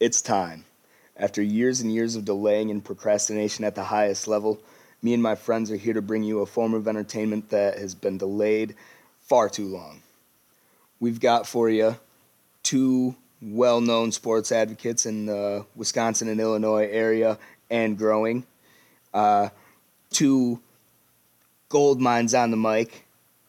It's 0.00 0.22
time. 0.22 0.64
After 1.14 1.42
years 1.42 1.82
and 1.82 1.92
years 1.92 2.16
of 2.16 2.24
delaying 2.24 2.70
and 2.70 2.82
procrastination 2.82 3.66
at 3.66 3.74
the 3.74 3.84
highest 3.84 4.26
level, 4.26 4.58
me 5.02 5.12
and 5.12 5.22
my 5.22 5.34
friends 5.34 5.70
are 5.70 5.76
here 5.76 5.92
to 5.92 6.00
bring 6.00 6.22
you 6.22 6.40
a 6.40 6.46
form 6.46 6.72
of 6.72 6.88
entertainment 6.88 7.50
that 7.50 7.78
has 7.78 7.94
been 7.94 8.16
delayed 8.16 8.74
far 9.20 9.50
too 9.50 9.66
long. 9.66 10.00
We've 11.00 11.20
got 11.20 11.46
for 11.46 11.68
you 11.68 11.96
two 12.62 13.14
well 13.42 13.82
known 13.82 14.10
sports 14.10 14.50
advocates 14.50 15.04
in 15.04 15.26
the 15.26 15.66
Wisconsin 15.76 16.28
and 16.28 16.40
Illinois 16.40 16.88
area 16.90 17.38
and 17.70 17.98
growing, 17.98 18.46
uh, 19.12 19.50
two 20.08 20.60
gold 21.68 22.00
mines 22.00 22.32
on 22.32 22.50
the 22.50 22.56
mic, 22.56 23.04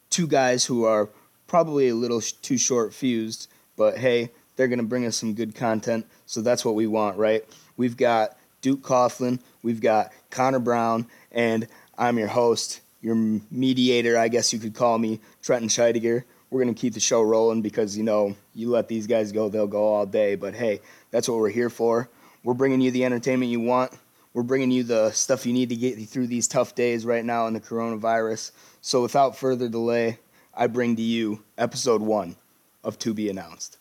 two 0.10 0.28
guys 0.28 0.66
who 0.66 0.84
are 0.84 1.08
probably 1.48 1.88
a 1.88 1.96
little 1.96 2.20
sh- 2.20 2.34
too 2.34 2.58
short 2.58 2.94
fused, 2.94 3.48
but 3.78 3.98
hey, 3.98 4.32
they're 4.56 4.68
going 4.68 4.80
to 4.80 4.86
bring 4.86 5.06
us 5.06 5.18
some 5.18 5.34
good 5.34 5.56
content, 5.56 6.06
so 6.26 6.42
that's 6.42 6.64
what 6.64 6.76
we 6.76 6.88
want, 6.88 7.18
right? 7.18 7.44
We've 7.78 7.98
got 7.98 8.38
Duke 8.62 8.82
Coughlin, 8.82 9.40
we've 9.64 9.82
got 9.82 10.12
Connor 10.30 10.60
Brown, 10.60 11.08
and 11.32 11.68
I'm 11.98 12.18
your 12.18 12.28
host, 12.28 12.82
your 13.02 13.16
mediator, 13.50 14.18
I 14.18 14.28
guess 14.28 14.54
you 14.54 14.60
could 14.60 14.76
call 14.76 14.98
me, 14.98 15.20
Trenton 15.42 15.70
Scheidegger. 15.70 16.24
We're 16.50 16.64
going 16.64 16.74
to 16.74 16.80
keep 16.80 16.94
the 16.94 17.00
show 17.00 17.22
rolling 17.22 17.62
because, 17.62 17.98
you 17.98 18.04
know, 18.04 18.36
you 18.54 18.70
let 18.70 18.88
these 18.88 19.08
guys 19.08 19.32
go, 19.32 19.48
they'll 19.48 19.68
go 19.68 19.86
all 19.86 20.06
day. 20.06 20.36
But 20.36 20.54
hey, 20.54 20.82
that's 21.10 21.30
what 21.30 21.40
we're 21.40 21.50
here 21.50 21.70
for. 21.70 22.10
We're 22.44 22.54
bringing 22.54 22.82
you 22.82 22.92
the 22.92 23.06
entertainment 23.06 23.52
you 23.52 23.62
want. 23.62 23.94
We're 24.34 24.44
bringing 24.44 24.72
you 24.72 24.84
the 24.84 25.12
stuff 25.12 25.46
you 25.46 25.54
need 25.54 25.70
to 25.70 25.76
get 25.76 25.98
through 26.08 26.28
these 26.28 26.48
tough 26.48 26.76
days 26.76 27.06
right 27.06 27.24
now 27.24 27.48
in 27.48 27.54
the 27.54 27.60
coronavirus. 27.60 28.52
So 28.82 29.02
without 29.02 29.38
further 29.38 29.70
delay, 29.70 30.20
I 30.54 30.68
bring 30.68 30.96
to 30.98 31.02
you 31.02 31.44
episode 31.58 32.02
one 32.02 32.36
of 32.84 33.00
To 33.00 33.14
Be 33.14 33.30
Announced. 33.30 33.78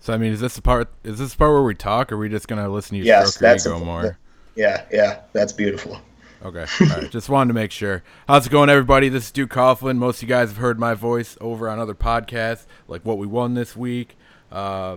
So 0.00 0.12
I 0.12 0.16
mean, 0.18 0.32
is 0.32 0.40
this 0.40 0.56
the 0.56 0.62
part? 0.62 0.92
Is 1.04 1.20
this 1.20 1.30
the 1.30 1.36
part 1.38 1.52
where 1.52 1.62
we 1.62 1.76
talk, 1.76 2.10
or 2.10 2.16
are 2.16 2.18
we 2.18 2.28
just 2.28 2.48
gonna 2.48 2.68
listen 2.68 2.90
to 2.90 2.96
you 2.98 3.04
Yes, 3.04 3.36
stroke 3.36 3.64
your 3.64 3.74
ego 3.74 3.78
the- 3.78 3.84
more? 3.84 4.18
Yeah, 4.56 4.84
yeah, 4.90 5.20
that's 5.32 5.52
beautiful. 5.52 6.00
Okay, 6.44 6.66
all 6.80 6.86
right. 6.88 7.10
Just 7.10 7.28
wanted 7.28 7.48
to 7.48 7.54
make 7.54 7.70
sure. 7.70 8.02
How's 8.26 8.46
it 8.46 8.50
going, 8.50 8.68
everybody? 8.68 9.08
This 9.08 9.26
is 9.26 9.30
Duke 9.30 9.50
Coughlin. 9.50 9.96
Most 9.96 10.16
of 10.16 10.22
you 10.24 10.28
guys 10.28 10.48
have 10.48 10.56
heard 10.56 10.76
my 10.76 10.92
voice 10.92 11.36
over 11.40 11.68
on 11.68 11.78
other 11.78 11.94
podcasts, 11.94 12.66
like 12.88 13.04
what 13.04 13.16
we 13.16 13.28
won 13.28 13.54
this 13.54 13.76
week, 13.76 14.16
uh, 14.50 14.96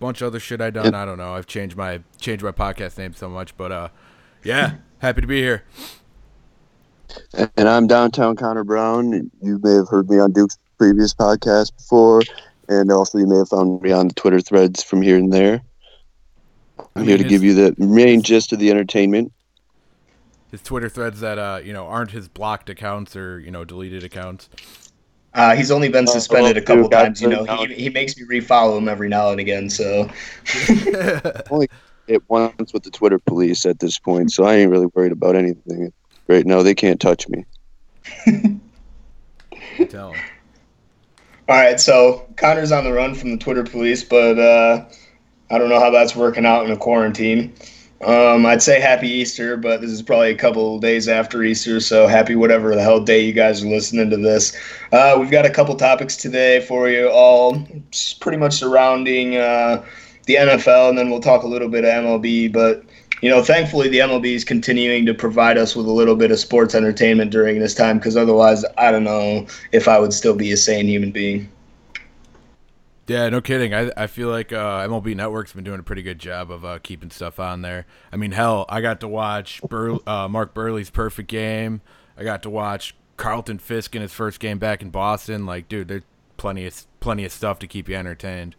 bunch 0.00 0.20
of 0.20 0.26
other 0.26 0.38
shit 0.38 0.60
I 0.60 0.68
done. 0.68 0.94
I 0.94 1.06
don't 1.06 1.16
know. 1.16 1.32
I've 1.32 1.46
changed 1.46 1.76
my 1.78 2.00
changed 2.20 2.44
my 2.44 2.52
podcast 2.52 2.98
name 2.98 3.14
so 3.14 3.30
much, 3.30 3.56
but 3.56 3.72
uh, 3.72 3.88
yeah, 4.44 4.74
happy 4.98 5.22
to 5.22 5.26
be 5.26 5.40
here. 5.40 5.64
And 7.56 7.68
I'm 7.68 7.86
downtown 7.86 8.36
Connor 8.36 8.64
Brown. 8.64 9.30
You 9.40 9.60
may 9.62 9.72
have 9.72 9.88
heard 9.88 10.10
me 10.10 10.18
on 10.18 10.32
Duke's 10.32 10.58
previous 10.76 11.14
podcast 11.14 11.74
before, 11.74 12.20
and 12.68 12.92
also 12.92 13.16
you 13.16 13.26
may 13.26 13.38
have 13.38 13.48
found 13.48 13.80
me 13.80 13.92
on 13.92 14.08
the 14.08 14.14
Twitter 14.14 14.40
threads 14.40 14.82
from 14.82 15.00
here 15.00 15.16
and 15.16 15.32
there. 15.32 15.62
I'm 16.94 17.04
I 17.04 17.06
here 17.06 17.16
to 17.16 17.24
give 17.24 17.42
you 17.42 17.54
the 17.54 17.74
main 17.78 18.20
gist 18.20 18.52
of 18.52 18.58
the 18.58 18.70
entertainment. 18.70 19.32
His 20.52 20.62
Twitter 20.62 20.90
threads 20.90 21.20
that 21.20 21.38
uh, 21.38 21.60
you 21.64 21.72
know 21.72 21.86
aren't 21.86 22.10
his 22.12 22.28
blocked 22.28 22.68
accounts 22.70 23.16
or 23.16 23.40
you 23.40 23.50
know 23.50 23.64
deleted 23.64 24.04
accounts. 24.04 24.50
Uh, 25.34 25.56
he's 25.56 25.70
only 25.70 25.88
been 25.88 26.06
suspended 26.06 26.58
a 26.58 26.60
couple 26.60 26.90
times. 26.90 27.22
You 27.22 27.30
know, 27.30 27.44
he, 27.44 27.74
he 27.74 27.88
makes 27.88 28.18
me 28.18 28.24
refollow 28.24 28.76
him 28.76 28.86
every 28.86 29.08
now 29.08 29.30
and 29.30 29.40
again. 29.40 29.70
So 29.70 30.10
only 31.50 31.68
It 32.06 32.22
once 32.28 32.74
with 32.74 32.82
the 32.82 32.90
Twitter 32.90 33.18
police 33.18 33.64
at 33.64 33.78
this 33.78 33.98
point, 33.98 34.30
so 34.30 34.44
I 34.44 34.56
ain't 34.56 34.70
really 34.70 34.88
worried 34.94 35.12
about 35.12 35.36
anything 35.36 35.90
right 36.28 36.44
now. 36.44 36.62
They 36.62 36.74
can't 36.74 37.00
touch 37.00 37.26
me. 37.30 37.46
Tell 39.88 40.12
him. 40.12 40.22
All 41.48 41.56
right, 41.56 41.80
so 41.80 42.26
Connor's 42.36 42.72
on 42.72 42.84
the 42.84 42.92
run 42.92 43.14
from 43.14 43.30
the 43.30 43.38
Twitter 43.38 43.64
police, 43.64 44.04
but 44.04 44.38
uh, 44.38 44.84
I 45.50 45.56
don't 45.56 45.70
know 45.70 45.80
how 45.80 45.90
that's 45.90 46.14
working 46.14 46.44
out 46.44 46.66
in 46.66 46.72
a 46.72 46.76
quarantine. 46.76 47.54
Um, 48.02 48.44
I'd 48.46 48.62
say 48.62 48.80
happy 48.80 49.08
Easter, 49.08 49.56
but 49.56 49.80
this 49.80 49.90
is 49.90 50.02
probably 50.02 50.30
a 50.30 50.36
couple 50.36 50.80
days 50.80 51.06
after 51.06 51.44
Easter, 51.44 51.78
so 51.78 52.08
happy 52.08 52.34
whatever 52.34 52.74
the 52.74 52.82
hell 52.82 52.98
day 52.98 53.24
you 53.24 53.32
guys 53.32 53.62
are 53.62 53.68
listening 53.68 54.10
to 54.10 54.16
this. 54.16 54.56
Uh, 54.90 55.16
we've 55.20 55.30
got 55.30 55.46
a 55.46 55.50
couple 55.50 55.76
topics 55.76 56.16
today 56.16 56.60
for 56.60 56.88
you, 56.88 57.08
all 57.08 57.64
pretty 58.18 58.38
much 58.38 58.54
surrounding 58.54 59.36
uh, 59.36 59.84
the 60.26 60.34
NFL, 60.34 60.88
and 60.88 60.98
then 60.98 61.10
we'll 61.10 61.20
talk 61.20 61.44
a 61.44 61.46
little 61.46 61.68
bit 61.68 61.84
of 61.84 61.90
MLB. 61.90 62.52
But 62.52 62.82
you 63.20 63.30
know, 63.30 63.40
thankfully, 63.40 63.88
the 63.88 64.00
MLB 64.00 64.34
is 64.34 64.44
continuing 64.44 65.06
to 65.06 65.14
provide 65.14 65.56
us 65.56 65.76
with 65.76 65.86
a 65.86 65.92
little 65.92 66.16
bit 66.16 66.32
of 66.32 66.40
sports 66.40 66.74
entertainment 66.74 67.30
during 67.30 67.60
this 67.60 67.74
time, 67.74 67.98
because 67.98 68.16
otherwise, 68.16 68.64
I 68.78 68.90
don't 68.90 69.04
know 69.04 69.46
if 69.70 69.86
I 69.86 70.00
would 70.00 70.12
still 70.12 70.34
be 70.34 70.50
a 70.50 70.56
sane 70.56 70.88
human 70.88 71.12
being. 71.12 71.48
Yeah, 73.06 73.28
no 73.28 73.40
kidding. 73.40 73.74
I 73.74 73.90
I 73.96 74.06
feel 74.06 74.28
like 74.28 74.52
uh, 74.52 74.86
MLB 74.86 75.16
Network's 75.16 75.52
been 75.52 75.64
doing 75.64 75.80
a 75.80 75.82
pretty 75.82 76.02
good 76.02 76.18
job 76.18 76.50
of 76.50 76.64
uh, 76.64 76.78
keeping 76.82 77.10
stuff 77.10 77.40
on 77.40 77.62
there. 77.62 77.86
I 78.12 78.16
mean, 78.16 78.32
hell, 78.32 78.64
I 78.68 78.80
got 78.80 79.00
to 79.00 79.08
watch 79.08 79.60
Bur- 79.62 79.98
uh, 80.06 80.28
Mark 80.28 80.54
Buehrle's 80.54 80.90
perfect 80.90 81.28
game. 81.28 81.80
I 82.16 82.24
got 82.24 82.42
to 82.44 82.50
watch 82.50 82.94
Carlton 83.16 83.58
Fisk 83.58 83.96
in 83.96 84.02
his 84.02 84.12
first 84.12 84.40
game 84.40 84.58
back 84.58 84.82
in 84.82 84.90
Boston. 84.90 85.46
Like, 85.46 85.68
dude, 85.68 85.88
there's 85.88 86.02
plenty 86.36 86.66
of 86.66 86.84
plenty 87.00 87.24
of 87.24 87.32
stuff 87.32 87.58
to 87.60 87.66
keep 87.66 87.88
you 87.88 87.96
entertained. 87.96 88.54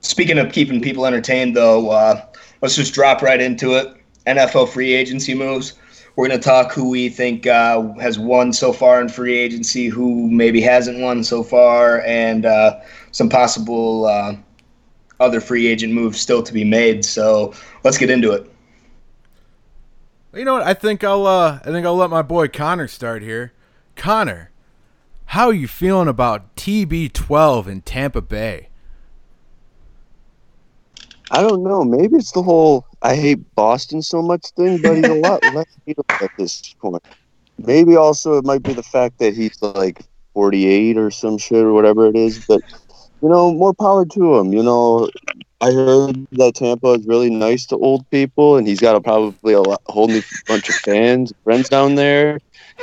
Speaking 0.00 0.38
of 0.38 0.52
keeping 0.52 0.80
people 0.82 1.06
entertained, 1.06 1.56
though, 1.56 1.90
uh, 1.90 2.26
let's 2.60 2.76
just 2.76 2.92
drop 2.92 3.22
right 3.22 3.40
into 3.40 3.74
it. 3.74 3.96
NFL 4.26 4.68
free 4.68 4.92
agency 4.92 5.34
moves. 5.34 5.74
We're 6.16 6.28
going 6.28 6.38
to 6.38 6.44
talk 6.44 6.72
who 6.72 6.90
we 6.90 7.08
think 7.08 7.46
uh, 7.46 7.92
has 7.94 8.18
won 8.18 8.52
so 8.52 8.72
far 8.72 9.00
in 9.00 9.08
free 9.08 9.36
agency, 9.36 9.88
who 9.88 10.30
maybe 10.30 10.60
hasn't 10.60 11.00
won 11.00 11.24
so 11.24 11.42
far, 11.42 12.02
and 12.02 12.46
uh, 12.46 12.80
some 13.14 13.28
possible 13.28 14.06
uh, 14.06 14.34
other 15.20 15.40
free 15.40 15.68
agent 15.68 15.92
moves 15.92 16.20
still 16.20 16.42
to 16.42 16.52
be 16.52 16.64
made. 16.64 17.04
So 17.04 17.54
let's 17.84 17.96
get 17.96 18.10
into 18.10 18.32
it. 18.32 18.50
You 20.34 20.44
know 20.44 20.54
what? 20.54 20.64
I 20.64 20.74
think 20.74 21.04
I'll 21.04 21.26
uh, 21.26 21.60
I 21.64 21.70
think 21.70 21.86
I'll 21.86 21.96
let 21.96 22.10
my 22.10 22.22
boy 22.22 22.48
Connor 22.48 22.88
start 22.88 23.22
here. 23.22 23.52
Connor, 23.94 24.50
how 25.26 25.46
are 25.46 25.54
you 25.54 25.68
feeling 25.68 26.08
about 26.08 26.56
TB12 26.56 27.68
in 27.68 27.82
Tampa 27.82 28.20
Bay? 28.20 28.68
I 31.30 31.40
don't 31.40 31.62
know. 31.62 31.84
Maybe 31.84 32.16
it's 32.16 32.32
the 32.32 32.42
whole 32.42 32.84
I 33.00 33.14
hate 33.14 33.54
Boston 33.54 34.02
so 34.02 34.22
much 34.22 34.46
thing, 34.56 34.82
but 34.82 34.96
he's 34.96 35.06
a 35.06 35.14
lot 35.14 35.40
less 35.54 35.66
hateable 35.86 36.20
at 36.20 36.30
this 36.36 36.74
point. 36.80 37.04
Maybe 37.58 37.94
also 37.94 38.36
it 38.38 38.44
might 38.44 38.64
be 38.64 38.72
the 38.72 38.82
fact 38.82 39.18
that 39.20 39.36
he's 39.36 39.62
like 39.62 40.00
48 40.32 40.98
or 40.98 41.12
some 41.12 41.38
shit 41.38 41.64
or 41.64 41.72
whatever 41.72 42.08
it 42.08 42.16
is. 42.16 42.44
But, 42.44 42.60
you 43.24 43.30
know, 43.30 43.54
more 43.54 43.72
power 43.72 44.04
to 44.04 44.36
him. 44.36 44.52
You 44.52 44.62
know, 44.62 45.08
I 45.62 45.72
heard 45.72 46.26
that 46.32 46.56
Tampa 46.56 46.88
is 46.88 47.06
really 47.06 47.30
nice 47.30 47.64
to 47.66 47.76
old 47.76 48.08
people, 48.10 48.58
and 48.58 48.68
he's 48.68 48.80
got 48.80 48.96
a, 48.96 49.00
probably 49.00 49.54
a 49.54 49.62
lot, 49.62 49.80
whole 49.86 50.08
new 50.08 50.20
bunch 50.46 50.68
of 50.68 50.74
fans, 50.74 51.32
friends 51.42 51.70
down 51.70 51.94
there. 51.94 52.38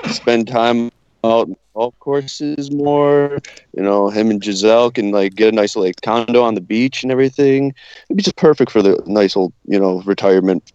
Spend 0.08 0.48
time 0.48 0.90
out 1.24 1.50
in 1.50 1.56
golf 1.76 1.94
courses 2.00 2.72
more. 2.72 3.38
You 3.78 3.84
know, 3.84 4.10
him 4.10 4.32
and 4.32 4.42
Gisele 4.42 4.90
can 4.90 5.12
like 5.12 5.36
get 5.36 5.54
a 5.54 5.56
nice 5.56 5.76
like 5.76 6.02
condo 6.02 6.42
on 6.42 6.56
the 6.56 6.62
beach 6.62 7.04
and 7.04 7.12
everything. 7.12 7.76
It'd 8.10 8.18
be 8.18 8.24
just 8.24 8.36
perfect 8.36 8.72
for 8.72 8.82
the 8.82 9.00
nice 9.06 9.38
old, 9.38 9.54
you 9.68 9.80
know, 9.80 10.02
retirement. 10.08 10.72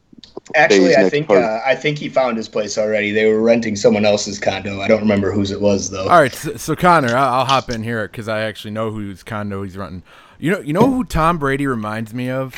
Actually, 0.54 0.94
I 0.94 1.08
think 1.08 1.28
uh, 1.30 1.60
I 1.64 1.74
think 1.74 1.98
he 1.98 2.08
found 2.08 2.36
his 2.36 2.48
place 2.48 2.78
already. 2.78 3.10
They 3.10 3.26
were 3.26 3.42
renting 3.42 3.74
someone 3.74 4.04
else's 4.04 4.38
condo. 4.38 4.80
I 4.80 4.88
don't 4.88 5.00
remember 5.00 5.32
whose 5.32 5.50
it 5.50 5.60
was 5.60 5.90
though. 5.90 6.08
All 6.08 6.20
right, 6.20 6.32
so, 6.32 6.56
so 6.56 6.76
Connor, 6.76 7.16
I'll, 7.16 7.40
I'll 7.40 7.44
hop 7.44 7.70
in 7.70 7.82
here 7.82 8.06
because 8.06 8.28
I 8.28 8.40
actually 8.40 8.70
know 8.70 8.90
whose 8.90 9.22
condo 9.22 9.62
he's 9.62 9.76
renting. 9.76 10.02
You 10.38 10.52
know, 10.52 10.60
you 10.60 10.72
know 10.72 10.88
who 10.90 11.04
Tom 11.04 11.38
Brady 11.38 11.66
reminds 11.66 12.14
me 12.14 12.30
of? 12.30 12.54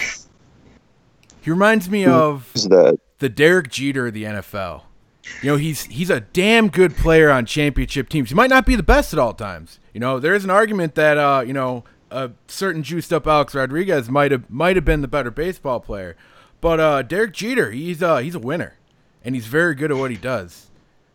He 1.41 1.51
reminds 1.51 1.89
me 1.89 2.05
of 2.05 2.51
Is 2.55 2.69
that 2.69 2.99
the 3.19 3.29
Derek 3.29 3.71
Jeter 3.71 4.09
of 4.09 4.15
the 4.15 4.25
NFL. 4.25 4.83
You 5.43 5.53
know, 5.53 5.57
he's 5.57 5.85
he's 5.85 6.11
a 6.11 6.21
damn 6.21 6.69
good 6.69 6.97
player 6.97 7.31
on 7.31 7.47
championship 7.47 8.09
teams. 8.09 8.31
He 8.31 8.35
might 8.35 8.51
not 8.51 8.67
be 8.67 8.77
the 8.77 8.83
best 8.83 9.13
at 9.13 9.19
all 9.19 9.35
times. 9.35 9.79
You 9.93 10.01
know, 10.01 10.19
there 10.19 10.35
is 10.35 10.45
an 10.45 10.51
argument 10.51 10.95
that 10.95 11.19
uh, 11.19 11.43
you 11.47 11.53
know, 11.53 11.85
a 12.11 12.31
certain 12.49 12.83
juiced 12.83 13.13
up 13.13 13.27
Alex 13.27 13.55
Rodriguez 13.55 14.09
might 14.09 14.33
have 14.33 14.49
might 14.51 14.77
have 14.77 14.85
been 14.85 15.03
the 15.03 15.09
better 15.09 15.31
baseball 15.31 15.81
player. 15.81 16.17
But 16.61 16.81
uh, 16.81 17.03
Derek 17.03 17.33
Jeter, 17.33 17.71
he's 17.71 18.03
uh, 18.03 18.19
he's 18.19 18.35
a 18.35 18.41
winner, 18.41 18.75
and 19.25 19.35
he's 19.35 19.47
very 19.47 19.75
good 19.75 19.91
at 19.91 19.97
what 19.97 20.11
he 20.11 20.17
does. 20.17 20.67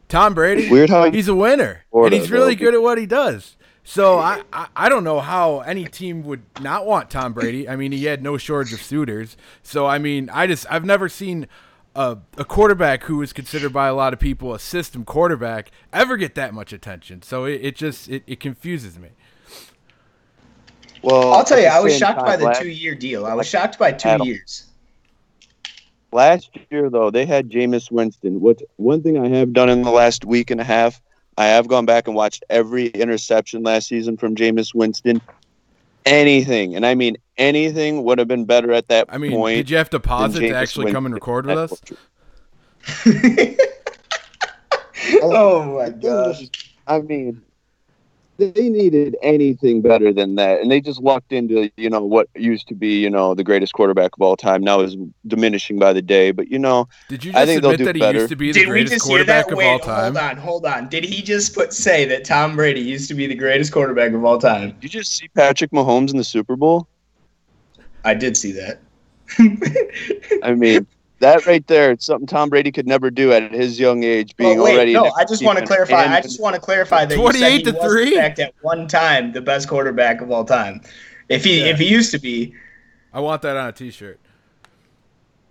Tom 0.08 0.34
Brady, 0.34 0.70
Weird 0.70 0.90
how 0.90 1.10
he's 1.10 1.28
a 1.28 1.36
winner, 1.36 1.84
Florida, 1.92 2.16
and 2.16 2.22
he's 2.22 2.32
really 2.32 2.56
though. 2.56 2.66
good 2.66 2.74
at 2.76 2.82
what 2.82 2.98
he 2.98 3.06
does. 3.06 3.56
So 3.84 4.20
I, 4.20 4.44
I 4.54 4.68
I 4.76 4.90
don't 4.90 5.04
know 5.04 5.20
how 5.20 5.60
any 5.62 5.86
team 5.86 6.24
would 6.24 6.44
not 6.62 6.86
want 6.86 7.10
Tom 7.10 7.34
Brady. 7.34 7.68
I 7.68 7.76
mean, 7.76 7.92
he 7.92 8.06
had 8.06 8.24
no 8.24 8.38
shortage 8.38 8.74
of 8.74 8.82
suitors. 8.82 9.36
So 9.62 9.86
I 9.86 9.98
mean, 9.98 10.30
I 10.32 10.48
just 10.48 10.66
I've 10.70 10.86
never 10.86 11.10
seen 11.10 11.48
a, 11.96 12.18
a 12.38 12.46
quarterback 12.46 13.04
who 13.04 13.22
is 13.22 13.34
considered 13.34 13.74
by 13.74 13.88
a 13.88 13.94
lot 13.94 14.14
of 14.14 14.20
people 14.20 14.54
a 14.54 14.60
system 14.60 15.04
quarterback 15.04 15.72
ever 15.92 16.16
get 16.16 16.36
that 16.36 16.54
much 16.54 16.72
attention. 16.72 17.22
So 17.22 17.46
it, 17.46 17.62
it 17.62 17.76
just 17.76 18.08
it, 18.08 18.24
it 18.26 18.40
confuses 18.40 18.98
me. 18.98 19.10
Well, 21.02 21.34
I'll 21.34 21.44
tell 21.44 21.60
you, 21.60 21.68
I 21.68 21.82
was 21.82 21.98
shocked 21.98 22.20
by 22.20 22.38
the 22.38 22.52
two-year 22.54 22.96
deal. 22.96 23.26
I 23.26 23.34
was 23.34 23.48
shocked 23.48 23.78
by 23.78 23.92
two 23.92 24.08
Adam. 24.08 24.28
years. 24.28 24.68
Last 26.14 26.52
year, 26.70 26.90
though, 26.90 27.10
they 27.10 27.26
had 27.26 27.50
Jameis 27.50 27.92
Winston. 27.92 28.40
What 28.40 28.62
one 28.78 29.02
thing 29.02 29.18
I 29.18 29.28
have 29.30 29.52
done 29.52 29.70
in 29.70 29.82
the 29.82 29.92
last 29.92 30.26
week 30.26 30.52
and 30.52 30.62
a 30.62 30.64
half, 30.64 31.02
I 31.38 31.48
have 31.48 31.68
gone 31.68 31.86
back 31.86 32.08
and 32.08 32.16
watched 32.16 32.44
every 32.50 32.88
interception 32.88 33.64
last 33.64 33.88
season 33.88 34.18
from 34.18 34.36
Jameis 34.36 34.76
Winston. 34.76 35.22
Anything, 36.06 36.76
and 36.76 36.86
I 36.86 36.96
mean 36.96 37.18
anything, 37.38 38.04
would 38.04 38.20
have 38.20 38.28
been 38.28 38.46
better 38.46 38.72
at 38.74 38.90
that 38.90 39.08
I 39.10 39.18
mean, 39.18 39.32
point. 39.32 39.58
did 39.58 39.70
you 39.70 39.78
have 39.78 39.90
to 39.92 40.00
pause 40.00 40.36
it 40.36 40.42
to 40.42 40.50
Jameis 40.50 40.54
actually 40.54 40.92
come 40.92 41.06
and 41.06 41.16
record 41.16 41.46
with 41.46 41.58
us? 41.58 41.80
Butcher. 41.80 41.98
oh 45.24 45.78
my 45.78 45.86
It 45.86 46.02
gosh. 46.02 46.44
I 46.86 47.00
mean, 47.00 47.42
they 48.38 48.70
needed 48.70 49.16
anything 49.22 49.82
better 49.82 50.12
than 50.12 50.36
that, 50.36 50.60
and 50.62 50.72
they 50.72 50.82
just 50.82 51.02
lucked 51.02 51.32
into 51.32 51.70
you 51.78 51.90
know 51.90 52.04
what 52.04 52.28
used 52.36 52.68
to 52.70 52.76
be 52.76 53.00
you 53.00 53.10
know 53.10 53.36
the 53.36 53.44
greatest 53.44 53.74
quarterback 53.74 54.12
of 54.16 54.22
all 54.22 54.36
time. 54.36 54.64
Now 54.64 54.80
is 54.82 54.98
diminishing 55.28 55.78
by 55.80 55.94
the 55.94 56.02
day, 56.02 56.32
but 56.32 56.50
you 56.50 56.58
know 56.60 56.88
Did 57.10 57.24
you 57.24 57.32
I 57.36 57.46
think 57.46 57.62
they'll 57.62 57.72
admit 57.72 57.78
do 57.80 57.86
that 57.86 57.96
he 57.96 58.02
better. 58.02 58.18
used 58.20 58.30
to 58.30 58.36
be 58.36 58.52
the 58.52 58.60
Did 58.60 58.68
we 58.68 58.72
greatest 58.74 58.94
just 58.94 59.08
hear 59.08 59.18
quarterback 59.18 59.46
that? 59.46 59.52
of 59.54 59.58
Wait, 59.58 59.72
all 59.72 59.80
time? 59.80 60.16
hold 60.16 60.18
on, 60.18 60.38
hold 60.38 60.66
on. 60.66 60.90
Did 60.90 61.04
he 61.04 61.22
just 61.22 61.54
put 61.54 61.74
say 61.74 62.06
that 62.06 62.26
Tom 62.26 62.56
Brady 62.56 62.82
used 62.82 63.08
to 63.10 63.14
be 63.14 63.28
the 63.28 63.36
greatest 63.36 63.72
quarterback 63.72 64.14
of 64.14 64.26
all 64.26 64.40
time? 64.40 64.72
Did 64.72 64.84
you 64.84 64.90
just 65.02 65.16
see 65.16 65.28
Patrick 65.30 65.72
Mahomes 65.72 66.12
in 66.12 66.18
the 66.18 66.24
Super 66.24 66.56
Bowl? 66.56 66.88
I 68.04 68.14
did 68.14 68.36
see 68.36 68.52
that. 68.54 68.80
I 70.44 70.54
mean, 70.54 70.86
that 71.24 71.46
right 71.46 71.66
there, 71.68 71.92
it's 71.92 72.06
something 72.06 72.28
Tom 72.28 72.50
Brady 72.50 72.72
could 72.72 72.88
never 72.88 73.10
do 73.12 73.34
at 73.34 73.52
his 73.52 73.80
young 73.80 74.04
age, 74.04 74.36
being 74.38 74.58
Well, 74.58 74.66
wait, 74.66 74.76
already. 74.76 74.94
no, 74.94 75.12
I 75.18 75.26
just 75.26 75.44
want 75.44 75.58
to 75.60 75.66
clarify. 75.66 76.04
and- 76.04 76.14
I 76.14 76.22
just 76.22 76.40
want 76.40 76.56
to 76.56 76.62
clarify 76.62 77.06
that 77.06 77.18
you 77.18 77.26
said 77.32 77.40
28 77.40 77.52
he 77.52 77.64
to 77.64 77.72
was, 77.72 77.84
in 77.84 77.90
three? 77.90 78.16
fact, 78.16 78.40
at 78.40 78.54
one 78.62 78.88
time 78.88 79.32
the 79.34 79.42
best 79.42 79.68
quarterback 79.68 80.22
of 80.22 80.32
all 80.32 80.46
time. 80.46 80.82
If 81.30 81.44
he 81.44 81.60
Yeah. 81.62 81.66
if 81.68 81.80
he 81.80 81.88
used 81.88 82.12
to 82.12 82.20
be, 82.20 82.54
I 83.14 83.20
want 83.20 83.42
that 83.44 83.58
on 83.58 83.68
a 83.68 83.72
T-shirt. 83.72 84.20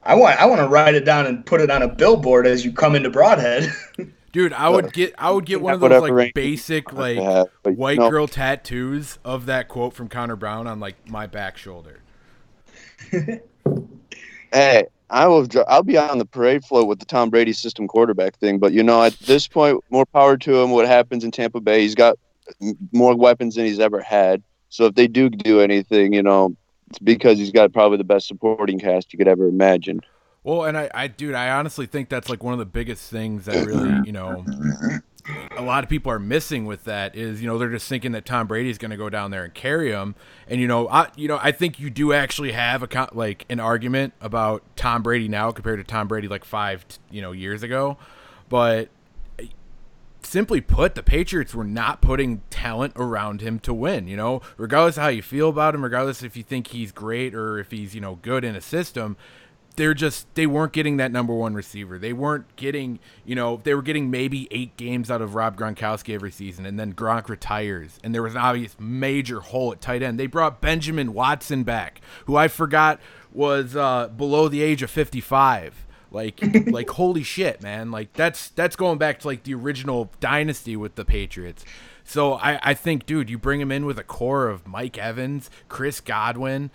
I 0.04 0.14
want 0.14 0.40
I 0.40 0.46
want 0.46 0.60
to 0.60 0.69
write 0.69 0.94
it 0.94 1.04
down 1.04 1.26
and 1.26 1.44
put 1.46 1.60
it 1.60 1.70
on 1.70 1.82
a 1.82 1.88
billboard 1.88 2.46
as 2.46 2.64
you 2.64 2.72
come 2.72 2.94
into 2.96 3.10
Brodhead. 3.10 3.70
Dude, 4.32 4.52
I 4.52 4.69
would 4.69 4.92
get 4.92 5.14
I 5.19 5.30
would 5.30 5.44
get 5.46 5.60
one 5.60 5.74
of 5.74 5.80
those 5.80 6.02
like 6.02 6.12
ranking 6.12 6.32
basic 6.34 6.92
like 6.92 7.19
have, 7.19 7.46
white 7.64 7.98
no. 7.98 8.10
girl 8.10 8.26
tattoos 8.26 9.19
of 9.24 9.46
that 9.46 9.69
quote 9.69 9.92
from 9.94 10.08
Connor 10.08 10.36
Brown 10.36 10.66
on 10.66 10.80
like 10.80 11.08
my 11.08 11.26
back 11.26 11.56
shoulder. 11.56 12.00
Hey, 14.52 14.87
I 15.10 15.26
will. 15.26 15.46
I'll 15.69 15.82
be 15.82 15.99
on 15.99 16.19
the 16.19 16.25
parade 16.25 16.64
float 16.64 16.88
with 16.88 16.99
the 16.99 17.06
Tom 17.06 17.31
Brady 17.31 17.52
system 17.52 17.88
quarterback 17.88 18.37
thing. 18.37 18.58
But 18.58 18.72
you 18.72 18.82
know, 18.82 19.02
at 19.02 19.19
this 19.20 19.49
point, 19.49 19.82
more 19.90 20.06
power 20.06 20.37
to 20.37 20.60
him. 20.60 20.70
What 20.70 20.87
happens 20.87 21.25
in 21.25 21.31
Tampa 21.31 21.60
Bay? 21.60 21.82
He's 21.82 21.94
got 21.94 22.19
more 22.93 23.14
weapons 23.16 23.54
than 23.54 23.66
he's 23.66 23.81
ever 23.81 24.00
had. 24.00 24.43
So 24.69 24.87
if 24.87 24.94
they 24.94 25.06
do 25.06 25.28
do 25.28 25.60
anything, 25.60 26.12
you 26.12 26.22
know, 26.22 26.56
it's 26.88 26.99
because 26.99 27.38
he's 27.38 27.50
got 27.50 27.72
probably 27.72 27.99
the 27.99 28.04
best 28.04 28.26
supporting 28.26 28.78
cast 28.78 29.12
you 29.12 29.19
could 29.19 29.28
ever 29.28 29.46
imagine. 29.46 30.00
Well, 30.44 30.64
and 30.64 30.76
I, 30.76 30.90
I, 30.94 31.06
dude, 31.06 31.34
I 31.34 31.50
honestly 31.50 31.87
think 31.87 32.08
that's 32.08 32.28
like 32.28 32.43
one 32.43 32.52
of 32.52 32.58
the 32.58 32.66
biggest 32.66 33.10
things 33.10 33.44
that 33.44 33.64
really, 33.66 34.00
you 34.05 34.12
know, 34.12 34.44
a 35.56 35.62
lot 35.62 35.84
of 35.84 35.90
people 35.90 36.10
are 36.10 36.19
missing 36.19 36.64
with 36.64 36.84
that 36.84 37.14
is, 37.14 37.40
you 37.40 37.46
know, 37.46 37.58
they're 37.58 37.70
just 37.70 37.88
thinking 37.88 38.12
that 38.12 38.24
Tom 38.24 38.46
Brady's 38.46 38.78
going 38.78 38.90
to 38.90 38.96
go 38.96 39.08
down 39.08 39.30
there 39.30 39.44
and 39.44 39.54
carry 39.54 39.90
him. 39.90 40.14
And 40.48 40.60
you 40.60 40.66
know, 40.66 40.88
I, 40.88 41.08
you 41.16 41.28
know, 41.28 41.38
I 41.40 41.52
think 41.52 41.78
you 41.78 41.90
do 41.90 42.12
actually 42.12 42.52
have 42.52 42.82
a 42.82 43.08
like 43.12 43.46
an 43.48 43.60
argument 43.60 44.14
about 44.20 44.64
Tom 44.76 45.02
Brady 45.02 45.28
now 45.28 45.52
compared 45.52 45.78
to 45.78 45.84
Tom 45.84 46.08
Brady 46.08 46.28
like 46.28 46.44
five, 46.44 46.84
you 47.10 47.22
know, 47.22 47.32
years 47.32 47.62
ago. 47.62 47.98
But 48.48 48.88
simply 50.22 50.60
put, 50.60 50.94
the 50.94 51.02
Patriots 51.02 51.54
were 51.54 51.64
not 51.64 52.00
putting 52.00 52.42
talent 52.50 52.94
around 52.96 53.40
him 53.40 53.58
to 53.60 53.72
win. 53.72 54.08
You 54.08 54.16
know, 54.16 54.42
regardless 54.56 54.96
of 54.96 55.04
how 55.04 55.08
you 55.08 55.22
feel 55.22 55.48
about 55.48 55.74
him, 55.74 55.84
regardless 55.84 56.22
if 56.22 56.36
you 56.36 56.42
think 56.42 56.69
he's 56.69 56.90
great 56.90 57.34
or 57.34 57.58
if 57.58 57.70
he's 57.70 57.94
you 57.94 58.00
know 58.00 58.16
good 58.16 58.44
in 58.44 58.56
a 58.56 58.60
system, 58.60 59.16
they're 59.76 59.94
just 59.94 60.32
they 60.34 60.46
weren't 60.46 60.72
getting 60.72 60.96
that 60.98 61.12
number 61.12 61.34
one 61.34 61.54
receiver. 61.54 61.98
They 61.98 62.12
weren't 62.12 62.54
getting 62.56 62.98
you 63.24 63.34
know 63.34 63.60
they 63.62 63.74
were 63.74 63.82
getting 63.82 64.10
maybe 64.10 64.48
eight 64.50 64.76
games 64.76 65.10
out 65.10 65.22
of 65.22 65.34
Rob 65.34 65.56
Gronkowski 65.56 66.14
every 66.14 66.30
season, 66.30 66.66
and 66.66 66.78
then 66.78 66.94
Gronk 66.94 67.28
retires, 67.28 67.98
and 68.02 68.14
there 68.14 68.22
was 68.22 68.34
an 68.34 68.40
obvious 68.40 68.76
major 68.78 69.40
hole 69.40 69.72
at 69.72 69.80
tight 69.80 70.02
end. 70.02 70.19
They 70.19 70.26
brought 70.26 70.60
Benjamin 70.60 71.14
Watson 71.14 71.64
back, 71.64 72.00
who 72.26 72.36
I 72.36 72.48
forgot 72.48 73.00
was 73.32 73.74
uh, 73.76 74.08
below 74.08 74.48
the 74.48 74.62
age 74.62 74.82
of 74.82 74.90
fifty 74.90 75.20
five. 75.20 75.86
Like, 76.10 76.40
like 76.66 76.90
holy 76.90 77.22
shit, 77.22 77.62
man! 77.62 77.90
Like 77.90 78.12
that's 78.12 78.48
that's 78.50 78.76
going 78.76 78.98
back 78.98 79.20
to 79.20 79.26
like 79.26 79.44
the 79.44 79.54
original 79.54 80.10
dynasty 80.20 80.76
with 80.76 80.94
the 80.94 81.04
Patriots. 81.04 81.64
So 82.12 82.35
I, 82.35 82.61
I 82.62 82.75
think, 82.75 83.06
dude, 83.06 83.31
you 83.31 83.38
bring 83.38 83.59
him 83.59 83.73
in 83.73 83.87
with 83.87 83.99
a 83.99 84.05
core 84.05 84.47
of 84.49 84.69
Mike 84.69 84.99
Evans, 84.99 85.49
Chris 85.70 85.99
Godwin, 85.99 86.70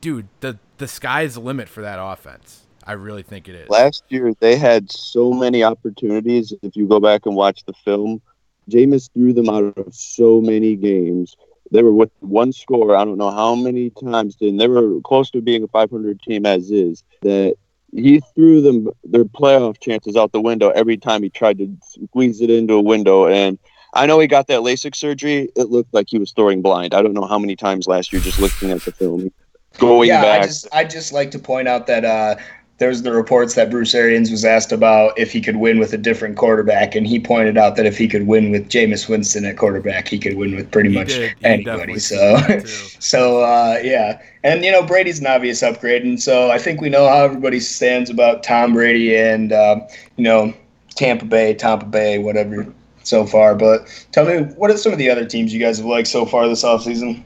dude. 0.00 0.26
The 0.40 0.58
the 0.78 0.88
sky's 0.88 1.34
the 1.34 1.40
limit 1.40 1.68
for 1.68 1.82
that 1.82 2.00
offense. 2.02 2.66
I 2.82 2.94
really 2.94 3.22
think 3.22 3.48
it 3.48 3.54
is. 3.54 3.68
Last 3.68 4.02
year, 4.08 4.34
they 4.40 4.56
had 4.56 4.90
so 4.90 5.32
many 5.32 5.62
opportunities. 5.62 6.52
If 6.62 6.74
you 6.74 6.88
go 6.88 6.98
back 6.98 7.26
and 7.26 7.36
watch 7.36 7.64
the 7.64 7.74
film, 7.84 8.20
Jameis 8.68 9.08
threw 9.14 9.32
them 9.32 9.48
out 9.48 9.78
of 9.78 9.94
so 9.94 10.40
many 10.40 10.74
games. 10.74 11.36
They 11.70 11.84
were 11.84 11.94
with 11.94 12.10
one 12.18 12.52
score. 12.52 12.96
I 12.96 13.04
don't 13.04 13.18
know 13.18 13.30
how 13.30 13.54
many 13.54 13.90
times, 13.90 14.36
and 14.40 14.58
they 14.58 14.66
were 14.66 15.00
close 15.02 15.30
to 15.30 15.40
being 15.40 15.62
a 15.62 15.68
500 15.68 16.20
team 16.22 16.44
as 16.44 16.72
is. 16.72 17.04
That 17.22 17.54
he 17.92 18.20
threw 18.34 18.62
them 18.62 18.88
their 19.04 19.26
playoff 19.26 19.78
chances 19.78 20.16
out 20.16 20.32
the 20.32 20.40
window 20.40 20.70
every 20.70 20.96
time 20.96 21.22
he 21.22 21.28
tried 21.28 21.58
to 21.58 21.72
squeeze 21.82 22.40
it 22.40 22.50
into 22.50 22.74
a 22.74 22.82
window. 22.82 23.28
And 23.28 23.60
I 23.96 24.06
know 24.06 24.18
he 24.18 24.26
got 24.26 24.46
that 24.48 24.60
LASIK 24.60 24.94
surgery. 24.94 25.48
It 25.56 25.70
looked 25.70 25.92
like 25.94 26.06
he 26.08 26.18
was 26.18 26.32
throwing 26.32 26.62
blind. 26.62 26.94
I 26.94 27.02
don't 27.02 27.14
know 27.14 27.26
how 27.26 27.38
many 27.38 27.56
times 27.56 27.86
last 27.86 28.12
year 28.12 28.20
just 28.20 28.38
looking 28.38 28.70
at 28.70 28.82
the 28.82 28.92
film, 28.92 29.32
going 29.78 30.08
yeah, 30.08 30.22
back. 30.22 30.42
I 30.42 30.46
just 30.46 30.68
I 30.72 30.84
just 30.84 31.12
like 31.12 31.30
to 31.32 31.38
point 31.38 31.66
out 31.66 31.86
that 31.86 32.04
uh, 32.04 32.36
there's 32.78 33.02
the 33.02 33.12
reports 33.12 33.54
that 33.54 33.70
Bruce 33.70 33.94
Arians 33.94 34.30
was 34.30 34.44
asked 34.44 34.70
about 34.70 35.18
if 35.18 35.32
he 35.32 35.40
could 35.40 35.56
win 35.56 35.78
with 35.78 35.94
a 35.94 35.98
different 35.98 36.36
quarterback, 36.36 36.94
and 36.94 37.06
he 37.06 37.18
pointed 37.18 37.56
out 37.56 37.76
that 37.76 37.86
if 37.86 37.96
he 37.96 38.06
could 38.06 38.26
win 38.26 38.50
with 38.50 38.68
Jameis 38.68 39.08
Winston 39.08 39.46
at 39.46 39.56
quarterback, 39.56 40.08
he 40.08 40.18
could 40.18 40.36
win 40.36 40.54
with 40.54 40.70
pretty 40.70 40.90
He 40.90 40.94
much 40.94 41.08
did. 41.08 41.34
Anybody. 41.42 41.98
So. 41.98 42.16
said 42.16 42.60
that, 42.60 42.66
too. 42.66 42.88
So 43.00 43.40
uh, 43.40 43.80
yeah, 43.82 44.20
and 44.44 44.64
you 44.64 44.70
know 44.70 44.82
Brady's 44.82 45.20
an 45.20 45.26
obvious 45.26 45.62
upgrade, 45.62 46.02
and 46.02 46.20
so 46.20 46.50
I 46.50 46.58
think 46.58 46.80
we 46.80 46.90
know 46.90 47.08
how 47.08 47.24
everybody 47.24 47.60
stands 47.60 48.10
about 48.10 48.42
Tom 48.42 48.74
Brady 48.74 49.16
and 49.16 49.52
uh, 49.52 49.80
you 50.16 50.24
know 50.24 50.52
Tampa 50.96 51.24
Bay, 51.24 51.54
Tampa 51.54 51.86
Bay, 51.86 52.18
whatever 52.18 52.66
so 53.06 53.24
far. 53.26 53.54
But 53.54 53.86
tell 54.12 54.26
me, 54.26 54.52
what 54.54 54.70
are 54.70 54.76
some 54.76 54.92
of 54.92 54.98
the 54.98 55.10
other 55.10 55.24
teams 55.24 55.52
you 55.52 55.60
guys 55.60 55.78
have 55.78 55.86
liked 55.86 56.08
so 56.08 56.26
far 56.26 56.48
this 56.48 56.64
offseason? 56.64 57.22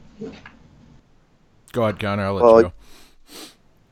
Go 1.73 1.83
ahead, 1.85 1.99
Connor. 1.99 2.25
I'll 2.25 2.35
let 2.35 2.43
Well, 2.45 2.63
you 2.63 2.73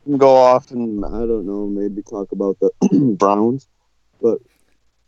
go. 0.09 0.19
go 0.19 0.37
off 0.37 0.71
and 0.71 1.05
I 1.05 1.11
don't 1.11 1.47
know, 1.47 1.67
maybe 1.67 2.03
talk 2.03 2.33
about 2.33 2.59
the 2.61 2.71
Browns. 3.19 3.69
But 4.21 4.39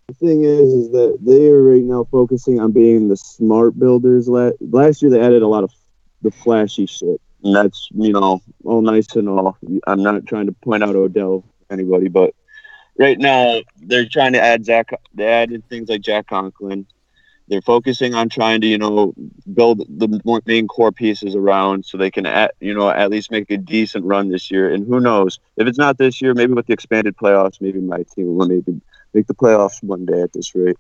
the 0.09 0.15
thing 0.15 0.45
is, 0.45 0.73
is 0.73 0.91
that 0.93 1.19
they 1.21 1.49
are 1.49 1.63
right 1.63 1.83
now 1.83 2.07
focusing 2.11 2.61
on 2.61 2.73
being 2.73 3.09
the 3.09 3.17
smart 3.17 3.79
builders. 3.79 4.29
Last 4.29 5.03
year, 5.03 5.11
they 5.11 5.21
added 5.21 5.43
a 5.43 5.49
lot 5.49 5.65
of 5.65 5.73
the 6.23 6.31
flashy 6.31 6.87
shit, 6.87 7.21
and 7.43 7.55
that's 7.57 7.89
you 7.93 8.13
know 8.13 8.41
all 8.65 8.83
nice 8.83 9.15
and 9.17 9.29
all. 9.29 9.57
I'm 9.87 10.03
not 10.03 10.27
trying 10.27 10.47
to 10.47 10.53
point 10.53 10.83
out 10.83 10.95
Odell 10.97 11.45
anybody, 11.71 12.09
but 12.09 12.35
right 13.01 13.19
now 13.19 13.61
they're 13.79 14.07
trying 14.07 14.35
to 14.35 14.41
add 14.41 14.65
Zach. 14.65 14.91
They 15.15 15.27
added 15.27 15.69
things 15.69 15.89
like 15.89 16.03
Jack 16.03 16.29
Conklin. 16.29 16.87
They're 17.49 17.63
focusing 17.63 18.15
on 18.15 18.29
trying 18.29 18.61
to, 18.61 18.67
you 18.69 18.79
know, 18.79 19.13
build 19.55 19.79
the 19.89 20.41
main 20.47 20.69
core 20.69 20.93
pieces 20.93 21.35
around 21.35 21.85
so 21.85 21.99
they 21.99 22.11
can, 22.11 22.25
at, 22.25 22.55
you 22.61 22.75
know, 22.75 22.89
at 22.89 23.11
least 23.11 23.33
make 23.33 23.51
a 23.51 23.57
decent 23.57 24.05
run 24.05 24.29
this 24.29 24.53
year. 24.53 24.73
And 24.73 24.87
who 24.87 25.01
knows 25.01 25.41
if 25.57 25.67
it's 25.67 25.79
not 25.79 25.99
this 25.99 26.23
year, 26.23 26.33
maybe 26.33 26.53
with 26.53 26.67
the 26.67 26.75
expanded 26.75 27.17
playoffs, 27.17 27.61
maybe 27.61 27.81
my 27.81 28.05
team 28.15 28.37
will 28.37 28.47
maybe 28.47 28.81
make 29.15 29.27
the 29.27 29.35
playoffs 29.35 29.83
one 29.83 30.05
day 30.07 30.23
at 30.23 30.33
this 30.33 30.55
rate. 30.55 30.77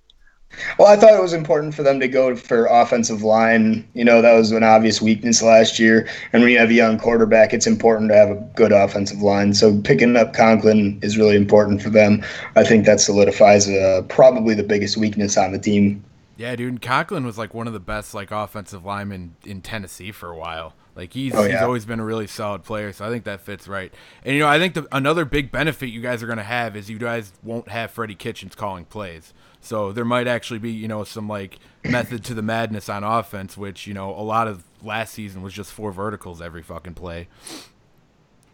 Well, 0.78 0.88
I 0.88 0.96
thought 0.96 1.14
it 1.14 1.22
was 1.22 1.32
important 1.32 1.74
for 1.74 1.82
them 1.82 2.00
to 2.00 2.08
go 2.08 2.34
for 2.34 2.66
offensive 2.66 3.22
line. 3.22 3.88
You 3.94 4.04
know, 4.04 4.20
that 4.20 4.34
was 4.34 4.50
an 4.50 4.64
obvious 4.64 5.00
weakness 5.00 5.42
last 5.42 5.78
year. 5.78 6.08
And 6.32 6.42
when 6.42 6.50
you 6.50 6.58
have 6.58 6.70
a 6.70 6.74
young 6.74 6.98
quarterback, 6.98 7.52
it's 7.52 7.66
important 7.66 8.10
to 8.10 8.16
have 8.16 8.30
a 8.30 8.36
good 8.56 8.72
offensive 8.72 9.22
line. 9.22 9.54
So 9.54 9.80
picking 9.82 10.16
up 10.16 10.34
Conklin 10.34 10.98
is 11.02 11.16
really 11.16 11.36
important 11.36 11.82
for 11.82 11.90
them. 11.90 12.24
I 12.56 12.64
think 12.64 12.84
that 12.86 13.00
solidifies 13.00 13.68
uh, 13.68 14.02
probably 14.08 14.54
the 14.54 14.62
biggest 14.62 14.96
weakness 14.96 15.36
on 15.36 15.52
the 15.52 15.58
team. 15.58 16.04
Yeah, 16.36 16.56
dude. 16.56 16.80
Conklin 16.80 17.26
was 17.26 17.36
like 17.36 17.52
one 17.52 17.66
of 17.66 17.74
the 17.74 17.80
best 17.80 18.14
like 18.14 18.30
offensive 18.30 18.84
linemen 18.84 19.36
in 19.44 19.60
Tennessee 19.60 20.10
for 20.10 20.30
a 20.30 20.36
while. 20.36 20.74
Like 20.96 21.12
he's 21.12 21.34
Oh, 21.34 21.44
he's 21.44 21.60
always 21.60 21.84
been 21.84 22.00
a 22.00 22.04
really 22.04 22.26
solid 22.26 22.64
player, 22.64 22.92
so 22.92 23.06
I 23.06 23.10
think 23.10 23.24
that 23.24 23.40
fits 23.40 23.68
right. 23.68 23.92
And 24.24 24.34
you 24.34 24.40
know, 24.40 24.48
I 24.48 24.58
think 24.58 24.74
the, 24.74 24.88
another 24.90 25.24
big 25.24 25.52
benefit 25.52 25.88
you 25.88 26.00
guys 26.00 26.22
are 26.22 26.26
gonna 26.26 26.42
have 26.42 26.76
is 26.76 26.90
you 26.90 26.98
guys 26.98 27.32
won't 27.42 27.68
have 27.68 27.90
Freddie 27.90 28.14
Kitchens 28.14 28.54
calling 28.54 28.84
plays. 28.84 29.32
So 29.60 29.92
there 29.92 30.04
might 30.04 30.26
actually 30.26 30.58
be 30.58 30.70
you 30.70 30.88
know 30.88 31.04
some 31.04 31.28
like 31.28 31.58
method 31.84 32.24
to 32.24 32.34
the 32.34 32.42
madness 32.42 32.88
on 32.88 33.04
offense, 33.04 33.56
which 33.56 33.86
you 33.86 33.94
know 33.94 34.10
a 34.10 34.22
lot 34.22 34.48
of 34.48 34.64
last 34.82 35.14
season 35.14 35.42
was 35.42 35.52
just 35.52 35.72
four 35.72 35.92
verticals 35.92 36.40
every 36.40 36.62
fucking 36.62 36.94
play. 36.94 37.28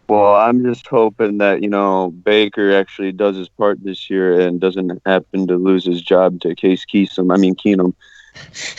Well, 0.09 0.35
I'm 0.35 0.63
just 0.63 0.87
hoping 0.87 1.37
that 1.39 1.61
you 1.61 1.69
know 1.69 2.11
Baker 2.11 2.73
actually 2.73 3.11
does 3.11 3.35
his 3.35 3.49
part 3.49 3.83
this 3.83 4.09
year 4.09 4.39
and 4.39 4.59
doesn't 4.59 5.01
happen 5.05 5.47
to 5.47 5.57
lose 5.57 5.85
his 5.85 6.01
job 6.01 6.41
to 6.41 6.55
Case 6.55 6.85
Keenum. 6.85 7.33
I 7.33 7.37
mean 7.37 7.55
Keenum. 7.55 7.93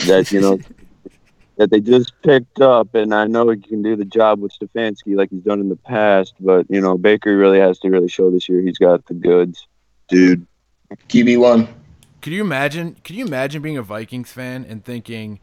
That 0.06 0.30
you 0.30 0.40
know 0.40 0.58
that 1.56 1.70
they 1.70 1.80
just 1.80 2.12
picked 2.22 2.60
up, 2.60 2.94
and 2.94 3.14
I 3.14 3.26
know 3.26 3.48
he 3.50 3.58
can 3.58 3.82
do 3.82 3.96
the 3.96 4.04
job 4.04 4.40
with 4.40 4.52
Stefanski 4.58 5.16
like 5.16 5.30
he's 5.30 5.42
done 5.42 5.60
in 5.60 5.68
the 5.68 5.76
past. 5.76 6.34
But 6.40 6.66
you 6.68 6.80
know 6.80 6.96
Baker 6.96 7.36
really 7.36 7.58
has 7.58 7.78
to 7.80 7.90
really 7.90 8.08
show 8.08 8.30
this 8.30 8.48
year 8.48 8.60
he's 8.60 8.78
got 8.78 9.04
the 9.06 9.14
goods, 9.14 9.66
dude. 10.08 10.46
QB 11.08 11.38
one. 11.40 11.77
Could 12.20 12.32
you 12.32 12.42
imagine? 12.42 12.96
Could 13.04 13.16
you 13.16 13.26
imagine 13.26 13.62
being 13.62 13.76
a 13.76 13.82
Vikings 13.82 14.32
fan 14.32 14.64
and 14.68 14.84
thinking, 14.84 15.40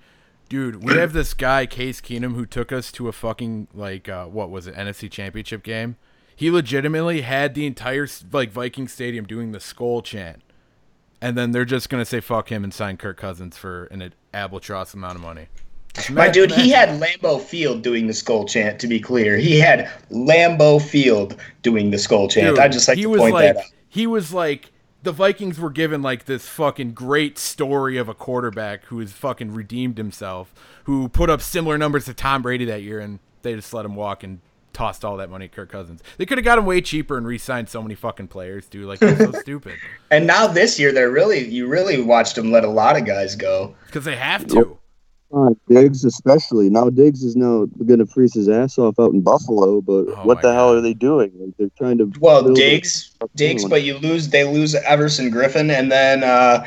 dude, 0.50 0.84
we 0.84 0.96
have 0.96 1.14
this 1.14 1.34
guy 1.34 1.66
Case 1.66 2.02
Keenum 2.02 2.36
who 2.36 2.46
took 2.46 2.72
us 2.72 2.92
to 2.94 3.08
a 3.08 3.12
fucking 3.12 3.68
like 3.74 4.10
uh, 4.10 4.26
what 4.26 4.50
was 4.50 4.68
it 4.68 4.76
NFC 4.76 5.10
Championship 5.10 5.64
game? 5.64 5.96
He 6.36 6.52
legitimately 6.52 7.22
had 7.22 7.56
the 7.56 7.66
entire 7.66 8.08
like 8.32 8.52
Viking 8.52 8.88
Stadium 8.88 9.26
doing 9.26 9.52
the 9.54 9.60
skull 9.60 10.02
chant, 10.02 10.42
and 11.22 11.38
then 11.38 11.52
they're 11.52 11.64
just 11.66 11.90
gonna 11.90 12.06
say 12.06 12.20
fuck 12.20 12.50
him 12.52 12.64
and 12.64 12.74
sign 12.74 12.98
Kirk 12.98 13.18
Cousins 13.18 13.58
for 13.58 13.86
an 13.86 14.14
albatross 14.34 14.94
amount 14.94 15.16
of 15.16 15.22
money. 15.22 15.48
My 16.12 16.28
dude, 16.28 16.52
he 16.52 16.72
had 16.72 17.02
Lambeau 17.02 17.40
Field 17.40 17.82
doing 17.82 18.08
the 18.08 18.14
skull 18.14 18.46
chant. 18.46 18.82
To 18.82 18.88
be 18.88 19.00
clear, 19.00 19.38
he 19.38 19.58
had 19.58 19.90
Lambeau 20.12 20.82
Field 20.82 21.38
doing 21.62 21.90
the 21.90 21.98
skull 21.98 22.28
chant. 22.28 22.58
Dude, 22.58 22.60
I 22.60 22.68
just 22.68 22.90
like 22.90 22.98
he 22.98 23.04
to 23.04 23.10
was 23.10 23.20
point 23.22 23.34
like 23.34 23.54
that 23.56 23.64
out. 23.64 23.72
he 23.88 24.06
was 24.06 24.34
like 24.34 24.72
the 25.06 25.14
Vikings 25.14 25.60
were 25.60 25.70
given 25.70 26.02
like 26.02 26.26
this 26.26 26.48
fucking 26.50 26.92
great 26.94 27.38
story 27.38 27.98
of 27.98 28.10
a 28.10 28.14
quarterback 28.14 28.84
who 28.86 29.00
has 29.00 29.14
fucking 29.14 29.54
redeemed 29.54 29.98
himself, 29.98 30.54
who 30.84 31.08
put 31.08 31.30
up 31.30 31.42
similar 31.42 31.78
numbers 31.78 32.06
to 32.06 32.14
Tom 32.14 32.42
Brady 32.42 32.66
that 32.66 32.82
year, 32.82 33.00
and 33.00 33.20
they 33.44 33.56
just 33.56 33.74
let 33.74 33.86
him 33.86 33.96
walk 33.96 34.24
and 34.24 34.42
tossed 34.74 35.06
all 35.06 35.18
that 35.18 35.30
money 35.30 35.46
at 35.46 35.54
Kirk 35.54 35.72
Cousins. 35.72 36.02
They 36.18 36.26
could 36.26 36.38
have 36.38 36.46
got 36.46 36.58
him 36.58 36.66
way 36.66 36.82
cheaper 36.82 37.18
and 37.18 37.26
re-signed 37.26 37.70
so 37.70 37.82
many 37.82 37.96
fucking 37.96 38.28
players, 38.28 38.68
dude. 38.68 38.86
Like 38.86 39.00
that's 39.00 39.20
so 39.20 39.32
stupid. 39.40 39.76
And 40.12 40.28
now 40.28 40.48
this 40.48 40.78
year, 40.78 40.92
they're 40.92 41.12
really 41.12 41.48
you 41.48 41.68
really 41.68 42.02
watched 42.02 42.36
them 42.36 42.52
let 42.52 42.66
a 42.66 42.70
lot 42.70 42.98
of 42.98 43.06
guys 43.06 43.36
go. 43.36 43.76
Because 43.86 44.04
they 44.04 44.18
have 44.18 44.46
to. 44.48 44.78
Uh, 45.36 45.50
Diggs 45.68 46.06
especially 46.06 46.70
now. 46.70 46.90
Diggs 46.90 47.24
is 47.24 47.36
now 47.36 47.66
going 47.86 48.00
to 48.00 48.06
freeze 48.06 48.34
his 48.34 48.48
ass 48.48 48.78
off 48.78 48.98
out 49.00 49.12
in 49.14 49.22
Buffalo, 49.22 49.82
but 49.82 50.06
Oh 50.08 50.20
what 50.24 50.38
my 50.38 50.42
the 50.42 50.54
hell 50.54 50.74
are 50.74 50.80
they 50.82 50.94
doing? 50.94 51.32
Like, 51.38 51.54
they're 51.58 51.70
trying 51.78 51.98
to 51.98 52.12
Well, 52.22 52.44
build 52.44 52.58
a- 52.58 52.62
Diggs, 52.62 53.12
Diggs, 53.36 53.66
but 53.66 53.84
you 53.84 53.98
lose. 53.98 54.30
They 54.30 54.46
lose 54.46 54.76
Everson 54.76 55.30
Griffen, 55.32 55.70
and 55.70 55.92
then 55.92 56.24
uh, 56.24 56.66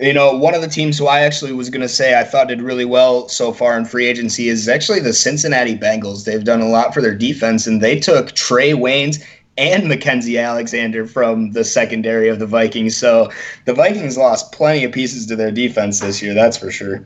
you 0.00 0.12
know 0.12 0.36
one 0.36 0.54
of 0.54 0.62
the 0.62 0.68
teams 0.68 0.98
who 0.98 1.06
I 1.06 1.20
actually 1.20 1.52
was 1.52 1.70
going 1.70 1.80
to 1.82 1.88
say 1.88 2.18
I 2.18 2.24
thought 2.24 2.48
did 2.48 2.60
really 2.60 2.84
well 2.84 3.28
so 3.28 3.52
far 3.52 3.78
in 3.78 3.84
free 3.84 4.06
agency 4.06 4.48
is 4.48 4.68
actually 4.68 4.98
the 5.00 5.12
Cincinnati 5.12 5.76
Bengals. 5.76 6.24
They've 6.24 6.42
done 6.44 6.60
a 6.60 6.68
lot 6.68 6.92
for 6.92 7.00
their 7.00 7.14
defense, 7.14 7.68
and 7.68 7.80
they 7.80 8.00
took 8.00 8.28
Trae 8.32 8.74
Waynes 8.74 9.22
and 9.56 9.84
Mackensie 9.84 10.42
Alexander 10.42 11.06
from 11.06 11.52
the 11.52 11.64
secondary 11.64 12.28
of 12.28 12.38
the 12.40 12.46
Vikings. 12.46 12.96
So 12.96 13.30
the 13.64 13.74
Vikings 13.74 14.16
lost 14.18 14.50
plenty 14.52 14.82
of 14.84 14.90
pieces 14.92 15.26
to 15.26 15.36
their 15.36 15.50
defense 15.52 16.00
this 16.00 16.20
year. 16.22 16.34
That's 16.34 16.56
for 16.56 16.70
sure. 16.72 17.04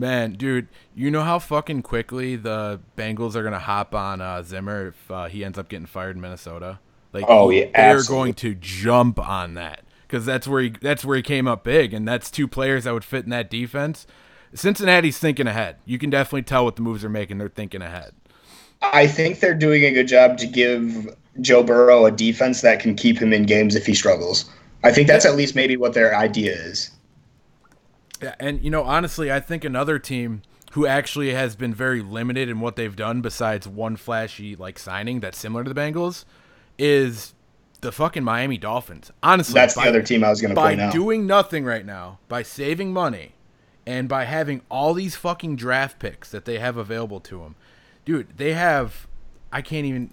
Man, 0.00 0.32
dude, 0.32 0.68
you 0.94 1.10
know 1.10 1.22
how 1.22 1.38
fucking 1.38 1.82
quickly 1.82 2.34
the 2.34 2.80
Bengals 2.96 3.34
are 3.34 3.42
gonna 3.42 3.58
hop 3.58 3.94
on 3.94 4.22
uh, 4.22 4.42
Zimmer 4.42 4.88
if 4.88 5.10
uh, 5.10 5.26
he 5.28 5.44
ends 5.44 5.58
up 5.58 5.68
getting 5.68 5.84
fired 5.84 6.16
in 6.16 6.22
Minnesota? 6.22 6.78
Like, 7.12 7.26
Oh, 7.28 7.50
yeah, 7.50 7.66
they're 7.74 7.96
absolutely. 7.96 8.16
going 8.16 8.34
to 8.34 8.54
jump 8.54 9.18
on 9.18 9.54
that 9.54 9.82
because 10.08 10.24
that's 10.24 10.48
where 10.48 10.62
he 10.62 10.70
that's 10.80 11.04
where 11.04 11.16
he 11.18 11.22
came 11.22 11.46
up 11.46 11.64
big, 11.64 11.92
and 11.92 12.08
that's 12.08 12.30
two 12.30 12.48
players 12.48 12.84
that 12.84 12.94
would 12.94 13.04
fit 13.04 13.24
in 13.24 13.30
that 13.30 13.50
defense. 13.50 14.06
Cincinnati's 14.54 15.18
thinking 15.18 15.46
ahead. 15.46 15.76
You 15.84 15.98
can 15.98 16.08
definitely 16.08 16.42
tell 16.42 16.64
what 16.64 16.76
the 16.76 16.82
moves 16.82 17.04
are 17.04 17.10
making. 17.10 17.36
They're 17.36 17.48
thinking 17.50 17.82
ahead. 17.82 18.12
I 18.80 19.06
think 19.06 19.40
they're 19.40 19.54
doing 19.54 19.84
a 19.84 19.92
good 19.92 20.08
job 20.08 20.38
to 20.38 20.46
give 20.46 21.14
Joe 21.42 21.62
Burrow 21.62 22.06
a 22.06 22.10
defense 22.10 22.62
that 22.62 22.80
can 22.80 22.94
keep 22.94 23.18
him 23.18 23.34
in 23.34 23.44
games 23.44 23.76
if 23.76 23.84
he 23.84 23.94
struggles. 23.94 24.50
I 24.82 24.92
think 24.92 25.08
that's 25.08 25.26
at 25.26 25.36
least 25.36 25.54
maybe 25.54 25.76
what 25.76 25.92
their 25.92 26.16
idea 26.16 26.52
is. 26.52 26.90
Yeah, 28.22 28.34
and 28.40 28.62
you 28.62 28.70
know, 28.70 28.82
honestly, 28.84 29.30
I 29.32 29.40
think 29.40 29.64
another 29.64 29.98
team 29.98 30.42
who 30.72 30.86
actually 30.86 31.32
has 31.32 31.56
been 31.56 31.74
very 31.74 32.00
limited 32.02 32.48
in 32.48 32.60
what 32.60 32.76
they've 32.76 32.94
done 32.94 33.20
besides 33.22 33.66
one 33.66 33.96
flashy 33.96 34.54
like 34.54 34.78
signing 34.78 35.20
that's 35.20 35.38
similar 35.38 35.64
to 35.64 35.72
the 35.72 35.78
Bengals 35.80 36.24
is 36.78 37.34
the 37.80 37.90
fucking 37.90 38.22
Miami 38.22 38.58
Dolphins. 38.58 39.10
Honestly, 39.22 39.54
That's 39.54 39.74
by- 39.74 39.84
the 39.84 39.88
other 39.90 40.02
team 40.02 40.22
I 40.22 40.30
was 40.30 40.40
going 40.40 40.50
to 40.50 40.54
by 40.54 40.70
point 40.72 40.80
out. 40.82 40.92
By 40.92 40.92
doing 40.92 41.26
nothing 41.26 41.64
right 41.64 41.84
now, 41.84 42.18
by 42.28 42.42
saving 42.42 42.92
money, 42.92 43.32
and 43.86 44.08
by 44.08 44.24
having 44.24 44.60
all 44.70 44.92
these 44.94 45.16
fucking 45.16 45.56
draft 45.56 45.98
picks 45.98 46.30
that 46.30 46.44
they 46.44 46.58
have 46.58 46.76
available 46.76 47.20
to 47.20 47.38
them, 47.38 47.56
dude, 48.04 48.36
they 48.36 48.52
have. 48.52 49.06
I 49.52 49.62
can't 49.62 49.86
even. 49.86 50.12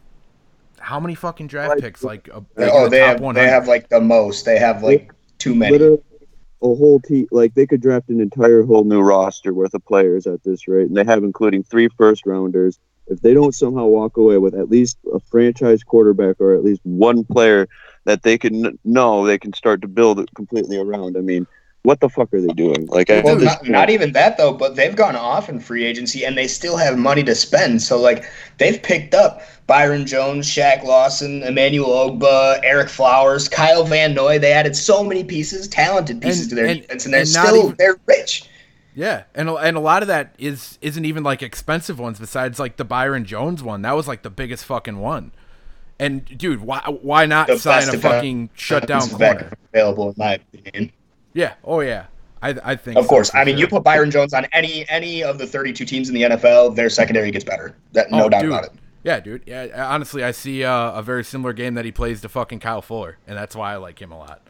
How 0.80 1.00
many 1.00 1.14
fucking 1.16 1.48
draft 1.48 1.72
Like- 1.72 1.80
picks? 1.82 2.04
Like, 2.04 2.28
a, 2.30 2.38
oh, 2.38 2.46
the 2.56 2.90
they 2.90 3.00
top 3.00 3.08
have 3.10 3.20
100? 3.20 3.44
they 3.46 3.50
have 3.52 3.68
like 3.68 3.90
the 3.90 4.00
most. 4.02 4.46
They 4.46 4.58
have 4.58 4.82
like 4.82 5.12
too 5.38 5.54
many. 5.54 5.74
literally 5.74 6.02
a 6.62 6.68
whole 6.68 7.00
team. 7.00 7.28
Like 7.32 7.54
they 7.54 7.66
could 7.66 7.82
draft 7.82 8.10
an 8.10 8.22
entire 8.22 8.64
whole 8.64 8.84
new 8.84 9.02
roster 9.02 9.54
worth 9.54 9.74
of 9.74 9.86
players 9.86 10.28
at 10.28 10.44
this 10.44 10.68
rate, 10.68 10.88
and 10.88 10.98
they 10.98 11.04
have 11.06 11.24
including 11.24 11.64
three 11.64 11.90
first 11.98 12.26
rounders. 12.26 12.80
If 13.08 13.22
they 13.22 13.34
don't 13.34 13.56
somehow 13.56 13.86
walk 13.86 14.18
away 14.18 14.38
with 14.38 14.54
at 14.54 14.70
least 14.70 14.98
a 15.14 15.20
franchise 15.20 15.82
quarterback 15.84 16.42
or 16.42 16.56
at 16.56 16.64
least 16.64 16.82
one 16.84 17.24
player 17.24 17.70
that 18.04 18.24
they 18.24 18.38
can 18.38 18.78
know 18.84 19.26
they 19.26 19.38
can 19.38 19.54
start 19.54 19.82
to 19.82 19.88
build 19.88 20.20
it 20.20 20.34
completely 20.36 20.78
around, 20.78 21.16
I 21.16 21.22
mean, 21.22 21.48
what 21.88 22.02
the 22.02 22.10
fuck 22.10 22.34
are 22.34 22.42
they 22.42 22.52
doing? 22.54 22.86
Like, 22.88 23.08
Well, 23.08 23.38
this 23.38 23.46
not, 23.46 23.68
not 23.70 23.90
even 23.90 24.12
that 24.12 24.36
though, 24.38 24.52
but 24.52 24.76
they've 24.76 24.94
gone 24.96 25.16
off 25.16 25.48
in 25.48 25.62
free 25.62 25.86
agency 25.86 26.26
and 26.26 26.38
they 26.38 26.46
still 26.46 26.76
have 26.76 26.98
money 26.98 27.24
to 27.24 27.34
spend. 27.34 27.82
So 27.82 27.98
like 27.98 28.26
they've 28.58 28.84
picked 28.84 29.14
up 29.14 29.42
Byron 29.68 30.06
Jones, 30.06 30.48
Shaq 30.50 30.84
Lawson, 30.84 31.44
Emmanuel 31.44 31.88
Ogbah, 31.90 32.62
Ereck 32.66 32.90
Flowers, 32.90 33.48
Kyle 33.48 33.86
Van 33.86 34.14
Noy. 34.14 34.38
They 34.38 34.52
added 34.52 34.76
so 34.76 35.02
many 35.02 35.24
pieces, 35.24 35.70
talented 35.70 36.20
pieces 36.22 36.42
And- 36.42 36.50
to 36.50 36.56
their 36.56 36.66
and- 36.66 36.82
defense, 36.82 37.06
and 37.06 37.14
they're 37.14 37.22
and 37.22 37.30
still 37.30 37.56
even- 37.58 37.76
they're 37.80 37.96
rich. 38.06 38.44
Yeah, 38.94 39.24
and 39.34 39.48
a- 39.48 39.56
and 39.56 39.78
a 39.78 39.80
lot 39.80 40.02
of 40.02 40.10
that 40.10 40.36
is 40.38 40.78
isn't 40.82 41.06
even 41.06 41.24
like 41.24 41.42
expensive 41.42 42.00
ones. 42.00 42.20
Besides 42.20 42.60
like 42.60 42.76
the 42.76 42.84
Byron 42.86 43.24
Jones 43.24 43.64
one, 43.64 43.82
that 43.84 43.96
was 43.96 44.10
like 44.10 44.24
the 44.24 44.30
biggest 44.30 44.66
fucking 44.66 45.00
one. 45.00 45.32
And 46.00 46.26
dude, 46.38 46.60
why 46.62 46.82
why 47.02 47.26
not 47.26 47.48
The 47.48 47.58
sign 47.58 47.88
a 47.88 47.98
fucking 47.98 48.50
shutdown 48.56 49.02
defensive 49.08 49.20
corner? 49.20 49.54
available 49.74 50.10
in 50.10 50.16
my 50.18 50.34
opinion. 50.54 50.92
Yeah. 51.38 51.54
Oh 51.64 51.82
yeah. 51.82 52.08
I 52.42 52.56
I 52.64 52.76
think. 52.76 52.98
Of 52.98 53.06
so, 53.06 53.10
course, 53.10 53.30
for 53.30 53.38
I 53.38 53.46
mean 53.46 53.56
sure. 53.56 53.62
you 53.62 53.68
put 53.68 53.84
Byron 53.84 54.10
Jones 54.12 54.34
on 54.34 54.46
any 54.54 54.88
any 54.90 55.24
of 55.24 55.38
the 55.38 55.46
32 55.46 55.86
teams 55.86 56.10
in 56.10 56.16
the 56.16 56.24
NFL, 56.24 56.76
their 56.76 56.90
secondary 56.90 57.30
gets 57.32 57.46
better. 57.46 57.76
That 57.94 58.10
no 58.12 58.26
Oh, 58.26 58.30
doubt 58.30 58.42
dude. 58.42 58.50
about 58.52 58.66
it. 58.66 58.72
Yeah, 59.04 59.20
dude. 59.20 59.44
Yeah, 59.46 59.68
honestly, 59.90 60.24
I 60.24 60.32
see 60.32 60.64
uh, 60.64 60.92
a 60.94 61.02
very 61.04 61.24
similar 61.24 61.54
game 61.54 61.76
that 61.76 61.86
he 61.86 61.92
plays 61.92 62.22
to 62.22 62.30
fucking 62.30 62.60
Kyle 62.60 62.82
Fuller, 62.82 63.18
and 63.28 63.38
that's 63.38 63.56
why 63.56 63.72
I 63.74 63.78
like 63.78 64.02
him 64.02 64.12
a 64.12 64.18
lot. 64.18 64.42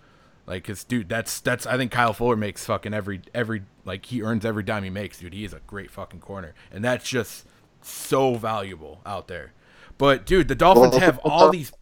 Like, 0.48 0.64
cause 0.64 0.86
dude, 0.86 1.10
that's 1.10 1.42
that's 1.42 1.66
I 1.68 1.76
think 1.78 1.92
Kyle 1.92 2.14
Fuller 2.14 2.38
makes 2.38 2.66
fucking 2.66 2.94
every 2.94 3.22
every 3.36 3.64
like 3.84 4.06
he 4.06 4.22
earns 4.24 4.46
every 4.46 4.64
dime 4.64 4.84
he 4.86 4.90
makes, 4.90 5.20
dude. 5.20 5.34
He 5.34 5.44
is 5.44 5.52
a 5.54 5.60
great 5.68 5.92
fucking 5.92 6.22
corner, 6.22 6.54
and 6.72 6.84
that's 6.84 7.08
just 7.08 7.46
so 7.82 8.36
valuable 8.36 9.02
out 9.06 9.28
there. 9.28 9.52
But 9.98 10.26
dude, 10.26 10.48
the 10.48 10.56
Dolphins 10.56 10.96
have 10.98 11.18
all 11.20 11.50
these. 11.50 11.74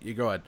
You 0.00 0.14
go 0.14 0.28
ahead. 0.28 0.42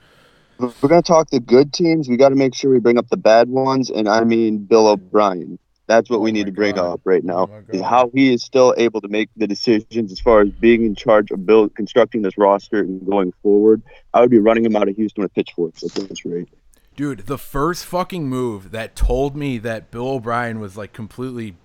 We're 0.57 0.89
gonna 0.89 1.01
talk 1.01 1.29
the 1.29 1.39
good 1.39 1.73
teams, 1.73 2.07
we 2.07 2.17
got 2.17 2.29
to 2.29 2.35
make 2.35 2.55
sure 2.55 2.71
we 2.71 2.79
bring 2.79 2.97
up 2.97 3.09
the 3.09 3.17
bad 3.17 3.49
ones, 3.49 3.89
and 3.89 4.07
I 4.07 4.23
mean 4.23 4.59
Bill 4.59 4.85
mm-hmm. 4.85 5.05
O'Brien. 5.05 5.59
That's 5.87 6.09
what 6.09 6.17
Oh 6.17 6.21
we 6.21 6.31
need 6.31 6.47
to 6.47 6.51
bring 6.51 6.75
God. 6.75 6.93
up 6.93 7.01
right 7.03 7.23
now. 7.23 7.49
Oh 7.51 7.63
is 7.69 7.81
how 7.81 8.09
he 8.13 8.33
is 8.33 8.43
still 8.43 8.73
able 8.77 9.01
to 9.01 9.07
make 9.07 9.29
the 9.35 9.47
decisions 9.47 10.11
as 10.11 10.19
far 10.19 10.41
as 10.41 10.49
being 10.49 10.83
in 10.83 10.95
charge 10.95 11.29
of 11.31 11.45
build 11.45 11.75
constructing 11.75 12.21
this 12.21 12.37
roster 12.37 12.79
and 12.79 13.05
going 13.05 13.33
forward. 13.43 13.83
I 14.13 14.21
would 14.21 14.31
be 14.31 14.39
running 14.39 14.65
him 14.65 14.75
out 14.75 14.87
of 14.87 14.95
Houston 14.95 15.23
with 15.23 15.33
pitchforks 15.33 15.83
at 15.83 15.91
this 15.91 16.25
rate. 16.25 16.49
Dude, 16.95 17.27
the 17.27 17.37
first 17.37 17.85
fucking 17.85 18.27
move 18.27 18.71
that 18.71 18.95
told 18.95 19.35
me 19.35 19.57
that 19.59 19.91
Bill 19.91 20.07
O'Brien 20.07 20.59
was 20.59 20.77
like 20.77 20.93
completely 20.93 21.55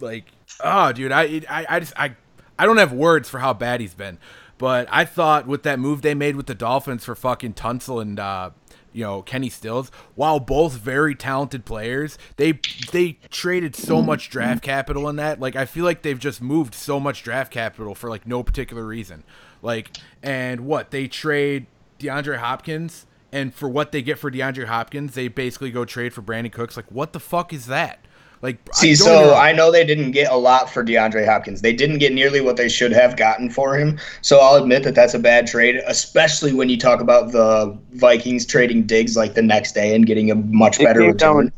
like 0.00 0.32
oh 0.64 0.92
dude, 0.92 1.12
I 1.12 1.42
I 1.48 1.66
I 1.68 1.80
just 1.80 1.92
I 1.96 2.16
I 2.58 2.66
don't 2.66 2.78
have 2.78 2.92
words 2.92 3.28
for 3.28 3.38
how 3.38 3.54
bad 3.54 3.80
he's 3.80 3.94
been. 3.94 4.18
But 4.58 4.88
I 4.90 5.04
thought 5.04 5.46
with 5.46 5.62
that 5.62 5.78
move 5.78 6.02
they 6.02 6.14
made 6.14 6.36
with 6.36 6.46
the 6.46 6.54
Dolphins 6.54 7.04
for 7.04 7.14
fucking 7.14 7.54
Tunsil 7.54 8.02
and 8.02 8.18
uh 8.18 8.50
you 8.92 9.04
know 9.04 9.22
Kenny 9.22 9.48
Stills, 9.48 9.90
while 10.14 10.40
both 10.40 10.74
very 10.74 11.14
talented 11.14 11.64
players, 11.64 12.18
they 12.36 12.58
they 12.92 13.18
traded 13.30 13.76
so 13.76 14.02
much 14.02 14.30
draft 14.30 14.62
capital 14.62 15.08
in 15.08 15.16
that. 15.16 15.40
Like 15.40 15.56
I 15.56 15.64
feel 15.64 15.84
like 15.84 16.02
they've 16.02 16.18
just 16.18 16.42
moved 16.42 16.74
so 16.74 16.98
much 16.98 17.22
draft 17.22 17.52
capital 17.52 17.94
for 17.94 18.10
like 18.10 18.26
no 18.26 18.42
particular 18.42 18.84
reason. 18.84 19.24
Like 19.62 19.96
and 20.22 20.62
what 20.62 20.90
they 20.90 21.06
trade 21.06 21.66
DeAndre 21.98 22.38
Hopkins, 22.38 23.06
and 23.32 23.54
for 23.54 23.68
what 23.68 23.92
they 23.92 24.02
get 24.02 24.18
for 24.18 24.30
DeAndre 24.30 24.66
Hopkins, 24.66 25.14
they 25.14 25.28
basically 25.28 25.70
go 25.70 25.84
trade 25.84 26.12
for 26.14 26.22
Brandin 26.22 26.52
Cooks. 26.52 26.76
Like, 26.76 26.90
what 26.90 27.12
the 27.12 27.20
fuck 27.20 27.52
is 27.52 27.66
that? 27.66 28.00
Like, 28.40 28.56
See, 28.72 28.94
don't 28.94 29.06
so 29.06 29.20
even- 29.26 29.34
I 29.34 29.52
know 29.52 29.72
they 29.72 29.84
didn't 29.84 30.12
get 30.12 30.30
a 30.30 30.36
lot 30.36 30.70
for 30.70 30.84
DeAndre 30.84 31.26
Hopkins. 31.26 31.60
They 31.60 31.72
didn't 31.72 31.98
get 31.98 32.12
nearly 32.12 32.40
what 32.40 32.56
they 32.56 32.68
should 32.68 32.92
have 32.92 33.16
gotten 33.16 33.50
for 33.50 33.76
him. 33.76 33.98
So 34.22 34.38
I'll 34.38 34.54
admit 34.62 34.84
that 34.84 34.94
that's 34.94 35.14
a 35.14 35.18
bad 35.18 35.46
trade, 35.48 35.82
especially 35.86 36.52
when 36.52 36.68
you 36.68 36.76
talk 36.78 37.00
about 37.00 37.32
the 37.32 37.76
Vikings 37.94 38.46
trading 38.46 38.84
Diggs 38.84 39.16
like 39.16 39.34
the 39.34 39.42
next 39.42 39.72
day 39.72 39.94
and 39.94 40.06
getting 40.06 40.30
a 40.30 40.36
much 40.36 40.78
It 40.78 40.84
better 40.84 41.00
return. 41.00 41.16
down- 41.16 41.52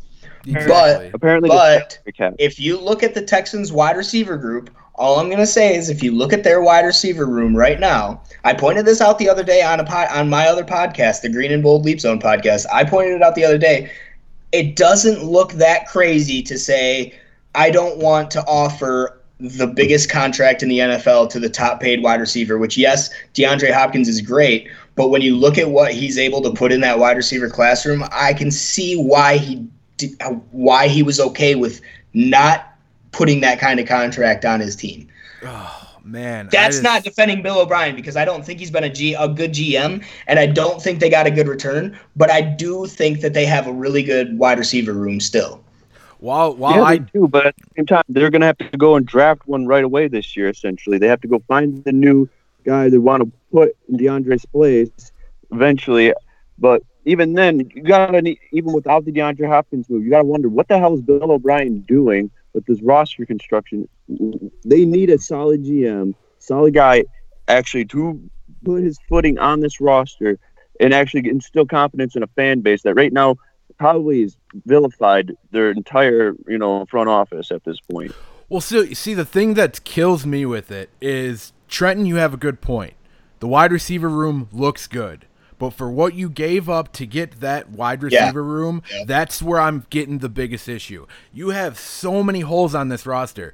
Exactly. 0.47 1.11
apparently, 1.13 1.49
but 1.51 1.99
if 2.39 2.59
you 2.59 2.79
look 2.81 3.03
at 3.03 3.15
the 3.15 3.21
Texans 3.21 3.73
wide 3.73 3.97
receiver 3.99 4.39
group, 4.39 4.71
all 4.95 5.19
I'm 5.19 5.29
gonna 5.29 5.47
say 5.47 5.75
is 5.77 5.91
if 5.91 6.03
you 6.03 6.13
look 6.17 6.33
at 6.33 6.45
their 6.45 6.63
wide 6.63 6.87
receiver 6.87 7.27
room 7.27 7.55
right 7.55 7.79
now, 7.79 8.23
I 8.45 8.55
pointed 8.55 8.87
this 8.87 9.03
out 9.03 9.19
the 9.19 9.29
other 9.29 9.43
day 9.43 9.61
on 9.61 9.81
a 9.81 9.85
pod, 9.85 10.09
on 10.11 10.31
my 10.31 10.47
other 10.47 10.65
podcast, 10.65 11.21
the 11.21 11.29
Green 11.29 11.53
and 11.53 11.63
Bold 11.63 11.85
Leap 11.85 12.01
Zone 12.01 12.19
podcast. 12.21 12.65
I 12.73 12.85
pointed 12.85 13.17
it 13.17 13.23
out 13.23 13.35
the 13.35 13.45
other 13.45 13.59
day. 13.59 13.91
It 14.53 14.77
doesn't 14.77 15.25
look 15.25 15.53
that 15.53 15.87
crazy 15.87 16.43
to 16.43 16.59
say 16.59 17.19
I 17.55 17.71
don't 17.71 17.99
want 17.99 18.31
to 18.33 18.45
offer 18.47 19.21
the 19.39 19.67
biggest 19.67 20.11
contract 20.11 20.63
in 20.63 20.69
the 20.69 20.79
NFL 20.79 21.31
to 21.31 21.41
the 21.41 21.49
top 21.49 21.81
paid 21.81 22.03
wide 22.03 22.21
receiver, 22.21 22.59
which 22.59 22.77
yes, 22.77 23.11
DeAndre 23.35 23.73
Hopkins 23.73 24.09
is 24.09 24.21
great, 24.21 24.69
but 24.97 25.09
when 25.09 25.23
you 25.23 25.35
look 25.37 25.57
at 25.57 25.71
what 25.71 25.95
he's 25.95 26.19
able 26.19 26.43
to 26.43 26.53
put 26.53 26.73
in 26.73 26.81
that 26.83 26.99
wide 26.99 27.17
receiver 27.17 27.49
classroom, 27.49 28.05
I 28.13 28.35
can 28.35 28.51
see 28.51 28.97
why 29.01 29.39
he 29.39 29.67
did, 29.97 30.11
why 30.51 30.89
he 30.89 31.03
was 31.03 31.19
okay 31.21 31.55
with 31.55 31.81
not 32.13 32.75
putting 33.13 33.41
that 33.41 33.59
kind 33.59 33.81
of 33.81 33.87
contract 33.87 34.45
on 34.45 34.61
his 34.61 34.77
team. 34.77 35.09
Oh 35.43 35.80
man, 36.11 36.49
that's 36.51 36.77
just... 36.77 36.83
not 36.83 37.05
defending 37.05 37.43
Bill 37.43 37.61
O'Brien 37.61 37.95
because 37.95 38.17
I 38.17 38.25
don't 38.25 38.45
think 38.45 38.59
he's 38.59 38.71
been 38.71 38.85
a 38.85 38.91
G 38.91 39.15
a 39.15 39.29
good 39.29 39.53
GM, 39.53 40.05
and 40.27 40.39
I 40.39 40.47
don't 40.47 40.83
think 40.83 41.01
they 41.01 41.11
got 41.11 41.27
a 41.27 41.31
good 41.31 41.49
return. 41.49 41.99
But 42.17 42.31
I 42.31 42.41
do 42.41 42.87
think 42.87 43.21
that 43.21 43.35
they 43.35 43.47
have 43.47 43.67
a 43.67 43.73
really 43.73 44.03
good 44.03 44.39
wide 44.39 44.59
receiver 44.59 44.93
room 44.93 45.21
still. 45.21 45.63
While 46.19 46.55
while 46.55 46.77
yeah, 46.77 46.83
I 46.83 46.99
do, 46.99 47.27
but 47.29 47.47
at 47.47 47.57
the 47.57 47.63
same 47.77 47.87
time, 47.87 48.05
they're 48.09 48.31
going 48.31 48.43
to 48.43 48.47
have 48.47 48.59
to 48.59 48.77
go 48.77 48.97
and 48.97 49.07
draft 49.07 49.47
one 49.47 49.67
right 49.67 49.85
away 49.85 50.09
this 50.09 50.37
year. 50.37 50.49
Essentially, 50.49 50.99
they 50.99 51.09
have 51.09 51.21
to 51.23 51.29
go 51.29 51.43
find 51.49 51.83
the 51.85 51.93
new 51.93 52.29
guy 52.65 52.91
they 52.91 52.99
want 52.99 53.23
to 53.23 53.33
put 53.51 53.77
in 53.89 53.97
DeAndre's 53.97 54.45
place 54.47 55.13
eventually. 55.51 56.13
But 56.59 56.83
even 57.07 57.33
then, 57.33 57.71
you 57.75 57.83
got 57.83 58.11
to 58.11 58.37
even 58.53 58.73
without 58.73 59.07
the 59.07 59.13
DeAndre 59.13 59.49
Hopkins 59.49 59.89
move, 59.89 60.05
you 60.05 60.11
got 60.11 60.19
to 60.19 60.25
wonder 60.25 60.49
what 60.49 60.69
the 60.69 60.79
hell 60.79 60.95
is 60.95 61.01
Bill 61.01 61.33
O'Brien 61.33 61.81
doing 61.81 62.31
with 62.53 62.67
this 62.67 62.81
roster 62.83 63.25
construction. 63.27 63.89
They 64.65 64.85
need 64.85 65.11
a 65.11 65.19
solid 65.19 65.65
GM, 65.65 66.15
solid 66.39 66.75
guy, 66.75 67.05
actually 67.49 67.85
to 67.87 68.21
put 68.65 68.83
his 68.83 68.99
footing 69.09 69.39
on 69.39 69.61
this 69.61 69.81
roster 69.81 70.39
and 70.79 70.95
actually 70.95 71.29
instill 71.29 71.67
confidence 71.67 72.17
in 72.17 72.23
a 72.23 72.27
fan 72.29 72.61
base 72.61 72.83
that 72.83 72.95
right 72.95 73.13
now 73.13 73.37
probably 73.79 74.23
is 74.23 74.37
vilified 74.67 75.33
their 75.53 75.71
entire 75.71 76.35
you 76.47 76.59
know 76.59 76.85
front 76.87 77.09
office 77.09 77.51
at 77.51 77.65
this 77.65 77.79
point. 77.91 78.13
Well, 78.49 78.61
so 78.61 78.85
see 78.87 79.15
the 79.15 79.25
thing 79.25 79.55
that 79.55 79.85
kills 79.85 80.27
me 80.27 80.45
with 80.45 80.71
it 80.71 80.91
is 81.01 81.53
Trenton. 81.69 82.07
You 82.07 82.17
have 82.17 82.35
a 82.35 82.37
good 82.37 82.61
point. 82.61 82.95
The 83.39 83.49
wide 83.49 83.73
receiver 83.73 84.09
room 84.09 84.49
looks 84.53 84.87
good. 84.87 85.27
But 85.61 85.75
for 85.75 85.91
what 85.91 86.15
you 86.15 86.31
gave 86.31 86.71
up 86.71 86.91
to 86.95 87.05
get 87.07 87.41
that 87.41 87.69
wide 87.69 88.03
receiver 88.03 88.41
yeah. 88.41 88.51
room, 88.51 88.83
yeah. 88.91 89.05
that's 89.07 89.43
where 89.43 89.61
I'm 89.61 89.85
getting 89.91 90.19
the 90.19 90.31
biggest 90.31 90.71
issue. 90.71 91.07
You 91.35 91.51
have 91.51 91.79
so 91.79 92.23
many 92.23 92.41
holes 92.41 92.75
on 92.75 92.89
this 92.89 93.05
roster. 93.05 93.53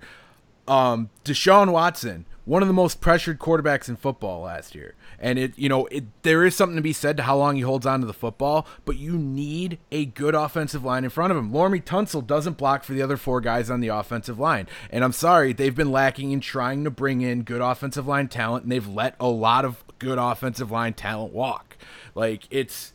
Um, 0.68 1.10
Deshaun 1.24 1.72
Watson, 1.72 2.26
one 2.44 2.62
of 2.62 2.68
the 2.68 2.74
most 2.74 3.00
pressured 3.00 3.38
quarterbacks 3.38 3.88
in 3.88 3.96
football 3.96 4.42
last 4.42 4.74
year. 4.74 4.94
And 5.18 5.38
it, 5.38 5.58
you 5.58 5.68
know, 5.68 5.86
it 5.86 6.04
there 6.22 6.44
is 6.44 6.54
something 6.54 6.76
to 6.76 6.82
be 6.82 6.92
said 6.92 7.16
to 7.16 7.24
how 7.24 7.36
long 7.36 7.56
he 7.56 7.62
holds 7.62 7.86
on 7.86 8.00
to 8.00 8.06
the 8.06 8.12
football, 8.12 8.66
but 8.84 8.96
you 8.96 9.18
need 9.18 9.78
a 9.90 10.04
good 10.04 10.34
offensive 10.34 10.84
line 10.84 11.04
in 11.04 11.10
front 11.10 11.32
of 11.32 11.36
him. 11.36 11.50
Laremy 11.50 11.82
Tunsil 11.82 12.26
doesn't 12.26 12.56
block 12.56 12.84
for 12.84 12.92
the 12.92 13.02
other 13.02 13.16
four 13.16 13.40
guys 13.40 13.70
on 13.70 13.80
the 13.80 13.88
offensive 13.88 14.38
line. 14.38 14.68
And 14.90 15.02
I'm 15.02 15.12
sorry, 15.12 15.52
they've 15.52 15.74
been 15.74 15.90
lacking 15.90 16.32
in 16.32 16.40
trying 16.40 16.84
to 16.84 16.90
bring 16.90 17.20
in 17.20 17.42
good 17.42 17.60
offensive 17.60 18.06
line 18.06 18.28
talent, 18.28 18.64
and 18.64 18.72
they've 18.72 18.86
let 18.86 19.16
a 19.18 19.28
lot 19.28 19.64
of 19.64 19.82
good 19.98 20.18
offensive 20.18 20.70
line 20.70 20.94
talent 20.94 21.32
walk. 21.32 21.76
Like 22.14 22.44
it's 22.50 22.92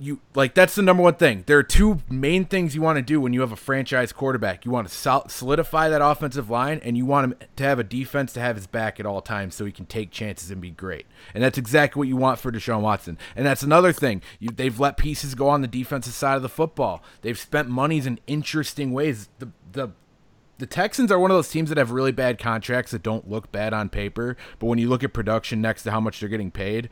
you 0.00 0.20
like 0.34 0.54
that's 0.54 0.74
the 0.74 0.82
number 0.82 1.02
one 1.02 1.14
thing. 1.14 1.44
There 1.46 1.58
are 1.58 1.62
two 1.62 2.00
main 2.08 2.46
things 2.46 2.74
you 2.74 2.80
want 2.80 2.96
to 2.96 3.02
do 3.02 3.20
when 3.20 3.34
you 3.34 3.42
have 3.42 3.52
a 3.52 3.56
franchise 3.56 4.12
quarterback. 4.12 4.64
You 4.64 4.70
want 4.70 4.88
to 4.88 4.94
sol- 4.94 5.28
solidify 5.28 5.90
that 5.90 6.00
offensive 6.00 6.48
line, 6.48 6.80
and 6.82 6.96
you 6.96 7.04
want 7.04 7.32
him 7.32 7.48
to 7.56 7.64
have 7.64 7.78
a 7.78 7.84
defense 7.84 8.32
to 8.32 8.40
have 8.40 8.56
his 8.56 8.66
back 8.66 8.98
at 8.98 9.04
all 9.04 9.20
times, 9.20 9.54
so 9.54 9.66
he 9.66 9.72
can 9.72 9.84
take 9.84 10.10
chances 10.10 10.50
and 10.50 10.60
be 10.60 10.70
great. 10.70 11.06
And 11.34 11.44
that's 11.44 11.58
exactly 11.58 12.00
what 12.00 12.08
you 12.08 12.16
want 12.16 12.38
for 12.38 12.50
Deshaun 12.50 12.80
Watson. 12.80 13.18
And 13.36 13.44
that's 13.44 13.62
another 13.62 13.92
thing. 13.92 14.22
You, 14.38 14.48
they've 14.48 14.80
let 14.80 14.96
pieces 14.96 15.34
go 15.34 15.48
on 15.48 15.60
the 15.60 15.68
defensive 15.68 16.14
side 16.14 16.36
of 16.36 16.42
the 16.42 16.48
football. 16.48 17.02
They've 17.20 17.38
spent 17.38 17.68
monies 17.68 18.06
in 18.06 18.18
interesting 18.26 18.92
ways. 18.92 19.28
The 19.38 19.50
the 19.72 19.90
the 20.56 20.66
Texans 20.66 21.10
are 21.10 21.18
one 21.18 21.30
of 21.30 21.36
those 21.36 21.48
teams 21.48 21.70
that 21.70 21.78
have 21.78 21.90
really 21.90 22.12
bad 22.12 22.38
contracts 22.38 22.92
that 22.92 23.02
don't 23.02 23.28
look 23.28 23.50
bad 23.50 23.72
on 23.72 23.88
paper, 23.88 24.36
but 24.58 24.66
when 24.66 24.78
you 24.78 24.90
look 24.90 25.02
at 25.02 25.14
production 25.14 25.62
next 25.62 25.84
to 25.84 25.90
how 25.90 26.00
much 26.00 26.20
they're 26.20 26.28
getting 26.28 26.50
paid, 26.50 26.90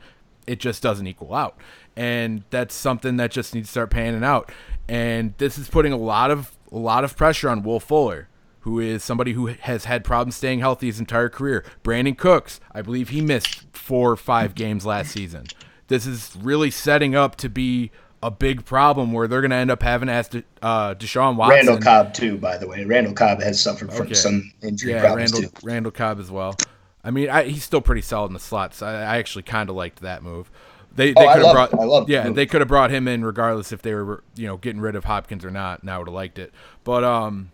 it 0.49 0.59
just 0.59 0.81
doesn't 0.81 1.05
equal 1.05 1.33
out. 1.33 1.57
And 1.95 2.43
that's 2.49 2.73
something 2.73 3.17
that 3.17 3.31
just 3.31 3.53
needs 3.53 3.67
to 3.67 3.71
start 3.71 3.91
panning 3.91 4.23
out. 4.23 4.51
And 4.87 5.35
this 5.37 5.57
is 5.57 5.69
putting 5.69 5.93
a 5.93 5.97
lot 5.97 6.31
of 6.31 6.51
a 6.71 6.77
lot 6.77 7.03
of 7.03 7.15
pressure 7.15 7.49
on 7.49 7.61
Will 7.63 7.79
Fuller, 7.79 8.27
who 8.61 8.79
is 8.79 9.03
somebody 9.03 9.33
who 9.33 9.47
has 9.47 9.85
had 9.85 10.03
problems 10.03 10.35
staying 10.35 10.59
healthy 10.59 10.87
his 10.87 10.99
entire 10.99 11.29
career. 11.29 11.63
Brandin 11.83 12.17
Cooks, 12.17 12.59
I 12.73 12.81
believe 12.81 13.09
he 13.09 13.21
missed 13.21 13.65
four 13.73 14.11
or 14.11 14.17
five 14.17 14.55
games 14.55 14.85
last 14.85 15.11
season. 15.11 15.45
This 15.87 16.05
is 16.05 16.35
really 16.39 16.71
setting 16.71 17.15
up 17.15 17.35
to 17.37 17.49
be 17.49 17.91
a 18.21 18.29
big 18.29 18.65
problem 18.65 19.13
where 19.13 19.27
they're 19.27 19.41
going 19.41 19.51
to 19.51 19.57
end 19.57 19.71
up 19.71 19.81
having 19.81 20.07
to 20.07 20.13
ask 20.13 20.35
uh, 20.61 20.93
Deshaun 20.95 21.35
Watson. 21.35 21.67
Randall 21.67 21.77
Cobb 21.79 22.13
too, 22.13 22.37
by 22.37 22.57
the 22.57 22.67
way. 22.67 22.83
Randall 22.85 23.13
Cobb 23.13 23.41
has 23.41 23.59
suffered 23.59 23.93
from 23.93 24.07
okay. 24.07 24.13
some 24.13 24.51
injury 24.61 24.91
yeah, 24.93 25.01
problems 25.01 25.33
Randall, 25.33 25.51
too. 25.51 25.67
Randall 25.67 25.91
Cobb 25.91 26.19
as 26.19 26.29
well. 26.29 26.55
I 27.03 27.11
mean, 27.11 27.29
I, 27.29 27.43
he's 27.43 27.63
still 27.63 27.81
pretty 27.81 28.01
solid 28.01 28.27
in 28.27 28.33
the 28.33 28.39
slots. 28.39 28.81
I, 28.81 28.93
I 28.93 29.17
actually 29.17 29.43
kind 29.43 29.69
of 29.69 29.75
liked 29.75 30.01
that 30.01 30.21
move. 30.23 30.51
They, 30.93 31.13
they 31.13 31.27
oh, 31.27 31.33
could 31.33 31.45
have 31.45 31.53
brought 31.53 31.73
I 31.75 31.83
love 31.83 32.09
yeah 32.09 32.29
they 32.29 32.45
could 32.45 32.61
have 32.61 32.67
brought 32.67 32.89
him 32.89 33.07
in 33.07 33.23
regardless 33.23 33.71
if 33.71 33.81
they 33.81 33.93
were 33.93 34.23
you 34.35 34.47
know 34.47 34.57
getting 34.57 34.81
rid 34.81 34.95
of 34.95 35.05
Hopkins 35.05 35.45
or 35.45 35.51
not. 35.51 35.81
And 35.81 35.89
I 35.89 35.97
would 35.97 36.07
have 36.07 36.13
liked 36.13 36.39
it, 36.39 36.51
but 36.83 37.03
um, 37.03 37.51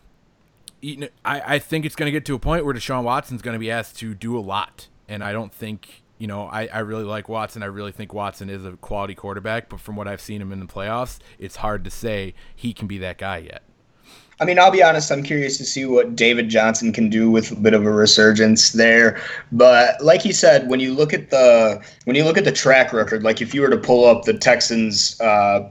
I 0.83 1.01
I 1.25 1.59
think 1.59 1.85
it's 1.85 1.95
going 1.95 2.07
to 2.07 2.11
get 2.11 2.25
to 2.25 2.35
a 2.35 2.39
point 2.39 2.65
where 2.65 2.73
Deshaun 2.73 3.03
Watson's 3.03 3.41
going 3.41 3.53
to 3.53 3.59
be 3.59 3.69
asked 3.69 3.97
to 3.99 4.13
do 4.15 4.37
a 4.37 4.39
lot, 4.39 4.87
and 5.07 5.23
I 5.23 5.33
don't 5.33 5.53
think 5.53 6.03
you 6.17 6.27
know 6.27 6.47
I 6.47 6.67
I 6.67 6.79
really 6.79 7.03
like 7.03 7.27
Watson. 7.27 7.61
I 7.61 7.67
really 7.67 7.91
think 7.91 8.13
Watson 8.13 8.49
is 8.49 8.65
a 8.65 8.71
quality 8.77 9.15
quarterback, 9.15 9.69
but 9.69 9.79
from 9.79 9.95
what 9.95 10.07
I've 10.07 10.21
seen 10.21 10.41
him 10.41 10.51
in 10.51 10.59
the 10.59 10.65
playoffs, 10.65 11.19
it's 11.37 11.57
hard 11.57 11.83
to 11.83 11.91
say 11.91 12.33
he 12.55 12.73
can 12.73 12.87
be 12.87 12.97
that 12.99 13.17
guy 13.17 13.37
yet. 13.39 13.63
I 14.39 14.45
mean, 14.45 14.59
I'll 14.59 14.71
be 14.71 14.83
honest, 14.83 15.11
I'm 15.11 15.23
curious 15.23 15.57
to 15.59 15.65
see 15.65 15.85
what 15.85 16.15
David 16.15 16.49
Johnson 16.49 16.91
can 16.91 17.09
do 17.09 17.31
with 17.31 17.51
a 17.51 17.55
bit 17.55 17.73
of 17.73 17.85
a 17.85 17.91
resurgence 17.91 18.71
there. 18.71 19.21
But 19.51 20.01
like 20.03 20.25
you 20.25 20.33
said, 20.33 20.67
when 20.67 20.81
you 20.81 20.93
look 20.93 21.13
at 21.13 21.29
the 21.29 21.81
when 22.03 22.17
you 22.17 22.25
look 22.25 22.37
at 22.37 22.43
the 22.43 22.51
track 22.51 22.91
record, 22.91 23.23
like 23.23 23.41
if 23.41 23.53
you 23.53 23.61
were 23.61 23.69
to 23.69 23.77
pull 23.77 24.05
up 24.05 24.25
the 24.25 24.33
Texans 24.33 25.19
uh, 25.21 25.69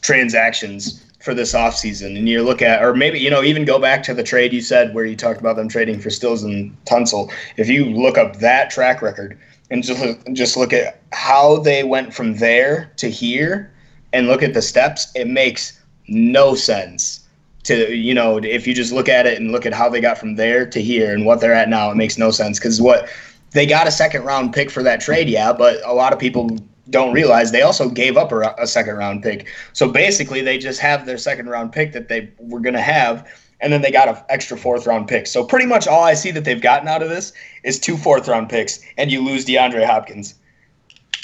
transactions 0.00 1.02
for 1.20 1.34
this 1.34 1.52
offseason 1.52 2.16
and 2.16 2.28
you 2.28 2.42
look 2.42 2.62
at 2.62 2.82
or 2.82 2.94
maybe 2.94 3.18
you 3.18 3.28
know 3.28 3.42
even 3.42 3.64
go 3.64 3.80
back 3.80 4.02
to 4.04 4.14
the 4.14 4.22
trade 4.22 4.52
you 4.52 4.60
said 4.60 4.94
where 4.94 5.04
you 5.04 5.16
talked 5.16 5.40
about 5.40 5.56
them 5.56 5.68
trading 5.68 6.00
for 6.00 6.08
Stills 6.08 6.42
and 6.42 6.74
Tunsil. 6.86 7.30
If 7.56 7.68
you 7.68 7.84
look 7.84 8.16
up 8.16 8.36
that 8.36 8.70
track 8.70 9.02
record 9.02 9.38
and 9.70 9.82
just 9.82 10.00
look, 10.00 10.32
just 10.32 10.56
look 10.56 10.72
at 10.72 11.00
how 11.12 11.58
they 11.58 11.84
went 11.84 12.14
from 12.14 12.36
there 12.36 12.92
to 12.96 13.10
here 13.10 13.70
and 14.14 14.26
look 14.26 14.42
at 14.42 14.54
the 14.54 14.62
steps, 14.62 15.12
it 15.14 15.26
makes 15.26 15.78
no 16.08 16.54
sense 16.54 17.25
to 17.66 17.94
you 17.94 18.14
know 18.14 18.38
if 18.38 18.66
you 18.66 18.74
just 18.74 18.92
look 18.92 19.08
at 19.08 19.26
it 19.26 19.40
and 19.40 19.52
look 19.52 19.66
at 19.66 19.72
how 19.72 19.88
they 19.88 20.00
got 20.00 20.18
from 20.18 20.36
there 20.36 20.66
to 20.66 20.82
here 20.82 21.12
and 21.12 21.26
what 21.26 21.40
they're 21.40 21.54
at 21.54 21.68
now 21.68 21.90
it 21.90 21.96
makes 21.96 22.16
no 22.18 22.30
sense. 22.30 22.58
Because 22.58 22.80
what 22.80 23.08
they 23.50 23.66
got 23.66 23.86
a 23.86 23.90
second 23.90 24.24
round 24.24 24.52
pick 24.52 24.70
for 24.70 24.82
that 24.82 25.00
trade 25.00 25.28
yeah 25.28 25.52
but 25.52 25.80
a 25.84 25.92
lot 25.92 26.12
of 26.12 26.18
people 26.18 26.48
don't 26.90 27.12
realize 27.12 27.50
they 27.50 27.62
also 27.62 27.88
gave 27.88 28.16
up 28.16 28.30
a, 28.32 28.54
a 28.58 28.66
second 28.66 28.96
round 28.96 29.22
pick. 29.22 29.48
So 29.72 29.90
basically 29.90 30.40
they 30.40 30.58
just 30.58 30.80
have 30.80 31.04
their 31.04 31.18
second 31.18 31.48
round 31.48 31.72
pick 31.72 31.92
that 31.92 32.08
they 32.08 32.32
were 32.38 32.60
going 32.60 32.74
to 32.74 32.80
have 32.80 33.28
and 33.60 33.72
then 33.72 33.82
they 33.82 33.90
got 33.90 34.08
an 34.08 34.16
extra 34.28 34.56
fourth 34.56 34.86
round 34.86 35.08
pick. 35.08 35.26
So 35.26 35.44
pretty 35.44 35.66
much 35.66 35.86
all 35.88 36.04
i 36.04 36.14
see 36.14 36.30
that 36.30 36.44
they've 36.44 36.60
gotten 36.60 36.88
out 36.88 37.02
of 37.02 37.08
this 37.08 37.32
is 37.64 37.78
two 37.78 37.96
fourth 37.96 38.28
round 38.28 38.48
picks 38.48 38.80
and 38.96 39.10
you 39.10 39.24
lose 39.24 39.44
deandre 39.44 39.84
hopkins. 39.84 40.34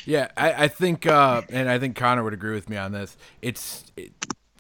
Yeah, 0.05 0.29
I, 0.37 0.65
I 0.65 0.69
think, 0.69 1.07
uh, 1.07 1.43
and 1.49 1.69
I 1.69 1.79
think 1.79 1.95
Connor 1.95 2.25
would 2.25 2.33
agree 2.33 2.55
with 2.55 2.69
me 2.69 2.77
on 2.77 2.91
this. 2.91 3.17
It's 3.41 3.85
it, 3.97 4.13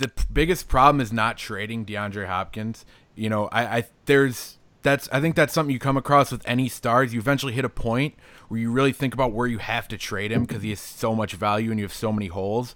the 0.02 0.10
biggest 0.32 0.68
problem 0.68 1.00
is 1.00 1.12
not 1.12 1.38
trading 1.38 1.86
DeAndre 1.86 2.26
Hopkins. 2.26 2.84
You 3.14 3.28
know, 3.28 3.48
I, 3.52 3.78
I 3.78 3.84
there's 4.06 4.58
that's 4.82 5.08
I 5.12 5.20
think 5.20 5.36
that's 5.36 5.52
something 5.52 5.72
you 5.72 5.78
come 5.78 5.96
across 5.96 6.32
with 6.32 6.42
any 6.46 6.68
stars. 6.68 7.14
You 7.14 7.20
eventually 7.20 7.52
hit 7.52 7.64
a 7.64 7.70
point 7.70 8.14
where 8.48 8.60
you 8.60 8.70
really 8.70 8.92
think 8.92 9.14
about 9.14 9.32
where 9.32 9.46
you 9.46 9.58
have 9.58 9.88
to 9.88 9.98
trade 9.98 10.32
him 10.32 10.44
because 10.44 10.62
he 10.62 10.70
has 10.70 10.80
so 10.80 11.14
much 11.14 11.34
value 11.34 11.70
and 11.70 11.78
you 11.78 11.84
have 11.84 11.94
so 11.94 12.12
many 12.12 12.26
holes. 12.26 12.74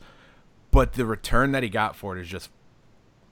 But 0.71 0.95
the 0.95 1.07
return 1.07 1.53
that 1.53 1.63
he 1.63 1.69
got 1.69 1.97
for 1.97 2.17
it 2.17 2.21
is 2.21 2.29
just 2.29 2.51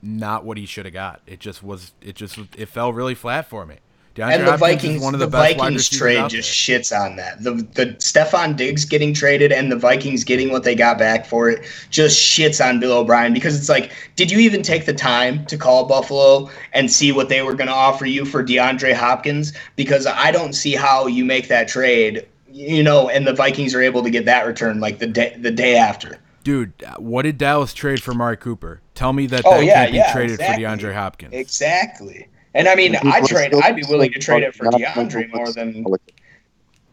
not 0.03 0.45
what 0.45 0.59
he 0.59 0.67
should 0.67 0.85
have 0.85 0.95
got. 0.95 1.23
It 1.27 1.41
just 1.41 1.63
was. 1.63 1.93
It 2.01 2.17
just 2.17 2.39
it 2.57 2.67
fell 2.67 2.93
really 2.93 3.15
flat 3.15 3.49
for 3.49 3.65
me. 3.65 3.77
DeAndre 4.15 4.33
and 4.35 4.47
the 4.47 4.57
Vikings, 4.57 5.03
one 5.03 5.13
of 5.15 5.19
the, 5.19 5.27
the 5.27 5.31
Vikings 5.33 5.89
trade 5.89 6.31
just 6.31 6.49
shits 6.49 6.97
on 6.97 7.17
that. 7.17 7.43
The 7.43 7.55
the 7.75 7.87
Stefon 7.99 8.57
Diggs 8.57 8.85
getting 8.85 9.13
traded 9.13 9.51
and 9.51 9.73
the 9.73 9.77
Vikings 9.77 10.23
getting 10.23 10.53
what 10.53 10.63
they 10.63 10.77
got 10.77 10.99
back 10.99 11.27
for 11.27 11.51
it 11.51 11.67
just 11.91 12.17
shits 12.21 12.65
on 12.65 12.79
Bill 12.79 12.99
O'Brien 12.99 13.35
because 13.35 13.59
it's 13.59 13.69
like, 13.69 13.91
did 14.15 14.31
you 14.31 14.39
even 14.39 14.63
take 14.63 14.87
the 14.87 14.95
time 14.95 15.45
to 15.47 15.57
call 15.57 15.87
Buffalo 15.87 16.49
and 16.73 16.91
see 16.91 17.11
what 17.11 17.29
they 17.29 17.43
were 17.43 17.55
going 17.55 17.67
to 17.67 17.73
offer 17.75 18.07
you 18.07 18.25
for 18.25 18.45
DeAndre 18.45 18.95
Hopkins? 18.95 19.53
Because 19.75 20.07
I 20.07 20.31
don't 20.31 20.53
see 20.53 20.75
how 20.77 21.09
you 21.09 21.25
make 21.25 21.49
that 21.49 21.67
trade, 21.67 22.25
you 22.49 22.85
know, 22.85 23.09
and 23.09 23.27
the 23.27 23.35
Vikings 23.35 23.75
are 23.75 23.83
able 23.83 24.05
to 24.05 24.11
get 24.11 24.27
that 24.27 24.47
return 24.47 24.79
like 24.79 25.01
the 25.01 25.09
day 25.09 25.37
the 25.41 25.51
day 25.51 25.77
after. 25.77 26.19
Dude, 26.45 26.73
what 26.99 27.23
did 27.23 27.39
Dallas 27.39 27.73
trade 27.75 28.03
for 28.03 28.15
Mari 28.15 28.37
Cooper? 28.37 28.81
Tell 28.95 29.13
me 29.13 29.27
that 29.29 29.43
Oh, 29.45 29.57
that 29.57 29.65
yeah, 29.65 29.75
can't 29.75 29.93
be 29.93 29.97
yeah, 29.97 30.13
traded 30.13 30.33
exactly. 30.39 30.65
for 30.65 30.71
DeAndre 30.71 30.95
Hopkins. 30.95 31.33
Exactly. 31.35 32.29
And 32.55 32.69
I 32.69 32.75
mean, 32.77 32.97
I 32.97 33.21
are 33.21 33.27
trade. 33.27 33.49
still 33.49 33.61
I'd 33.63 33.77
be 33.77 33.83
willing 33.89 34.13
to 34.13 34.19
trade 34.19 34.45
it 34.45 34.55
for 34.55 34.67
DeAndre 34.67 35.33
more 35.35 35.53
than. 35.53 35.85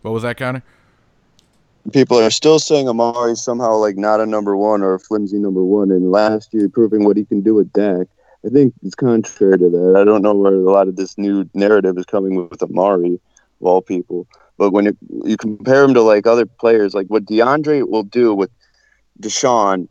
What 0.02 0.12
was 0.12 0.24
that, 0.24 0.38
Connor? 0.38 0.63
People 1.93 2.19
are 2.19 2.32
still 2.32 2.60
saying 2.60 2.88
Amari's 2.88 3.41
somehow 3.41 3.76
like 3.76 3.97
not 3.97 4.19
a 4.19 4.26
number 4.26 4.56
one 4.58 4.82
or 4.82 4.95
a 4.95 5.00
flimsy 5.00 5.38
number 5.38 5.63
one, 5.63 5.91
and 5.91 6.12
last 6.12 6.54
year 6.54 6.69
proving 6.69 7.04
what 7.04 7.17
he 7.17 7.26
can 7.26 7.41
do 7.41 7.54
with 7.56 7.71
Dak. 7.74 8.08
I 8.45 8.50
think 8.50 8.74
it's 8.84 8.95
contrary 8.95 9.58
to 9.60 9.69
that. 9.69 9.97
I 10.00 10.04
don't 10.04 10.24
know 10.24 10.34
where 10.34 10.54
a 10.54 10.71
lot 10.71 10.88
of 10.88 10.95
this 10.95 11.17
new 11.17 11.47
narrative 11.54 11.97
is 11.97 12.06
coming 12.06 12.50
with 12.50 12.62
Amari, 12.63 13.13
of 13.13 13.67
all 13.67 13.82
people. 13.82 14.28
But 14.58 14.71
when 14.71 14.86
you, 14.86 14.97
you 15.26 15.38
compare 15.38 15.84
him 15.84 15.93
to 15.93 16.02
like 16.02 16.26
other 16.26 16.45
players, 16.45 16.93
like 16.93 17.08
what 17.08 17.26
DeAndre 17.26 17.88
will 17.88 18.04
do 18.04 18.34
with 18.34 18.50
Deshaun, 19.19 19.88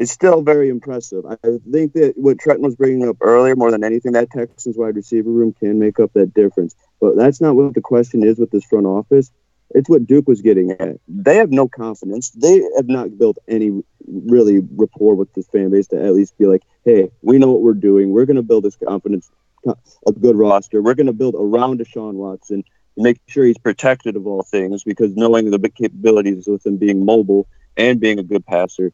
is 0.00 0.10
still 0.10 0.40
very 0.40 0.70
impressive. 0.70 1.26
I 1.26 1.36
think 1.70 1.92
that 1.92 2.14
what 2.16 2.38
Trenton 2.38 2.64
was 2.64 2.74
bringing 2.74 3.06
up 3.06 3.18
earlier, 3.20 3.54
more 3.54 3.70
than 3.70 3.84
anything, 3.84 4.12
that 4.12 4.30
Texans 4.30 4.78
wide 4.78 4.96
receiver 4.96 5.30
room 5.30 5.52
can 5.52 5.78
make 5.78 6.00
up 6.00 6.14
that 6.14 6.32
difference. 6.32 6.74
But 7.02 7.16
that's 7.16 7.40
not 7.40 7.54
what 7.54 7.74
the 7.74 7.82
question 7.82 8.24
is 8.24 8.38
with 8.38 8.50
this 8.50 8.64
front 8.64 8.86
office. 8.86 9.30
It's 9.74 9.90
what 9.90 10.06
Duke 10.06 10.26
was 10.26 10.40
getting 10.40 10.70
at. 10.72 10.96
They 11.06 11.36
have 11.36 11.50
no 11.50 11.68
confidence. 11.68 12.30
They 12.30 12.62
have 12.76 12.88
not 12.88 13.18
built 13.18 13.36
any 13.46 13.82
really 14.08 14.66
rapport 14.74 15.14
with 15.14 15.32
this 15.34 15.46
fan 15.48 15.70
base 15.70 15.88
to 15.88 16.02
at 16.02 16.14
least 16.14 16.38
be 16.38 16.46
like, 16.46 16.62
hey, 16.86 17.10
we 17.20 17.36
know 17.36 17.52
what 17.52 17.60
we're 17.60 17.74
doing. 17.74 18.10
We're 18.10 18.24
going 18.24 18.36
to 18.36 18.42
build 18.42 18.64
this 18.64 18.76
confidence, 18.76 19.30
a 19.66 20.12
good 20.12 20.34
roster. 20.34 20.80
We're 20.80 20.94
going 20.94 21.08
to 21.08 21.12
build 21.12 21.34
around 21.38 21.78
Deshaun 21.78 22.14
Watson, 22.14 22.64
make 22.96 23.20
sure 23.28 23.44
he's 23.44 23.58
protected 23.58 24.16
of 24.16 24.26
all 24.26 24.42
things 24.42 24.82
because 24.82 25.14
knowing 25.14 25.50
the 25.50 25.68
capabilities 25.68 26.48
with 26.48 26.64
him 26.64 26.78
being 26.78 27.04
mobile 27.04 27.46
and 27.76 28.00
being 28.00 28.18
a 28.18 28.22
good 28.22 28.46
passer. 28.46 28.92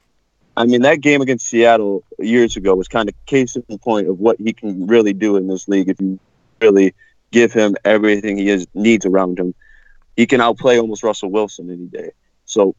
I 0.57 0.64
mean, 0.64 0.83
that 0.83 1.01
game 1.01 1.21
against 1.21 1.47
Seattle 1.47 2.03
years 2.19 2.57
ago 2.57 2.75
was 2.75 2.88
kind 2.88 3.09
of 3.09 3.27
case 3.27 3.57
in 3.57 3.79
point 3.79 4.09
of 4.09 4.19
what 4.19 4.38
he 4.38 4.53
can 4.53 4.87
really 4.87 5.12
do 5.12 5.37
in 5.37 5.49
this 5.49 5.69
league 5.69 5.88
if 5.88 6.01
you 6.01 6.19
really 6.62 6.95
give 7.31 7.53
him 7.53 7.77
everything 7.85 8.38
he 8.38 8.49
is, 8.49 8.66
needs 8.73 9.05
around 9.05 9.38
him. 9.38 9.55
He 10.16 10.27
can 10.27 10.40
outplay 10.40 10.79
almost 10.79 11.03
Russell 11.03 11.31
Wilson 11.31 11.71
any 11.71 11.87
day. 11.87 12.12
So 12.47 12.75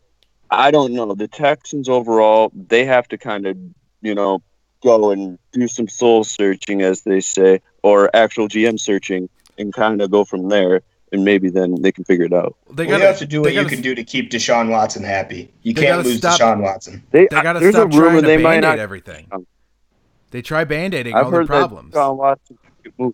I 0.49 0.71
don't 0.71 0.93
know. 0.93 1.13
The 1.13 1.27
Texans 1.27 1.87
overall, 1.87 2.51
they 2.55 2.85
have 2.85 3.07
to 3.09 3.17
kind 3.17 3.45
of, 3.45 3.57
you 4.01 4.15
know, 4.15 4.41
go 4.81 5.11
and 5.11 5.37
do 5.51 5.67
some 5.67 5.87
soul 5.87 6.23
searching, 6.23 6.81
as 6.81 7.01
they 7.01 7.19
say, 7.19 7.61
or 7.83 8.09
actual 8.15 8.47
GM 8.47 8.79
searching, 8.79 9.29
and 9.57 9.73
kind 9.73 10.01
of 10.01 10.09
go 10.09 10.23
from 10.23 10.49
there. 10.49 10.81
And 11.13 11.23
maybe 11.23 11.49
then 11.49 11.81
they 11.81 11.91
can 11.93 12.03
figure 12.03 12.25
it 12.25 12.33
out. 12.33 12.55
They 12.73 12.85
Well, 12.85 12.99
you 12.99 13.05
have 13.05 13.17
to 13.19 13.25
do 13.25 13.41
what 13.41 13.53
you 13.53 13.61
gotta- 13.63 13.73
can 13.73 13.81
do 13.81 13.95
to 13.95 14.03
keep 14.03 14.29
Deshaun 14.29 14.69
Watson 14.69 15.03
happy. 15.03 15.49
You 15.63 15.73
can't 15.73 15.87
gotta 15.87 16.03
lose 16.09 16.17
stop- 16.17 16.39
Deshaun 16.39 16.61
Watson. 16.61 17.01
They, 17.11 17.27
They 17.31 17.41
got 17.41 17.53
to 17.53 17.59
there's 17.59 17.75
stop 17.75 17.93
a 17.93 17.97
rumor 17.97 18.09
trying 18.09 18.21
to 18.23 18.27
they 18.27 18.37
might 18.37 18.55
band-aid 18.61 18.69
not. 18.71 18.79
everything. 18.79 19.27
They 20.31 20.41
try 20.41 20.65
band-aiding 20.65 21.15
I've 21.15 21.25
all 21.25 21.31
their 21.31 21.39
heard 21.41 21.47
problems. 21.47 21.93
that 21.93 21.99
Deshaun 21.99 22.17
Watson 22.17 22.57
could 22.83 22.93
move. 22.97 23.13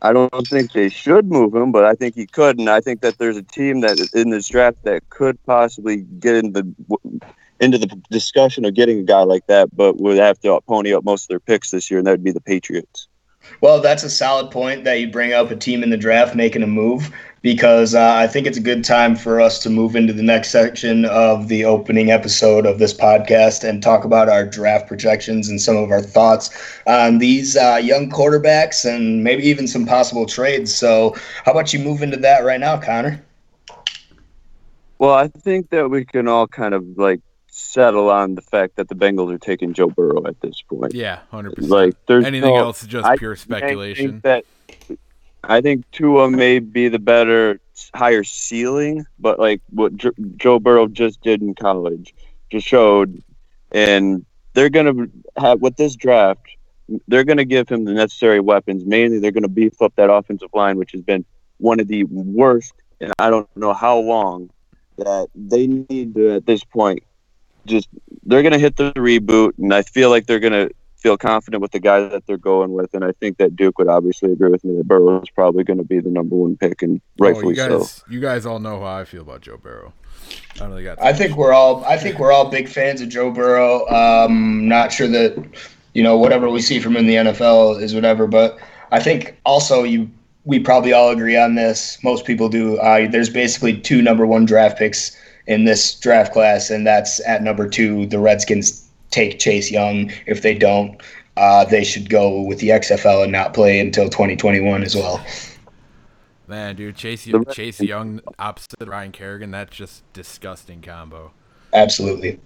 I 0.00 0.12
don't 0.12 0.30
think 0.48 0.72
they 0.72 0.88
should 0.88 1.26
move 1.26 1.54
him, 1.54 1.72
but 1.72 1.84
I 1.84 1.94
think 1.94 2.14
he 2.14 2.26
could, 2.26 2.58
and 2.58 2.68
I 2.68 2.80
think 2.80 3.00
that 3.00 3.18
there's 3.18 3.36
a 3.36 3.42
team 3.42 3.80
that 3.80 3.98
in 4.14 4.30
this 4.30 4.48
draft 4.48 4.78
that 4.84 5.08
could 5.10 5.42
possibly 5.44 5.98
get 6.18 6.36
in 6.36 6.52
the 6.52 6.72
into 7.60 7.76
the 7.78 7.86
discussion 8.10 8.64
of 8.64 8.74
getting 8.74 9.00
a 9.00 9.02
guy 9.02 9.22
like 9.22 9.44
that, 9.48 9.74
but 9.76 9.98
would 10.00 10.16
have 10.16 10.38
to 10.40 10.60
pony 10.68 10.92
up 10.94 11.02
most 11.04 11.24
of 11.24 11.28
their 11.28 11.40
picks 11.40 11.72
this 11.72 11.90
year, 11.90 11.98
and 11.98 12.06
that 12.06 12.12
would 12.12 12.22
be 12.24 12.30
the 12.30 12.40
Patriots. 12.40 13.08
Well, 13.60 13.80
that's 13.80 14.04
a 14.04 14.10
solid 14.10 14.50
point 14.50 14.84
that 14.84 15.00
you 15.00 15.10
bring 15.10 15.32
up 15.32 15.50
a 15.50 15.56
team 15.56 15.82
in 15.82 15.90
the 15.90 15.96
draft 15.96 16.34
making 16.34 16.62
a 16.62 16.66
move 16.66 17.10
because 17.42 17.94
uh, 17.94 18.14
I 18.14 18.26
think 18.26 18.46
it's 18.46 18.58
a 18.58 18.62
good 18.62 18.84
time 18.84 19.14
for 19.14 19.40
us 19.40 19.58
to 19.60 19.70
move 19.70 19.94
into 19.94 20.12
the 20.12 20.22
next 20.22 20.50
section 20.50 21.04
of 21.04 21.48
the 21.48 21.64
opening 21.64 22.10
episode 22.10 22.66
of 22.66 22.78
this 22.78 22.92
podcast 22.92 23.68
and 23.68 23.82
talk 23.82 24.04
about 24.04 24.28
our 24.28 24.44
draft 24.44 24.88
projections 24.88 25.48
and 25.48 25.60
some 25.60 25.76
of 25.76 25.90
our 25.90 26.02
thoughts 26.02 26.50
on 26.86 27.18
these 27.18 27.56
uh, 27.56 27.80
young 27.82 28.10
quarterbacks 28.10 28.84
and 28.84 29.22
maybe 29.22 29.44
even 29.44 29.66
some 29.66 29.86
possible 29.86 30.26
trades. 30.26 30.74
So, 30.74 31.14
how 31.44 31.52
about 31.52 31.72
you 31.72 31.78
move 31.78 32.02
into 32.02 32.16
that 32.18 32.44
right 32.44 32.60
now, 32.60 32.78
Connor? 32.78 33.24
Well, 34.98 35.14
I 35.14 35.28
think 35.28 35.70
that 35.70 35.88
we 35.88 36.04
can 36.04 36.26
all 36.26 36.48
kind 36.48 36.74
of 36.74 36.84
like 36.96 37.20
settle 37.68 38.08
on 38.08 38.34
the 38.34 38.40
fact 38.40 38.76
that 38.76 38.88
the 38.88 38.94
Bengals 38.94 39.30
are 39.32 39.38
taking 39.38 39.74
Joe 39.74 39.88
Burrow 39.88 40.26
at 40.26 40.40
this 40.40 40.62
point. 40.62 40.94
Yeah, 40.94 41.20
hundred 41.30 41.54
percent. 41.54 41.70
Like, 41.70 41.94
there's 42.06 42.24
Anything 42.24 42.54
no- 42.54 42.60
else 42.60 42.82
is 42.82 42.88
just 42.88 43.06
I 43.06 43.16
pure 43.16 43.32
I 43.32 43.36
speculation. 43.36 44.20
think 44.20 44.22
that 44.22 44.44
I 45.44 45.60
think 45.60 45.88
Tua 45.92 46.30
may 46.30 46.58
be 46.58 46.88
the 46.88 46.98
better, 46.98 47.60
higher 47.94 48.24
ceiling, 48.24 49.04
but 49.18 49.38
like 49.38 49.60
what 49.70 49.96
J- 49.96 50.10
Joe 50.36 50.58
Burrow 50.58 50.88
just 50.88 51.20
did 51.20 51.42
in 51.42 51.54
college, 51.54 52.14
just 52.50 52.66
showed, 52.66 53.22
and 53.70 54.24
they're 54.54 54.70
gonna 54.70 55.06
have 55.36 55.60
with 55.60 55.76
this 55.76 55.94
draft, 55.94 56.40
they're 57.06 57.24
gonna 57.24 57.44
give 57.44 57.68
him 57.68 57.84
the 57.84 57.92
necessary 57.92 58.40
weapons. 58.40 58.84
Mainly, 58.86 59.18
they're 59.18 59.30
gonna 59.30 59.46
beef 59.48 59.80
up 59.82 59.92
that 59.96 60.10
offensive 60.10 60.48
line, 60.54 60.76
which 60.78 60.92
has 60.92 61.02
been 61.02 61.24
one 61.58 61.80
of 61.80 61.86
the 61.88 62.04
worst, 62.04 62.72
and 63.00 63.12
I 63.18 63.28
don't 63.30 63.48
know 63.56 63.74
how 63.74 63.98
long 63.98 64.50
that 64.96 65.28
they 65.34 65.66
need 65.66 66.14
to 66.16 66.30
at 66.30 66.46
this 66.46 66.64
point. 66.64 67.02
Just 67.68 67.88
they're 68.24 68.42
gonna 68.42 68.58
hit 68.58 68.76
the 68.76 68.92
reboot, 68.92 69.52
and 69.58 69.72
I 69.72 69.82
feel 69.82 70.10
like 70.10 70.26
they're 70.26 70.40
gonna 70.40 70.68
feel 70.98 71.16
confident 71.16 71.62
with 71.62 71.70
the 71.70 71.78
guy 71.78 72.00
that 72.00 72.26
they're 72.26 72.36
going 72.36 72.72
with, 72.72 72.92
and 72.92 73.04
I 73.04 73.12
think 73.12 73.38
that 73.38 73.54
Duke 73.54 73.78
would 73.78 73.88
obviously 73.88 74.32
agree 74.32 74.50
with 74.50 74.64
me 74.64 74.76
that 74.76 74.88
Burrow 74.88 75.22
is 75.22 75.30
probably 75.30 75.62
going 75.62 75.78
to 75.78 75.84
be 75.84 76.00
the 76.00 76.10
number 76.10 76.34
one 76.34 76.56
pick, 76.56 76.82
and 76.82 77.00
Oh, 77.20 77.24
rightfully 77.24 77.54
you 77.54 77.68
guys, 77.68 77.90
so. 77.90 78.02
you 78.10 78.20
guys 78.20 78.44
all 78.44 78.58
know 78.58 78.80
how 78.80 78.96
I 78.96 79.04
feel 79.04 79.22
about 79.22 79.42
Joe 79.42 79.56
Burrow. 79.56 79.92
I 80.56 80.58
don't 80.58 80.70
really 80.70 80.82
got. 80.82 81.00
I 81.00 81.12
think 81.12 81.36
we're 81.36 81.52
all 81.52 81.84
I 81.84 81.96
think 81.96 82.18
we're 82.18 82.32
all 82.32 82.50
big 82.50 82.68
fans 82.68 83.00
of 83.00 83.08
Joe 83.08 83.30
Burrow. 83.30 83.86
Um, 83.88 84.68
not 84.68 84.92
sure 84.92 85.06
that 85.08 85.42
you 85.94 86.02
know 86.02 86.16
whatever 86.16 86.50
we 86.50 86.60
see 86.60 86.80
from 86.80 86.96
him 86.96 87.06
in 87.08 87.24
the 87.24 87.32
NFL 87.32 87.80
is 87.80 87.94
whatever, 87.94 88.26
but 88.26 88.58
I 88.90 89.00
think 89.00 89.38
also 89.46 89.84
you 89.84 90.10
we 90.44 90.58
probably 90.58 90.92
all 90.92 91.10
agree 91.10 91.36
on 91.36 91.54
this. 91.54 92.02
Most 92.02 92.24
people 92.24 92.48
do. 92.48 92.78
Uh, 92.78 93.08
there's 93.08 93.30
basically 93.30 93.78
two 93.80 94.02
number 94.02 94.26
one 94.26 94.44
draft 94.46 94.78
picks 94.78 95.16
in 95.48 95.64
this 95.64 95.94
draft 95.98 96.32
class, 96.32 96.70
and 96.70 96.86
that's 96.86 97.20
at 97.26 97.42
number 97.42 97.68
two. 97.68 98.06
The 98.06 98.18
Redskins 98.18 98.86
take 99.10 99.38
Chase 99.40 99.70
Young. 99.72 100.12
If 100.26 100.42
they 100.42 100.54
don't, 100.54 101.00
uh, 101.36 101.64
they 101.64 101.82
should 101.82 102.08
go 102.10 102.42
with 102.42 102.58
the 102.60 102.68
XFL 102.68 103.24
and 103.24 103.32
not 103.32 103.54
play 103.54 103.80
until 103.80 104.04
2021 104.08 104.82
as 104.82 104.94
well. 104.94 105.24
Man, 106.46 106.76
dude, 106.76 106.96
Chase 106.96 107.24
The- 107.24 107.44
Chase 107.50 107.80
Young 107.80 108.20
opposite 108.38 108.86
Ryan 108.86 109.10
Kerrigan. 109.12 109.50
That's 109.50 109.74
just 109.76 110.10
disgusting 110.12 110.80
combo. 110.80 111.32
Absolutely, 111.74 112.38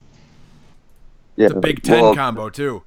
Yeah, 1.36 1.48
a 1.48 1.60
Big 1.60 1.82
Ten 1.82 2.00
well, 2.02 2.14
combo 2.14 2.50
too. 2.50 2.82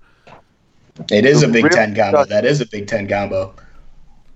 it 1.11 1.25
is 1.25 1.43
a 1.43 1.47
Big 1.47 1.69
Ten 1.71 1.93
combo. 1.95 2.25
That 2.25 2.45
is 2.45 2.59
a 2.61 2.65
Big 2.65 2.87
Ten 2.87 3.07
combo. 3.07 3.53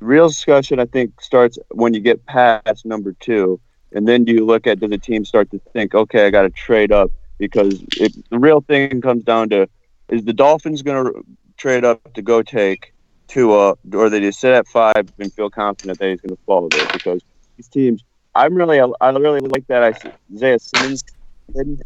real 0.01 0.29
discussion 0.29 0.79
I 0.79 0.85
think 0.85 1.19
starts 1.21 1.57
when 1.71 1.93
you 1.93 1.99
get 1.99 2.25
past 2.25 2.85
number 2.85 3.11
two, 3.19 3.59
and 3.91 4.07
then 4.07 4.23
do 4.23 4.33
you 4.33 4.45
look 4.45 4.67
at 4.67 4.79
does 4.79 4.89
the 4.89 4.97
team 4.97 5.25
start 5.25 5.49
to 5.51 5.59
think, 5.73 5.95
okay, 5.95 6.27
I 6.27 6.29
got 6.29 6.43
to 6.43 6.49
trade 6.49 6.91
up 6.91 7.11
because 7.37 7.83
it, 7.97 8.13
the 8.29 8.39
real 8.39 8.61
thing 8.61 9.01
comes 9.01 9.23
down 9.23 9.49
to 9.49 9.67
is 10.09 10.23
the 10.23 10.33
Dolphins 10.33 10.81
going 10.81 11.05
to 11.05 11.23
trade 11.57 11.85
up 11.85 12.13
to 12.13 12.21
go 12.21 12.41
take 12.41 12.93
Tua, 13.27 13.75
or 13.93 14.09
they 14.09 14.19
just 14.19 14.39
sit 14.39 14.53
at 14.53 14.67
five 14.67 15.11
and 15.19 15.31
feel 15.33 15.49
confident 15.49 15.99
that 15.99 16.09
he's 16.09 16.21
going 16.21 16.35
to 16.35 16.41
follow 16.45 16.67
there 16.69 16.87
because 16.91 17.21
these 17.57 17.67
teams. 17.67 18.03
I'm 18.35 18.55
really, 18.55 18.79
I 18.79 19.09
really 19.09 19.39
like 19.39 19.67
that 19.67 20.13
Isaiah 20.33 20.59
Simmons. 20.59 21.03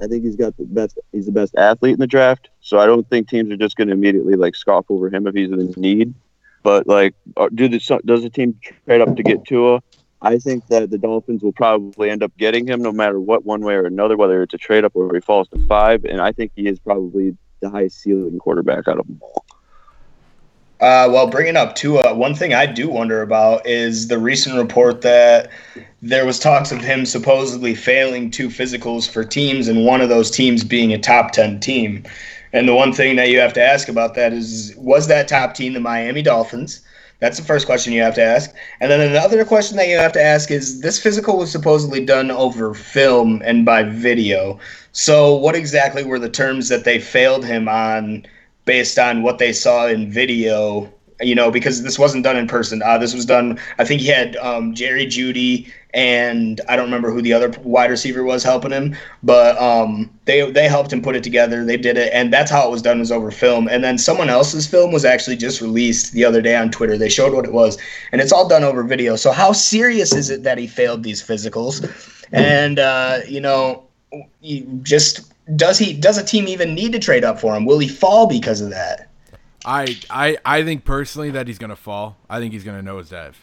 I 0.01 0.07
think 0.07 0.25
he's 0.25 0.35
got 0.35 0.55
the 0.57 0.65
best. 0.65 0.99
He's 1.11 1.25
the 1.25 1.31
best 1.31 1.55
athlete 1.55 1.93
in 1.93 1.99
the 1.99 2.07
draft. 2.07 2.49
So 2.59 2.79
I 2.79 2.85
don't 2.85 3.09
think 3.09 3.29
teams 3.29 3.51
are 3.51 3.57
just 3.57 3.77
going 3.77 3.87
to 3.87 3.93
immediately 3.93 4.35
like 4.35 4.55
scoff 4.55 4.85
over 4.89 5.09
him 5.09 5.25
if 5.25 5.35
he's 5.35 5.51
in 5.51 5.73
need. 5.77 6.13
But 6.61 6.85
like, 6.87 7.15
uh, 7.37 7.49
do 7.53 7.67
the 7.67 8.01
does 8.05 8.23
the 8.23 8.29
team 8.29 8.59
trade 8.85 9.01
up 9.01 9.15
to 9.15 9.23
get 9.23 9.45
Tua? 9.45 9.81
I 10.23 10.37
think 10.39 10.67
that 10.67 10.89
the 10.89 10.97
Dolphins 10.97 11.43
will 11.43 11.51
probably 11.51 12.09
end 12.09 12.23
up 12.23 12.35
getting 12.37 12.65
him 12.65 12.81
no 12.81 12.93
matter 12.93 13.19
what, 13.19 13.45
one 13.45 13.61
way 13.61 13.73
or 13.75 13.85
another, 13.85 14.15
whether 14.15 14.41
it's 14.41 14.53
a 14.53 14.57
trade 14.57 14.85
up 14.85 14.95
or 14.95 15.13
he 15.13 15.19
falls 15.19 15.49
to 15.49 15.59
five. 15.67 16.05
And 16.05 16.21
I 16.21 16.31
think 16.31 16.53
he 16.55 16.67
is 16.67 16.79
probably 16.79 17.35
the 17.59 17.69
highest 17.69 18.01
ceiling 18.01 18.39
quarterback 18.39 18.87
out 18.87 18.99
of 18.99 19.05
them 19.05 19.19
all. 19.21 19.45
Uh, 20.79 21.07
well, 21.09 21.27
bringing 21.27 21.55
up 21.55 21.75
Tua, 21.75 22.13
one 22.13 22.35
thing 22.35 22.53
I 22.53 22.65
do 22.65 22.89
wonder 22.89 23.21
about 23.21 23.65
is 23.65 24.07
the 24.07 24.17
recent 24.17 24.57
report 24.57 25.01
that 25.01 25.49
there 26.01 26.25
was 26.25 26.39
talks 26.39 26.71
of 26.71 26.79
him 26.79 27.05
supposedly 27.05 27.75
failing 27.75 28.29
two 28.31 28.49
physicals 28.49 29.09
for 29.09 29.23
teams, 29.23 29.69
and 29.69 29.85
one 29.85 30.01
of 30.01 30.09
those 30.09 30.29
teams 30.29 30.63
being 30.63 30.91
a 30.91 30.97
top 30.97 31.31
ten 31.31 31.59
team. 31.59 32.03
And 32.51 32.67
the 32.67 32.75
one 32.75 32.91
thing 32.91 33.15
that 33.15 33.29
you 33.29 33.39
have 33.39 33.53
to 33.53 33.63
ask 33.63 33.87
about 33.87 34.15
that 34.15 34.33
is, 34.33 34.73
was 34.77 35.07
that 35.07 35.27
top 35.27 35.53
team 35.53 35.73
the 35.73 35.79
Miami 35.79 36.21
Dolphins? 36.21 36.81
That's 37.23 37.37
the 37.37 37.45
first 37.45 37.65
question 37.65 37.93
you 37.93 38.01
have 38.01 38.15
to 38.15 38.21
ask. 38.21 38.53
And 38.81 38.91
then 38.91 38.99
another 38.99 39.45
question 39.45 39.77
that 39.77 39.87
you 39.87 39.97
have 39.97 40.11
to 40.11 40.21
ask 40.21 40.51
is, 40.51 40.81
this 40.81 41.01
physical 41.01 41.37
was 41.37 41.49
supposedly 41.49 42.03
done 42.03 42.29
over 42.29 42.73
film 42.73 43.41
and 43.45 43.65
by 43.65 43.83
video. 43.83 44.59
So, 44.91 45.33
what 45.33 45.55
exactly 45.55 46.03
were 46.03 46.19
the 46.19 46.29
terms 46.29 46.67
that 46.67 46.83
they 46.83 46.99
failed 46.99 47.45
him 47.45 47.69
on? 47.69 48.25
based 48.65 48.97
on 48.97 49.23
what 49.23 49.39
they 49.39 49.53
saw 49.53 49.87
in 49.87 50.11
video 50.11 50.91
you 51.23 51.35
know, 51.35 51.51
because 51.51 51.83
this 51.83 51.97
wasn't 51.97 52.23
done 52.23 52.37
in 52.37 52.47
person. 52.47 52.81
Uh, 52.81 52.97
this 52.97 53.13
was 53.13 53.25
done. 53.25 53.59
I 53.77 53.85
think 53.85 54.01
he 54.01 54.07
had 54.07 54.35
um, 54.37 54.73
Jerry 54.73 55.05
Jeudy 55.05 55.71
and 55.93 56.59
I 56.67 56.75
don't 56.75 56.85
remember 56.85 57.11
who 57.11 57.21
the 57.21 57.33
other 57.33 57.49
wide 57.61 57.91
receiver 57.91 58.23
was 58.23 58.43
helping 58.43 58.71
him, 58.71 58.95
but 59.21 59.59
um, 59.61 60.09
they 60.25 60.49
they 60.49 60.67
helped 60.67 60.91
him 60.91 61.03
put 61.03 61.15
it 61.15 61.23
together. 61.23 61.63
They 61.63 61.77
did 61.77 61.97
it, 61.97 62.11
and 62.13 62.33
that's 62.33 62.49
how 62.49 62.67
it 62.67 62.71
was 62.71 62.81
done 62.81 62.99
was 62.99 63.11
over 63.11 63.29
film. 63.29 63.67
And 63.67 63.83
then 63.83 63.97
someone 63.99 64.29
else's 64.29 64.65
film 64.65 64.91
was 64.91 65.05
actually 65.05 65.37
just 65.37 65.61
released 65.61 66.13
the 66.13 66.25
other 66.25 66.41
day 66.41 66.55
on 66.55 66.71
Twitter. 66.71 66.97
They 66.97 67.09
showed 67.09 67.33
what 67.33 67.45
it 67.45 67.53
was, 67.53 67.77
and 68.11 68.21
it's 68.21 68.31
all 68.31 68.47
done 68.47 68.63
over 68.63 68.81
video. 68.83 69.15
So 69.15 69.31
how 69.31 69.51
serious 69.51 70.13
is 70.13 70.31
it 70.31 70.43
that 70.43 70.57
he 70.57 70.65
failed 70.65 71.03
these 71.03 71.21
physicals? 71.21 71.87
And 72.31 72.79
uh, 72.79 73.19
you 73.27 73.39
know, 73.39 73.83
just 74.81 75.31
does 75.55 75.77
he 75.77 75.93
does 75.93 76.17
a 76.17 76.23
team 76.23 76.47
even 76.47 76.73
need 76.73 76.91
to 76.93 76.99
trade 76.99 77.23
up 77.23 77.39
for 77.39 77.55
him? 77.55 77.65
Will 77.65 77.77
he 77.77 77.87
fall 77.87 78.25
because 78.25 78.61
of 78.61 78.71
that? 78.71 79.09
I 79.65 79.97
I 80.09 80.37
I 80.45 80.63
think 80.63 80.85
personally 80.85 81.31
that 81.31 81.47
he's 81.47 81.57
gonna 81.57 81.75
fall. 81.75 82.17
I 82.29 82.39
think 82.39 82.53
he's 82.53 82.63
gonna 82.63 82.83
nosedive. 82.83 83.35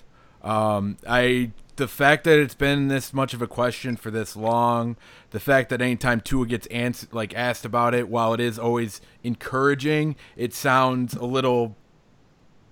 Um, 0.43 0.97
I 1.07 1.51
the 1.77 1.89
fact 1.89 2.25
that 2.25 2.39
it's 2.39 2.55
been 2.55 2.89
this 2.89 3.15
much 3.15 3.33
of 3.33 3.41
a 3.41 3.47
question 3.47 3.97
for 3.97 4.11
this 4.11 4.37
long, 4.37 4.97
the 5.31 5.41
fact 5.41 5.71
that 5.71 5.81
anytime 5.81 6.21
Tua 6.21 6.47
gets 6.47 6.67
ans- 6.67 7.09
like 7.11 7.35
asked 7.35 7.65
about 7.65 7.95
it, 7.95 8.09
while 8.09 8.35
it 8.35 8.41
is 8.41 8.59
always 8.59 9.01
encouraging, 9.25 10.17
it 10.37 10.53
sounds 10.53 11.15
a 11.15 11.25
little 11.25 11.77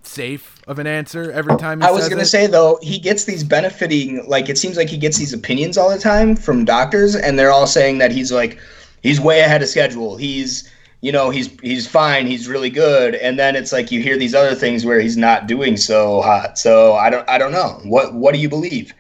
safe 0.03 0.57
of 0.67 0.79
an 0.79 0.87
answer 0.87 1.31
every 1.33 1.57
time. 1.57 1.83
I 1.83 1.91
was 1.91 2.09
gonna 2.09 2.23
it. 2.23 2.27
say 2.27 2.47
though, 2.47 2.79
he 2.83 2.99
gets 2.99 3.25
these 3.25 3.45
benefiting 3.45 4.27
like 4.27 4.49
it 4.49 4.59
seems 4.59 4.77
like 4.77 4.89
he 4.89 4.99
gets 4.99 5.17
these 5.17 5.33
opinions 5.33 5.79
all 5.79 5.91
the 5.91 5.99
time 5.99 6.37
from 6.37 6.65
doctors, 6.65 7.17
and 7.17 7.39
they're 7.39 7.51
all 7.51 7.67
saying 7.67 7.99
that 7.99 8.13
he's 8.13 8.31
like 8.31 8.59
he's 9.03 9.21
way 9.21 9.41
ahead 9.41 9.63
of 9.63 9.69
schedule. 9.69 10.17
He's 10.17 10.71
you 11.01 11.13
know 11.13 11.31
he's 11.31 11.49
he's 11.61 11.87
fine 11.87 12.27
he's 12.27 12.49
really 12.49 12.71
good. 12.71 13.15
And 13.15 13.39
then 13.39 13.55
it's 13.57 13.73
like 13.73 13.91
you 13.93 14.01
hear 14.03 14.17
these 14.17 14.35
other 14.35 14.55
things 14.55 14.85
where 14.85 15.01
he's 15.01 15.17
not 15.17 15.47
doing 15.47 15.77
so 15.77 16.21
hot. 16.23 16.59
So 16.59 16.95
i 16.95 17.11
don't 17.11 17.29
i 17.29 17.39
don't 17.39 17.53
know. 17.53 17.81
What 17.85 18.15
what 18.15 18.35
do 18.35 18.41
you 18.41 18.49
believe? 18.49 18.93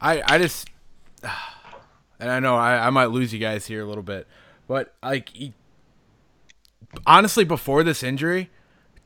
I 0.00 0.22
i 0.26 0.38
just 0.38 0.68
and 2.20 2.30
i 2.30 2.38
know 2.40 2.56
i, 2.56 2.86
I 2.86 2.90
might 2.90 3.06
lose 3.06 3.32
you 3.32 3.38
guys 3.38 3.66
here 3.66 3.82
a 3.82 3.86
little 3.86 4.02
bit 4.02 4.26
but 4.68 4.94
like 5.02 5.28
he, 5.30 5.52
honestly 7.06 7.44
before 7.44 7.82
this 7.82 8.02
injury 8.02 8.50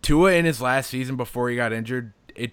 tua 0.03 0.33
in 0.33 0.45
his 0.45 0.61
last 0.61 0.91
season 0.91 1.17
before 1.17 1.49
he 1.49 1.57
got 1.57 1.73
injured 1.73 2.13
it 2.35 2.53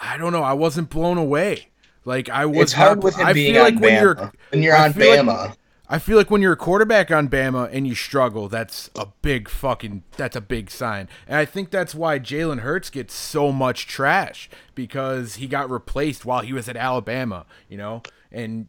i 0.00 0.16
don't 0.16 0.32
know. 0.32 0.42
I 0.42 0.52
wasn't 0.52 0.90
blown 0.90 1.18
away. 1.18 1.68
Like 2.04 2.28
i 2.28 2.44
was 2.46 2.58
it's 2.58 2.72
hard 2.72 2.98
not, 2.98 3.04
with 3.04 3.16
him 3.16 3.26
I 3.26 3.32
being 3.32 3.54
feel 3.54 3.62
on 3.64 3.74
like 3.74 3.74
Bama. 3.76 3.80
when 3.80 4.02
you're 4.02 4.32
when 4.50 4.62
you're 4.62 4.76
I 4.76 4.84
on 4.86 4.92
Bama. 4.94 5.26
Like, 5.26 5.58
I 5.94 6.00
feel 6.00 6.16
like 6.16 6.28
when 6.28 6.42
you're 6.42 6.54
a 6.54 6.56
quarterback 6.56 7.12
on 7.12 7.28
Bama 7.28 7.70
and 7.72 7.86
you 7.86 7.94
struggle, 7.94 8.48
that's 8.48 8.90
a 8.96 9.06
big 9.22 9.48
fucking 9.48 10.02
that's 10.16 10.34
a 10.34 10.40
big 10.40 10.68
sign. 10.68 11.08
And 11.28 11.36
I 11.36 11.44
think 11.44 11.70
that's 11.70 11.94
why 11.94 12.18
Jalen 12.18 12.62
Hurts 12.62 12.90
gets 12.90 13.14
so 13.14 13.52
much 13.52 13.86
trash 13.86 14.50
because 14.74 15.36
he 15.36 15.46
got 15.46 15.70
replaced 15.70 16.24
while 16.24 16.40
he 16.40 16.52
was 16.52 16.68
at 16.68 16.76
Alabama, 16.76 17.46
you 17.68 17.78
know, 17.78 18.02
and 18.32 18.66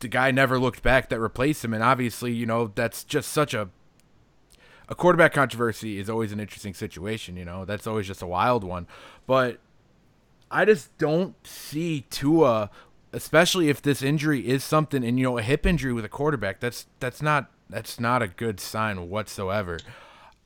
the 0.00 0.08
guy 0.08 0.30
never 0.30 0.58
looked 0.58 0.82
back 0.82 1.10
that 1.10 1.20
replaced 1.20 1.62
him. 1.66 1.74
And 1.74 1.82
obviously, 1.82 2.32
you 2.32 2.46
know, 2.46 2.72
that's 2.74 3.04
just 3.04 3.30
such 3.30 3.52
a 3.52 3.68
a 4.88 4.94
quarterback 4.94 5.34
controversy 5.34 5.98
is 5.98 6.08
always 6.08 6.32
an 6.32 6.40
interesting 6.40 6.72
situation, 6.72 7.36
you 7.36 7.44
know. 7.44 7.66
That's 7.66 7.86
always 7.86 8.06
just 8.06 8.22
a 8.22 8.26
wild 8.26 8.64
one. 8.64 8.86
But 9.26 9.58
I 10.50 10.64
just 10.64 10.96
don't 10.96 11.34
see 11.46 12.06
Tua 12.08 12.70
especially 13.14 13.68
if 13.68 13.80
this 13.80 14.02
injury 14.02 14.46
is 14.46 14.64
something 14.64 15.04
and 15.04 15.18
you 15.18 15.24
know 15.24 15.38
a 15.38 15.42
hip 15.42 15.64
injury 15.64 15.92
with 15.92 16.04
a 16.04 16.08
quarterback 16.08 16.60
that's 16.60 16.86
that's 17.00 17.22
not 17.22 17.50
that's 17.70 17.98
not 17.98 18.22
a 18.22 18.28
good 18.28 18.60
sign 18.60 19.08
whatsoever. 19.08 19.78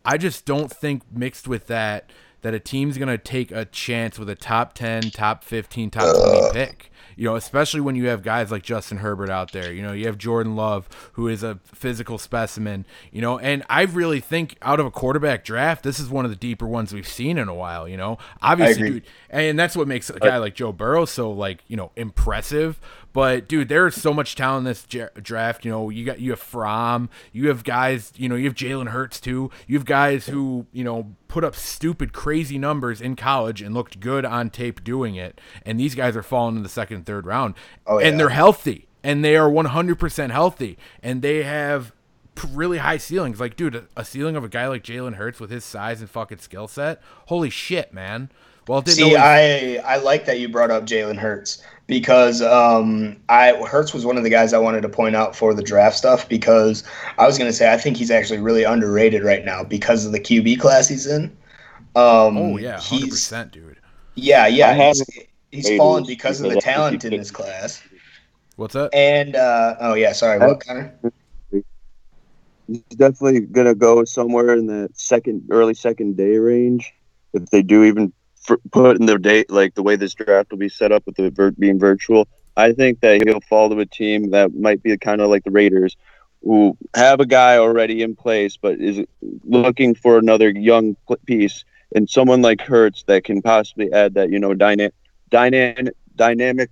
I 0.04 0.18
just 0.18 0.44
don't 0.44 0.70
think 0.70 1.02
mixed 1.10 1.48
with 1.48 1.66
that 1.66 2.10
that 2.42 2.54
a 2.54 2.60
team's 2.60 2.98
going 2.98 3.08
to 3.08 3.18
take 3.18 3.50
a 3.50 3.64
chance 3.64 4.18
with 4.18 4.28
a 4.28 4.34
top 4.34 4.74
10 4.74 5.10
top 5.10 5.44
15 5.44 5.90
top 5.90 6.14
20 6.14 6.52
pick 6.52 6.90
you 7.18 7.24
know, 7.24 7.34
especially 7.34 7.80
when 7.80 7.96
you 7.96 8.06
have 8.06 8.22
guys 8.22 8.52
like 8.52 8.62
Justin 8.62 8.98
Herbert 8.98 9.28
out 9.28 9.50
there. 9.50 9.72
You 9.72 9.82
know, 9.82 9.90
you 9.90 10.06
have 10.06 10.18
Jordan 10.18 10.54
Love, 10.54 10.88
who 11.14 11.26
is 11.26 11.42
a 11.42 11.58
physical 11.64 12.16
specimen, 12.16 12.86
you 13.10 13.20
know, 13.20 13.40
and 13.40 13.64
I 13.68 13.82
really 13.82 14.20
think 14.20 14.56
out 14.62 14.78
of 14.78 14.86
a 14.86 14.90
quarterback 14.92 15.44
draft, 15.44 15.82
this 15.82 15.98
is 15.98 16.08
one 16.08 16.24
of 16.24 16.30
the 16.30 16.36
deeper 16.36 16.64
ones 16.64 16.94
we've 16.94 17.08
seen 17.08 17.36
in 17.36 17.48
a 17.48 17.54
while, 17.54 17.88
you 17.88 17.96
know. 17.96 18.18
Obviously, 18.40 18.90
dude, 18.90 19.02
and 19.30 19.58
that's 19.58 19.74
what 19.74 19.88
makes 19.88 20.10
a 20.10 20.14
uh, 20.14 20.18
guy 20.18 20.36
like 20.36 20.54
Joe 20.54 20.70
Burrow 20.70 21.06
so 21.06 21.32
like, 21.32 21.64
you 21.66 21.76
know, 21.76 21.90
impressive, 21.96 22.78
but 23.18 23.48
dude, 23.48 23.68
there's 23.68 23.96
so 23.96 24.14
much 24.14 24.36
talent 24.36 24.60
in 24.60 24.64
this 24.70 24.84
draft. 25.20 25.64
You 25.64 25.72
know, 25.72 25.90
you 25.90 26.04
got 26.04 26.20
you 26.20 26.30
have 26.30 26.38
Fromm, 26.38 27.10
you 27.32 27.48
have 27.48 27.64
guys. 27.64 28.12
You 28.14 28.28
know, 28.28 28.36
you 28.36 28.44
have 28.44 28.54
Jalen 28.54 28.90
Hurts 28.90 29.18
too. 29.18 29.50
You 29.66 29.76
have 29.76 29.84
guys 29.84 30.26
who 30.26 30.66
you 30.70 30.84
know 30.84 31.16
put 31.26 31.42
up 31.42 31.56
stupid, 31.56 32.12
crazy 32.12 32.58
numbers 32.58 33.00
in 33.00 33.16
college 33.16 33.60
and 33.60 33.74
looked 33.74 33.98
good 33.98 34.24
on 34.24 34.50
tape 34.50 34.84
doing 34.84 35.16
it. 35.16 35.40
And 35.66 35.80
these 35.80 35.96
guys 35.96 36.14
are 36.14 36.22
falling 36.22 36.58
in 36.58 36.62
the 36.62 36.68
second, 36.68 37.06
third 37.06 37.26
round, 37.26 37.56
oh, 37.88 37.98
yeah. 37.98 38.06
and 38.06 38.20
they're 38.20 38.28
healthy, 38.28 38.86
and 39.02 39.24
they 39.24 39.36
are 39.36 39.50
100% 39.50 40.30
healthy, 40.30 40.78
and 41.02 41.20
they 41.20 41.42
have 41.42 41.92
really 42.52 42.78
high 42.78 42.98
ceilings. 42.98 43.40
Like, 43.40 43.56
dude, 43.56 43.84
a, 43.96 44.04
ceiling 44.04 44.36
of 44.36 44.44
a 44.44 44.48
guy 44.48 44.68
like 44.68 44.84
Jalen 44.84 45.14
Hurts 45.14 45.40
with 45.40 45.50
his 45.50 45.64
size 45.64 46.00
and 46.00 46.08
fucking 46.08 46.38
skill 46.38 46.68
set. 46.68 47.02
Holy 47.26 47.50
shit, 47.50 47.92
man. 47.92 48.30
Well, 48.68 48.84
see, 48.84 49.16
I 49.16 49.80
I 49.84 49.96
like 49.96 50.26
that 50.26 50.38
you 50.38 50.48
brought 50.48 50.70
up 50.70 50.84
Jalen 50.84 51.16
Hurts 51.16 51.64
because 51.88 52.42
um, 52.42 53.16
I 53.28 53.54
Hurts 53.66 53.92
was 53.92 54.06
one 54.06 54.16
of 54.16 54.22
the 54.22 54.30
guys 54.30 54.52
I 54.52 54.58
wanted 54.58 54.82
to 54.82 54.88
point 54.88 55.16
out 55.16 55.34
for 55.34 55.52
the 55.54 55.62
draft 55.62 55.96
stuff 55.96 56.28
because 56.28 56.84
I 57.16 57.26
was 57.26 57.36
going 57.36 57.50
to 57.50 57.56
say 57.56 57.72
I 57.72 57.78
think 57.78 57.96
he's 57.96 58.10
actually 58.12 58.38
really 58.38 58.62
underrated 58.62 59.24
right 59.24 59.44
now 59.44 59.64
because 59.64 60.06
of 60.06 60.12
the 60.12 60.20
QB 60.20 60.60
class 60.60 60.86
he's 60.86 61.06
in. 61.06 61.24
Um, 61.96 62.36
oh 62.36 62.58
yeah, 62.58 62.78
hundred 62.78 63.10
percent, 63.10 63.52
dude. 63.52 63.78
Yeah, 64.14 64.46
yeah, 64.46 64.74
he's, 64.74 65.02
he's 65.50 65.76
fallen 65.76 66.04
because 66.06 66.40
of 66.40 66.52
the 66.52 66.60
talent 66.60 67.04
in 67.04 67.12
his 67.12 67.30
class. 67.30 67.82
What's 68.56 68.74
that? 68.74 68.94
And 68.94 69.34
uh, 69.34 69.76
oh 69.80 69.94
yeah, 69.94 70.12
sorry, 70.12 70.38
what 70.38 70.60
Connor? 70.60 70.94
He's 72.66 72.82
definitely 72.96 73.40
gonna 73.40 73.74
go 73.74 74.04
somewhere 74.04 74.54
in 74.54 74.66
the 74.66 74.90
second, 74.92 75.48
early 75.50 75.74
second 75.74 76.18
day 76.18 76.36
range 76.36 76.92
if 77.32 77.46
they 77.46 77.62
do 77.62 77.84
even 77.84 78.12
put 78.70 78.98
in 78.98 79.06
their 79.06 79.18
date, 79.18 79.50
like 79.50 79.74
the 79.74 79.82
way 79.82 79.96
this 79.96 80.14
draft 80.14 80.50
will 80.50 80.58
be 80.58 80.68
set 80.68 80.92
up 80.92 81.04
with 81.06 81.16
the 81.16 81.54
being 81.58 81.78
virtual. 81.78 82.28
I 82.56 82.72
think 82.72 83.00
that 83.00 83.22
he'll 83.24 83.40
fall 83.40 83.68
to 83.70 83.78
a 83.78 83.86
team 83.86 84.30
that 84.30 84.54
might 84.54 84.82
be 84.82 84.96
kind 84.98 85.20
of 85.20 85.30
like 85.30 85.44
the 85.44 85.50
Raiders, 85.50 85.96
who 86.42 86.76
have 86.94 87.20
a 87.20 87.26
guy 87.26 87.56
already 87.56 88.02
in 88.02 88.16
place, 88.16 88.56
but 88.56 88.80
is 88.80 89.04
looking 89.44 89.94
for 89.94 90.18
another 90.18 90.50
young 90.50 90.96
piece 91.26 91.64
and 91.94 92.08
someone 92.08 92.42
like 92.42 92.60
Hurts 92.60 93.04
that 93.04 93.24
can 93.24 93.42
possibly 93.42 93.92
add 93.92 94.14
that 94.14 94.30
you 94.30 94.38
know 94.38 94.54
dyna- 94.54 94.92
dynamic 95.30 95.94
dynamic 96.16 96.70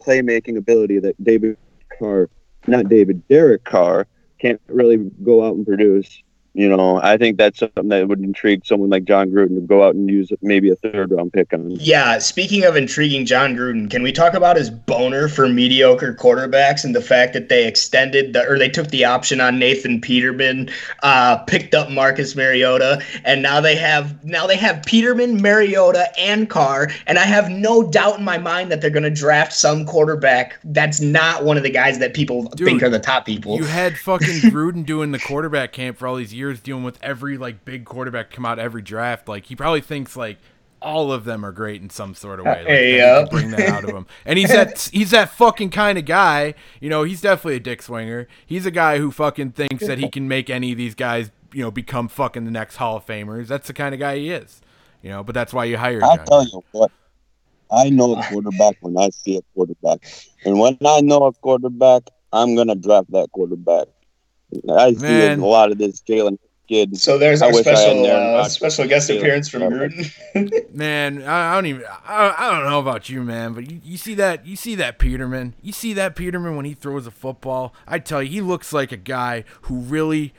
playmaking 0.00 0.56
ability 0.56 0.98
that 1.00 1.22
David 1.22 1.56
Carr, 1.98 2.28
not 2.66 2.88
David 2.88 3.26
Derek 3.28 3.64
Carr, 3.64 4.06
can't 4.38 4.60
really 4.68 4.98
go 5.22 5.44
out 5.44 5.56
and 5.56 5.66
produce. 5.66 6.22
You 6.54 6.68
know, 6.68 7.00
I 7.02 7.16
think 7.16 7.36
that's 7.36 7.58
something 7.58 7.88
that 7.88 8.06
would 8.06 8.20
intrigue 8.20 8.64
someone 8.64 8.88
like 8.88 9.04
Jon 9.04 9.30
Gruden 9.30 9.56
to 9.56 9.60
go 9.60 9.84
out 9.84 9.96
and 9.96 10.08
use 10.08 10.30
maybe 10.40 10.70
a 10.70 10.76
third 10.76 11.10
round 11.10 11.32
pick 11.32 11.52
on. 11.52 11.72
Yeah, 11.72 12.18
speaking 12.18 12.64
of 12.64 12.76
intriguing 12.76 13.26
Jon 13.26 13.56
Gruden, 13.56 13.90
can 13.90 14.02
we 14.04 14.12
talk 14.12 14.34
about 14.34 14.56
his 14.56 14.70
boner 14.70 15.28
for 15.28 15.48
mediocre 15.48 16.14
quarterbacks 16.14 16.84
and 16.84 16.94
the 16.94 17.00
fact 17.00 17.32
that 17.32 17.48
they 17.48 17.66
extended 17.66 18.34
the 18.34 18.48
or 18.48 18.56
they 18.56 18.68
took 18.68 18.88
the 18.88 19.04
option 19.04 19.40
on 19.40 19.58
Nathan 19.58 20.00
Peterman, 20.00 20.70
uh, 21.02 21.38
picked 21.38 21.74
up 21.74 21.90
Marcus 21.90 22.36
Mariota, 22.36 23.02
and 23.24 23.42
now 23.42 23.60
they 23.60 23.74
have 23.74 24.24
now 24.24 24.46
they 24.46 24.56
have 24.56 24.82
Peterman, 24.84 25.42
Mariota, 25.42 26.06
and 26.18 26.48
Carr, 26.48 26.88
and 27.06 27.18
I 27.18 27.24
have 27.24 27.50
no 27.50 27.82
doubt 27.82 28.18
in 28.18 28.24
my 28.24 28.38
mind 28.38 28.70
that 28.70 28.80
they're 28.80 28.90
going 28.90 29.02
to 29.02 29.10
draft 29.10 29.52
some 29.52 29.84
quarterback 29.84 30.56
that's 30.64 31.00
not 31.00 31.44
one 31.44 31.56
of 31.56 31.62
the 31.62 31.70
guys 31.70 31.98
that 31.98 32.14
people 32.14 32.44
Dude, 32.50 32.66
think 32.66 32.82
are 32.82 32.90
the 32.90 33.00
top 33.00 33.26
people. 33.26 33.56
You 33.56 33.64
had 33.64 33.98
fucking 33.98 34.26
Gruden 34.52 34.86
doing 34.86 35.10
the 35.10 35.18
quarterback 35.18 35.72
camp 35.72 35.98
for 35.98 36.06
all 36.06 36.16
these 36.16 36.32
years 36.32 36.43
years 36.44 36.60
dealing 36.60 36.84
with 36.84 36.98
every 37.02 37.38
like 37.38 37.64
big 37.64 37.84
quarterback 37.84 38.30
come 38.30 38.44
out 38.44 38.58
every 38.58 38.82
draft. 38.82 39.28
Like 39.28 39.46
he 39.46 39.56
probably 39.56 39.80
thinks 39.80 40.16
like 40.16 40.38
all 40.84 41.10
of 41.10 41.24
them 41.24 41.44
are 41.44 41.52
great 41.52 41.80
in 41.80 41.90
some 41.90 42.14
sort 42.14 42.38
of 42.38 42.46
way. 42.46 42.58
Like, 42.58 42.66
hey, 42.66 43.00
uh, 43.00 43.26
bring 43.26 43.50
that 43.50 43.68
out 43.68 43.84
of 43.84 43.90
him. 43.90 44.06
And 44.24 44.38
he's 44.38 44.50
that 44.50 44.78
he's 44.92 45.10
that 45.10 45.30
fucking 45.30 45.70
kind 45.70 45.98
of 45.98 46.04
guy. 46.04 46.54
You 46.80 46.90
know, 46.90 47.02
he's 47.02 47.22
definitely 47.22 47.56
a 47.56 47.60
dick 47.60 47.82
swinger. 47.82 48.28
He's 48.44 48.66
a 48.66 48.70
guy 48.70 48.98
who 48.98 49.10
fucking 49.10 49.52
thinks 49.52 49.86
that 49.86 49.98
he 49.98 50.08
can 50.08 50.28
make 50.28 50.50
any 50.50 50.72
of 50.72 50.78
these 50.78 50.94
guys, 50.94 51.30
you 51.52 51.62
know, 51.62 51.70
become 51.70 52.08
fucking 52.08 52.44
the 52.44 52.50
next 52.50 52.76
Hall 52.76 52.96
of 52.96 53.06
Famers. 53.06 53.46
That's 53.46 53.66
the 53.66 53.72
kind 53.72 53.94
of 53.94 54.00
guy 54.00 54.18
he 54.18 54.30
is. 54.30 54.60
You 55.02 55.10
know, 55.10 55.24
but 55.24 55.34
that's 55.34 55.52
why 55.52 55.64
you 55.64 55.76
hire. 55.76 56.02
I'll 56.04 56.18
tell 56.18 56.44
you 56.44 56.62
what. 56.72 56.90
I 57.70 57.88
know 57.88 58.14
a 58.14 58.22
quarterback 58.24 58.76
when 58.80 58.96
I 58.96 59.08
see 59.10 59.38
a 59.38 59.42
quarterback, 59.54 60.00
and 60.44 60.58
when 60.58 60.78
I 60.84 61.00
know 61.00 61.24
a 61.24 61.32
quarterback, 61.32 62.02
I'm 62.32 62.54
gonna 62.54 62.74
draft 62.74 63.10
that 63.12 63.32
quarterback. 63.32 63.88
I 64.70 64.92
see 64.92 65.02
Man. 65.02 65.40
a 65.40 65.46
lot 65.46 65.72
of 65.72 65.78
this 65.78 66.00
Jalen 66.02 66.38
kid. 66.68 66.98
So 66.98 67.18
there's 67.18 67.42
our 67.42 67.52
special 67.52 68.06
uh, 68.06 68.48
special 68.48 68.86
guest 68.86 69.10
appearance 69.10 69.48
from 69.48 69.62
Gruden. 69.62 70.74
man, 70.74 71.22
I, 71.22 71.52
I, 71.52 71.54
don't 71.54 71.66
even 71.66 71.84
I, 72.06 72.34
I, 72.36 72.50
don't 72.50 72.64
know 72.64 72.80
about 72.80 73.08
you, 73.08 73.22
man, 73.22 73.52
but 73.52 73.70
you, 73.70 73.80
you 73.84 73.96
see 73.96 74.14
that 74.14 74.46
you 74.46 74.56
see 74.56 74.74
that 74.76 74.98
Peterman, 74.98 75.54
you 75.62 75.72
see 75.72 75.92
that 75.94 76.16
Peterman 76.16 76.56
when 76.56 76.64
he 76.64 76.74
throws 76.74 77.06
a 77.06 77.10
football. 77.10 77.74
I 77.86 77.98
tell 77.98 78.22
you, 78.22 78.30
he 78.30 78.40
looks 78.40 78.72
like 78.72 78.92
a 78.92 78.96
guy 78.96 79.44
who 79.62 79.80
really 79.80 80.32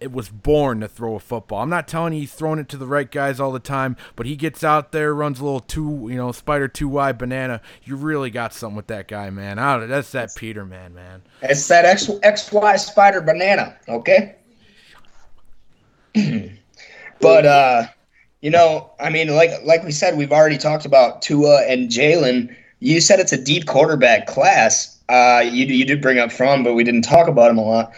it 0.00 0.12
was 0.12 0.28
born 0.28 0.80
to 0.80 0.88
throw 0.88 1.14
a 1.14 1.20
football. 1.20 1.62
I'm 1.62 1.70
not 1.70 1.88
telling 1.88 2.12
you 2.14 2.20
he's 2.20 2.32
throwing 2.32 2.58
it 2.58 2.68
to 2.70 2.76
the 2.76 2.86
right 2.86 3.10
guys 3.10 3.40
all 3.40 3.52
the 3.52 3.58
time, 3.58 3.96
but 4.16 4.26
he 4.26 4.36
gets 4.36 4.62
out 4.64 4.92
there, 4.92 5.14
runs 5.14 5.40
a 5.40 5.44
little 5.44 5.60
too, 5.60 6.08
you 6.10 6.16
know, 6.16 6.32
spider 6.32 6.68
two 6.68 6.88
wide 6.88 7.18
banana. 7.18 7.60
You 7.84 7.96
really 7.96 8.30
got 8.30 8.52
something 8.52 8.76
with 8.76 8.88
that 8.88 9.08
guy, 9.08 9.30
man. 9.30 9.58
I 9.58 9.86
that's 9.86 10.12
that 10.12 10.34
Peterman. 10.34 10.94
Man. 10.94 11.22
It's 11.42 11.68
that 11.68 11.84
X 11.84 12.06
XY 12.06 12.78
spider 12.78 13.20
banana, 13.20 13.76
okay? 13.88 14.36
but 17.20 17.46
uh, 17.46 17.84
you 18.40 18.50
know, 18.50 18.90
I 19.00 19.10
mean, 19.10 19.28
like 19.28 19.50
like 19.64 19.84
we 19.84 19.92
said, 19.92 20.16
we've 20.16 20.32
already 20.32 20.58
talked 20.58 20.84
about 20.84 21.22
Tua 21.22 21.64
and 21.68 21.88
Jalen. 21.88 22.54
You 22.80 23.00
said 23.00 23.20
it's 23.20 23.32
a 23.32 23.42
deep 23.42 23.66
quarterback 23.66 24.26
class. 24.26 24.98
Uh, 25.08 25.42
you 25.44 25.66
you 25.66 25.84
did 25.84 26.02
bring 26.02 26.18
up 26.18 26.32
Fromm, 26.32 26.64
but 26.64 26.74
we 26.74 26.84
didn't 26.84 27.02
talk 27.02 27.28
about 27.28 27.50
him 27.50 27.58
a 27.58 27.62
lot. 27.62 27.92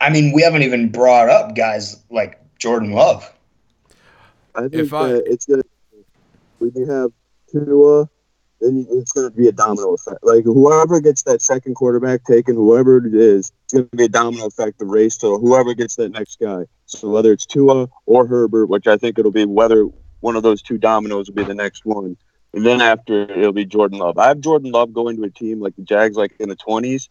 I 0.00 0.10
mean, 0.10 0.32
we 0.34 0.42
haven't 0.42 0.62
even 0.62 0.90
brought 0.90 1.28
up 1.28 1.54
guys 1.54 2.02
like 2.10 2.40
Jordan 2.58 2.92
Love. 2.92 3.32
I 4.54 4.62
think 4.62 4.74
if 4.74 4.92
I, 4.92 5.10
it's 5.10 5.46
gonna 5.46 5.62
when 6.58 6.72
you 6.74 6.90
have 6.90 7.10
Tua, 7.50 8.08
then 8.60 8.86
it's 8.90 9.12
gonna 9.12 9.30
be 9.30 9.48
a 9.48 9.52
domino 9.52 9.94
effect. 9.94 10.18
Like 10.22 10.44
whoever 10.44 11.00
gets 11.00 11.22
that 11.22 11.42
second 11.42 11.74
quarterback 11.74 12.24
taken, 12.24 12.54
whoever 12.54 13.04
it 13.04 13.14
is, 13.14 13.52
it's 13.64 13.72
gonna 13.72 13.84
be 13.84 14.04
a 14.04 14.08
domino 14.08 14.46
effect. 14.46 14.78
The 14.78 14.86
race 14.86 15.16
to 15.18 15.38
whoever 15.38 15.74
gets 15.74 15.96
that 15.96 16.12
next 16.12 16.40
guy. 16.40 16.64
So 16.86 17.10
whether 17.10 17.32
it's 17.32 17.46
Tua 17.46 17.88
or 18.06 18.26
Herbert, 18.26 18.66
which 18.66 18.86
I 18.86 18.96
think 18.96 19.18
it'll 19.18 19.32
be 19.32 19.44
whether 19.44 19.88
one 20.20 20.36
of 20.36 20.42
those 20.42 20.62
two 20.62 20.78
dominoes 20.78 21.28
will 21.28 21.36
be 21.36 21.44
the 21.44 21.54
next 21.54 21.84
one. 21.84 22.16
And 22.54 22.64
then 22.64 22.80
after 22.80 23.30
it'll 23.30 23.52
be 23.52 23.66
Jordan 23.66 23.98
Love. 23.98 24.16
I 24.16 24.28
have 24.28 24.40
Jordan 24.40 24.70
Love 24.70 24.92
going 24.94 25.16
to 25.16 25.24
a 25.24 25.30
team 25.30 25.60
like 25.60 25.76
the 25.76 25.82
Jags, 25.82 26.16
like 26.16 26.34
in 26.40 26.48
the 26.48 26.56
twenties, 26.56 27.10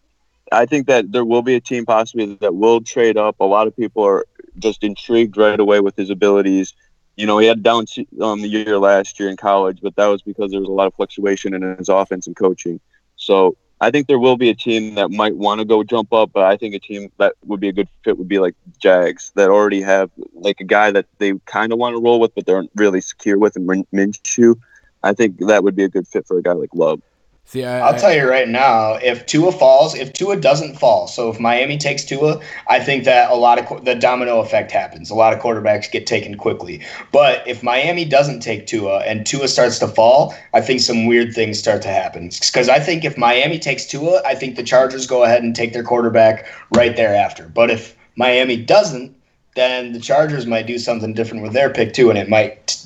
I 0.55 0.65
think 0.65 0.87
that 0.87 1.11
there 1.11 1.25
will 1.25 1.41
be 1.41 1.55
a 1.55 1.59
team 1.59 1.85
possibly 1.85 2.35
that 2.35 2.55
will 2.55 2.79
trade 2.81 3.17
up. 3.17 3.35
A 3.41 3.45
lot 3.45 3.67
of 3.67 3.75
people 3.75 4.03
are 4.03 4.25
just 4.57 4.85
intrigued 4.85 5.35
right 5.35 5.59
away 5.59 5.81
with 5.81 5.97
his 5.97 6.09
abilities. 6.09 6.73
You 7.17 7.25
know, 7.25 7.37
he 7.39 7.47
had 7.47 7.61
down 7.61 7.85
um, 8.21 8.41
the 8.41 8.47
year 8.47 8.77
last 8.79 9.19
year 9.19 9.29
in 9.29 9.35
college, 9.35 9.79
but 9.81 9.97
that 9.97 10.07
was 10.07 10.21
because 10.21 10.51
there 10.51 10.61
was 10.61 10.69
a 10.69 10.71
lot 10.71 10.87
of 10.87 10.93
fluctuation 10.93 11.53
in 11.53 11.61
his 11.77 11.89
offense 11.89 12.25
and 12.27 12.37
coaching. 12.37 12.79
So 13.17 13.57
I 13.81 13.91
think 13.91 14.07
there 14.07 14.17
will 14.19 14.37
be 14.37 14.49
a 14.49 14.55
team 14.55 14.95
that 14.95 15.11
might 15.11 15.35
want 15.35 15.59
to 15.59 15.65
go 15.65 15.83
jump 15.83 16.13
up, 16.13 16.31
but 16.33 16.45
I 16.45 16.55
think 16.55 16.73
a 16.73 16.79
team 16.79 17.11
that 17.17 17.33
would 17.43 17.59
be 17.59 17.67
a 17.67 17.73
good 17.73 17.89
fit 18.05 18.17
would 18.17 18.29
be 18.29 18.39
like 18.39 18.55
Jags 18.79 19.33
that 19.35 19.49
already 19.49 19.81
have 19.81 20.09
like 20.33 20.61
a 20.61 20.65
guy 20.65 20.89
that 20.91 21.05
they 21.17 21.33
kind 21.45 21.73
of 21.73 21.79
want 21.79 21.95
to 21.95 22.01
roll 22.01 22.21
with, 22.21 22.33
but 22.33 22.45
they're 22.45 22.63
really 22.75 23.01
secure 23.01 23.37
with, 23.37 23.57
and 23.57 23.67
Minshew. 23.93 24.55
I 25.03 25.13
think 25.13 25.37
that 25.47 25.65
would 25.65 25.75
be 25.75 25.83
a 25.83 25.89
good 25.89 26.07
fit 26.07 26.25
for 26.25 26.37
a 26.37 26.41
guy 26.41 26.53
like 26.53 26.73
Love. 26.73 27.01
See, 27.47 27.63
I, 27.63 27.91
will 27.91 27.99
tell 27.99 28.12
you 28.12 28.27
right 28.27 28.49
now, 28.49 28.95
if 28.95 29.27
Tua 29.27 29.51
falls, 29.51 29.93
if 29.93 30.12
Tua 30.13 30.36
doesn't 30.36 30.79
fall, 30.79 31.08
so 31.08 31.29
if 31.29 31.39
Miami 31.39 31.77
takes 31.77 32.03
Tua, 32.03 32.41
I 32.67 32.79
think 32.79 33.03
that 33.03 33.29
a 33.29 33.36
lot 33.36 33.60
of 33.60 33.86
the 33.86 33.93
domino 33.93 34.39
effect 34.39 34.71
happens. 34.71 35.12
A 35.12 35.15
lot 35.15 35.31
of 35.31 35.39
quarterbacks 35.39 35.89
get 35.89 36.08
taken 36.08 36.38
quickly. 36.38 36.81
But 37.12 37.47
if 37.47 37.62
Miami 37.62 38.03
doesn't 38.03 38.39
take 38.39 38.65
Tua 38.65 39.01
and 39.01 39.27
Tua 39.27 39.47
starts 39.47 39.77
to 39.79 39.88
fall, 39.88 40.34
I 40.55 40.62
think 40.62 40.79
some 40.79 41.05
weird 41.05 41.36
things 41.36 41.60
start 41.60 41.84
to 41.84 41.88
happen. 41.89 42.29
Because 42.29 42.67
I 42.67 42.79
think 42.79 43.05
if 43.05 43.15
Miami 43.15 43.60
takes 43.60 43.86
Tua, 43.86 44.23
I 44.25 44.34
think 44.34 44.55
the 44.55 44.63
Chargers 44.63 45.05
go 45.05 45.23
ahead 45.23 45.43
and 45.43 45.55
take 45.55 45.71
their 45.71 45.84
quarterback 45.84 46.47
right 46.75 46.95
thereafter. 46.95 47.47
But 47.53 47.69
if 47.69 47.95
Miami 48.15 48.58
doesn't, 48.58 49.15
then 49.55 49.93
the 49.93 49.99
Chargers 49.99 50.47
might 50.47 50.65
do 50.65 50.79
something 50.79 51.13
different 51.13 51.43
with 51.43 51.53
their 51.53 51.69
pick 51.69 51.93
too, 51.93 52.10
and 52.10 52.17
it 52.17 52.27
might 52.27 52.84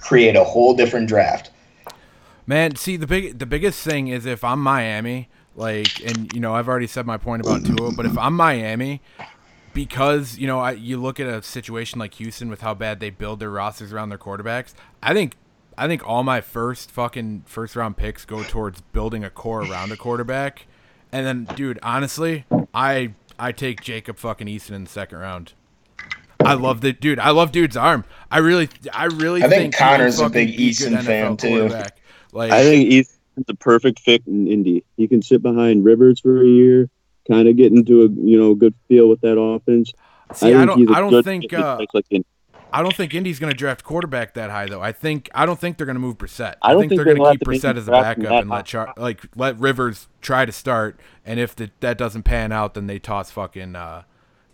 create 0.00 0.34
a 0.34 0.42
whole 0.42 0.74
different 0.74 1.06
draft. 1.06 1.51
Man, 2.46 2.76
see 2.76 2.96
the 2.96 3.06
big 3.06 3.38
the 3.38 3.46
biggest 3.46 3.82
thing 3.82 4.08
is 4.08 4.26
if 4.26 4.42
I'm 4.42 4.60
Miami, 4.60 5.28
like, 5.54 6.04
and 6.04 6.32
you 6.32 6.40
know 6.40 6.54
I've 6.54 6.68
already 6.68 6.86
said 6.86 7.06
my 7.06 7.16
point 7.16 7.42
about 7.42 7.64
Tua, 7.64 7.92
but 7.92 8.04
if 8.04 8.18
I'm 8.18 8.34
Miami, 8.34 9.00
because 9.72 10.38
you 10.38 10.46
know 10.46 10.58
I, 10.58 10.72
you 10.72 11.00
look 11.00 11.20
at 11.20 11.26
a 11.26 11.42
situation 11.42 11.98
like 12.00 12.14
Houston 12.14 12.48
with 12.48 12.60
how 12.60 12.74
bad 12.74 13.00
they 13.00 13.10
build 13.10 13.38
their 13.40 13.50
rosters 13.50 13.92
around 13.92 14.08
their 14.08 14.18
quarterbacks, 14.18 14.74
I 15.02 15.14
think 15.14 15.36
I 15.78 15.86
think 15.86 16.06
all 16.06 16.24
my 16.24 16.40
first 16.40 16.90
fucking 16.90 17.44
first 17.46 17.76
round 17.76 17.96
picks 17.96 18.24
go 18.24 18.42
towards 18.42 18.80
building 18.80 19.24
a 19.24 19.30
core 19.30 19.62
around 19.62 19.92
a 19.92 19.96
quarterback, 19.96 20.66
and 21.12 21.24
then 21.24 21.44
dude, 21.56 21.78
honestly, 21.82 22.44
I 22.74 23.14
I 23.38 23.52
take 23.52 23.82
Jacob 23.82 24.18
fucking 24.18 24.48
Eason 24.48 24.72
in 24.72 24.84
the 24.84 24.90
second 24.90 25.18
round. 25.18 25.52
I 26.44 26.54
love 26.54 26.80
the 26.80 26.92
dude. 26.92 27.20
I 27.20 27.30
love 27.30 27.52
dude's 27.52 27.76
arm. 27.76 28.04
I 28.30 28.38
really, 28.38 28.68
I 28.92 29.04
really 29.04 29.44
I 29.44 29.48
think, 29.48 29.62
think 29.62 29.76
Connor's 29.76 30.18
a 30.18 30.28
big 30.28 30.56
Eason 30.56 31.00
fan 31.02 31.36
too. 31.36 31.70
Like 32.32 32.50
I 32.50 32.62
think 32.62 32.90
he's 32.90 33.18
the 33.46 33.54
perfect 33.54 34.00
fit 34.00 34.22
in 34.26 34.48
Indy. 34.48 34.84
He 34.96 35.08
can 35.08 35.22
sit 35.22 35.42
behind 35.42 35.84
Rivers 35.84 36.20
for 36.20 36.42
a 36.42 36.46
year, 36.46 36.88
kind 37.30 37.48
of 37.48 37.56
get 37.56 37.72
into 37.72 38.02
a 38.02 38.08
you 38.08 38.38
know 38.38 38.54
good 38.54 38.74
feel 38.88 39.08
with 39.08 39.20
that 39.20 39.38
offense. 39.38 39.92
See, 40.34 40.54
I, 40.54 40.62
I 40.62 40.64
don't, 40.64 40.90
I 40.90 41.00
don't 41.00 41.22
think. 41.22 41.52
Uh, 41.52 41.84
like 41.92 42.06
I 42.72 42.82
don't 42.82 42.96
think 42.96 43.12
Indy's 43.12 43.38
going 43.38 43.52
to 43.52 43.56
draft 43.56 43.84
quarterback 43.84 44.34
that 44.34 44.50
high 44.50 44.66
though. 44.66 44.80
I 44.80 44.92
think 44.92 45.28
I 45.34 45.44
don't 45.44 45.60
think 45.60 45.76
they're 45.76 45.86
going 45.86 45.96
to 45.96 46.00
move 46.00 46.16
Brissett. 46.16 46.54
I, 46.62 46.72
I 46.72 46.78
think, 46.78 46.88
think, 46.88 46.98
they're 46.98 47.14
going 47.14 47.32
to 47.32 47.38
keep 47.38 47.46
Brissett 47.46 47.76
as 47.76 47.86
a 47.86 47.90
backup 47.90 48.24
and 48.24 48.48
let 48.48 48.64
Char- 48.64 48.94
like 48.96 49.24
let 49.36 49.58
Rivers 49.58 50.08
try 50.22 50.46
to 50.46 50.52
start. 50.52 50.98
And 51.24 51.38
if 51.38 51.54
the, 51.54 51.70
that 51.80 51.98
doesn't 51.98 52.22
pan 52.22 52.50
out, 52.50 52.74
then 52.74 52.86
they 52.86 52.98
toss 52.98 53.30
fucking 53.30 53.76
uh, 53.76 54.04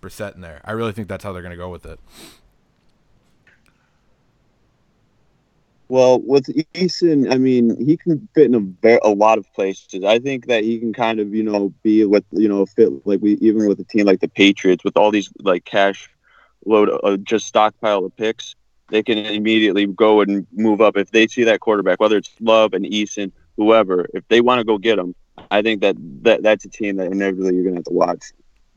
Brissett 0.02 0.34
in 0.34 0.40
there. 0.40 0.60
I 0.64 0.72
really 0.72 0.92
think 0.92 1.06
that's 1.06 1.22
how 1.22 1.32
they're 1.32 1.42
going 1.42 1.50
to 1.50 1.56
go 1.56 1.70
with 1.70 1.86
it. 1.86 2.00
Well, 5.88 6.20
with 6.20 6.46
Eason, 6.74 7.32
I 7.32 7.38
mean, 7.38 7.82
he 7.84 7.96
can 7.96 8.28
fit 8.34 8.44
in 8.44 8.54
a, 8.54 8.60
very, 8.60 9.00
a 9.02 9.08
lot 9.08 9.38
of 9.38 9.50
places. 9.54 10.04
I 10.04 10.18
think 10.18 10.46
that 10.46 10.62
he 10.62 10.78
can 10.78 10.92
kind 10.92 11.18
of, 11.18 11.34
you 11.34 11.42
know, 11.42 11.72
be 11.82 12.04
with, 12.04 12.24
you 12.32 12.48
know, 12.48 12.66
fit 12.66 13.06
like 13.06 13.20
we 13.22 13.38
even 13.40 13.66
with 13.66 13.80
a 13.80 13.84
team 13.84 14.04
like 14.04 14.20
the 14.20 14.28
Patriots 14.28 14.84
with 14.84 14.98
all 14.98 15.10
these 15.10 15.30
like 15.40 15.64
cash 15.64 16.10
load, 16.66 16.90
uh, 17.02 17.16
just 17.16 17.46
stockpile 17.46 18.04
of 18.04 18.14
picks. 18.16 18.54
They 18.90 19.02
can 19.02 19.18
immediately 19.18 19.86
go 19.86 20.20
and 20.20 20.46
move 20.52 20.82
up 20.82 20.96
if 20.96 21.10
they 21.10 21.26
see 21.26 21.44
that 21.44 21.60
quarterback, 21.60 22.00
whether 22.00 22.18
it's 22.18 22.30
Love 22.40 22.74
and 22.74 22.84
Eason, 22.84 23.32
whoever. 23.56 24.06
If 24.12 24.28
they 24.28 24.42
want 24.42 24.58
to 24.58 24.64
go 24.64 24.76
get 24.76 24.96
them, 24.96 25.14
I 25.50 25.62
think 25.62 25.80
that, 25.80 25.96
that 26.22 26.42
that's 26.42 26.66
a 26.66 26.68
team 26.68 26.96
that 26.96 27.12
inevitably 27.12 27.54
you're 27.54 27.64
gonna 27.64 27.76
have 27.76 27.84
to 27.84 27.92
watch. 27.92 28.24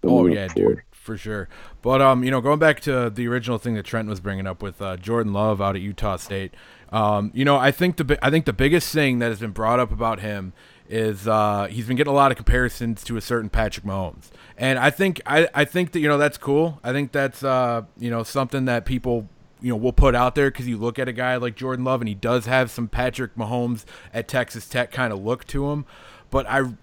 Oh 0.04 0.28
yeah, 0.28 0.48
dude 0.48 0.82
for 1.02 1.18
sure. 1.18 1.50
But 1.82 2.02
um, 2.02 2.24
you 2.24 2.32
know, 2.32 2.42
going 2.42 2.60
back 2.60 2.80
to 2.82 3.10
the 3.10 3.28
original 3.28 3.58
thing 3.58 3.74
that 3.74 3.84
Trent 3.84 4.08
was 4.08 4.20
bringing 4.20 4.48
up 4.48 4.62
with 4.62 4.82
uh, 4.82 4.98
Jordan 4.98 5.34
Love 5.34 5.62
out 5.62 5.76
at 5.76 5.82
Utah 5.82 6.16
State, 6.16 6.54
um, 6.92 7.32
you 7.34 7.46
know, 7.46 7.58
I 7.58 7.72
think 7.72 7.98
the 7.98 8.20
I 8.22 8.30
think 8.30 8.46
the 8.46 8.54
biggest 8.54 8.92
thing 8.94 9.20
that 9.20 9.30
has 9.30 9.40
been 9.40 9.52
brought 9.52 9.80
up 9.80 9.92
about 9.92 10.20
him 10.20 10.54
is 10.90 11.26
uh, 11.28 11.68
he's 11.68 11.88
been 11.88 11.96
getting 11.96 12.12
a 12.12 12.16
lot 12.16 12.32
of 12.32 12.38
comparisons 12.38 13.04
to 13.06 13.16
a 13.16 13.22
certain 13.22 13.50
Patrick 13.50 13.86
Mahomes, 13.86 14.30
and 14.58 14.78
I 14.78 14.90
think 14.90 15.22
I, 15.26 15.48
I 15.54 15.64
think 15.64 15.94
that 15.94 16.00
you 16.00 16.10
know 16.10 16.18
that's 16.18 16.38
cool. 16.38 16.80
I 16.84 16.92
think 16.92 17.14
that's 17.14 17.44
uh, 17.44 17.84
you 17.98 18.10
know 18.10 18.24
something 18.24 18.66
that 18.66 18.86
people 18.86 19.30
you 19.62 19.70
know 19.70 19.78
will 19.78 19.94
put 19.94 20.16
out 20.16 20.36
there 20.36 20.52
because 20.52 20.68
you 20.68 20.78
look 20.78 21.00
at 21.00 21.08
a 21.08 21.14
guy 21.14 21.38
like 21.38 21.56
Jordan 21.56 21.86
Love 21.86 22.02
and 22.02 22.10
he 22.10 22.16
does 22.16 22.46
have 22.46 22.70
some 22.70 22.90
Patrick 22.90 23.36
Mahomes 23.36 23.86
at 24.14 24.28
Texas 24.28 24.68
Tech 24.68 24.92
kind 24.92 25.14
of 25.14 25.24
look 25.24 25.48
to 25.48 25.72
him, 25.72 25.86
but 26.30 26.46
I 26.48 26.74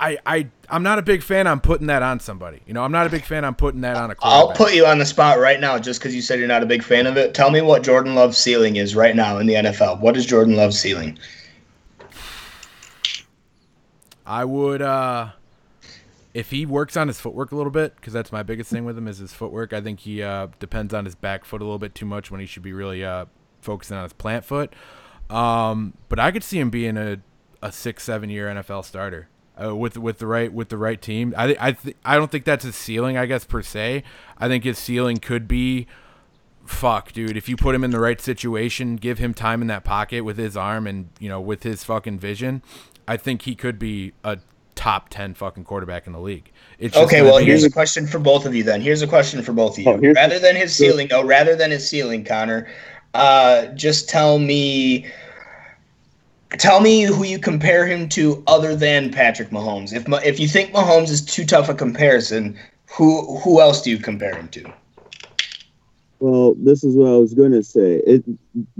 I, 0.00 0.18
I 0.24 0.48
I'm 0.70 0.82
not 0.82 0.98
a 0.98 1.02
big 1.02 1.22
fan 1.22 1.46
on 1.46 1.60
putting 1.60 1.88
that 1.88 2.02
on 2.02 2.20
somebody. 2.20 2.60
You 2.66 2.72
know, 2.72 2.82
I'm 2.82 2.90
not 2.90 3.06
a 3.06 3.10
big 3.10 3.24
fan 3.24 3.44
on 3.44 3.54
putting 3.54 3.82
that 3.82 3.96
on 3.96 4.10
a 4.10 4.14
I'll 4.22 4.52
put 4.52 4.74
you 4.74 4.86
on 4.86 4.98
the 4.98 5.04
spot 5.04 5.38
right 5.38 5.60
now 5.60 5.78
just 5.78 6.00
because 6.00 6.14
you 6.14 6.22
said 6.22 6.38
you're 6.38 6.48
not 6.48 6.62
a 6.62 6.66
big 6.66 6.82
fan 6.82 7.06
of 7.06 7.18
it. 7.18 7.34
Tell 7.34 7.50
me 7.50 7.60
what 7.60 7.82
Jordan 7.82 8.14
Love's 8.14 8.38
ceiling 8.38 8.76
is 8.76 8.96
right 8.96 9.14
now 9.14 9.38
in 9.38 9.46
the 9.46 9.54
NFL. 9.54 10.00
What 10.00 10.16
is 10.16 10.24
Jordan 10.24 10.56
Love's 10.56 10.78
ceiling? 10.78 11.18
I 14.24 14.44
would 14.44 14.80
uh 14.80 15.30
if 16.32 16.50
he 16.50 16.64
works 16.64 16.96
on 16.96 17.08
his 17.08 17.20
footwork 17.20 17.52
a 17.52 17.56
little 17.56 17.72
bit, 17.72 17.96
because 17.96 18.12
that's 18.12 18.32
my 18.32 18.42
biggest 18.42 18.70
thing 18.70 18.84
with 18.84 18.96
him 18.96 19.08
is 19.08 19.18
his 19.18 19.32
footwork. 19.32 19.72
I 19.72 19.80
think 19.80 20.00
he 20.00 20.22
uh, 20.22 20.46
depends 20.60 20.94
on 20.94 21.04
his 21.04 21.16
back 21.16 21.44
foot 21.44 21.60
a 21.60 21.64
little 21.64 21.80
bit 21.80 21.92
too 21.92 22.06
much 22.06 22.30
when 22.30 22.40
he 22.40 22.46
should 22.46 22.62
be 22.62 22.72
really 22.72 23.04
uh, 23.04 23.24
focusing 23.60 23.96
on 23.96 24.04
his 24.04 24.12
plant 24.12 24.44
foot. 24.44 24.72
Um, 25.28 25.94
but 26.08 26.20
I 26.20 26.30
could 26.30 26.44
see 26.44 26.60
him 26.60 26.70
being 26.70 26.96
a, 26.96 27.18
a 27.60 27.72
six, 27.72 28.04
seven 28.04 28.30
year 28.30 28.46
NFL 28.46 28.84
starter 28.84 29.28
uh, 29.62 29.74
with 29.74 29.96
with 29.96 30.18
the 30.18 30.26
right 30.26 30.52
with 30.52 30.68
the 30.68 30.78
right 30.78 31.00
team. 31.00 31.34
I 31.36 31.56
I 31.60 31.72
th- 31.72 31.96
I 32.04 32.16
don't 32.16 32.30
think 32.30 32.44
that's 32.44 32.64
his 32.64 32.76
ceiling. 32.76 33.16
I 33.16 33.26
guess 33.26 33.44
per 33.44 33.62
se. 33.62 34.02
I 34.38 34.48
think 34.48 34.64
his 34.64 34.78
ceiling 34.78 35.18
could 35.18 35.46
be, 35.46 35.86
fuck, 36.64 37.12
dude. 37.12 37.36
If 37.36 37.48
you 37.48 37.56
put 37.56 37.74
him 37.74 37.84
in 37.84 37.90
the 37.90 38.00
right 38.00 38.20
situation, 38.20 38.96
give 38.96 39.18
him 39.18 39.34
time 39.34 39.60
in 39.60 39.68
that 39.68 39.84
pocket 39.84 40.22
with 40.22 40.38
his 40.38 40.56
arm 40.56 40.86
and 40.86 41.08
you 41.18 41.28
know 41.28 41.40
with 41.40 41.62
his 41.62 41.84
fucking 41.84 42.18
vision, 42.18 42.62
I 43.06 43.16
think 43.16 43.42
he 43.42 43.54
could 43.54 43.78
be 43.78 44.12
a 44.24 44.38
top 44.74 45.10
ten 45.10 45.34
fucking 45.34 45.64
quarterback 45.64 46.06
in 46.06 46.12
the 46.14 46.20
league. 46.20 46.50
okay, 46.94 47.22
well, 47.22 47.36
here's 47.36 47.64
a 47.64 47.70
question 47.70 48.06
for 48.06 48.18
both 48.18 48.46
of 48.46 48.54
you. 48.54 48.62
Then 48.62 48.80
here's 48.80 49.02
a 49.02 49.06
question 49.06 49.42
for 49.42 49.52
both 49.52 49.78
of 49.78 49.84
you. 49.84 50.10
Oh, 50.10 50.14
rather 50.14 50.38
than 50.38 50.56
his 50.56 50.74
ceiling, 50.74 51.08
oh, 51.12 51.24
rather 51.24 51.54
than 51.54 51.70
his 51.70 51.86
ceiling, 51.86 52.24
Connor, 52.24 52.68
uh, 53.12 53.66
just 53.74 54.08
tell 54.08 54.38
me 54.38 55.06
Tell 56.58 56.80
me 56.80 57.02
who 57.02 57.24
you 57.24 57.38
compare 57.38 57.86
him 57.86 58.08
to 58.10 58.42
other 58.46 58.74
than 58.74 59.12
Patrick 59.12 59.50
Mahomes. 59.50 59.92
If 59.92 60.06
if 60.24 60.40
you 60.40 60.48
think 60.48 60.72
Mahomes 60.72 61.10
is 61.10 61.24
too 61.24 61.44
tough 61.44 61.68
a 61.68 61.74
comparison, 61.74 62.58
who 62.90 63.38
who 63.38 63.60
else 63.60 63.82
do 63.82 63.90
you 63.90 63.98
compare 63.98 64.34
him 64.34 64.48
to? 64.48 64.72
Well, 66.20 66.54
this 66.58 66.84
is 66.84 66.94
what 66.94 67.08
I 67.08 67.16
was 67.16 67.32
going 67.32 67.52
to 67.52 67.62
say. 67.62 68.02
It, 68.06 68.22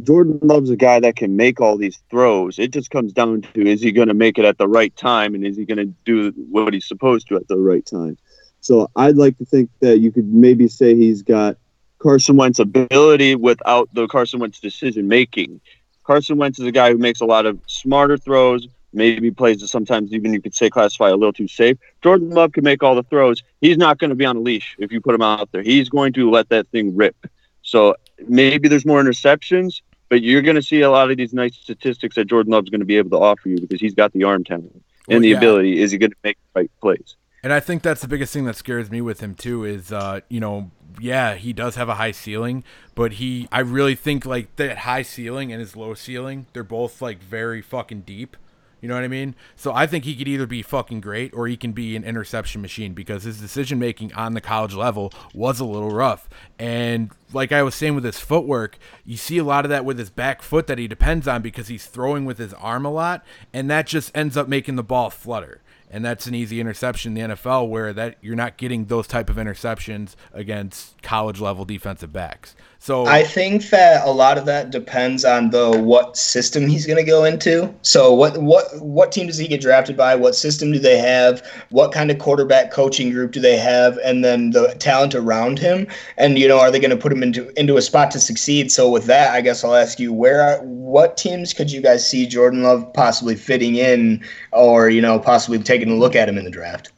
Jordan 0.03 0.39
loves 0.43 0.69
a 0.69 0.77
guy 0.77 1.01
that 1.01 1.17
can 1.17 1.37
make 1.37 1.59
all 1.59 1.79
these 1.79 1.99
throws. 2.11 2.59
It 2.59 2.71
just 2.71 2.91
comes 2.91 3.15
down 3.15 3.43
to 3.55 3.67
is 3.67 3.81
he 3.81 3.93
going 3.93 4.09
to 4.09 4.15
make 4.15 4.37
it 4.37 4.45
at 4.45 4.59
the 4.59 4.69
right 4.69 4.95
time 4.95 5.35
and 5.35 5.47
is 5.47 5.57
he 5.57 5.65
going 5.65 5.79
to 5.79 5.95
do 6.05 6.33
what 6.51 6.75
he's 6.75 6.87
supposed 6.87 7.29
to 7.29 7.37
at 7.37 7.49
the 7.49 7.57
right 7.57 7.85
time? 7.87 8.19
So 8.61 8.91
I'd 8.95 9.17
like 9.17 9.39
to 9.39 9.47
think 9.47 9.71
that 9.81 10.01
you 10.01 10.13
could 10.13 10.31
maybe 10.31 10.69
say 10.69 10.95
he's 10.95 11.23
got 11.23 11.57
Carson 11.99 12.37
Wentz 12.37 12.59
ability 12.59 13.37
without 13.37 13.89
the 13.95 14.07
Carson 14.07 14.41
Wentz 14.41 14.61
decision 14.61 15.09
making. 15.09 15.63
Carson 16.11 16.39
Wentz 16.39 16.59
is 16.59 16.67
a 16.67 16.73
guy 16.73 16.91
who 16.91 16.99
makes 16.99 17.21
a 17.21 17.25
lot 17.25 17.47
of 17.47 17.61
smarter 17.69 18.19
throws, 18.19 18.67
maybe 18.93 19.31
plays 19.31 19.61
that 19.61 19.69
sometimes 19.69 20.13
even 20.13 20.35
you 20.35 20.43
could 20.43 20.57
say 20.57 20.69
classify 20.69 21.09
a 21.09 21.15
little 21.15 21.33
too 21.33 21.47
safe. 21.47 21.79
Jordan 22.03 22.31
Love 22.31 22.51
can 22.51 22.65
make 22.65 22.83
all 22.83 22.97
the 22.97 23.05
throws. 23.05 23.45
He's 23.61 23.79
not 23.79 23.99
going 23.99 24.11
to 24.11 24.17
be 24.17 24.25
on 24.25 24.37
a 24.37 24.41
leash 24.41 24.75
if 24.81 24.91
you 24.91 25.01
put 25.01 25.15
him 25.15 25.23
out 25.23 25.53
there. 25.53 25.63
He's 25.63 25.89
going 25.89 26.13
to 26.15 26.29
let 26.29 26.49
that 26.49 26.67
thing 26.71 26.97
rip. 26.97 27.15
So 27.63 27.95
maybe 28.27 28.67
there's 28.67 28.85
more 28.85 29.01
interceptions, 29.01 29.83
but 30.09 30.21
you're 30.21 30.43
going 30.43 30.57
to 30.57 30.63
see 30.63 30.81
a 30.81 30.91
lot 30.91 31.13
of 31.13 31.17
these 31.17 31.33
nice 31.33 31.55
statistics 31.55 32.17
that 32.17 32.25
Jordan 32.25 32.51
Love's 32.51 32.71
going 32.71 32.81
to 32.81 32.87
be 32.87 32.97
able 32.97 33.11
to 33.11 33.25
offer 33.25 33.49
you 33.49 33.61
because 33.61 33.81
he's 33.81 33.95
got 33.95 34.13
the 34.13 34.25
arm 34.25 34.43
talent 34.43 34.73
and 34.75 34.83
Well, 35.07 35.21
the 35.21 35.29
yeah. 35.29 35.37
ability. 35.37 35.81
Is 35.81 35.93
he 35.93 35.99
going 35.99 36.11
to 36.11 36.17
make 36.25 36.39
the 36.55 36.63
right 36.63 36.71
plays? 36.81 37.15
And 37.43 37.53
I 37.53 37.61
think 37.61 37.83
that's 37.83 38.03
the 38.03 38.09
biggest 38.09 38.33
thing 38.33 38.45
that 38.45 38.57
scares 38.57 38.91
me 38.91 39.01
with 39.01 39.21
him 39.21 39.35
too 39.35 39.65
is 39.65 39.93
uh, 39.93 40.21
you 40.29 40.41
know, 40.41 40.71
yeah, 41.01 41.35
he 41.35 41.53
does 41.53 41.77
have 41.77 41.89
a 41.89 41.95
high 41.95 42.11
ceiling, 42.11 42.65
but 42.95 43.15
he 43.15 43.49
I 43.51 43.61
really 43.61 43.95
think 43.95 44.27
like 44.27 44.55
that 44.57 44.79
high 44.79 45.03
ceiling 45.03 45.53
and 45.53 45.61
his 45.61 45.77
low 45.77 45.95
ceiling, 45.95 46.47
they're 46.53 46.63
both 46.63 47.01
like 47.01 47.23
very 47.23 47.63
fucking 47.63 48.03
deep. 48.03 48.37
You 48.81 48.89
know 48.89 48.95
what 48.95 49.05
I 49.05 49.09
mean? 49.09 49.35
So 49.57 49.75
I 49.75 49.87
think 49.87 50.05
he 50.05 50.17
could 50.17 50.27
either 50.27 50.47
be 50.47 50.63
fucking 50.63 51.03
great 51.03 51.35
or 51.35 51.47
he 51.47 51.57
can 51.57 51.73
be 51.73 51.97
an 51.97 52.05
interception 52.05 52.63
machine 52.63 52.95
because 52.95 53.25
his 53.25 53.39
decision 53.39 53.79
making 53.79 54.15
on 54.15 54.33
the 54.33 54.41
college 54.41 54.73
level 54.73 55.13
was 55.35 55.61
a 55.61 55.67
little 55.67 55.91
rough. 55.91 56.31
And 56.59 57.11
like 57.35 57.53
I 57.53 57.63
was 57.63 57.75
saying 57.75 57.95
with 57.95 58.05
his 58.05 58.19
footwork, 58.19 58.79
you 59.05 59.19
see 59.19 59.37
a 59.37 59.45
lot 59.45 59.67
of 59.67 59.69
that 59.69 59.85
with 59.85 59.99
his 59.99 60.09
back 60.09 60.41
foot 60.41 60.67
that 60.67 60.79
he 60.79 60.89
depends 60.89 61.29
on 61.29 61.43
because 61.43 61.69
he's 61.69 61.87
throwing 61.87 62.25
with 62.25 62.39
his 62.39 62.55
arm 62.55 62.87
a 62.87 62.91
lot, 62.91 63.23
and 63.53 63.71
that 63.71 63.87
just 63.87 64.17
ends 64.17 64.37
up 64.37 64.49
making 64.49 64.77
the 64.77 64.83
ball 64.83 65.11
flutter 65.11 65.61
and 65.91 66.05
that's 66.05 66.27
an 66.27 66.35
easy 66.35 66.61
interception 66.61 67.17
in 67.17 67.31
the 67.31 67.35
NFL 67.35 67.69
where 67.69 67.93
that 67.93 68.17
you're 68.21 68.37
not 68.37 68.57
getting 68.57 68.87
those 68.87 69.07
type 69.07 69.29
of 69.29 69.37
interceptions 69.37 70.15
against 70.33 71.01
college 71.03 71.41
level 71.41 71.65
defensive 71.65 72.13
backs. 72.13 72.55
So 72.83 73.05
I 73.05 73.25
think 73.25 73.69
that 73.69 74.07
a 74.07 74.11
lot 74.11 74.39
of 74.39 74.47
that 74.47 74.71
depends 74.71 75.23
on 75.23 75.51
the 75.51 75.79
what 75.79 76.17
system 76.17 76.67
he's 76.67 76.87
going 76.87 76.97
to 76.97 77.05
go 77.05 77.25
into. 77.25 77.73
So 77.83 78.15
what 78.15 78.39
what 78.39 78.65
what 78.81 79.13
team 79.13 79.27
does 79.27 79.37
he 79.37 79.47
get 79.47 79.61
drafted 79.61 79.99
by? 79.99 80.15
What 80.15 80.35
system 80.35 80.73
do 80.73 80.79
they 80.79 80.97
have? 80.97 81.47
What 81.69 81.93
kind 81.93 82.11
of 82.11 82.19
quarterback 82.19 82.71
coaching 82.71 83.11
group 83.11 83.33
do 83.33 83.41
they 83.41 83.59
have? 83.59 83.99
And 83.99 84.25
then 84.25 84.53
the 84.53 84.75
talent 84.79 85.15
around 85.15 85.59
him. 85.59 85.89
And 86.17 86.39
you 86.39 86.49
know, 86.49 86.59
are 86.59 86.71
they 86.71 86.81
going 86.81 86.91
to 86.91 86.97
put 86.97 87.13
him 87.13 87.23
into 87.23 87.53
into 87.61 87.77
a 87.77 87.83
spot 87.83 88.11
to 88.13 88.19
succeed? 88.19 88.73
So 88.73 88.89
with 88.89 89.05
that, 89.05 89.35
I 89.35 89.43
guess 89.43 89.63
I'll 89.63 89.75
ask 89.75 90.01
you 90.01 90.11
where 90.11 90.41
are, 90.41 90.63
what 90.63 91.19
teams 91.19 91.53
could 91.53 91.71
you 91.71 91.83
guys 91.83 92.09
see 92.09 92.27
Jordan 92.27 92.63
Love 92.63 92.91
possibly 92.95 93.37
fitting 93.37 93.77
in, 93.77 94.25
or 94.53 94.89
you 94.89 95.03
know, 95.03 95.19
possibly 95.19 95.59
taking 95.59 95.91
a 95.91 95.97
look 95.97 96.17
at 96.17 96.31
him 96.31 96.39
in 96.39 96.45
the 96.45 96.51
draft? 96.51 96.93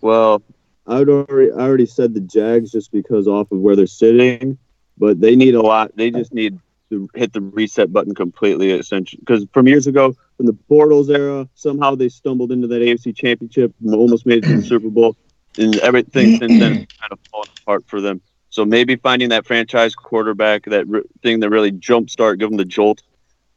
Well, 0.00 0.42
I 0.86 0.98
would 0.98 1.08
already 1.08 1.50
I 1.52 1.60
already 1.60 1.86
said 1.86 2.14
the 2.14 2.20
Jags 2.20 2.72
just 2.72 2.92
because 2.92 3.26
off 3.26 3.50
of 3.52 3.58
where 3.58 3.76
they're 3.76 3.86
sitting, 3.86 4.58
but 4.98 5.20
they 5.20 5.36
need 5.36 5.54
a 5.54 5.62
lot. 5.62 5.96
They 5.96 6.10
just 6.10 6.32
need 6.32 6.58
to 6.90 7.08
hit 7.14 7.32
the 7.32 7.40
reset 7.40 7.92
button 7.92 8.14
completely, 8.14 8.70
essentially. 8.70 9.20
Because 9.20 9.46
from 9.52 9.66
years 9.66 9.86
ago, 9.86 10.14
from 10.36 10.46
the 10.46 10.56
Bortles 10.70 11.08
era, 11.08 11.48
somehow 11.54 11.94
they 11.94 12.08
stumbled 12.08 12.52
into 12.52 12.66
that 12.68 12.82
AFC 12.82 13.16
Championship, 13.16 13.72
almost 13.86 14.26
made 14.26 14.44
it 14.44 14.48
to 14.48 14.56
the 14.56 14.62
Super 14.62 14.90
Bowl, 14.90 15.16
and 15.58 15.76
everything 15.76 16.38
since 16.38 16.58
then 16.58 16.74
kind 16.74 17.12
of 17.12 17.18
fallen 17.30 17.48
apart 17.62 17.84
for 17.86 18.00
them. 18.00 18.20
So 18.50 18.64
maybe 18.64 18.96
finding 18.96 19.30
that 19.30 19.46
franchise 19.46 19.94
quarterback, 19.94 20.64
that 20.66 20.86
re- 20.86 21.02
thing 21.22 21.40
that 21.40 21.50
really 21.50 21.72
jumpstart, 21.72 22.38
give 22.38 22.50
them 22.50 22.56
the 22.56 22.64
jolt, 22.64 23.02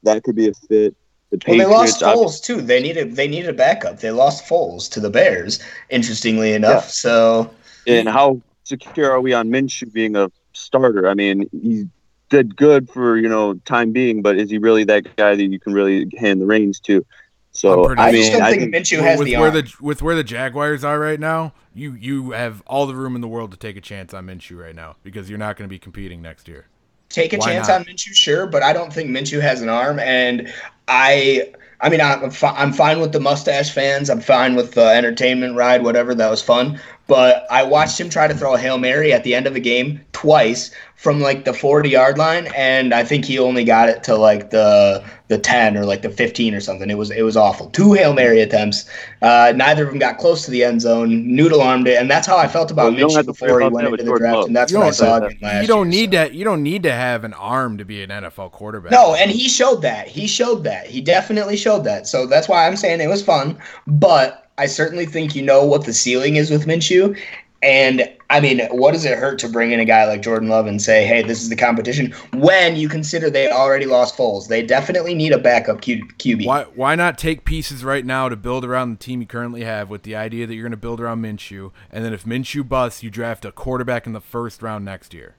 that 0.03 0.23
could 0.23 0.36
be 0.36 0.47
a 0.47 0.53
fit. 0.53 0.95
The 1.32 1.39
Well, 1.47 1.57
they 1.57 1.65
lost 1.65 2.01
obviously- 2.03 2.25
Foles 2.25 2.43
too. 2.43 2.61
They 2.61 2.82
needed 2.82 3.15
they 3.15 3.28
needed 3.28 3.49
a 3.49 3.53
backup. 3.53 3.99
They 3.99 4.11
lost 4.11 4.45
Foles 4.45 4.89
to 4.91 4.99
the 4.99 5.09
Bears. 5.09 5.59
Interestingly 5.89 6.53
enough, 6.53 6.89
so 6.89 7.49
And 7.86 8.07
how 8.07 8.41
secure 8.63 9.11
are 9.11 9.21
we 9.21 9.34
on 9.34 9.49
Minshew 9.49 9.91
being 9.91 10.15
a 10.15 10.30
starter? 10.53 11.07
I 11.09 11.13
mean, 11.13 11.49
he 11.51 11.88
did 12.30 12.55
good 12.55 12.89
for 12.89 13.17
you 13.17 13.28
know 13.30 13.55
time 13.65 13.91
being, 13.91 14.21
but 14.21 14.38
is 14.38 14.49
he 14.49 14.57
really 14.57 14.84
that 14.86 15.15
guy 15.17 15.36
that 15.36 15.43
you 15.45 15.59
can 15.59 15.73
really 15.73 16.07
hand 16.17 16.39
the 16.41 16.45
reins 16.45 16.80
to? 16.82 17.05
So 17.51 17.89
I 17.95 18.09
I 18.09 18.11
mean, 18.11 18.21
just 18.21 18.32
don't 18.34 18.41
I 18.43 18.51
think 18.51 18.71
think 18.71 18.75
Minshew 18.75 18.99
has 18.99 19.17
with 19.17 19.25
the 19.28 19.36
where 19.38 19.45
arm. 19.49 19.53
the 19.55 19.73
with 19.82 20.01
where 20.01 20.15
the 20.15 20.23
Jaguars 20.23 20.84
are 20.84 20.99
right 20.99 21.19
now, 21.19 21.53
you 21.73 21.93
you 21.93 22.32
have 22.32 22.61
all 22.67 22.86
the 22.86 22.93
room 22.95 23.15
in 23.15 23.21
the 23.21 23.28
world 23.28 23.51
to 23.51 23.57
take 23.57 23.75
a 23.75 23.82
chance 23.82 24.13
on 24.13 24.28
Minshew 24.28 24.57
right 24.61 24.75
now 24.75 24.95
because 25.03 25.30
you're 25.30 25.39
not 25.39 25.57
going 25.57 25.67
to 25.67 25.73
be 25.73 25.80
competing 25.80 26.21
next 26.21 26.47
year. 26.47 26.67
Take 27.09 27.34
a 27.34 27.38
Why 27.38 27.45
chance 27.53 27.67
not? 27.69 27.80
on 27.80 27.86
Minshew, 27.86 28.13
sure, 28.13 28.45
but 28.47 28.61
I 28.63 28.73
don't 28.73 28.93
think 28.93 29.09
Minshew 29.09 29.41
has 29.41 29.61
an 29.61 29.69
arm. 29.69 29.97
And 29.99 30.53
I, 30.88 31.52
I 31.82 31.90
mean, 31.90 32.02
I'm 32.02 32.32
fi- 32.32 32.56
I'm 32.56 32.74
fine 32.74 33.00
with 33.00 33.12
the 33.12 33.20
mustache 33.20 33.72
fans. 33.72 34.10
I'm 34.10 34.22
fine 34.22 34.56
with 34.56 34.74
the 34.74 34.88
entertainment 34.90 35.56
ride, 35.56 35.84
whatever. 35.84 36.16
That 36.16 36.30
was 36.30 36.42
fun. 36.42 36.80
But 37.08 37.48
I 37.50 37.64
watched 37.64 38.00
him 38.00 38.10
try 38.10 38.28
to 38.28 38.34
throw 38.34 38.56
a 38.56 38.58
hail 38.58 38.78
mary 38.78 39.14
at 39.14 39.24
the 39.24 39.34
end 39.34 39.48
of 39.48 39.56
a 39.56 39.62
game 39.62 40.02
twice 40.12 40.72
from 40.96 41.22
like 41.22 41.46
the 41.46 41.54
40 41.54 41.90
yard 41.90 42.18
line, 42.18 42.48
and 42.56 42.94
I 42.94 43.04
think 43.06 43.24
he 43.24 43.40
only 43.40 43.64
got 43.64 43.88
it 43.88 44.04
to 44.06 44.16
like 44.18 44.50
the 44.50 45.04
the 45.30 45.38
10 45.38 45.78
or 45.78 45.86
like 45.86 46.02
the 46.02 46.10
15 46.10 46.54
or 46.54 46.60
something. 46.60 46.90
It 46.90 46.98
was 46.98 47.12
it 47.12 47.22
was 47.22 47.38
awful. 47.38 47.70
Two 47.70 47.94
hail 47.94 48.14
mary 48.14 48.42
attempts. 48.42 48.90
Uh, 49.22 49.54
neither 49.56 49.84
of 49.84 49.90
them 49.90 50.00
got 50.00 50.18
close 50.18 50.44
to 50.46 50.52
the 50.52 50.64
end 50.64 50.82
zone. 50.82 51.34
Noodle 51.34 51.62
armed 51.62 51.88
it, 51.88 51.98
and 52.00 52.10
that's 52.12 52.28
how 52.28 52.38
I 52.38 52.48
felt 52.48 52.72
about 52.72 52.92
Well, 52.92 52.94
you 52.94 53.00
don't 53.00 53.14
Minshew 53.14 53.16
have 53.16 53.26
to 53.28 53.32
before 53.32 53.62
he 53.62 53.70
went 53.70 53.88
into 53.88 54.04
the 54.04 54.14
draft, 54.14 54.34
Love. 54.34 54.48
and 54.48 54.56
that's 54.56 54.72
You 54.72 54.78
what 54.78 54.88
I 54.88 54.92
saw 54.92 55.16
again 55.18 55.38
last 55.42 55.62
you 55.62 55.68
don't 55.68 55.86
year, 55.86 55.86
need 55.86 56.12
so. 56.12 56.12
that. 56.12 56.34
You 56.34 56.44
don't 56.44 56.64
need 56.64 56.84
to 56.84 56.92
have 56.92 57.24
an 57.24 57.34
arm 57.34 57.78
to 57.78 57.86
be 57.86 58.04
an 58.04 58.10
NFL 58.10 58.52
quarterback. 58.52 58.92
No, 58.92 59.16
and 59.16 59.32
he 59.32 59.48
showed 59.50 59.82
that. 59.84 60.08
He 60.08 60.28
showed 60.28 60.64
that. 60.66 60.76
He 60.86 61.01
definitely 61.01 61.57
showed 61.57 61.84
that. 61.86 62.07
So 62.07 62.28
that's 62.28 62.47
why 62.47 62.67
I'm 62.67 62.75
saying 62.75 63.01
it 63.01 63.07
was 63.07 63.23
fun. 63.23 63.57
But 63.88 64.49
I 64.57 64.65
certainly 64.67 65.05
think 65.05 65.36
you 65.36 65.41
know 65.41 65.65
what 65.65 65.86
the 65.86 65.93
ceiling 65.93 66.36
is 66.36 66.51
with 66.51 66.65
Minshew. 66.65 67.17
And 67.63 68.07
I 68.30 68.39
mean, 68.39 68.59
what 68.69 68.91
does 68.91 69.03
it 69.03 69.17
hurt 69.17 69.39
to 69.39 69.49
bring 69.49 69.71
in 69.71 69.80
a 69.80 69.86
guy 69.86 70.05
like 70.05 70.21
Jordan 70.21 70.47
Love 70.47 70.67
and 70.67 70.82
say, 70.82 71.07
hey, 71.07 71.23
this 71.23 71.41
is 71.41 71.49
the 71.49 71.55
competition 71.55 72.13
when 72.34 72.75
you 72.75 72.88
consider 72.88 73.30
they 73.30 73.49
already 73.49 73.86
lost 73.86 74.15
Foles? 74.15 74.47
They 74.47 74.61
definitely 74.61 75.15
need 75.15 75.32
a 75.32 75.39
backup 75.39 75.82
Q- 75.82 76.05
QB. 76.19 76.45
Why 76.45 76.63
why 76.75 76.95
not 76.95 77.17
take 77.17 77.45
pieces 77.45 77.84
right 77.84 78.05
now 78.05 78.30
to 78.30 78.36
build 78.36 78.63
around 78.63 78.91
the 78.91 78.97
team 78.97 79.21
you 79.21 79.28
currently 79.28 79.63
have 79.63 79.89
with 79.89 80.03
the 80.03 80.15
idea 80.15 80.45
that 80.45 80.53
you're 80.53 80.63
going 80.63 80.71
to 80.71 80.78
build 80.78 81.01
around 81.01 81.23
Minshew, 81.23 81.71
and 81.91 82.05
then 82.05 82.13
if 82.13 82.25
Minshew 82.25 82.67
busts, 82.67 83.01
you 83.01 83.09
draft 83.09 83.43
a 83.43 83.51
quarterback 83.51 84.05
in 84.05 84.13
the 84.13 84.21
first 84.21 84.61
round 84.61 84.86
next 84.86 85.13
year. 85.13 85.36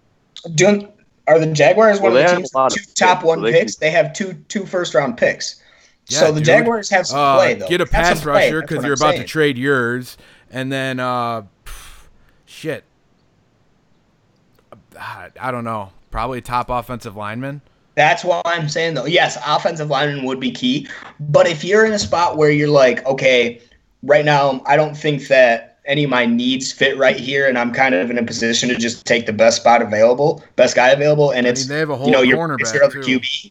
Do, 0.54 0.88
are 1.28 1.38
the 1.38 1.46
Jaguars 1.46 2.00
one 2.00 2.12
Well, 2.12 2.22
they 2.22 2.24
of 2.24 2.30
the 2.30 2.36
teams 2.38 2.54
a 2.54 2.56
lot 2.56 2.64
with 2.66 2.74
two 2.74 2.80
picks, 2.86 2.92
top 2.94 3.20
so 3.20 3.26
one 3.28 3.42
they 3.42 3.52
picks? 3.52 3.74
can- 3.76 3.86
They 3.86 3.90
have 3.92 4.12
two 4.12 4.34
two 4.48 4.66
first 4.66 4.94
round 4.94 5.16
picks. 5.16 5.62
Yeah, 6.08 6.20
so 6.20 6.26
the 6.32 6.40
dude. 6.40 6.46
Jaguars 6.46 6.88
have 6.90 7.06
some 7.06 7.18
Uh, 7.18 7.36
play 7.36 7.54
though. 7.54 7.68
get 7.68 7.80
a 7.82 7.86
pass 7.86 8.24
rusher 8.24 8.62
because 8.62 8.82
you're 8.84 8.94
I'm 8.94 9.00
about 9.00 9.10
saying. 9.12 9.22
to 9.22 9.28
trade 9.28 9.58
yours, 9.58 10.16
and 10.50 10.72
then 10.72 10.98
uh, 11.00 11.42
pff, 11.66 12.06
shit. 12.46 12.84
I 14.98 15.28
I 15.40 15.50
don't 15.50 15.64
know. 15.64 15.90
Probably 16.10 16.40
top 16.40 16.70
offensive 16.70 17.16
lineman. 17.16 17.60
That's 17.94 18.24
why 18.24 18.40
I'm 18.44 18.68
saying 18.68 18.94
though. 18.94 19.06
Yes, 19.06 19.36
offensive 19.46 19.90
lineman 19.90 20.24
would 20.24 20.40
be 20.40 20.50
key, 20.50 20.88
but 21.20 21.46
if 21.46 21.64
you're 21.64 21.84
in 21.84 21.92
a 21.92 21.98
spot 21.98 22.36
where 22.36 22.50
you're 22.50 22.68
like, 22.70 23.04
okay, 23.06 23.60
right 24.02 24.24
now 24.24 24.62
I 24.66 24.76
don't 24.76 24.96
think 24.96 25.28
that 25.28 25.67
any 25.88 26.04
of 26.04 26.10
my 26.10 26.26
needs 26.26 26.70
fit 26.70 26.96
right 26.96 27.18
here, 27.18 27.48
and 27.48 27.58
I'm 27.58 27.72
kind 27.72 27.94
of 27.94 28.10
in 28.10 28.18
a 28.18 28.22
position 28.22 28.68
to 28.68 28.76
just 28.76 29.06
take 29.06 29.26
the 29.26 29.32
best 29.32 29.62
spot 29.62 29.82
available, 29.82 30.44
best 30.54 30.76
guy 30.76 30.90
available, 30.90 31.32
and 31.32 31.46
I 31.46 31.50
it's 31.50 31.62
mean, 31.62 31.68
they 31.70 31.78
have 31.80 31.90
a 31.90 31.96
whole 31.96 32.06
you 32.06 32.12
know 32.12 32.22
your 32.22 32.60
it's 32.60 32.72
your 32.72 32.84
other 32.84 33.02
too. 33.02 33.18
QB. 33.18 33.50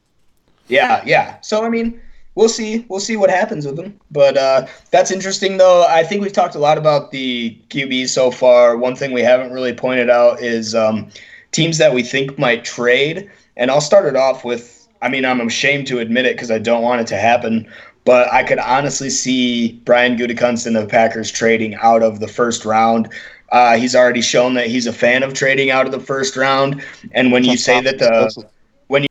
Yeah, 0.70 1.02
yeah. 1.06 1.40
So 1.42 1.66
I 1.66 1.70
mean, 1.70 2.00
we'll 2.38 2.50
see. 2.50 2.86
We'll 2.88 3.02
see 3.02 3.18
what 3.18 3.30
happens 3.30 3.66
with 3.66 3.76
them. 3.76 4.00
But 4.12 4.38
uh, 4.38 4.68
that's 4.92 5.12
interesting, 5.12 5.58
though. 5.58 5.86
I 5.90 6.04
think 6.04 6.22
we've 6.22 6.32
talked 6.32 6.56
a 6.56 6.60
lot 6.60 6.78
about 6.78 7.12
the 7.12 7.60
QBs 7.70 8.10
so 8.10 8.32
far. 8.32 8.78
One 8.78 8.96
thing 8.96 9.12
we 9.12 9.22
haven't 9.22 9.52
really 9.52 9.74
pointed 9.74 10.10
out 10.10 10.40
is 10.42 10.76
um, 10.76 11.10
teams 11.52 11.80
that 11.80 11.94
we 11.94 12.04
think 12.04 12.38
might 12.38 12.64
trade. 12.64 13.30
And 13.58 13.72
I'll 13.72 13.82
start 13.82 14.06
it 14.06 14.16
off 14.16 14.46
with. 14.46 14.88
I 15.02 15.10
mean, 15.10 15.26
I'm 15.26 15.42
ashamed 15.42 15.88
to 15.88 16.00
admit 16.00 16.26
it 16.26 16.36
because 16.36 16.50
I 16.50 16.58
don't 16.58 16.82
want 16.82 17.02
it 17.02 17.08
to 17.08 17.18
happen. 17.18 17.72
But 18.08 18.32
I 18.32 18.42
could 18.42 18.60
honestly 18.60 19.10
see 19.10 19.74
Brian 19.84 20.18
Gutekunst 20.18 20.66
and 20.66 20.74
the 20.78 20.86
Packers 20.86 21.30
trading 21.30 21.76
out 21.76 22.02
of 22.02 22.22
the 22.22 22.28
first 22.30 22.64
round. 22.64 23.10
Uh, 23.52 23.76
he's 23.76 23.98
already 23.98 24.22
shown 24.22 24.54
that 24.54 24.68
he's 24.68 24.88
a 24.88 24.94
fan 24.94 25.24
of 25.24 25.34
trading 25.34 25.72
out 25.72 25.86
of 25.86 25.92
the 25.92 26.00
first 26.00 26.38
round. 26.38 26.82
And 27.12 27.34
when 27.34 27.44
you 27.44 27.58
say 27.58 27.82
that 27.82 28.00
the 28.00 28.46
when 28.88 29.06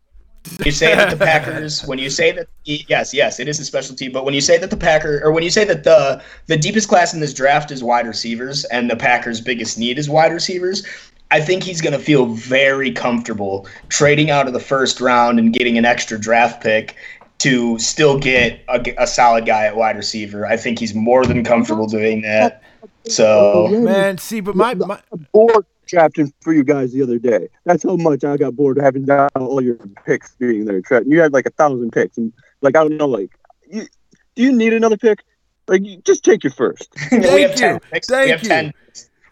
you 0.64 0.72
say 0.72 0.94
that 0.94 1.10
the 1.10 1.22
Packers, 1.22 1.84
when 1.84 1.98
you 1.98 2.08
say 2.08 2.32
that 2.32 2.48
yes, 2.64 3.12
yes, 3.12 3.38
it 3.38 3.48
is 3.48 3.60
a 3.60 3.66
specialty, 3.66 4.08
but 4.08 4.24
when 4.24 4.32
you 4.32 4.40
say 4.40 4.56
that 4.56 4.70
the 4.70 4.78
Packer 4.78 5.20
or 5.22 5.30
when 5.30 5.42
you 5.42 5.50
say 5.50 5.66
that 5.66 5.84
the 5.84 6.22
the 6.46 6.56
deepest 6.56 6.88
class 6.88 7.12
in 7.12 7.20
this 7.20 7.34
draft 7.34 7.70
is 7.70 7.84
wide 7.84 8.06
receivers 8.06 8.64
and 8.64 8.90
the 8.90 8.96
Packers' 8.96 9.42
biggest 9.42 9.76
need 9.78 9.98
is 9.98 10.08
wide 10.08 10.32
receivers, 10.32 10.82
I 11.30 11.40
think 11.40 11.64
he's 11.64 11.82
going 11.82 11.92
to 11.92 11.98
feel 11.98 12.26
very 12.26 12.92
comfortable 12.92 13.66
trading 13.90 14.30
out 14.30 14.46
of 14.46 14.54
the 14.54 14.60
first 14.60 15.02
round 15.02 15.38
and 15.38 15.52
getting 15.52 15.76
an 15.76 15.84
extra 15.84 16.18
draft 16.18 16.62
pick 16.62 16.96
to 17.38 17.78
still 17.78 18.18
get 18.18 18.60
a, 18.68 18.82
a 18.98 19.06
solid 19.06 19.46
guy 19.46 19.66
at 19.66 19.76
wide 19.76 19.96
receiver. 19.96 20.46
I 20.46 20.56
think 20.56 20.78
he's 20.78 20.94
more 20.94 21.24
than 21.26 21.44
comfortable 21.44 21.86
doing 21.86 22.22
that. 22.22 22.62
So 23.08 23.68
Man, 23.70 24.18
see, 24.18 24.40
but 24.40 24.56
my, 24.56 24.74
my 24.74 25.00
bored 25.32 25.64
drafting 25.86 26.32
for 26.40 26.52
you 26.52 26.64
guys 26.64 26.92
the 26.92 27.02
other 27.02 27.18
day. 27.18 27.48
That's 27.64 27.82
how 27.84 27.96
much 27.96 28.24
I 28.24 28.36
got 28.36 28.56
bored 28.56 28.78
having 28.78 29.04
down 29.04 29.28
all 29.36 29.60
your 29.62 29.78
picks 30.04 30.34
being 30.36 30.64
there. 30.64 30.80
Tra- 30.80 31.04
You 31.06 31.20
had 31.20 31.32
like 31.32 31.46
a 31.46 31.50
thousand 31.50 31.92
picks, 31.92 32.16
and 32.18 32.32
like 32.62 32.76
I 32.76 32.80
don't 32.80 32.96
know, 32.96 33.06
like 33.06 33.30
you, 33.70 33.86
do 34.34 34.42
you 34.42 34.52
need 34.52 34.72
another 34.72 34.96
pick? 34.96 35.22
Like, 35.68 35.84
you- 35.84 35.98
just 36.04 36.24
take 36.24 36.42
your 36.42 36.52
first. 36.52 36.88
we 37.12 37.20
Thank 37.20 37.40
have 37.48 37.54
ten 37.54 37.74
you. 37.74 37.80
picks. 37.92 38.08
Thank 38.08 38.24
we 38.26 38.30
have 38.30 38.42
you. 38.42 38.48
ten. 38.48 38.74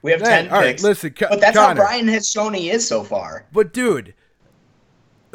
We 0.03 0.11
have 0.13 0.21
Man, 0.21 0.45
ten 0.45 0.53
all 0.53 0.59
right, 0.61 0.67
picks. 0.73 0.83
listen, 0.83 1.11
Con- 1.13 1.29
but 1.31 1.41
that's 1.41 1.57
Connor. 1.57 1.81
how 1.81 1.87
Brian 1.89 2.07
has 2.09 2.31
shown 2.31 2.53
he 2.55 2.71
is 2.71 2.87
so 2.87 3.03
far. 3.03 3.47
But 3.53 3.73
dude, 3.73 4.15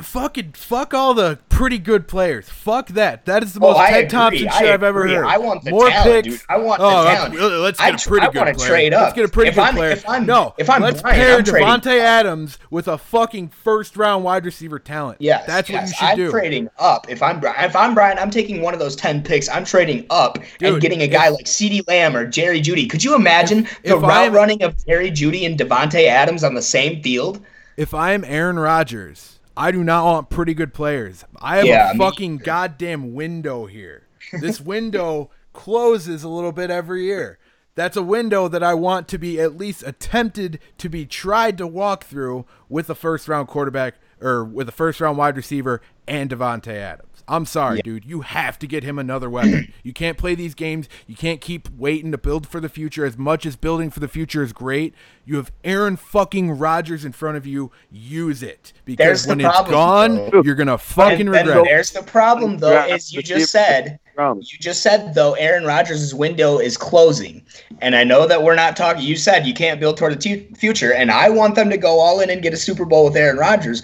fucking 0.02 0.54
fuck 0.54 0.93
all 0.93 1.14
the 1.14 1.39
pretty 1.50 1.78
good 1.78 2.08
players. 2.08 2.47
Fuck 2.50 2.88
that. 2.89 3.26
That 3.26 3.43
is 3.43 3.54
the 3.54 3.60
Oh, 3.60 3.72
most 3.72 3.78
I 3.80 3.89
Ted 3.89 3.97
agree. 4.00 4.10
Thompson 4.10 4.50
shit 4.58 4.68
I've 4.70 4.84
ever 4.84 5.08
heard. 5.08 5.26
I 5.26 5.38
want 5.38 5.64
the 5.64 5.72
more 5.72 5.89
talent, 5.89 6.26
picks. 6.26 6.38
dude. 6.38 6.45
I 6.50 6.58
want 6.58 6.82
oh, 6.82 6.89
the 6.89 6.95
oh, 7.10 7.14
talent. 7.14 7.62
let's- 7.62 7.80
get 7.80 8.06
a 8.06 8.10
pretty 8.10 8.28
I 8.28 8.32
good 8.32 8.56
player. 8.58 8.70
trade 8.70 8.93
Let's 8.93 9.14
get 9.14 9.26
a 9.26 9.28
pretty 9.28 9.50
If 9.50 9.56
good 9.56 9.62
I'm- 9.62 9.76
player. 9.76 9.89
if 9.91 10.08
I'm- 10.08 10.26
no, 10.26 10.54
if 10.58 10.70
I'm 10.70 10.82
let's 10.82 11.02
Brian, 11.02 11.16
pair 11.16 11.38
I'm 11.38 11.43
Devontae 11.43 11.97
up. 12.00 12.04
Adams 12.04 12.58
with 12.70 12.88
a 12.88 12.97
fucking 12.97 13.50
first 13.50 13.97
round 13.97 14.24
wide 14.24 14.45
receiver 14.45 14.80
talent. 14.80 15.18
Yes, 15.20 15.45
that's 15.45 15.70
what 15.70 15.82
you 15.82 15.88
should 15.93 16.16
do. 16.16 16.26
I'm 16.26 16.32
trading 16.32 16.70
up. 16.80 17.10
If 17.10 17.22
I'm 17.22 17.43
if 17.43 17.76
I'm 17.76 17.93
Brian, 17.93 18.18
I'm 18.20 18.30
taking 18.32 18.62
one 18.62 18.74
of 18.74 18.80
those 18.80 18.95
ten 18.95 19.22
picks. 19.22 19.50
I'm 19.50 19.66
trading 19.66 20.06
up 20.10 20.39
Dude, 20.60 20.74
and 20.74 20.82
getting 20.82 21.02
a 21.02 21.08
guy 21.08 21.30
like 21.30 21.45
CeeDee 21.45 21.88
Lamb 21.88 22.16
or 22.16 22.26
Jerry 22.26 22.62
Jeudy. 22.62 22.89
Could 22.89 23.04
you 23.04 23.16
imagine 23.16 23.64
the 23.84 23.95
if 23.95 24.02
route 24.02 24.12
I'm- 24.12 24.34
running 24.34 24.64
of 24.64 24.76
Jerry 24.86 25.12
Jeudy 25.12 25.45
and 25.45 25.60
Davante 25.60 26.06
Adams 26.08 26.43
on 26.43 26.54
the 26.54 26.62
same 26.62 27.02
field? 27.04 27.39
If 27.78 27.93
I 27.93 28.12
am 28.12 28.24
Aaron 28.26 28.60
Rodgers, 28.60 29.39
I 29.60 29.72
do 29.72 29.84
not 29.84 30.05
want 30.05 30.30
pretty 30.30 30.53
good 30.53 30.74
players. 30.74 31.26
I 31.41 31.57
have 31.57 31.66
Yeah, 31.66 31.91
a 31.91 31.95
fucking 31.95 32.38
goddamn 32.38 33.14
window 33.14 33.66
here. 33.66 34.07
This 34.41 34.62
window 34.62 35.32
closes 35.53 36.24
a 36.24 36.30
little 36.30 36.51
bit 36.51 36.70
every 36.70 37.03
year. 37.05 37.39
That's 37.76 37.97
a 37.97 38.03
window 38.03 38.47
that 38.47 38.64
I 38.64 38.74
want 38.74 39.07
to 39.10 39.18
be 39.18 39.39
at 39.39 39.57
least 39.57 39.84
attempted 39.86 40.60
to 40.78 40.89
be 40.89 41.05
tried 41.05 41.57
to 41.57 41.68
walk 41.68 42.03
through 42.03 42.45
with 42.68 42.89
a 42.89 42.95
first 42.95 43.28
round 43.28 43.47
quarterback 43.47 43.95
or 44.22 44.43
with 44.45 44.70
a 44.70 44.72
first 44.74 44.99
round 45.01 45.18
wide 45.18 45.36
receiver 45.38 45.82
and 46.07 46.30
Davante 46.30 46.74
Adams. 46.74 47.09
I'm 47.30 47.46
sorry, 47.46 47.82
dude. 47.84 48.06
You 48.06 48.22
have 48.22 48.58
to 48.60 48.68
get 48.68 48.84
him 48.84 48.98
another 48.98 49.30
weapon. 49.30 49.72
you 49.84 49.94
can't 49.94 50.18
play 50.18 50.34
these 50.36 50.56
games. 50.56 50.90
You 51.06 51.16
can't 51.16 51.40
keep 51.40 51.70
waiting 51.78 52.12
to 52.12 52.18
build 52.18 52.48
for 52.48 52.60
the 52.60 52.68
future. 52.70 53.06
As 53.06 53.18
much 53.18 53.46
as 53.46 53.56
building 53.56 53.92
for 53.92 54.00
the 54.00 54.08
future 54.08 54.42
is 54.44 54.52
great, 54.52 54.94
you 55.26 55.36
have 55.38 55.52
Aaron 55.64 55.96
fucking 55.96 56.52
Rodgers 56.58 57.06
in 57.06 57.12
front 57.12 57.38
of 57.38 57.46
you. 57.46 57.72
Use 57.92 58.42
it 58.42 58.74
because 58.84 58.98
There's 59.06 59.24
the 59.24 59.30
when 59.30 59.42
it's 59.42 59.48
problem, 59.50 59.72
gone, 59.72 60.16
though. 60.32 60.42
you're 60.44 60.56
gonna 60.56 60.78
fucking 60.80 61.22
And 61.22 61.30
regret. 61.30 61.58
it. 61.60 61.64
there's 61.66 61.92
the 61.92 62.02
problem 62.04 62.58
though, 62.58 62.72
Draft 62.72 62.92
is 62.92 63.14
you 63.14 63.22
just 63.22 63.52
said 63.52 64.00
you 64.18 64.42
just 64.60 64.82
said 64.82 65.14
though 65.14 65.34
Aaron 65.36 65.64
Rodgers' 65.64 66.14
window 66.14 66.58
is 66.58 66.76
closing, 66.76 67.42
and 67.82 67.96
I 67.96 68.04
know 68.04 68.28
that 68.28 68.44
we're 68.44 68.56
not 68.56 68.76
talking. 68.76 69.04
You 69.04 69.16
said 69.16 69.46
you 69.48 69.54
can't 69.54 69.80
build 69.80 69.96
toward 69.98 70.14
the 70.14 70.18
tu- 70.18 70.56
future, 70.56 70.94
and 70.94 71.10
I 71.12 71.30
want 71.30 71.56
them 71.56 71.70
to 71.70 71.78
go 71.78 72.00
all 72.00 72.20
in 72.20 72.30
and 72.30 72.42
get 72.42 72.54
a 72.54 72.58
Super 72.58 72.84
Bowl 72.86 73.06
with 73.06 73.16
Aaron 73.16 73.38
Rodgers, 73.38 73.84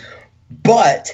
but. 0.64 1.12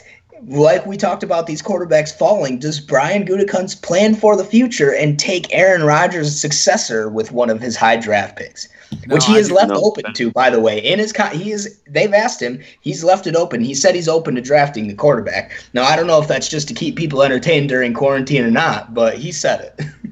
Like 0.48 0.86
we 0.88 0.98
talked 0.98 1.22
about 1.24 1.46
these 1.46 1.62
quarterbacks 1.62 2.12
falling, 2.18 2.58
does 2.58 2.80
Brian 2.80 3.26
Gutekunst 3.26 3.84
plan 3.84 4.16
for 4.16 4.36
the 4.36 4.44
future 4.44 4.94
and 4.94 5.20
take 5.20 5.54
Aaron 5.54 5.84
Rodgers' 5.84 6.39
successor 6.39 7.10
with 7.10 7.32
one 7.32 7.50
of 7.52 7.62
his 7.62 7.76
high 7.76 7.98
draft 7.98 8.38
picks, 8.38 8.68
No, 9.06 9.16
which 9.16 9.26
he 9.26 9.36
I 9.36 9.38
is 9.38 9.52
left 9.52 9.70
no. 9.70 9.76
open 9.84 10.12
to, 10.14 10.32
by 10.32 10.50
the 10.50 10.60
way. 10.60 10.80
In 10.80 10.98
his 10.98 11.14
con- 11.14 11.38
he 11.38 11.52
is 11.52 11.80
they've 11.88 12.14
asked 12.14 12.42
him, 12.42 12.60
he's 12.82 13.04
left 13.04 13.28
it 13.28 13.36
open. 13.36 13.62
He 13.62 13.76
said 13.76 13.94
he's 13.94 14.08
open 14.08 14.34
to 14.34 14.42
drafting 14.42 14.88
the 14.88 14.96
quarterback. 14.96 15.52
Now 15.74 15.84
I 15.84 15.96
don't 15.96 16.08
know 16.08 16.20
if 16.20 16.28
that's 16.28 16.48
just 16.50 16.68
to 16.70 16.74
keep 16.74 16.96
people 16.96 17.22
entertained 17.22 17.70
during 17.70 17.94
quarantine 17.94 18.44
or 18.44 18.52
not, 18.52 18.96
but 18.96 19.18
he 19.20 19.32
said 19.32 19.74
it. 19.78 19.86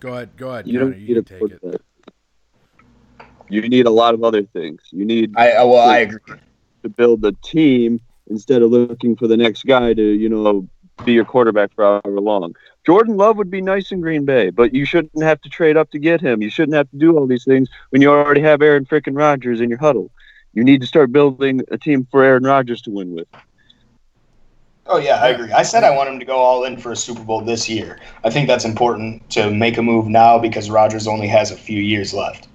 Go 0.00 0.12
ahead, 0.12 0.36
go 0.36 0.50
ahead. 0.50 0.66
You 0.68 0.78
Connor, 0.78 0.90
don't 0.92 1.00
you 1.00 1.08
need 1.08 1.16
a 1.16 1.22
take 1.22 1.42
it. 1.42 1.60
quarterback. 1.60 1.80
You 3.48 3.68
need 3.68 3.86
a 3.86 3.90
lot 3.90 4.14
of 4.14 4.22
other 4.22 4.42
things. 4.44 4.82
You 4.92 5.04
need 5.04 5.32
I 5.36 5.52
I- 5.52 5.64
well 5.64 5.88
I 5.88 5.98
agree. 5.98 6.36
To 6.88 6.94
build 6.94 7.24
a 7.24 7.32
team 7.42 8.00
instead 8.28 8.62
of 8.62 8.70
looking 8.70 9.16
for 9.16 9.26
the 9.26 9.36
next 9.36 9.64
guy 9.64 9.94
to, 9.94 10.02
you 10.02 10.28
know, 10.28 10.68
be 11.04 11.12
your 11.12 11.24
quarterback 11.24 11.72
for 11.74 11.84
however 11.84 12.20
long. 12.20 12.54
Jordan 12.84 13.16
Love 13.16 13.36
would 13.36 13.50
be 13.50 13.60
nice 13.60 13.92
in 13.92 14.00
Green 14.00 14.24
Bay, 14.24 14.50
but 14.50 14.74
you 14.74 14.84
shouldn't 14.84 15.22
have 15.22 15.40
to 15.42 15.48
trade 15.48 15.76
up 15.76 15.90
to 15.90 15.98
get 15.98 16.20
him. 16.20 16.42
You 16.42 16.50
shouldn't 16.50 16.76
have 16.76 16.90
to 16.90 16.96
do 16.96 17.16
all 17.16 17.26
these 17.26 17.44
things 17.44 17.68
when 17.90 18.02
you 18.02 18.10
already 18.10 18.40
have 18.40 18.62
Aaron 18.62 18.84
frickin' 18.84 19.16
Rodgers 19.16 19.60
in 19.60 19.68
your 19.68 19.78
huddle. 19.78 20.10
You 20.54 20.64
need 20.64 20.80
to 20.80 20.86
start 20.86 21.12
building 21.12 21.62
a 21.70 21.78
team 21.78 22.06
for 22.10 22.24
Aaron 22.24 22.44
Rodgers 22.44 22.82
to 22.82 22.90
win 22.90 23.14
with. 23.14 23.28
Oh 24.86 24.96
yeah, 24.96 25.16
I 25.16 25.28
agree. 25.28 25.52
I 25.52 25.62
said 25.62 25.84
I 25.84 25.94
want 25.94 26.08
him 26.08 26.18
to 26.18 26.24
go 26.24 26.36
all 26.36 26.64
in 26.64 26.78
for 26.78 26.92
a 26.92 26.96
Super 26.96 27.22
Bowl 27.22 27.42
this 27.42 27.68
year. 27.68 28.00
I 28.24 28.30
think 28.30 28.48
that's 28.48 28.64
important 28.64 29.28
to 29.30 29.50
make 29.50 29.76
a 29.76 29.82
move 29.82 30.06
now 30.06 30.38
because 30.38 30.70
Rodgers 30.70 31.06
only 31.06 31.28
has 31.28 31.50
a 31.50 31.56
few 31.56 31.80
years 31.80 32.14
left. 32.14 32.48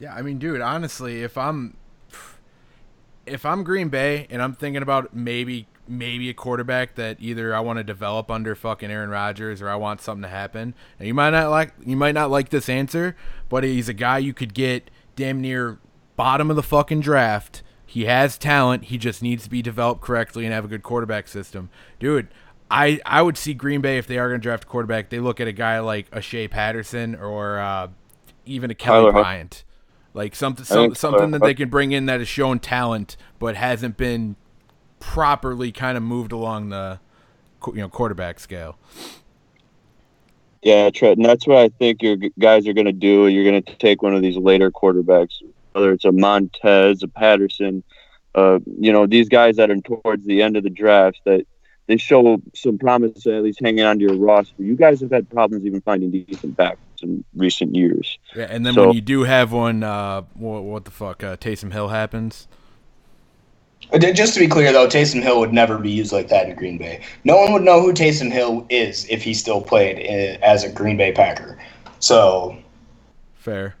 Yeah, 0.00 0.12
I 0.12 0.22
mean, 0.22 0.38
dude, 0.38 0.60
honestly, 0.60 1.22
if 1.22 1.38
I'm 1.38 1.76
if 3.26 3.44
I'm 3.46 3.64
Green 3.64 3.88
Bay 3.88 4.26
and 4.30 4.42
I'm 4.42 4.54
thinking 4.54 4.82
about 4.82 5.14
maybe 5.14 5.66
maybe 5.86 6.30
a 6.30 6.34
quarterback 6.34 6.94
that 6.94 7.18
either 7.20 7.54
I 7.54 7.60
want 7.60 7.78
to 7.78 7.84
develop 7.84 8.30
under 8.30 8.54
fucking 8.54 8.90
Aaron 8.90 9.10
Rodgers 9.10 9.60
or 9.60 9.68
I 9.68 9.76
want 9.76 10.00
something 10.00 10.22
to 10.22 10.28
happen. 10.28 10.74
And 10.98 11.06
you 11.06 11.14
might 11.14 11.30
not 11.30 11.50
like 11.50 11.72
you 11.84 11.96
might 11.96 12.14
not 12.14 12.30
like 12.30 12.50
this 12.50 12.68
answer, 12.68 13.16
but 13.48 13.64
he's 13.64 13.88
a 13.88 13.94
guy 13.94 14.18
you 14.18 14.32
could 14.32 14.54
get 14.54 14.90
damn 15.16 15.40
near 15.40 15.78
bottom 16.16 16.50
of 16.50 16.56
the 16.56 16.62
fucking 16.62 17.00
draft. 17.00 17.62
He 17.86 18.06
has 18.06 18.38
talent. 18.38 18.84
He 18.84 18.98
just 18.98 19.22
needs 19.22 19.44
to 19.44 19.50
be 19.50 19.62
developed 19.62 20.00
correctly 20.00 20.44
and 20.44 20.52
have 20.52 20.64
a 20.64 20.68
good 20.68 20.82
quarterback 20.82 21.28
system. 21.28 21.70
Dude, 22.00 22.28
I, 22.70 23.00
I 23.06 23.22
would 23.22 23.36
see 23.36 23.54
Green 23.54 23.80
Bay 23.80 23.98
if 23.98 24.06
they 24.06 24.18
are 24.18 24.28
going 24.28 24.40
to 24.40 24.42
draft 24.42 24.64
a 24.64 24.66
quarterback. 24.66 25.10
They 25.10 25.20
look 25.20 25.40
at 25.40 25.46
a 25.46 25.52
guy 25.52 25.78
like 25.78 26.06
a 26.10 26.20
Shea 26.20 26.48
Patterson 26.48 27.14
or 27.14 27.58
uh, 27.58 27.88
even 28.46 28.70
a 28.70 28.74
Kelly 28.74 29.10
Tyler 29.10 29.12
Bryant, 29.12 29.64
like 30.14 30.34
something 30.34 30.64
some, 30.64 30.94
something 30.94 31.32
that 31.32 31.42
they 31.42 31.54
can 31.54 31.68
bring 31.68 31.92
in 31.92 32.06
that 32.06 32.20
has 32.20 32.28
shown 32.28 32.60
talent 32.60 33.16
but 33.38 33.56
hasn't 33.56 33.96
been 33.96 34.36
properly 35.00 35.70
kind 35.72 35.96
of 35.96 36.02
moved 36.02 36.32
along 36.32 36.70
the 36.70 37.00
you 37.66 37.74
know 37.74 37.88
quarterback 37.88 38.40
scale. 38.40 38.78
Yeah, 40.62 40.88
Trent, 40.88 41.18
and 41.18 41.26
that's 41.26 41.46
what 41.46 41.58
I 41.58 41.68
think 41.68 42.02
your 42.02 42.16
guys 42.38 42.66
are 42.66 42.72
going 42.72 42.86
to 42.86 42.92
do. 42.92 43.26
You're 43.26 43.44
going 43.44 43.62
to 43.62 43.74
take 43.76 44.02
one 44.02 44.14
of 44.14 44.22
these 44.22 44.38
later 44.38 44.70
quarterbacks, 44.70 45.42
whether 45.72 45.92
it's 45.92 46.06
a 46.06 46.12
Montez, 46.12 47.02
a 47.02 47.08
Patterson, 47.08 47.82
uh, 48.34 48.60
you 48.80 48.90
know, 48.90 49.06
these 49.06 49.28
guys 49.28 49.56
that 49.56 49.70
are 49.70 49.76
towards 49.76 50.24
the 50.24 50.40
end 50.40 50.56
of 50.56 50.62
the 50.62 50.70
draft 50.70 51.20
that 51.24 51.46
they 51.86 51.98
show 51.98 52.40
some 52.54 52.78
promise 52.78 53.26
at 53.26 53.42
least 53.42 53.60
hanging 53.60 53.84
on 53.84 53.98
to 53.98 54.06
your 54.06 54.16
roster. 54.16 54.62
You 54.62 54.74
guys 54.74 55.02
have 55.02 55.10
had 55.10 55.28
problems 55.28 55.66
even 55.66 55.82
finding 55.82 56.10
decent 56.10 56.56
backs 56.56 56.80
in 57.04 57.24
recent 57.36 57.74
years. 57.74 58.18
Yeah, 58.34 58.46
and 58.50 58.66
then 58.66 58.74
So- 58.74 58.86
when 58.86 58.94
you 58.94 59.00
do 59.00 59.22
have 59.22 59.52
one, 59.52 59.82
uh, 59.82 60.22
what, 60.34 60.64
what 60.64 60.84
the 60.84 60.90
fuck, 60.90 61.22
uh, 61.22 61.36
Taysom 61.36 61.72
Hill 61.72 61.88
happens. 61.88 62.48
Uh, 63.92 63.98
Just 63.98 64.34
to 64.34 64.40
be 64.40 64.48
clear, 64.48 64.72
though, 64.72 64.88
Taysom 64.88 65.22
Hill 65.22 65.38
would 65.40 65.52
never 65.52 65.78
be 65.78 65.90
used 65.90 66.10
like 66.12 66.28
that 66.28 66.48
in 66.48 66.56
Green 66.56 66.78
Bay. 66.78 67.02
No 67.24 67.36
one 67.36 67.52
would 67.52 67.62
know 67.62 67.80
who 67.80 67.92
Taysom 67.92 68.32
Hill 68.32 68.66
is 68.70 69.06
if 69.10 69.22
he 69.22 69.34
still 69.34 69.60
played 69.60 69.98
i 69.98 70.44
as 70.44 70.64
a 70.64 70.70
Green 70.72 70.96
Bay 70.96 71.12
Packer. 71.12 71.58
So 72.00 72.56
Fair. 73.34 73.76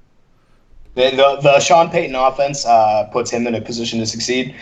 the 0.94 1.10
the, 1.10 1.40
the 1.42 1.60
Sean 1.60 1.90
Payton 1.90 2.14
offense 2.14 2.66
uh, 2.66 3.08
puts 3.12 3.30
him 3.30 3.46
in 3.46 3.54
a 3.54 3.60
position 3.60 3.98
to 4.00 4.06
succeed. 4.06 4.54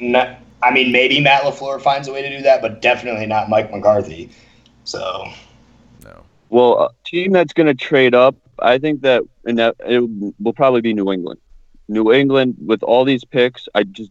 Not, 0.00 0.40
I 0.62 0.72
mean, 0.72 0.90
maybe 0.90 1.20
Matt 1.20 1.42
Lafleur 1.44 1.80
finds 1.80 2.08
a 2.08 2.12
way 2.12 2.22
to 2.22 2.28
do 2.36 2.42
that, 2.42 2.60
but 2.60 2.82
definitely 2.82 3.26
not 3.26 3.48
Mike 3.48 3.70
McCarthy. 3.72 4.30
So 4.84 5.26
No. 6.04 6.24
Well, 6.50 6.78
a 6.80 6.90
team 7.12 7.32
that's 7.32 7.52
going 7.52 7.66
to 7.66 7.74
trade 7.74 8.14
up, 8.14 8.34
I 8.58 8.78
think 8.78 9.02
that, 9.02 9.22
and 9.44 9.58
that 9.58 9.76
it 9.86 10.00
will 10.40 10.52
probably 10.52 10.80
be 10.80 10.94
New 10.94 11.12
England. 11.12 11.40
New 11.88 12.12
England 12.12 12.56
with 12.64 12.82
all 12.82 13.04
these 13.04 13.24
picks, 13.24 13.68
I 13.74 13.84
just, 13.84 14.10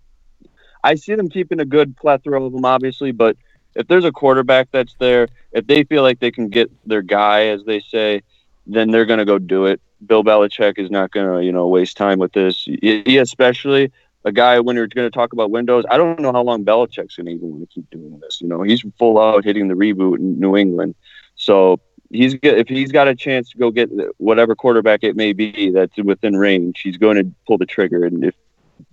I 0.84 0.96
see 0.96 1.16
them 1.16 1.30
keeping 1.30 1.60
a 1.60 1.66
good 1.66 1.98
plethora 1.98 2.44
of 2.44 2.54
them, 2.54 2.66
obviously. 2.66 3.12
But 3.12 3.38
if 3.76 3.88
there's 3.88 4.06
a 4.06 4.12
quarterback 4.12 4.70
that's 4.72 4.96
there, 5.00 5.28
if 5.52 5.68
they 5.68 5.84
feel 5.84 6.04
like 6.04 6.20
they 6.20 6.32
can 6.32 6.50
get 6.50 6.72
their 6.88 7.02
guy, 7.02 7.48
as 7.48 7.64
they 7.66 7.80
say, 7.80 8.22
then 8.68 8.92
they're 8.92 9.06
going 9.06 9.20
to 9.20 9.26
go 9.26 9.40
do 9.40 9.66
it. 9.66 9.82
Bill 10.06 10.24
Belichick 10.24 10.78
is 10.78 10.92
not 10.92 11.12
going 11.12 11.28
to, 11.32 11.46
you 11.46 11.52
know, 11.52 11.68
waste 11.68 11.98
time 11.98 12.20
with 12.20 12.34
this. 12.34 12.64
He, 12.66 13.18
especially 13.18 13.92
a 14.24 14.32
guy 14.32 14.60
when 14.60 14.76
you're 14.76 14.88
going 14.88 15.10
to 15.10 15.16
talk 15.16 15.34
about 15.34 15.50
windows. 15.52 15.84
I 15.90 15.98
don't 15.98 16.20
know 16.20 16.32
how 16.32 16.44
long 16.44 16.64
Belichick's 16.64 17.16
going 17.16 17.28
to 17.28 17.32
even 17.32 17.52
want 17.52 17.70
to 17.70 17.74
keep 17.74 17.90
doing 17.90 18.20
this. 18.20 18.42
You 18.42 18.48
know, 18.48 18.62
he's 18.62 18.84
full 18.98 19.20
out 19.20 19.44
hitting 19.44 19.68
the 19.68 19.74
reboot 19.74 20.18
in 20.18 20.40
New 20.40 20.56
England. 20.58 20.96
So 21.36 21.80
he's 22.12 22.36
if 22.44 22.68
he's 22.68 22.92
got 22.92 23.08
a 23.08 23.16
chance 23.16 23.50
to 23.52 23.58
go 23.58 23.72
get 23.72 23.90
whatever 24.18 24.56
quarterback 24.56 25.04
it 25.04 25.16
may 25.16 25.34
be 25.34 25.72
that's 25.72 25.98
within 25.98 26.36
range, 26.36 26.82
he's 26.82 26.98
going 26.98 27.18
to 27.18 27.32
pull 27.48 27.58
the 27.58 27.66
trigger. 27.66 28.06
And 28.06 28.24
if 28.24 28.36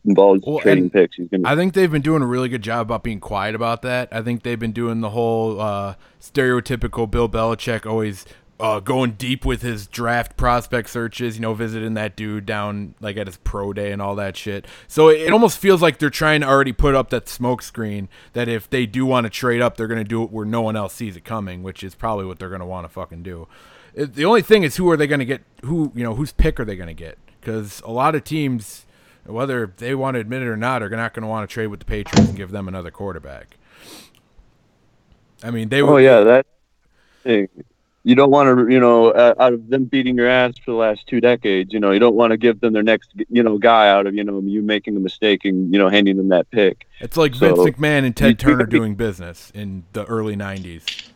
involves 0.05 0.43
Well, 0.47 0.61
trading 0.61 0.91
picks, 0.91 1.17
he's 1.17 1.29
going 1.29 1.43
to. 1.43 1.49
I 1.49 1.57
think 1.57 1.75
they've 1.75 1.91
been 1.91 2.03
doing 2.03 2.23
a 2.23 2.27
really 2.27 2.49
good 2.49 2.63
job 2.63 2.83
about 2.83 3.03
being 3.03 3.21
quiet 3.21 3.55
about 3.55 3.83
that. 3.83 4.09
I 4.13 4.23
think 4.23 4.43
they've 4.43 4.59
been 4.59 4.73
doing 4.73 5.01
the 5.01 5.11
whole 5.11 5.61
uh, 5.61 5.95
stereotypical 6.21 7.11
Bill 7.11 7.29
Belichick 7.29 7.87
always 7.87 8.25
uh, 8.61 8.81
going 8.81 9.13
deep 9.13 9.45
with 9.45 9.63
his 9.63 9.87
draft 9.87 10.37
prospect 10.37 10.91
searches, 10.91 11.37
you 11.37 11.43
know, 11.43 11.55
visiting 11.55 11.95
that 11.95 12.17
dude 12.17 12.45
down 12.45 12.95
like 13.01 13.17
at 13.17 13.27
his 13.27 13.37
pro 13.39 13.73
day 13.73 13.93
and 13.93 14.03
all 14.03 14.17
that 14.17 14.37
shit. 14.37 14.67
So 14.87 15.09
it, 15.09 15.21
it 15.21 15.33
almost 15.33 15.59
feels 15.59 15.81
like 15.81 15.99
they're 15.99 16.11
trying 16.11 16.41
to 16.41 16.49
already 16.49 16.73
put 16.73 16.95
up 16.95 17.11
that 17.11 17.29
smoke 17.29 17.63
screen 17.63 18.09
that 18.33 18.49
if 18.49 18.69
they 18.69 18.87
do 18.87 19.07
want 19.07 19.25
to 19.25 19.31
trade 19.31 19.61
up, 19.61 19.77
they're 19.77 19.87
going 19.87 20.03
to 20.03 20.09
do 20.09 20.23
it 20.23 20.31
where 20.31 20.47
no 20.47 20.63
one 20.63 20.77
else 20.77 20.95
sees 20.95 21.17
it 21.17 21.25
coming, 21.25 21.63
which 21.63 21.83
is 21.83 21.95
probably 21.95 22.25
what 22.25 22.39
they're 22.39 22.49
going 22.49 22.61
to 22.61 22.67
want 22.67 22.85
to 22.85 22.89
fucking 22.89 23.23
do. 23.23 23.47
It, 23.95 24.15
the 24.15 24.25
only 24.25 24.43
thing 24.43 24.63
is 24.65 24.77
who 24.77 24.91
are 24.91 24.97
they 24.97 25.07
going 25.07 25.21
to 25.21 25.25
get? 25.25 25.43
Who 25.65 25.93
you 25.95 26.03
know 26.05 26.15
whose 26.15 26.33
pick 26.33 26.59
are 26.61 26.65
they 26.65 26.77
going 26.77 26.89
to 26.89 26.95
get? 26.95 27.19
Because 27.41 27.81
a 27.85 27.91
lot 27.91 28.15
of 28.15 28.25
teams 28.25 28.87
whether 29.29 29.73
they 29.77 29.95
want 29.95 30.15
to 30.15 30.21
admit 30.21 30.43
it 30.43 30.49
or 30.49 30.57
not, 30.57 30.83
are 30.83 30.89
not 30.89 31.13
going 31.13 31.23
to 31.23 31.29
want 31.29 31.49
to 31.49 31.53
trade 31.53 31.67
with 31.67 31.81
the 31.81 31.87
Patriots 31.87 32.29
and 32.29 32.37
give 32.37 32.51
them 32.51 32.67
another 32.67 32.91
quarterback. 32.91 33.59
I 35.43 35.51
mean, 35.51 35.69
they 35.69 35.83
were. 35.83 35.95
Oh 35.95 35.97
yeah, 35.99 36.21
that 36.21 36.47
thing. 37.23 37.49
You 38.09 38.15
don't 38.15 38.31
want 38.31 38.59
to, 38.59 38.73
you 38.73 38.81
know, 38.81 39.11
uh, 39.11 39.35
out 39.39 39.53
of 39.53 39.69
them 39.69 39.85
beating 39.85 40.17
your 40.17 40.29
ass 40.29 40.57
for 40.57 40.71
the 40.71 40.79
last 40.79 41.07
two 41.07 41.21
decades, 41.21 41.75
you 41.75 41.79
know, 41.79 41.91
you 41.91 41.99
don't 41.99 42.15
want 42.15 42.31
to 42.31 42.39
give 42.39 42.59
them 42.59 42.73
their 42.73 42.83
next, 42.83 43.11
you 43.29 43.43
know, 43.43 43.59
guy 43.59 43.91
out 43.91 44.07
of, 44.07 44.15
you 44.15 44.25
know, 44.25 44.41
you 44.41 44.63
making 44.63 44.97
a 44.97 44.99
mistake 44.99 45.45
and, 45.45 45.71
you 45.71 45.79
know, 45.79 45.91
handing 45.91 46.17
them 46.17 46.31
that 46.31 46.51
pick. 46.51 46.87
It's 47.01 47.19
like 47.19 47.35
So, 47.35 47.55
Vince 47.55 47.77
McMahon 47.77 48.07
and 48.07 48.17
Ted 48.17 48.39
Turner 48.39 48.65
doing 48.65 48.95
business 48.95 49.53
in 49.55 49.85
the 49.93 50.07
early 50.07 50.37
'90s. 50.37 51.11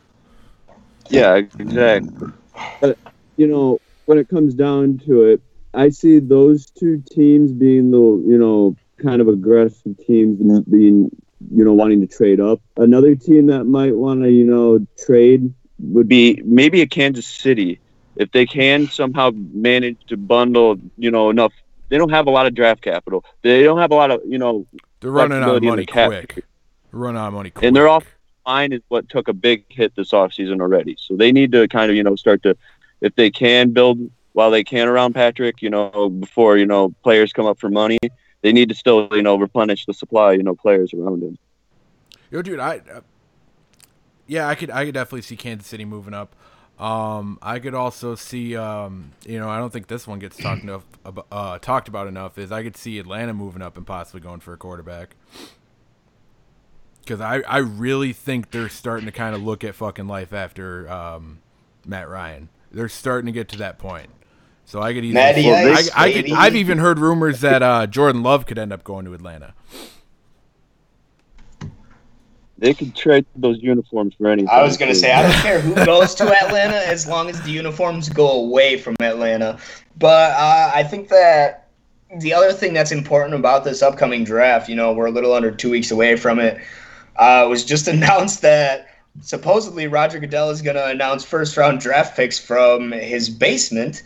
Yeah, 1.08 1.36
exactly. 1.36 2.28
But 2.82 2.98
you 3.38 3.46
know, 3.46 3.80
when 4.04 4.18
it 4.18 4.28
comes 4.28 4.52
down 4.52 4.98
to 5.06 5.22
it, 5.22 5.40
I 5.72 5.88
see 5.88 6.18
those 6.18 6.66
two 6.68 7.02
teams 7.10 7.52
being 7.52 7.90
the 7.90 7.96
you 7.96 8.36
know 8.36 8.76
kind 9.02 9.22
of 9.22 9.28
aggressive 9.28 9.96
teams 10.06 10.42
and 10.42 10.62
being 10.70 11.10
you 11.54 11.64
know 11.64 11.72
wanting 11.72 12.02
to 12.02 12.06
trade 12.06 12.38
up. 12.38 12.60
Another 12.76 13.14
team 13.14 13.46
that 13.46 13.64
might 13.64 13.96
want 13.96 14.24
to 14.24 14.30
you 14.30 14.44
know 14.44 14.86
trade 15.02 15.54
would 15.82 16.08
be 16.08 16.40
maybe 16.44 16.80
a 16.80 16.86
Kansas 16.86 17.26
City 17.26 17.80
if 18.16 18.30
they 18.32 18.46
can 18.46 18.88
somehow 18.88 19.30
manage 19.34 19.98
to 20.06 20.16
bundle 20.16 20.78
you 20.96 21.10
know 21.10 21.30
enough. 21.30 21.52
They 21.88 21.98
don't 21.98 22.10
have 22.10 22.26
a 22.26 22.30
lot 22.30 22.46
of 22.46 22.54
draft 22.54 22.82
capital. 22.82 23.24
They 23.42 23.62
don't 23.62 23.78
have 23.78 23.90
a 23.90 23.94
lot 23.94 24.10
of 24.10 24.20
you 24.26 24.38
know 24.38 24.66
They're 25.00 25.10
running 25.10 25.42
out 25.42 25.56
of 25.56 25.62
money 25.62 25.86
quick. 25.86 26.44
Running 26.90 27.20
out 27.20 27.28
of 27.28 27.34
money 27.34 27.50
quick. 27.50 27.64
And 27.64 27.76
they're 27.76 27.88
off 27.88 28.06
line 28.46 28.72
is 28.72 28.82
what 28.88 29.08
took 29.08 29.28
a 29.28 29.32
big 29.32 29.64
hit 29.68 29.94
this 29.96 30.12
offseason 30.12 30.60
already. 30.60 30.96
So 30.98 31.16
they 31.16 31.32
need 31.32 31.52
to 31.52 31.68
kind 31.68 31.90
of, 31.90 31.96
you 31.96 32.02
know, 32.02 32.16
start 32.16 32.42
to, 32.44 32.56
if 33.00 33.14
they 33.14 33.30
can 33.30 33.70
build 33.70 33.98
while 34.32 34.50
they 34.50 34.64
can 34.64 34.88
around 34.88 35.14
Patrick, 35.14 35.62
you 35.62 35.70
know, 35.70 36.08
before, 36.08 36.56
you 36.56 36.66
know, 36.66 36.94
players 37.02 37.32
come 37.32 37.46
up 37.46 37.58
for 37.58 37.68
money, 37.68 37.98
they 38.42 38.52
need 38.52 38.68
to 38.70 38.74
still, 38.74 39.08
you 39.12 39.22
know, 39.22 39.36
replenish 39.36 39.86
the 39.86 39.94
supply, 39.94 40.32
you 40.32 40.42
know, 40.42 40.54
players 40.54 40.92
around 40.94 41.22
him. 41.22 41.38
Yo, 42.30 42.42
dude, 42.42 42.60
I, 42.60 42.80
uh, 42.92 43.00
yeah, 44.26 44.48
I 44.48 44.54
could, 44.54 44.70
I 44.70 44.84
could 44.84 44.94
definitely 44.94 45.22
see 45.22 45.36
Kansas 45.36 45.66
City 45.66 45.84
moving 45.84 46.14
up. 46.14 46.34
Um, 46.78 47.38
I 47.42 47.58
could 47.58 47.74
also 47.74 48.14
see, 48.14 48.56
um, 48.56 49.12
you 49.24 49.38
know, 49.38 49.48
I 49.48 49.58
don't 49.58 49.72
think 49.72 49.86
this 49.86 50.06
one 50.06 50.18
gets 50.18 50.36
talked 50.36 50.62
enough, 50.64 50.84
ab- 51.04 51.26
uh, 51.30 51.58
talked 51.58 51.88
about 51.88 52.06
enough. 52.06 52.38
Is 52.38 52.50
I 52.50 52.62
could 52.62 52.76
see 52.76 52.98
Atlanta 52.98 53.34
moving 53.34 53.62
up 53.62 53.76
and 53.76 53.86
possibly 53.86 54.20
going 54.20 54.40
for 54.40 54.52
a 54.52 54.56
quarterback. 54.56 55.16
Because 57.00 57.20
I, 57.20 57.40
I 57.40 57.58
really 57.58 58.12
think 58.12 58.52
they're 58.52 58.68
starting 58.68 59.06
to 59.06 59.12
kind 59.12 59.34
of 59.34 59.42
look 59.42 59.64
at 59.64 59.74
fucking 59.74 60.06
life 60.06 60.32
after 60.32 60.88
um, 60.90 61.40
Matt 61.84 62.08
Ryan. 62.08 62.48
They're 62.70 62.88
starting 62.88 63.26
to 63.26 63.32
get 63.32 63.48
to 63.50 63.58
that 63.58 63.78
point. 63.78 64.08
So 64.64 64.80
I 64.80 64.94
could 64.94 65.04
easily, 65.04 65.14
Matty 65.14 65.52
I, 65.52 65.72
Ice, 65.72 65.90
I 65.94 66.12
could, 66.12 66.24
baby. 66.24 66.32
I've 66.32 66.54
even 66.54 66.78
heard 66.78 66.98
rumors 66.98 67.40
that 67.40 67.62
uh, 67.62 67.86
Jordan 67.88 68.22
Love 68.22 68.46
could 68.46 68.58
end 68.58 68.72
up 68.72 68.84
going 68.84 69.04
to 69.04 69.14
Atlanta. 69.14 69.54
They 72.62 72.74
could 72.74 72.94
trade 72.94 73.26
those 73.34 73.60
uniforms 73.60 74.14
for 74.14 74.28
anything. 74.28 74.48
I 74.48 74.62
was 74.62 74.76
gonna 74.76 74.94
say 74.94 75.10
I 75.10 75.22
don't 75.22 75.42
care 75.42 75.60
who 75.60 75.74
goes 75.84 76.14
to 76.14 76.24
Atlanta 76.24 76.76
as 76.86 77.08
long 77.08 77.28
as 77.28 77.42
the 77.42 77.50
uniforms 77.50 78.08
go 78.08 78.30
away 78.30 78.78
from 78.78 78.94
Atlanta. 79.00 79.58
But 79.98 80.30
uh, 80.30 80.70
I 80.72 80.84
think 80.84 81.08
that 81.08 81.68
the 82.20 82.32
other 82.32 82.52
thing 82.52 82.72
that's 82.72 82.92
important 82.92 83.34
about 83.34 83.64
this 83.64 83.82
upcoming 83.82 84.22
draft, 84.22 84.68
you 84.68 84.76
know, 84.76 84.92
we're 84.92 85.06
a 85.06 85.10
little 85.10 85.34
under 85.34 85.50
two 85.50 85.70
weeks 85.70 85.90
away 85.90 86.14
from 86.14 86.38
it. 86.38 86.62
Uh, 87.16 87.42
it 87.44 87.48
was 87.48 87.64
just 87.64 87.88
announced 87.96 88.42
that 88.42 88.86
supposedly 89.22 89.88
Roger 89.88 90.20
Goodell 90.20 90.50
is 90.50 90.62
going 90.62 90.76
to 90.76 90.86
announce 90.86 91.24
first 91.24 91.56
round 91.56 91.80
draft 91.80 92.16
picks 92.16 92.38
from 92.38 92.92
his 92.92 93.28
basement. 93.28 94.04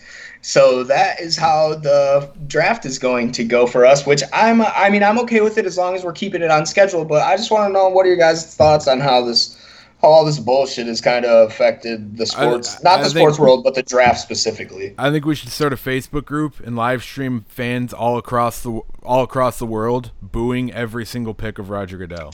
So 0.49 0.85
that 0.85 1.21
is 1.21 1.37
how 1.37 1.75
the 1.75 2.31
draft 2.47 2.87
is 2.87 3.01
going 3.01 3.33
to 3.33 3.43
go 3.43 3.67
for 3.67 3.85
us, 3.85 4.07
which 4.07 4.23
I'm 4.33 4.63
I 4.63 4.91
mean 4.91 5.03
I'm 5.03 5.19
okay 5.21 5.41
with 5.41 5.59
it 5.59 5.67
as 5.67 5.77
long 5.77 5.97
as 5.97 6.05
we're 6.05 6.13
keeping 6.13 6.41
it 6.41 6.53
on 6.53 6.67
schedule, 6.67 7.05
but 7.05 7.23
I 7.23 7.37
just 7.37 7.51
want 7.51 7.69
to 7.69 7.73
know 7.73 7.89
what 7.89 8.07
are 8.07 8.09
your 8.09 8.17
guys' 8.17 8.55
thoughts 8.55 8.87
on 8.87 9.01
how 9.01 9.25
this 9.25 9.61
how 10.01 10.07
all 10.09 10.25
this 10.25 10.39
bullshit 10.39 10.87
has 10.87 11.01
kind 11.01 11.25
of 11.25 11.51
affected 11.51 12.17
the 12.17 12.27
sports 12.27 12.77
I- 12.77 12.83
not 12.85 13.01
I 13.01 13.03
the 13.03 13.09
think- 13.09 13.19
sports 13.19 13.41
world, 13.41 13.65
but 13.65 13.75
the 13.75 13.83
draft 13.83 14.21
specifically. 14.21 14.95
I 14.99 15.11
think 15.11 15.25
we 15.25 15.35
should 15.35 15.49
start 15.49 15.73
a 15.73 15.77
Facebook 15.77 16.27
group 16.27 16.61
and 16.61 16.77
live 16.77 17.03
stream 17.03 17.45
fans 17.49 17.93
all 17.93 18.17
across 18.17 18.63
the 18.63 18.83
all 19.03 19.25
across 19.25 19.59
the 19.59 19.67
world 19.67 20.13
booing 20.23 20.73
every 20.73 21.05
single 21.05 21.35
pick 21.35 21.59
of 21.59 21.71
Roger 21.71 21.97
Goodell. 21.97 22.33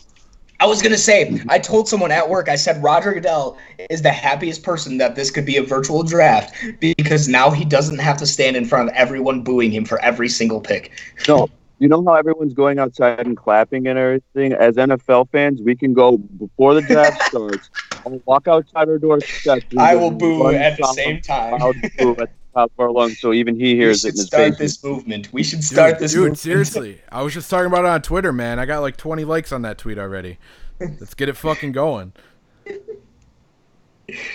I 0.63 0.65
was 0.65 0.81
gonna 0.81 0.97
say, 0.97 1.41
I 1.49 1.59
told 1.59 1.89
someone 1.89 2.13
at 2.13 2.31
work, 2.31 2.49
I 2.49 2.55
said 2.55 2.81
Roger 2.81 3.13
Goodell 3.13 3.59
is 3.91 4.03
the 4.03 4.13
happiest 4.13 4.63
person 4.63 4.97
that 4.99 5.17
this 5.17 5.29
could 5.29 5.45
be 5.45 5.57
a 5.57 5.63
virtual 5.65 6.05
draft 6.05 6.55
because 6.79 7.27
now 7.27 7.51
he 7.51 7.65
doesn't 7.65 7.99
have 7.99 8.17
to 8.19 8.27
stand 8.27 8.55
in 8.55 8.65
front 8.65 8.89
of 8.89 8.95
everyone 8.95 9.43
booing 9.43 9.73
him 9.73 9.85
for 9.85 9.99
every 10.05 10.29
single 10.29 10.61
pick. 10.61 10.93
No, 11.27 11.49
you 11.81 11.89
know 11.89 12.05
how 12.05 12.15
everyone's 12.15 12.55
going 12.55 12.79
outside 12.79 13.27
and 13.27 13.37
clapping 13.37 13.89
and 13.89 13.99
everything? 13.99 14.53
As 14.53 14.77
NFL 14.77 15.31
fans, 15.31 15.61
we 15.61 15.75
can 15.75 15.95
go 15.95 16.17
before 16.17 16.75
the 16.75 16.83
draft 16.83 17.21
starts. 17.25 17.69
I'll 18.07 18.23
walk 18.25 18.47
outside 18.47 18.89
our 18.89 19.01
and 19.03 19.65
I 19.77 19.97
will 19.97 20.13
boo 20.13 20.47
at 20.47 20.79
the 20.79 20.87
same 20.93 21.21
time. 21.23 21.59
loud 21.59 21.75
boo 21.99 22.13
at 22.13 22.17
the 22.31 22.42
top 22.55 22.73
of 22.77 22.81
our 22.81 22.91
lungs 22.91 23.19
so 23.21 23.33
even 23.33 23.55
he 23.57 23.75
We 23.75 23.77
hears 23.77 24.05
it 24.05 24.17
should 24.17 24.19
start 24.19 24.51
face. 24.51 24.59
this 24.59 24.85
movement. 24.85 25.33
We 25.33 25.43
should 25.43 25.65
start 25.65 25.95
dude, 25.95 26.01
this 26.01 26.13
dude, 26.13 26.21
movement. 26.21 26.39
seriously. 26.39 27.01
I 27.11 27.23
was 27.23 27.35
just 27.35 27.49
talking 27.51 27.67
about 27.67 27.85
it 27.85 27.89
on 27.89 28.03
Twitter, 28.03 28.33
man. 28.33 28.59
I 28.59 28.67
got 28.67 28.81
like 28.81 28.97
20 28.97 29.25
likes 29.25 29.53
on 29.53 29.63
that 29.63 29.79
tweet 29.79 29.99
already. 29.99 30.39
Let's 30.81 31.15
get 31.15 31.29
it 31.29 31.37
fucking 31.37 31.73
going. 31.73 32.13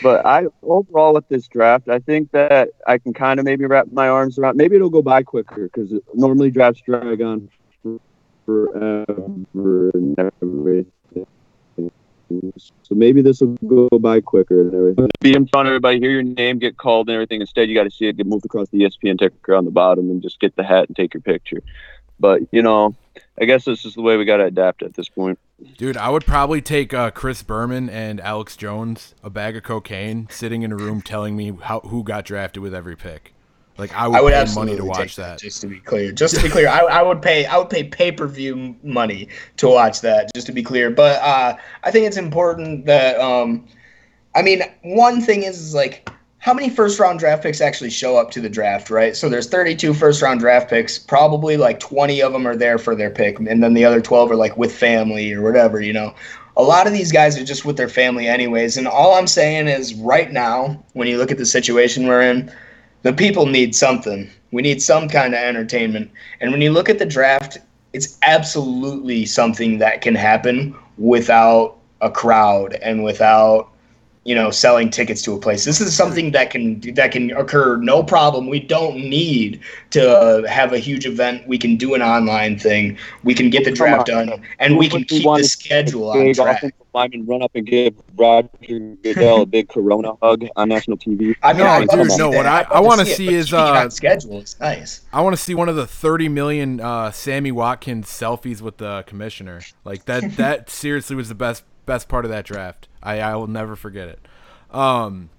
But 0.02 0.26
I 0.26 0.46
overall 0.64 1.14
with 1.14 1.28
this 1.30 1.48
draft, 1.48 1.90
I 1.90 2.00
think 2.00 2.32
that 2.32 2.70
I 2.88 2.98
can 2.98 3.14
kind 3.14 3.40
of 3.40 3.46
maybe 3.46 3.66
wrap 3.66 3.88
my 3.92 4.08
arms 4.08 4.40
around. 4.40 4.58
Maybe 4.58 4.76
it'll 4.76 4.90
go 4.90 5.02
by 5.02 5.24
quicker 5.24 5.70
because 5.72 5.94
normally 6.16 6.50
drafts 6.50 6.82
drag 6.82 7.22
on 7.22 7.50
forever 8.46 9.92
and 9.94 10.18
everything. 10.18 10.92
So 12.30 12.96
maybe 12.96 13.22
this 13.22 13.42
will 13.42 13.58
go 13.68 13.90
by 14.00 14.22
quicker 14.22 14.62
and 14.62 14.74
everything. 14.74 15.10
Be 15.22 15.34
in 15.34 15.48
front 15.48 15.68
of 15.68 15.72
everybody, 15.72 16.00
hear 16.00 16.12
your 16.12 16.24
name 16.24 16.60
get 16.60 16.78
called 16.78 17.10
and 17.10 17.16
everything. 17.16 17.42
Instead, 17.42 17.70
you 17.70 17.76
got 17.76 17.84
to 17.84 17.92
see 17.92 18.08
it 18.08 18.18
get 18.18 18.26
moved 18.26 18.46
across 18.46 18.70
the 18.70 18.80
ESPN 18.80 19.20
ticker 19.20 19.56
on 19.56 19.66
the 19.66 19.72
bottom 19.72 20.10
and 20.10 20.22
just 20.22 20.40
get 20.40 20.56
the 20.56 20.64
hat 20.64 20.88
and 20.88 20.96
take 20.96 21.14
your 21.14 21.22
picture. 21.22 21.62
But 22.20 22.42
you 22.52 22.62
know, 22.62 22.96
I 23.40 23.46
guess 23.46 23.66
this 23.66 23.86
is 23.86 23.94
the 23.94 24.02
way 24.02 24.18
we 24.18 24.26
got 24.26 24.38
to 24.38 24.46
adapt 24.46 24.84
at 24.84 24.94
this 24.94 25.10
point. 25.10 25.40
Dude, 25.78 25.98
I 25.98 26.10
would 26.10 26.26
probably 26.26 26.62
take 26.62 26.94
uh, 26.94 27.12
Chris 27.12 27.42
Berman 27.42 27.90
and 27.90 28.22
Alex 28.22 28.56
Jones, 28.56 29.16
a 29.24 29.30
bag 29.30 29.56
of 29.56 29.64
cocaine, 29.64 30.28
sitting 30.30 30.62
in 30.62 30.72
a 30.72 30.76
room 30.76 31.02
telling 31.02 31.36
me 31.36 31.58
how 31.64 31.80
who 31.82 32.04
got 32.04 32.26
drafted 32.26 32.62
with 32.62 32.74
every 32.74 32.96
pick. 32.96 33.34
Like 33.78 33.94
I 33.94 34.08
would, 34.08 34.18
I 34.18 34.22
would 34.22 34.34
pay 34.34 34.56
money 34.56 34.76
to 34.76 34.86
watch 34.86 35.16
that. 35.18 35.40
Just 35.40 35.62
to 35.62 35.68
be 35.68 35.80
clear, 35.80 36.12
just 36.12 36.36
to 36.36 36.42
be 36.42 36.50
clear, 36.50 36.68
I, 36.68 36.80
I 36.80 37.02
would 37.04 37.22
pay 37.22 37.46
I 37.46 37.58
would 37.58 37.70
pay 37.70 37.84
pay 37.84 38.12
per 38.12 38.28
view 38.28 38.76
money 38.84 39.30
to 39.58 39.68
watch 39.68 40.02
that. 40.02 40.34
Just 40.34 40.48
to 40.48 40.54
be 40.54 40.64
clear, 40.64 40.90
but 40.90 41.22
uh, 41.22 41.56
I 41.84 41.92
think 41.92 42.08
it's 42.08 42.18
important 42.18 42.86
that 42.88 43.20
um, 43.20 43.68
I 44.36 44.42
mean, 44.42 44.62
one 44.84 45.22
thing 45.22 45.44
is, 45.44 45.60
is 45.60 45.74
like 45.76 46.10
how 46.40 46.54
many 46.54 46.70
first 46.70 47.00
round 47.00 47.20
draft 47.20 47.44
picks 47.44 47.62
actually 47.62 47.90
show 47.90 48.18
up 48.18 48.32
to 48.32 48.42
the 48.42 48.50
draft, 48.50 48.90
right? 48.90 49.16
So 49.16 49.30
there's 49.30 49.50
32 49.50 49.94
first 49.94 50.22
round 50.22 50.40
draft 50.40 50.70
picks. 50.70 50.98
Probably 50.98 51.58
like 51.58 51.80
20 51.80 52.22
of 52.22 52.34
them 52.34 52.48
are 52.48 52.56
there 52.56 52.78
for 52.78 52.96
their 52.96 53.10
pick, 53.10 53.40
and 53.40 53.62
then 53.64 53.74
the 53.74 53.86
other 53.86 54.02
12 54.02 54.32
are 54.32 54.36
like 54.36 54.58
with 54.58 54.74
family 54.74 55.34
or 55.34 55.42
whatever, 55.42 55.82
you 55.82 55.94
know. 55.94 56.16
A 56.56 56.64
lot 56.64 56.88
of 56.88 56.94
these 56.94 57.12
guys 57.12 57.38
are 57.38 57.44
just 57.44 57.66
with 57.66 57.78
their 57.78 57.90
family 57.90 58.28
anyways, 58.28 58.78
and 58.78 58.88
all 58.88 59.14
I'm 59.14 59.28
saying 59.28 59.68
is 59.68 59.94
right 59.94 60.32
now, 60.32 60.84
when 60.94 61.08
you 61.08 61.18
look 61.18 61.32
at 61.32 61.38
the 61.38 61.46
situation 61.46 62.08
we're 62.08 62.24
in, 62.24 62.52
the 63.04 63.14
people 63.14 63.46
need 63.46 63.76
something. 63.76 64.30
We 64.52 64.62
need 64.62 64.82
some 64.82 65.10
kind 65.10 65.34
of 65.34 65.40
entertainment. 65.40 66.12
And 66.42 66.52
when 66.52 66.62
you 66.62 66.72
look 66.72 66.90
at 66.90 67.00
the 67.00 67.06
draft, 67.06 67.58
it's 67.94 68.18
absolutely 68.24 69.26
something 69.26 69.78
that 69.80 70.02
can 70.02 70.16
happen 70.16 70.76
without 70.98 71.78
a 72.02 72.10
crowd 72.10 72.74
and 72.82 73.04
without 73.04 73.70
you 74.28 74.36
know 74.36 74.52
selling 74.52 74.90
tickets 74.90 75.22
to 75.22 75.34
a 75.34 75.40
place 75.40 75.64
this 75.64 75.80
is 75.80 75.96
something 75.96 76.32
that 76.32 76.50
can 76.52 76.82
that 76.96 77.12
can 77.14 77.32
occur 77.32 77.78
no 77.78 78.04
problem 78.04 78.48
we 78.48 78.60
don't 78.60 78.98
need 78.98 79.62
to 79.90 80.02
uh, 80.06 80.46
have 80.48 80.74
a 80.74 80.80
huge 80.80 81.06
event 81.06 81.48
we 81.48 81.58
can 81.58 81.78
do 81.78 81.94
an 81.94 82.02
online 82.02 82.60
thing 82.60 82.98
we 83.24 83.34
can 83.34 83.50
get 83.50 83.64
the 83.64 83.72
draft 83.72 84.08
done 84.08 84.30
and 84.60 84.78
we 84.78 84.90
can 84.90 85.04
keep 85.06 85.24
the 85.24 85.44
schedule 85.44 86.12
on 86.12 86.34
track 86.34 86.58
offensive 86.58 86.88
lineman 86.94 87.26
run 87.26 87.42
up 87.42 87.52
and 87.56 87.66
give 87.66 87.94
Roger 88.16 88.50
Goodell 89.04 89.44
a 89.44 89.46
big 89.46 89.70
Corona 89.70 90.14
hug 90.22 90.46
on 90.56 90.70
national 90.70 90.98
TV. 90.98 91.36
I 91.44 91.54
mean, 91.54 91.62
No, 91.64 91.68
I'd 91.68 91.88
love 91.88 92.00
to 92.00 92.08
dude, 92.08 92.18
no, 92.18 92.30
what 92.32 92.46
I- 92.48 92.62
I'd 92.62 92.70
love 92.70 92.72
I 92.72 92.76
to 92.82 92.82
wanna 92.88 93.02
it, 93.04 93.16
see 93.16 93.26
but 93.28 93.34
is, 93.36 93.54
uh, 93.54 93.90
schedule. 93.90 94.40
It's 94.40 94.60
nice. 94.60 95.02
I 95.14 95.22
want 95.22 95.36
to 95.36 95.42
see 95.42 95.54
one 95.54 95.70
of 95.70 95.76
the 95.76 95.86
30 95.86 96.28
million 96.30 96.82
uh, 96.82 97.12
Sammy 97.12 97.52
Watkins 97.52 98.08
selfies 98.08 98.62
with 98.62 98.78
the 98.78 99.04
commissioner. 99.06 99.62
Like 99.86 100.06
that 100.06 100.24
that 100.38 100.70
seriously 100.72 101.16
was 101.16 101.30
the 101.30 101.36
best 101.36 101.64
best 101.86 102.10
part 102.10 102.26
of 102.26 102.32
that 102.32 102.46
draft. 102.46 102.87
I 103.02 103.20
I 103.20 103.36
will 103.36 103.48
never 103.48 103.76
forget 103.76 104.08
it. 104.10 104.20
Um 104.72 105.30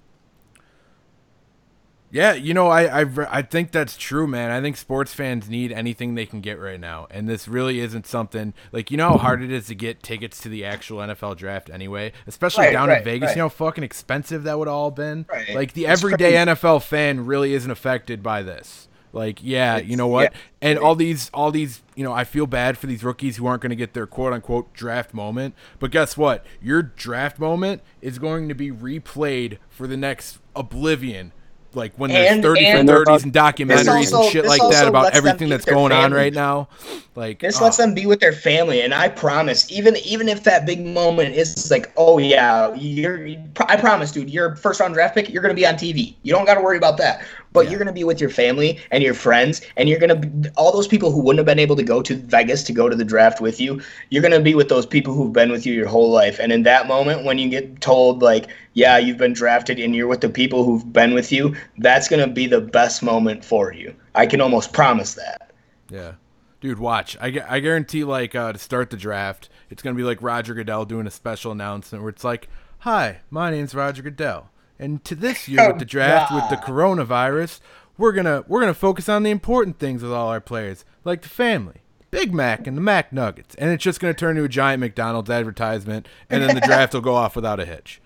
yeah, 2.11 2.33
you 2.33 2.55
know, 2.55 2.69
I 2.69 3.01
I 3.01 3.05
I 3.29 3.41
think 3.43 3.71
that's 3.71 3.95
true, 3.95 4.25
man. 4.25 4.49
I 4.49 4.61
think 4.61 4.77
sports 4.77 5.13
fans 5.13 5.47
need 5.47 5.71
anything 5.71 6.15
they 6.15 6.25
can 6.25 6.41
get 6.41 6.59
right 6.59 6.79
now, 6.79 7.05
and 7.11 7.29
this 7.29 7.47
really 7.47 7.79
isn't 7.81 8.07
something 8.07 8.55
like 8.71 8.89
you 8.89 8.97
know 8.97 9.09
how 9.09 9.17
hard 9.17 9.43
it 9.43 9.51
is 9.51 9.67
to 9.67 9.75
get 9.75 10.01
tickets 10.01 10.41
to 10.41 10.49
the 10.49 10.65
actual 10.65 10.97
NFL 11.01 11.37
draft 11.37 11.69
anyway, 11.69 12.11
especially 12.25 12.65
Right, 12.65 12.73
down 12.73 12.89
in 12.89 13.03
Vegas. 13.03 13.27
right. 13.27 13.35
You 13.35 13.41
know 13.43 13.45
how 13.45 13.49
fucking 13.49 13.83
expensive 13.83 14.41
that 14.45 14.57
would 14.57 14.67
all 14.67 14.89
been. 14.89 15.27
Right. 15.29 15.53
Like 15.53 15.73
the 15.73 15.85
It's 15.85 15.91
everyday 15.91 16.31
crazy. 16.31 16.49
NFL 16.49 16.81
fan 16.81 17.27
really 17.27 17.53
isn't 17.53 17.69
affected 17.69 18.23
by 18.23 18.41
this. 18.41 18.87
Like, 19.11 19.39
yeah, 19.41 19.77
you 19.77 19.95
know 19.95 20.07
what? 20.07 20.33
And 20.61 20.77
all 20.77 20.95
these, 20.95 21.29
all 21.33 21.51
these, 21.51 21.81
you 21.95 22.03
know, 22.03 22.13
I 22.13 22.23
feel 22.23 22.45
bad 22.45 22.77
for 22.77 22.87
these 22.87 23.03
rookies 23.03 23.37
who 23.37 23.47
aren't 23.47 23.61
going 23.61 23.71
to 23.71 23.75
get 23.75 23.93
their 23.93 24.05
quote 24.05 24.33
unquote 24.33 24.73
draft 24.73 25.13
moment. 25.13 25.55
But 25.79 25.91
guess 25.91 26.15
what? 26.15 26.45
Your 26.61 26.81
draft 26.83 27.39
moment 27.39 27.81
is 28.01 28.19
going 28.19 28.49
to 28.49 28.55
be 28.55 28.71
replayed 28.71 29.57
for 29.69 29.87
the 29.87 29.97
next 29.97 30.39
oblivion. 30.55 31.31
Like 31.75 31.93
when 31.97 32.09
there's 32.09 32.31
And- 32.31 32.41
30 32.41 32.65
and- 32.65 32.89
for 32.89 33.05
30s 33.05 33.23
and 33.23 33.33
documentaries 33.33 34.11
also- 34.11 34.23
and 34.23 34.31
shit 34.31 34.45
like 34.45 34.61
that 34.71 34.87
about 34.87 35.13
everything 35.13 35.49
that's 35.49 35.65
going 35.65 35.91
on 35.91 36.11
right 36.13 36.33
now. 36.33 36.67
Like, 37.15 37.39
This 37.39 37.59
oh, 37.59 37.65
lets 37.65 37.77
them 37.77 37.93
be 37.93 38.05
with 38.05 38.19
their 38.19 38.33
family, 38.33 38.81
and 38.81 38.93
I 38.93 39.09
promise, 39.09 39.71
even 39.71 39.95
even 39.97 40.29
if 40.29 40.43
that 40.45 40.65
big 40.65 40.83
moment 40.83 41.35
is 41.35 41.69
like, 41.69 41.91
oh 41.97 42.17
yeah, 42.17 42.73
you're, 42.73 43.27
I 43.67 43.75
promise, 43.75 44.11
dude, 44.11 44.29
your 44.29 44.55
first 44.55 44.79
round 44.79 44.93
draft 44.93 45.15
pick, 45.15 45.29
you're 45.29 45.41
gonna 45.41 45.53
be 45.53 45.65
on 45.67 45.75
TV. 45.75 46.15
You 46.23 46.33
don't 46.33 46.45
got 46.45 46.55
to 46.55 46.61
worry 46.61 46.77
about 46.77 46.97
that. 46.97 47.21
But 47.51 47.65
Yeah. 47.65 47.71
you're 47.71 47.79
gonna 47.79 47.93
be 47.93 48.03
with 48.03 48.21
your 48.21 48.29
family 48.29 48.79
and 48.91 49.01
your 49.03 49.13
friends, 49.13 49.61
and 49.77 49.89
you're 49.89 49.99
gonna 49.99 50.15
be, 50.15 50.49
all 50.55 50.71
those 50.71 50.87
people 50.87 51.11
who 51.11 51.19
wouldn't 51.21 51.39
have 51.39 51.45
been 51.45 51.59
able 51.59 51.75
to 51.75 51.83
go 51.83 52.01
to 52.01 52.15
Vegas 52.15 52.63
to 52.63 52.73
go 52.73 52.89
to 52.89 52.95
the 52.95 53.03
draft 53.03 53.41
with 53.41 53.59
you. 53.59 53.81
You're 54.09 54.21
gonna 54.21 54.39
be 54.39 54.55
with 54.55 54.69
those 54.69 54.85
people 54.85 55.13
who've 55.13 55.33
been 55.33 55.51
with 55.51 55.65
you 55.65 55.73
your 55.73 55.87
whole 55.87 56.11
life, 56.11 56.39
and 56.39 56.51
in 56.51 56.63
that 56.63 56.87
moment, 56.87 57.25
when 57.25 57.37
you 57.39 57.49
get 57.49 57.81
told 57.81 58.21
like, 58.21 58.47
yeah, 58.73 58.97
you've 58.97 59.17
been 59.17 59.33
drafted, 59.33 59.79
and 59.79 59.95
you're 59.95 60.07
with 60.07 60.21
the 60.21 60.29
people 60.29 60.63
who've 60.63 60.93
been 60.93 61.13
with 61.13 61.31
you, 61.31 61.55
that's 61.79 62.07
gonna 62.07 62.27
be 62.27 62.45
the 62.47 62.61
best 62.61 63.01
moment 63.01 63.43
for 63.43 63.73
you. 63.73 63.93
I 64.15 64.25
can 64.25 64.41
almost 64.41 64.71
promise 64.73 65.15
that. 65.15 65.51
Yeah. 65.89 66.13
Dude, 66.61 66.77
watch. 66.77 67.15
I, 67.21 67.41
I 67.47 67.59
guarantee, 67.61 68.03
like, 68.03 68.35
uh, 68.35 68.51
to 68.51 68.59
start 68.59 68.89
the 68.89 68.97
draft, 68.97 69.47
it's 69.69 69.81
going 69.81 69.95
to 69.95 69.97
be 69.97 70.03
like 70.03 70.21
Roger 70.21 70.53
Goodell 70.53 70.83
doing 70.83 71.07
a 71.07 71.11
special 71.11 71.53
announcement 71.53 72.03
where 72.03 72.09
it's 72.09 72.25
like, 72.25 72.49
Hi, 72.79 73.19
my 73.29 73.49
name's 73.49 73.73
Roger 73.73 74.01
Goodell. 74.01 74.49
And 74.79 75.03
to 75.03 75.13
this 75.13 75.47
year 75.47 75.67
with 75.67 75.79
the 75.79 75.85
oh, 75.85 75.87
draft 75.87 76.33
with 76.33 76.49
the 76.49 76.55
coronavirus, 76.55 77.59
we're 77.97 78.13
gonna 78.13 78.45
we're 78.47 78.61
gonna 78.61 78.73
focus 78.73 79.09
on 79.09 79.23
the 79.23 79.29
important 79.29 79.77
things 79.77 80.01
with 80.01 80.13
all 80.13 80.29
our 80.29 80.39
players, 80.39 80.85
like 81.03 81.21
the 81.21 81.29
family, 81.29 81.81
Big 82.11 82.33
Mac 82.33 82.65
and 82.65 82.77
the 82.77 82.81
Mac 82.81 83.11
Nuggets. 83.11 83.55
And 83.55 83.71
it's 83.71 83.83
just 83.83 83.99
gonna 83.99 84.13
turn 84.13 84.31
into 84.31 84.45
a 84.45 84.49
giant 84.49 84.79
McDonald's 84.79 85.29
advertisement, 85.29 86.07
and 86.29 86.41
then 86.41 86.55
the 86.55 86.61
draft 86.65 86.93
will 86.93 87.01
go 87.01 87.15
off 87.15 87.35
without 87.35 87.59
a 87.59 87.65
hitch. 87.65 88.01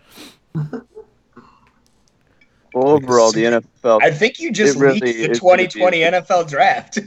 Overall, 2.73 3.31
the 3.31 3.43
NFL. 3.43 3.99
I 4.01 4.09
think 4.09 4.39
you 4.39 4.51
just 4.51 4.77
It 4.77 4.79
really 4.79 4.99
leaked 4.99 5.17
the 5.17 5.31
is 5.31 5.39
gonna 5.39 5.57
be 5.57 5.67
2020 5.67 5.99
NFL 5.99 6.49
draft. 6.49 6.97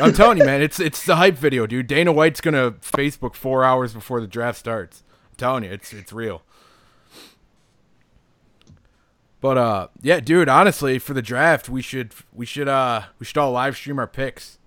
I'm 0.00 0.12
telling 0.14 0.38
you, 0.38 0.44
man, 0.44 0.62
it's 0.62 0.80
it's 0.80 1.04
the 1.04 1.14
hype 1.14 1.36
video, 1.36 1.68
dude. 1.68 1.86
Dana 1.86 2.12
White's 2.12 2.40
gonna 2.40 2.72
Facebook 2.72 3.34
four 3.34 3.62
hours 3.62 3.94
before 3.94 4.20
the 4.20 4.26
draft 4.26 4.58
starts. 4.58 5.04
I'm 5.30 5.36
telling 5.36 5.62
you, 5.64 5.70
it's 5.70 5.92
it's 5.92 6.12
real. 6.12 6.42
But 9.42 9.58
uh, 9.58 9.88
yeah, 10.00 10.20
dude. 10.20 10.48
Honestly, 10.48 10.98
for 10.98 11.12
the 11.12 11.20
draft, 11.20 11.68
we 11.68 11.82
should 11.82 12.14
we 12.32 12.46
should 12.46 12.68
uh 12.68 13.02
we 13.18 13.26
should 13.26 13.36
all 13.36 13.50
live 13.52 13.76
stream 13.76 13.98
our 13.98 14.06
picks. 14.06 14.58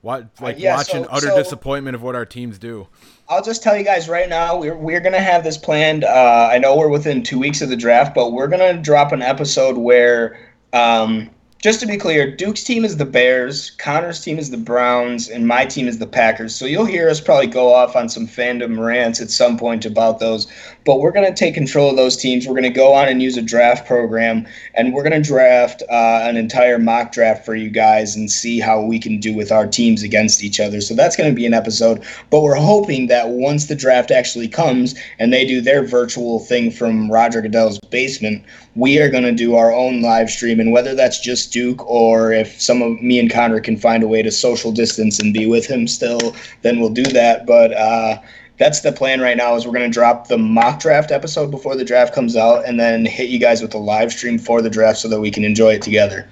What 0.00 0.28
like 0.40 0.56
Uh, 0.56 0.58
yeah, 0.60 0.76
watching 0.76 1.04
so- 1.04 1.10
utter 1.10 1.26
so- 1.28 1.36
disappointment 1.36 1.94
of 1.94 2.02
what 2.02 2.16
our 2.16 2.24
teams 2.26 2.58
do. 2.58 2.88
I'll 3.28 3.42
just 3.42 3.62
tell 3.62 3.76
you 3.76 3.84
guys 3.84 4.08
right 4.08 4.26
now, 4.28 4.56
we're, 4.58 4.74
we're 4.74 5.00
going 5.00 5.12
to 5.12 5.20
have 5.20 5.44
this 5.44 5.58
planned. 5.58 6.02
Uh, 6.02 6.48
I 6.50 6.56
know 6.56 6.74
we're 6.78 6.88
within 6.88 7.22
two 7.22 7.38
weeks 7.38 7.60
of 7.60 7.68
the 7.68 7.76
draft, 7.76 8.14
but 8.14 8.32
we're 8.32 8.48
going 8.48 8.74
to 8.74 8.80
drop 8.80 9.12
an 9.12 9.20
episode 9.20 9.76
where, 9.76 10.38
um, 10.72 11.28
just 11.60 11.80
to 11.80 11.86
be 11.86 11.96
clear, 11.96 12.30
Duke's 12.30 12.62
team 12.62 12.84
is 12.84 12.98
the 12.98 13.04
Bears, 13.04 13.70
Connor's 13.70 14.20
team 14.20 14.38
is 14.38 14.50
the 14.50 14.56
Browns, 14.56 15.28
and 15.28 15.44
my 15.44 15.64
team 15.64 15.88
is 15.88 15.98
the 15.98 16.06
Packers. 16.06 16.54
So 16.54 16.66
you'll 16.66 16.84
hear 16.84 17.08
us 17.08 17.20
probably 17.20 17.48
go 17.48 17.74
off 17.74 17.96
on 17.96 18.08
some 18.08 18.28
fandom 18.28 18.78
rants 18.78 19.20
at 19.20 19.28
some 19.28 19.58
point 19.58 19.84
about 19.84 20.20
those. 20.20 20.46
But 20.84 21.00
we're 21.00 21.10
going 21.10 21.26
to 21.26 21.34
take 21.34 21.54
control 21.54 21.90
of 21.90 21.96
those 21.96 22.16
teams. 22.16 22.46
We're 22.46 22.54
going 22.54 22.62
to 22.62 22.70
go 22.70 22.94
on 22.94 23.08
and 23.08 23.20
use 23.20 23.36
a 23.36 23.42
draft 23.42 23.88
program, 23.88 24.46
and 24.74 24.94
we're 24.94 25.02
going 25.02 25.20
to 25.20 25.28
draft 25.28 25.82
uh, 25.90 26.20
an 26.22 26.36
entire 26.36 26.78
mock 26.78 27.10
draft 27.10 27.44
for 27.44 27.56
you 27.56 27.70
guys 27.70 28.14
and 28.14 28.30
see 28.30 28.60
how 28.60 28.80
we 28.80 29.00
can 29.00 29.18
do 29.18 29.34
with 29.34 29.50
our 29.50 29.66
teams 29.66 30.04
against 30.04 30.44
each 30.44 30.60
other. 30.60 30.80
So 30.80 30.94
that's 30.94 31.16
going 31.16 31.28
to 31.28 31.34
be 31.36 31.44
an 31.44 31.54
episode. 31.54 32.04
But 32.30 32.42
we're 32.42 32.54
hoping 32.54 33.08
that 33.08 33.30
once 33.30 33.66
the 33.66 33.74
draft 33.74 34.12
actually 34.12 34.46
comes 34.46 34.94
and 35.18 35.32
they 35.32 35.44
do 35.44 35.60
their 35.60 35.82
virtual 35.84 36.38
thing 36.38 36.70
from 36.70 37.10
Roger 37.10 37.42
Goodell's 37.42 37.80
basement, 37.90 38.44
we 38.76 39.00
are 39.00 39.10
going 39.10 39.24
to 39.24 39.32
do 39.32 39.56
our 39.56 39.74
own 39.74 40.02
live 40.02 40.30
stream. 40.30 40.60
And 40.60 40.70
whether 40.70 40.94
that's 40.94 41.18
just 41.18 41.47
Duke 41.48 41.84
or 41.86 42.32
if 42.32 42.60
some 42.60 42.82
of 42.82 43.00
me 43.00 43.18
and 43.18 43.30
Connor 43.30 43.60
can 43.60 43.76
find 43.76 44.02
a 44.02 44.08
way 44.08 44.22
to 44.22 44.30
social 44.30 44.72
distance 44.72 45.18
and 45.18 45.32
be 45.32 45.46
with 45.46 45.66
him 45.66 45.86
still, 45.86 46.34
then 46.62 46.80
we'll 46.80 46.90
do 46.90 47.04
that. 47.04 47.46
But 47.46 47.72
uh, 47.72 48.20
that's 48.58 48.80
the 48.80 48.92
plan 48.92 49.20
right 49.20 49.36
now 49.36 49.54
is 49.54 49.66
we're 49.66 49.72
going 49.72 49.90
to 49.90 49.94
drop 49.94 50.28
the 50.28 50.38
mock 50.38 50.80
draft 50.80 51.10
episode 51.10 51.50
before 51.50 51.76
the 51.76 51.84
draft 51.84 52.14
comes 52.14 52.36
out 52.36 52.64
and 52.66 52.78
then 52.78 53.06
hit 53.06 53.30
you 53.30 53.38
guys 53.38 53.62
with 53.62 53.72
a 53.74 53.78
live 53.78 54.12
stream 54.12 54.38
for 54.38 54.60
the 54.60 54.70
draft 54.70 54.98
so 54.98 55.08
that 55.08 55.20
we 55.20 55.30
can 55.30 55.44
enjoy 55.44 55.74
it 55.74 55.82
together. 55.82 56.28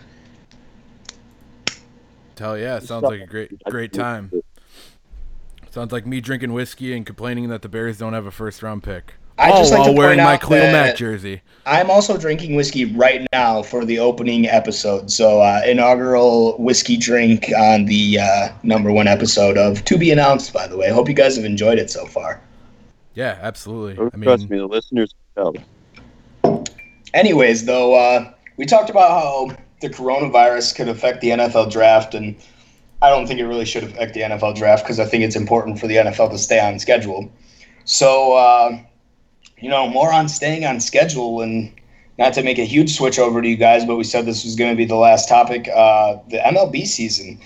Hell 2.39 2.59
yeah, 2.59 2.81
sounds 2.81 3.05
like 3.05 3.21
a 3.21 3.27
great 3.27 3.63
great 3.65 3.93
time. 3.93 4.31
Sounds 5.71 5.93
like 5.93 6.07
me 6.07 6.21
drinking 6.21 6.53
whiskey 6.53 6.95
and 6.95 7.07
complaining 7.07 7.49
that 7.49 7.63
the 7.63 7.69
Bears 7.69 7.99
don't 7.99 8.13
have 8.13 8.27
a 8.27 8.31
first 8.31 8.63
round 8.63 8.83
pick. 8.83 9.15
I'd 9.39 9.53
All 9.53 9.59
just 9.59 9.71
like 9.73 9.81
while 9.81 9.93
to 9.93 9.99
wearing 9.99 10.19
point 10.19 10.27
my 10.27 10.35
out 10.35 10.41
Khalil 10.41 10.73
Mack 10.73 10.87
that- 10.87 10.97
jersey. 10.97 11.43
I'm 11.69 11.91
also 11.91 12.17
drinking 12.17 12.55
whiskey 12.55 12.85
right 12.85 13.27
now 13.33 13.61
for 13.61 13.85
the 13.85 13.99
opening 13.99 14.47
episode. 14.47 15.11
So, 15.11 15.41
uh, 15.41 15.63
inaugural 15.67 16.57
whiskey 16.59 16.97
drink 16.97 17.51
on 17.59 17.87
the 17.87 18.21
uh, 18.21 18.49
number 18.63 18.93
one 18.93 19.09
episode 19.09 19.59
of 19.59 19.85
To 19.87 19.99
Be 19.99 20.13
Announced, 20.13 20.53
by 20.53 20.69
the 20.69 20.77
way. 20.77 20.91
Hope 20.91 21.09
you 21.09 21.15
guys 21.15 21.35
have 21.35 21.45
enjoyed 21.45 21.81
it 21.81 21.91
so 21.91 22.07
far. 22.07 22.41
Yeah, 23.15 23.37
absolutely. 23.43 23.99
Oh, 23.99 24.11
I 24.15 24.23
trust 24.23 24.43
mean, 24.43 24.51
me, 24.51 24.59
the 24.59 24.67
listeners 24.69 25.13
can 25.35 25.55
tell. 26.45 26.65
Anyways, 27.15 27.65
though, 27.65 27.95
uh, 27.95 28.33
we 28.59 28.65
talked 28.65 28.91
about 28.91 29.11
how 29.11 29.57
the 29.81 29.89
coronavirus 29.91 30.77
could 30.77 30.89
affect 30.89 31.21
the 31.21 31.31
NFL 31.31 31.73
draft, 31.73 32.15
and 32.15 32.37
I 33.03 33.11
don't 33.11 33.27
think 33.27 33.41
it 33.41 33.47
really 33.47 33.65
should 33.65 33.83
affect 33.83 34.15
the 34.15 34.21
NFL 34.21 34.55
draft 34.55 34.85
because 34.85 35.01
I 35.01 35.05
think 35.05 35.25
it's 35.25 35.37
important 35.37 35.81
for 35.81 35.89
the 35.89 35.97
NFL 35.97 36.31
to 36.31 36.39
stay 36.39 36.61
on 36.61 36.79
schedule. 36.79 37.29
So, 37.85 38.35
uh, 38.35 38.79
you 39.61 39.71
know, 39.71 39.89
more 39.89 40.13
on 40.13 40.29
staying 40.29 40.65
on 40.65 40.81
schedule 40.81 41.41
and 41.41 41.73
not 42.19 42.33
to 42.35 42.43
make 42.43 42.59
a 42.59 42.65
huge 42.65 42.97
switch 42.97 43.19
over 43.19 43.43
to 43.43 43.49
you 43.49 43.57
guys, 43.57 43.85
but 43.85 43.97
we 43.97 44.05
said 44.05 44.27
this 44.27 44.45
was 44.45 44.57
going 44.57 44.71
to 44.71 44.77
be 44.77 44.85
the 44.85 44.97
last 44.97 45.29
topic. 45.29 45.69
Uh, 45.69 46.19
the 46.29 46.39
MLB 46.39 46.87
season. 46.87 47.39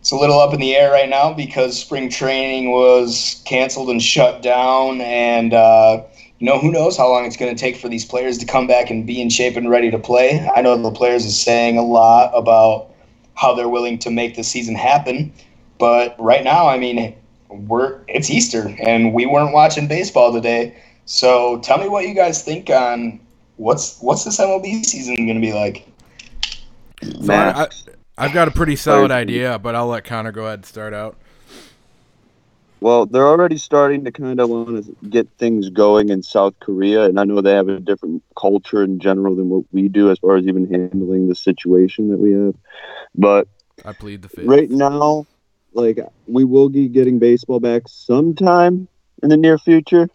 It's 0.00 0.12
a 0.12 0.16
little 0.16 0.38
up 0.38 0.54
in 0.54 0.60
the 0.60 0.76
air 0.76 0.92
right 0.92 1.08
now 1.08 1.32
because 1.32 1.78
spring 1.80 2.08
training 2.08 2.70
was 2.70 3.42
canceled 3.44 3.90
and 3.90 4.00
shut 4.00 4.40
down, 4.40 5.00
and 5.00 5.52
uh, 5.52 6.04
you 6.38 6.46
know 6.46 6.60
who 6.60 6.70
knows 6.70 6.96
how 6.96 7.08
long 7.08 7.24
it's 7.24 7.36
going 7.36 7.54
to 7.54 7.60
take 7.60 7.76
for 7.76 7.88
these 7.88 8.04
players 8.04 8.38
to 8.38 8.46
come 8.46 8.68
back 8.68 8.88
and 8.88 9.04
be 9.04 9.20
in 9.20 9.30
shape 9.30 9.56
and 9.56 9.68
ready 9.68 9.90
to 9.90 9.98
play. 9.98 10.48
I 10.54 10.62
know 10.62 10.80
the 10.80 10.92
players 10.92 11.26
are 11.26 11.30
saying 11.30 11.76
a 11.76 11.82
lot 11.82 12.30
about 12.34 12.90
how 13.34 13.54
they're 13.54 13.68
willing 13.68 13.98
to 13.98 14.10
make 14.10 14.36
the 14.36 14.44
season 14.44 14.76
happen, 14.76 15.32
but 15.78 16.14
right 16.20 16.44
now, 16.44 16.68
I 16.68 16.78
mean, 16.78 17.16
we're 17.48 18.00
it's 18.06 18.30
Easter 18.30 18.76
and 18.86 19.12
we 19.12 19.26
weren't 19.26 19.52
watching 19.52 19.88
baseball 19.88 20.32
today. 20.32 20.76
So 21.06 21.60
tell 21.60 21.78
me 21.78 21.88
what 21.88 22.06
you 22.06 22.14
guys 22.14 22.42
think 22.42 22.68
on 22.68 23.20
what's 23.56 24.00
what's 24.00 24.24
this 24.24 24.38
MLB 24.38 24.84
season 24.84 25.14
going 25.16 25.34
to 25.34 25.40
be 25.40 25.52
like? 25.52 25.88
so 27.02 27.32
I, 27.32 27.36
I, 27.36 27.52
Masks. 27.52 27.86
I've 28.18 28.32
got 28.32 28.48
a 28.48 28.50
pretty 28.50 28.76
solid 28.76 29.10
idea, 29.10 29.58
but 29.58 29.74
I'll 29.74 29.86
let 29.86 30.04
Connor 30.04 30.32
go 30.32 30.46
ahead 30.46 30.60
and 30.60 30.66
start 30.66 30.94
out. 30.94 31.16
Well, 32.80 33.06
they're 33.06 33.26
already 33.26 33.56
starting 33.56 34.04
to 34.04 34.12
kind 34.12 34.40
of 34.40 34.50
want 34.50 34.84
to 34.84 35.08
get 35.08 35.28
things 35.38 35.70
going 35.70 36.08
in 36.08 36.22
South 36.22 36.54
Korea, 36.60 37.04
and 37.04 37.18
I 37.18 37.24
know 37.24 37.40
they 37.40 37.52
have 37.52 37.68
a 37.68 37.80
different 37.80 38.22
culture 38.38 38.82
in 38.82 38.98
general 38.98 39.34
than 39.34 39.48
what 39.48 39.64
we 39.72 39.88
do 39.88 40.10
as 40.10 40.18
far 40.18 40.36
as 40.36 40.46
even 40.46 40.70
handling 40.70 41.28
the 41.28 41.34
situation 41.34 42.10
that 42.10 42.18
we 42.18 42.32
have. 42.32 42.54
But 43.14 43.48
I 43.84 43.92
plead 43.92 44.22
the 44.22 44.28
fifth. 44.28 44.46
right 44.46 44.70
now, 44.70 45.26
like 45.72 45.98
we 46.26 46.44
will 46.44 46.68
be 46.68 46.88
getting 46.88 47.18
baseball 47.18 47.60
back 47.60 47.82
sometime 47.86 48.88
in 49.22 49.28
the 49.30 49.36
near 49.36 49.58
future. 49.58 50.08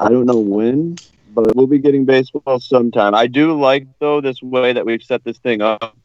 I 0.00 0.08
don't 0.08 0.24
know 0.26 0.38
when, 0.38 0.96
but 1.34 1.54
we'll 1.54 1.66
be 1.66 1.78
getting 1.78 2.06
baseball 2.06 2.58
sometime. 2.58 3.14
I 3.14 3.26
do 3.26 3.58
like 3.58 3.86
though 3.98 4.20
this 4.20 4.42
way 4.42 4.72
that 4.72 4.86
we've 4.86 5.02
set 5.02 5.22
this 5.24 5.38
thing 5.38 5.60
up, 5.60 5.96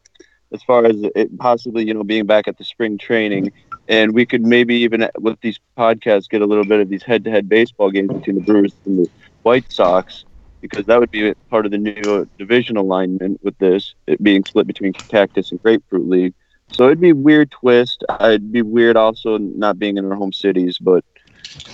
as 0.52 0.62
far 0.62 0.84
as 0.84 0.96
it 1.14 1.36
possibly 1.38 1.86
you 1.86 1.94
know 1.94 2.04
being 2.04 2.26
back 2.26 2.46
at 2.46 2.58
the 2.58 2.64
spring 2.64 2.98
training, 2.98 3.52
and 3.88 4.14
we 4.14 4.26
could 4.26 4.42
maybe 4.42 4.76
even 4.76 5.08
with 5.18 5.40
these 5.40 5.58
podcasts 5.78 6.28
get 6.28 6.42
a 6.42 6.46
little 6.46 6.64
bit 6.64 6.80
of 6.80 6.90
these 6.90 7.02
head-to-head 7.02 7.48
baseball 7.48 7.90
games 7.90 8.12
between 8.12 8.36
the 8.36 8.42
Brewers 8.42 8.74
and 8.84 8.98
the 8.98 9.10
White 9.42 9.72
Sox. 9.72 10.24
Because 10.62 10.86
that 10.86 10.98
would 10.98 11.10
be 11.10 11.32
part 11.48 11.64
of 11.64 11.70
the 11.70 11.78
new 11.78 12.28
division 12.38 12.76
alignment 12.76 13.44
with 13.44 13.56
this, 13.58 13.94
it 14.06 14.20
being 14.20 14.44
split 14.44 14.66
between 14.66 14.92
Cactus 14.94 15.52
and 15.52 15.62
Grapefruit 15.62 16.08
League. 16.08 16.34
So 16.72 16.86
it'd 16.86 17.00
be 17.00 17.12
weird 17.12 17.52
twist. 17.52 18.02
I'd 18.08 18.50
be 18.50 18.62
weird 18.62 18.96
also 18.96 19.38
not 19.38 19.78
being 19.78 19.96
in 19.96 20.04
our 20.06 20.16
home 20.16 20.32
cities, 20.32 20.78
but 20.78 21.04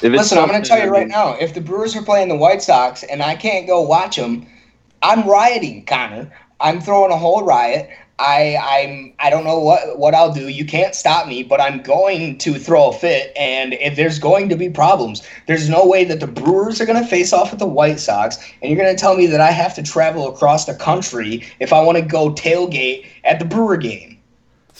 Listen, 0.03 0.39
I'm 0.39 0.49
going 0.49 0.63
to 0.63 0.69
tell 0.69 0.83
you 0.83 0.91
right 0.91 1.09
now, 1.09 1.35
if 1.35 1.55
the 1.55 1.61
Brewers 1.61 1.95
are 1.97 2.03
playing 2.03 2.29
the 2.29 2.37
White 2.37 2.63
Sox 2.63 3.03
and 3.05 3.23
I 3.23 3.35
can't 3.37 3.67
go 3.67 3.81
watch 3.81 4.17
them, 4.17 4.47
I'm 5.03 5.29
rioting, 5.29 5.85
Connor. 5.85 6.33
I'm 6.61 6.81
throwing 6.81 7.13
a 7.13 7.17
whole 7.17 7.45
riot. 7.45 7.91
I 8.19 8.57
I'm 8.57 9.15
I 9.19 9.31
don't 9.31 9.45
know 9.45 9.59
what 9.59 9.99
what 9.99 10.15
I'll 10.15 10.33
do. 10.33 10.49
You 10.49 10.65
can't 10.65 10.95
stop 10.95 11.27
me, 11.27 11.43
but 11.43 11.61
I'm 11.61 11.83
going 11.83 12.39
to 12.39 12.55
throw 12.55 12.91
a 12.91 12.93
fit 12.93 13.33
and 13.37 13.75
if 13.75 13.97
there's 13.97 14.19
going 14.19 14.49
to 14.51 14.57
be 14.57 14.71
problems. 14.71 15.27
There's 15.49 15.69
no 15.69 15.85
way 15.85 16.05
that 16.05 16.21
the 16.21 16.29
Brewers 16.29 16.81
are 16.81 16.87
going 16.87 17.03
to 17.03 17.09
face 17.09 17.33
off 17.33 17.51
with 17.51 17.59
the 17.59 17.67
White 17.67 17.99
Sox 17.99 18.39
and 18.61 18.71
you're 18.71 18.81
going 18.81 18.95
to 18.95 19.01
tell 19.01 19.17
me 19.17 19.27
that 19.27 19.41
I 19.41 19.51
have 19.51 19.75
to 19.75 19.83
travel 19.83 20.29
across 20.29 20.67
the 20.67 20.75
country 20.75 21.45
if 21.59 21.73
I 21.73 21.83
want 21.83 21.99
to 21.99 22.05
go 22.05 22.33
tailgate 22.33 23.07
at 23.25 23.41
the 23.41 23.45
Brewer 23.45 23.77
game. 23.77 24.12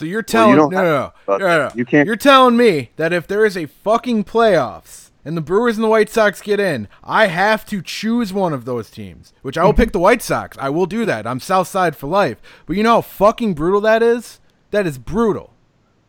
So 0.03 0.07
you're 0.07 0.23
telling 0.23 0.57
don't 0.57 0.73
no, 0.73 0.83
no, 0.83 1.13
no, 1.29 1.39
no, 1.39 1.39
no, 1.39 1.59
no. 1.69 1.71
you 1.77 1.85
can't- 1.85 2.07
You're 2.07 2.17
telling 2.17 2.57
me 2.57 2.91
that 2.97 3.13
if 3.13 3.29
there 3.29 3.47
is 3.47 3.57
a 3.57 3.67
fucking 3.67 4.25
playoffs 4.25 5.11
and 5.25 5.37
the 5.37 5.41
Brewers 5.41 5.77
and 5.77 5.85
the 5.85 5.89
White 5.89 6.11
Sox 6.11 6.41
get 6.41 6.59
in, 6.59 6.89
I 7.05 7.29
have 7.29 7.65
to 7.67 7.81
choose 7.81 8.33
one 8.33 8.53
of 8.53 8.65
those 8.65 8.91
teams. 8.91 9.33
Which 9.43 9.57
I 9.57 9.65
will 9.65 9.75
pick 9.75 9.93
the 9.93 10.01
White 10.01 10.21
Sox. 10.23 10.59
I 10.59 10.71
will 10.71 10.87
do 10.87 11.05
that. 11.05 11.25
I'm 11.25 11.39
South 11.39 11.69
Side 11.69 11.95
for 11.95 12.09
life. 12.09 12.39
But 12.67 12.77
you 12.77 12.83
know 12.83 12.95
how 12.95 13.01
fucking 13.03 13.55
brutal 13.55 13.81
that 13.83 14.03
is. 14.03 14.41
That 14.73 14.87
is 14.89 14.99
brutal. 14.99 15.53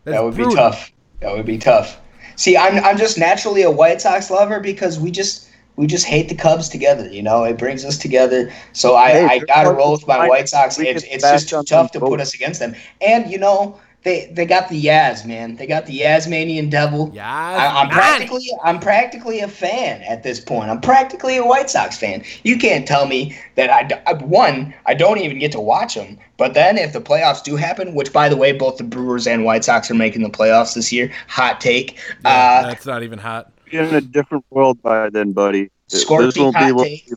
is 0.06 0.14
That 0.14 0.24
would 0.24 0.36
be 0.36 0.44
tough. 0.56 0.92
That 1.22 1.36
would 1.36 1.46
be 1.46 1.60
tough. 1.60 2.00
See, 2.36 2.58
I'm 2.58 2.84
I'm 2.84 2.98
just 2.98 3.20
naturally 3.20 3.62
a 3.62 3.70
White 3.70 4.02
Sox 4.02 4.32
lover 4.32 4.60
because 4.60 5.00
we 5.00 5.12
just 5.12 5.50
we 5.76 5.88
just 5.88 6.06
hate 6.06 6.30
the 6.30 6.36
Cubs 6.36 6.70
together. 6.70 7.08
You 7.08 7.24
know, 7.24 7.44
it 7.44 7.58
brings 7.58 7.84
us 7.86 7.98
together. 7.98 8.52
So 8.74 8.96
I, 8.96 9.12
Hey, 9.12 9.26
I 9.26 9.40
gotta 9.40 9.72
roll 9.72 9.92
with 9.94 10.08
my. 10.08 10.28
White 10.28 10.48
Sox. 10.50 10.78
We 10.78 10.88
It's, 10.88 11.04
it's 11.04 11.24
just 11.24 11.50
too 11.50 11.64
tough 11.64 11.92
to 11.94 12.00
put 12.00 12.20
us 12.22 12.34
against 12.34 12.60
them. 12.60 12.76
And 13.02 13.30
you 13.30 13.38
know, 13.38 13.80
they 14.04 14.26
they 14.34 14.46
got 14.46 14.70
the 14.70 14.84
Yaz 14.86 15.26
man. 15.26 15.56
They 15.56 15.66
got 15.66 15.86
the 15.86 16.00
Yasmanian 16.02 16.70
devil. 16.70 17.10
Yes, 17.14 17.26
I, 17.26 17.82
I'm 17.82 17.90
practically 17.90 18.46
I'm 18.64 18.80
practically 18.80 19.40
a 19.40 19.48
fan 19.48 20.02
at 20.04 20.24
this 20.24 20.40
point. 20.40 20.70
I'm 20.70 20.82
practically 20.82 21.38
a 21.38 21.46
White 21.46 21.70
Sox 21.70 21.98
fan. 21.98 22.24
You 22.44 22.58
can't 22.58 22.88
tell 22.88 23.06
me 23.08 23.38
that 23.56 23.70
I, 23.70 23.84
d- 23.84 23.96
I- 24.06 24.14
one 24.14 24.74
I 24.86 24.94
don't 24.94 25.20
even 25.20 25.40
get 25.40 25.52
to 25.54 25.62
watch 25.62 25.96
them. 25.96 26.18
But 26.38 26.54
then 26.54 26.78
if 26.78 26.94
the 26.94 27.02
playoffs 27.02 27.44
do 27.44 27.56
happen, 27.56 27.94
which 27.96 28.12
by 28.12 28.28
the 28.28 28.38
way 28.38 28.52
both 28.52 28.78
the 28.78 28.84
Brewers 28.84 29.26
and 29.28 29.46
White 29.46 29.64
Sox 29.64 29.90
are 29.90 29.96
making 29.96 30.24
the 30.24 30.30
playoffs 30.30 30.76
this 30.76 30.92
year, 30.92 31.12
hot 31.28 31.62
take. 31.62 31.98
Yeah, 32.26 32.62
uh, 32.64 32.68
that's 32.68 32.86
not 32.86 33.04
even 33.04 33.20
hot. 33.20 33.52
Be 33.66 33.78
in 33.78 33.94
a 33.96 34.02
different 34.02 34.46
world 34.50 34.82
by 34.82 35.10
then, 35.10 35.32
buddy. 35.32 35.72
This 35.90 36.06
won't 36.38 36.56
hot 36.56 36.66
be 36.68 36.72
what 36.74 36.84
take. 36.88 37.10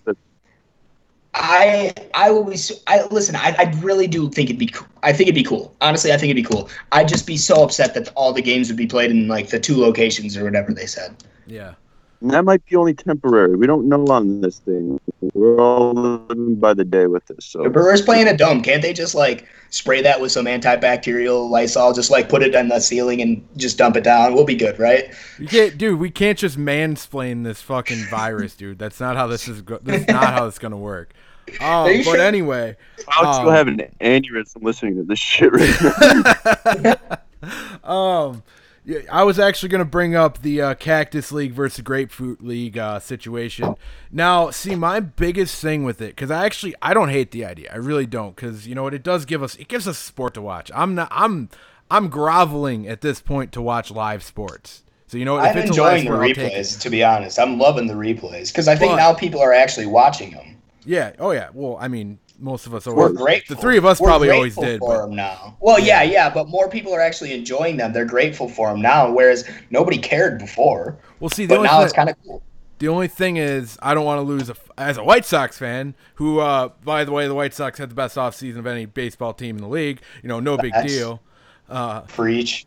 I 1.38 1.92
I 2.14 2.30
will 2.30 2.44
be. 2.44 2.56
so- 2.56 2.74
I 2.86 3.04
listen. 3.10 3.36
I, 3.36 3.54
I 3.58 3.74
really 3.82 4.06
do 4.06 4.30
think 4.30 4.48
it'd 4.48 4.58
be. 4.58 4.66
co- 4.68 4.86
I 5.02 5.12
think 5.12 5.28
it'd 5.28 5.34
be 5.34 5.42
cool. 5.44 5.74
Honestly, 5.80 6.10
I 6.12 6.16
think 6.16 6.30
it'd 6.30 6.42
be 6.42 6.54
cool. 6.54 6.68
I'd 6.92 7.08
just 7.08 7.26
be 7.26 7.36
so 7.36 7.62
upset 7.62 7.94
that 7.94 8.10
all 8.16 8.32
the 8.32 8.42
games 8.42 8.68
would 8.68 8.76
be 8.78 8.86
played 8.86 9.10
in 9.10 9.28
like 9.28 9.50
the 9.50 9.60
two 9.60 9.76
locations 9.78 10.36
or 10.36 10.44
whatever 10.44 10.72
they 10.72 10.86
said. 10.86 11.14
Yeah. 11.46 11.74
And 12.22 12.30
that 12.30 12.46
might 12.46 12.64
be 12.64 12.74
only 12.76 12.94
temporary. 12.94 13.56
We 13.56 13.66
don't 13.66 13.86
know 13.90 14.02
on 14.06 14.40
this 14.40 14.60
thing. 14.60 14.98
We're 15.34 15.60
all 15.60 15.92
living 15.92 16.54
by 16.54 16.72
the 16.72 16.84
day 16.84 17.06
with 17.06 17.26
this. 17.26 17.44
So 17.44 17.62
The 17.62 17.68
Brewers 17.68 18.00
playing 18.00 18.26
a 18.26 18.34
dome. 18.34 18.62
Can't 18.62 18.80
they 18.80 18.94
just 18.94 19.14
like 19.14 19.46
spray 19.68 20.00
that 20.00 20.18
with 20.18 20.32
some 20.32 20.46
antibacterial 20.46 21.50
Lysol? 21.50 21.92
Just 21.92 22.10
like 22.10 22.30
put 22.30 22.42
it 22.42 22.54
on 22.56 22.68
the 22.68 22.80
ceiling 22.80 23.20
and 23.20 23.46
just 23.58 23.76
dump 23.76 23.96
it 23.96 24.04
down. 24.04 24.32
We'll 24.32 24.46
be 24.46 24.54
good, 24.56 24.78
right? 24.78 25.14
You 25.38 25.46
can't, 25.46 25.76
dude. 25.76 26.00
We 26.00 26.10
can't 26.10 26.38
just 26.38 26.56
mansplain 26.56 27.44
this 27.44 27.60
fucking 27.60 28.04
virus, 28.10 28.54
dude. 28.56 28.78
That's 28.78 28.98
not 28.98 29.16
how 29.16 29.26
this 29.26 29.46
is. 29.46 29.60
Go- 29.60 29.80
that's 29.82 30.08
not 30.08 30.32
how 30.32 30.46
it's 30.46 30.58
gonna 30.58 30.78
work. 30.78 31.12
Oh, 31.60 31.64
Are 31.84 31.84
but 31.96 32.02
sure? 32.02 32.18
anyway, 32.18 32.76
I'll 33.08 33.32
still 33.34 33.48
Um, 33.48 33.54
have 33.54 33.68
an 33.68 33.80
aneurysm 34.00 34.62
listening 34.62 34.96
to 34.96 35.02
this 35.04 35.18
shit 35.18 35.52
right 35.52 36.96
now. 37.42 37.84
um, 37.84 38.42
yeah, 38.84 38.98
I 39.10 39.24
was 39.24 39.38
actually 39.38 39.68
gonna 39.70 39.84
bring 39.84 40.14
up 40.14 40.42
the 40.42 40.60
uh, 40.62 40.74
Cactus 40.74 41.32
League 41.32 41.52
versus 41.52 41.80
Grapefruit 41.82 42.40
League 42.42 42.78
uh, 42.78 42.98
situation. 43.00 43.74
Now, 44.12 44.50
see, 44.50 44.74
my 44.76 45.00
biggest 45.00 45.60
thing 45.60 45.82
with 45.84 46.00
it, 46.00 46.10
because 46.14 46.30
I 46.30 46.44
actually 46.46 46.74
I 46.80 46.94
don't 46.94 47.08
hate 47.08 47.32
the 47.32 47.44
idea. 47.44 47.70
I 47.72 47.76
really 47.76 48.06
don't, 48.06 48.34
because 48.36 48.66
you 48.68 48.74
know 48.74 48.84
what? 48.84 48.94
It 48.94 49.02
does 49.02 49.24
give 49.24 49.42
us 49.42 49.56
it 49.56 49.68
gives 49.68 49.88
us 49.88 49.98
sport 49.98 50.34
to 50.34 50.42
watch. 50.42 50.70
I'm 50.74 50.94
not. 50.94 51.08
I'm 51.10 51.48
I'm 51.90 52.08
groveling 52.08 52.86
at 52.88 53.00
this 53.00 53.20
point 53.20 53.52
to 53.52 53.62
watch 53.62 53.90
live 53.90 54.22
sports. 54.22 54.82
So 55.08 55.18
you 55.18 55.24
know, 55.24 55.34
what? 55.34 55.44
if 55.50 55.56
I'm 55.56 55.58
it's 55.68 55.76
a 55.76 55.82
live 55.82 55.98
enjoying 55.98 56.04
the 56.04 56.10
sport, 56.10 56.20
I'll 56.22 56.34
take 56.34 56.52
it. 56.52 56.56
replays, 56.56 56.80
to 56.80 56.90
be 56.90 57.04
honest. 57.04 57.38
I'm 57.38 57.58
loving 57.58 57.86
the 57.86 57.94
replays 57.94 58.48
because 58.52 58.66
I 58.68 58.74
think 58.76 58.92
But- 58.92 58.96
now 58.96 59.14
people 59.14 59.40
are 59.40 59.52
actually 59.52 59.86
watching 59.86 60.30
them. 60.32 60.55
Yeah. 60.86 61.12
Oh 61.18 61.32
yeah. 61.32 61.48
Well, 61.52 61.76
I 61.80 61.88
mean, 61.88 62.18
most 62.38 62.66
of 62.66 62.74
us 62.74 62.86
We're 62.86 63.10
grateful. 63.12 63.56
The 63.56 63.60
three 63.62 63.76
of 63.78 63.84
us 63.84 64.00
We're 64.00 64.08
probably 64.08 64.30
always 64.30 64.54
did. 64.56 64.78
for 64.78 64.88
But, 64.96 65.06
them 65.06 65.16
now. 65.16 65.56
Well, 65.60 65.78
yeah, 65.80 66.02
yeah, 66.02 66.30
but 66.32 66.48
more 66.48 66.68
people 66.68 66.94
are 66.94 67.00
actually 67.00 67.32
enjoying 67.34 67.76
them. 67.76 67.92
They're 67.92 68.04
grateful 68.04 68.48
for 68.48 68.70
them 68.70 68.80
now, 68.80 69.10
whereas 69.10 69.48
nobody 69.70 69.98
cared 69.98 70.38
before. 70.38 70.98
well, 71.20 71.30
see, 71.30 71.46
the 71.46 71.54
But 71.54 71.56
only 71.58 71.68
now 71.68 71.76
thing, 71.78 71.84
it's 71.84 71.92
kind 71.94 72.10
of 72.10 72.16
cool. 72.24 72.42
the 72.78 72.88
only 72.88 73.08
thing 73.08 73.36
is, 73.38 73.78
I 73.82 73.94
don't 73.94 74.04
want 74.04 74.18
to 74.18 74.22
lose 74.22 74.50
a, 74.50 74.56
as 74.78 74.98
a 74.98 75.04
White 75.04 75.24
Sox 75.24 75.58
fan. 75.58 75.94
Who, 76.16 76.40
uh, 76.40 76.70
by 76.84 77.04
the 77.04 77.12
way, 77.12 77.26
the 77.26 77.34
White 77.34 77.54
Sox 77.54 77.78
had 77.78 77.90
the 77.90 77.94
best 77.94 78.16
offseason 78.16 78.58
of 78.58 78.66
any 78.66 78.84
baseball 78.86 79.32
team 79.32 79.56
in 79.56 79.62
the 79.62 79.68
league. 79.68 80.00
You 80.22 80.28
know, 80.28 80.40
no 80.40 80.56
big 80.58 80.72
deal. 80.86 81.22
Uh, 81.68 82.02
Preach. 82.02 82.66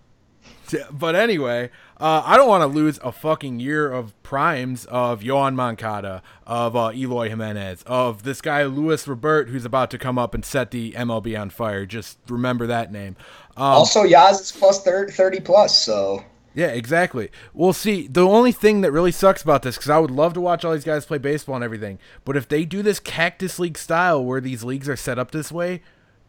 but 0.92 1.16
anyway, 1.16 1.70
uh, 2.00 2.24
I 2.26 2.38
don't 2.38 2.48
want 2.48 2.62
to 2.62 2.68
lose 2.68 2.98
a 3.04 3.12
fucking 3.12 3.60
year 3.60 3.92
of 3.92 4.22
primes 4.24 4.86
of 4.86 5.20
Yoán 5.22 5.56
Moncada, 5.56 6.24
of 6.48 6.76
uh, 6.76 6.92
Eloy 6.94 7.28
Jimenez, 7.28 7.84
of 7.84 8.24
this 8.24 8.40
guy 8.40 8.64
Luis 8.64 9.06
Robert, 9.08 9.50
who's 9.50 9.66
about 9.66 9.92
to 9.92 9.98
come 9.98 10.18
up 10.18 10.34
and 10.34 10.46
set 10.46 10.72
the 10.72 10.94
MLB 10.94 11.40
on 11.40 11.50
fire. 11.50 11.86
Just 11.86 12.18
remember 12.30 12.68
that 12.68 12.92
name. 12.92 13.18
Um, 13.58 13.66
also, 13.66 14.04
Yaz 14.04 14.40
is 14.40 14.52
plus 14.52 14.82
30, 14.84 15.12
30 15.12 15.40
plus, 15.42 15.84
so 15.84 16.24
Yeah, 16.56 16.68
exactly. 16.68 17.32
We'll 17.54 17.74
see, 17.74 18.08
the 18.08 18.26
only 18.26 18.54
thing 18.54 18.80
that 18.82 18.94
really 18.94 19.12
sucks 19.12 19.42
about 19.42 19.64
this, 19.64 19.76
because 19.76 19.90
I 19.90 20.00
would 20.00 20.12
love 20.12 20.34
to 20.36 20.42
watch 20.42 20.64
all 20.64 20.72
these 20.72 20.86
guys 20.86 21.06
play 21.06 21.18
baseball 21.18 21.56
and 21.56 21.64
everything, 21.66 22.00
but 22.24 22.38
if 22.38 22.48
they 22.48 22.64
do 22.64 22.82
this 22.82 23.02
Cactus 23.02 23.60
League 23.60 23.78
style 23.78 24.24
where 24.24 24.40
these 24.40 24.64
leagues 24.64 24.88
are 24.88 24.96
set 24.96 25.20
up 25.20 25.32
this 25.32 25.52
way, 25.52 25.82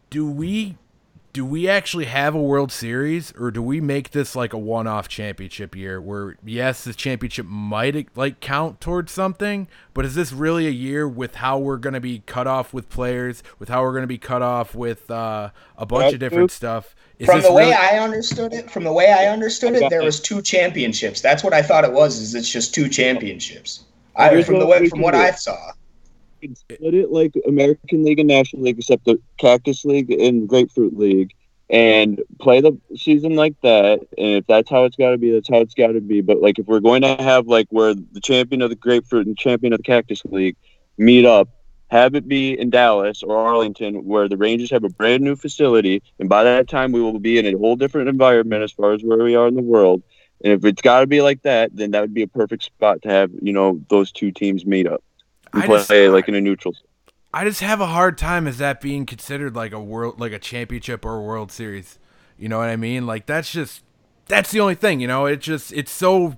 do 0.09 0.29
we 0.29 0.75
do 1.33 1.45
we 1.45 1.67
actually 1.69 2.05
have 2.05 2.35
a 2.35 2.41
World 2.41 2.71
Series, 2.71 3.33
or 3.37 3.51
do 3.51 3.61
we 3.61 3.79
make 3.79 4.11
this 4.11 4.35
like 4.35 4.53
a 4.53 4.57
one-off 4.57 5.07
championship 5.07 5.75
year 5.75 6.01
where 6.01 6.35
yes, 6.43 6.83
the 6.83 6.93
championship 6.93 7.45
might 7.45 8.15
like 8.17 8.39
count 8.39 8.81
towards 8.81 9.11
something, 9.11 9.67
but 9.93 10.03
is 10.05 10.15
this 10.15 10.33
really 10.33 10.67
a 10.67 10.71
year 10.71 11.07
with 11.07 11.35
how 11.35 11.57
we're 11.57 11.77
going 11.77 11.93
to 11.93 11.99
be 12.01 12.19
cut 12.25 12.47
off 12.47 12.73
with 12.73 12.89
players, 12.89 13.43
with 13.59 13.69
how 13.69 13.81
we're 13.81 13.91
going 13.91 14.03
to 14.03 14.07
be 14.07 14.17
cut 14.17 14.41
off 14.41 14.75
with 14.75 15.09
uh, 15.09 15.49
a 15.77 15.85
bunch 15.85 16.03
Right, 16.03 16.13
of 16.15 16.19
different 16.19 16.49
dude. 16.49 16.55
stuff? 16.55 16.95
Is 17.19 17.27
from 17.27 17.37
this 17.37 17.47
the 17.47 17.53
way 17.53 17.63
really- 17.65 17.75
I 17.75 17.99
understood 17.99 18.53
it, 18.53 18.69
from 18.69 18.83
the 18.83 18.93
way 18.93 19.11
I 19.11 19.27
understood 19.27 19.73
it, 19.75 19.89
there 19.89 20.03
was 20.03 20.19
two 20.19 20.41
championships. 20.41 21.21
That's 21.21 21.43
what 21.43 21.53
I 21.53 21.61
thought 21.61 21.83
it 21.83 21.91
was. 21.93 22.17
Is 22.19 22.35
it's 22.35 22.49
just 22.49 22.73
two 22.73 22.89
championships? 22.89 23.85
I, 24.15 24.29
Here's 24.29 24.45
from 24.45 24.59
the 24.59 24.65
way 24.65 24.89
from 24.89 25.01
what. 25.01 25.15
I 25.15 25.31
saw. 25.31 25.71
Can 26.41 26.55
split 26.55 26.93
it 26.93 27.11
like 27.11 27.33
American 27.47 28.03
League 28.03 28.19
and 28.19 28.27
National 28.27 28.63
League, 28.63 28.79
except 28.79 29.05
the 29.05 29.21
Cactus 29.37 29.85
League 29.85 30.11
and 30.11 30.47
Grapefruit 30.49 30.97
League, 30.97 31.33
and 31.69 32.21
play 32.39 32.59
the 32.59 32.77
season 32.95 33.35
like 33.35 33.55
that. 33.61 33.99
And 34.17 34.37
if 34.37 34.47
that's 34.47 34.69
how 34.69 34.83
it's 34.83 34.97
got 34.97 35.11
to 35.11 35.17
be, 35.17 35.31
that's 35.31 35.49
how 35.49 35.59
it's 35.59 35.73
got 35.73 35.93
to 35.93 36.01
be. 36.01 36.21
But 36.21 36.41
like 36.41 36.59
if 36.59 36.65
we're 36.65 36.81
going 36.81 37.03
to 37.03 37.15
have 37.15 37.47
like 37.47 37.67
where 37.69 37.93
the 37.93 38.19
champion 38.21 38.61
of 38.61 38.69
the 38.69 38.75
Grapefruit 38.75 39.27
and 39.27 39.37
champion 39.37 39.73
of 39.73 39.79
the 39.79 39.83
Cactus 39.83 40.25
League 40.25 40.57
meet 40.97 41.25
up, 41.25 41.47
have 41.89 42.15
it 42.15 42.27
be 42.27 42.57
in 42.57 42.69
Dallas 42.69 43.21
or 43.21 43.37
Arlington, 43.37 44.05
where 44.05 44.27
the 44.27 44.37
Rangers 44.37 44.71
have 44.71 44.83
a 44.83 44.89
brand 44.89 45.23
new 45.23 45.35
facility, 45.35 46.01
and 46.19 46.29
by 46.29 46.43
that 46.43 46.67
time 46.67 46.91
we 46.91 47.01
will 47.01 47.19
be 47.19 47.37
in 47.37 47.45
a 47.45 47.57
whole 47.57 47.75
different 47.75 48.09
environment 48.09 48.63
as 48.63 48.71
far 48.71 48.93
as 48.93 49.03
where 49.03 49.23
we 49.23 49.35
are 49.35 49.47
in 49.47 49.55
the 49.55 49.61
world. 49.61 50.01
And 50.43 50.53
if 50.53 50.65
it's 50.65 50.81
got 50.81 51.01
to 51.01 51.07
be 51.07 51.21
like 51.21 51.43
that, 51.43 51.75
then 51.75 51.91
that 51.91 52.01
would 52.01 52.15
be 52.15 52.23
a 52.23 52.27
perfect 52.27 52.63
spot 52.63 53.03
to 53.03 53.09
have 53.09 53.31
you 53.41 53.53
know 53.53 53.81
those 53.89 54.11
two 54.11 54.31
teams 54.31 54.65
meet 54.65 54.87
up 54.87 55.03
I 55.53 55.65
play 55.65 55.77
just- 55.77 56.13
like 56.13 56.27
in 56.27 56.35
a 56.35 56.41
neutral. 56.41 56.75
I 57.33 57.45
just 57.45 57.61
have 57.61 57.79
a 57.79 57.87
hard 57.87 58.17
time 58.17 58.45
as 58.45 58.57
that 58.57 58.81
being 58.81 59.05
considered 59.05 59.55
like 59.55 59.71
a 59.71 59.79
world 59.81 60.19
like 60.19 60.33
a 60.33 60.39
championship 60.39 61.05
or 61.05 61.15
a 61.17 61.21
world 61.21 61.51
series. 61.51 61.97
You 62.37 62.49
know 62.49 62.57
what 62.57 62.67
I 62.69 62.75
mean? 62.75 63.05
Like 63.07 63.25
that's 63.25 63.51
just 63.51 63.83
that's 64.27 64.51
the 64.51 64.59
only 64.59 64.75
thing, 64.75 64.99
you 64.99 65.07
know? 65.07 65.25
It 65.27 65.37
just 65.41 65.71
it's 65.71 65.91
so 65.91 66.37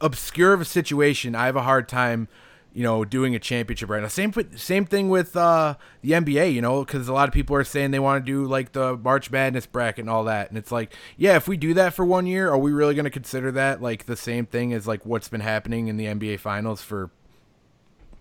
obscure 0.00 0.52
of 0.52 0.60
a 0.60 0.64
situation. 0.64 1.34
I 1.34 1.46
have 1.46 1.56
a 1.56 1.62
hard 1.62 1.88
time, 1.88 2.28
you 2.72 2.84
know, 2.84 3.04
doing 3.04 3.34
a 3.34 3.40
championship 3.40 3.90
right 3.90 4.00
now. 4.02 4.06
Same 4.08 4.32
same 4.56 4.84
thing 4.84 5.08
with 5.08 5.36
uh 5.36 5.74
the 6.02 6.12
NBA, 6.12 6.54
you 6.54 6.62
know, 6.62 6.84
cuz 6.84 7.08
a 7.08 7.12
lot 7.12 7.28
of 7.28 7.34
people 7.34 7.56
are 7.56 7.64
saying 7.64 7.90
they 7.90 7.98
want 7.98 8.24
to 8.24 8.32
do 8.32 8.46
like 8.46 8.70
the 8.70 8.96
March 8.96 9.32
Madness 9.32 9.66
bracket 9.66 10.02
and 10.04 10.10
all 10.10 10.22
that. 10.24 10.48
And 10.48 10.56
it's 10.56 10.70
like, 10.70 10.94
yeah, 11.16 11.34
if 11.34 11.48
we 11.48 11.56
do 11.56 11.74
that 11.74 11.92
for 11.92 12.04
one 12.04 12.26
year, 12.26 12.50
are 12.50 12.58
we 12.58 12.70
really 12.70 12.94
going 12.94 13.04
to 13.04 13.10
consider 13.10 13.50
that 13.52 13.82
like 13.82 14.06
the 14.06 14.16
same 14.16 14.46
thing 14.46 14.72
as 14.72 14.86
like 14.86 15.04
what's 15.04 15.28
been 15.28 15.40
happening 15.40 15.88
in 15.88 15.96
the 15.96 16.06
NBA 16.06 16.38
finals 16.38 16.82
for 16.82 17.10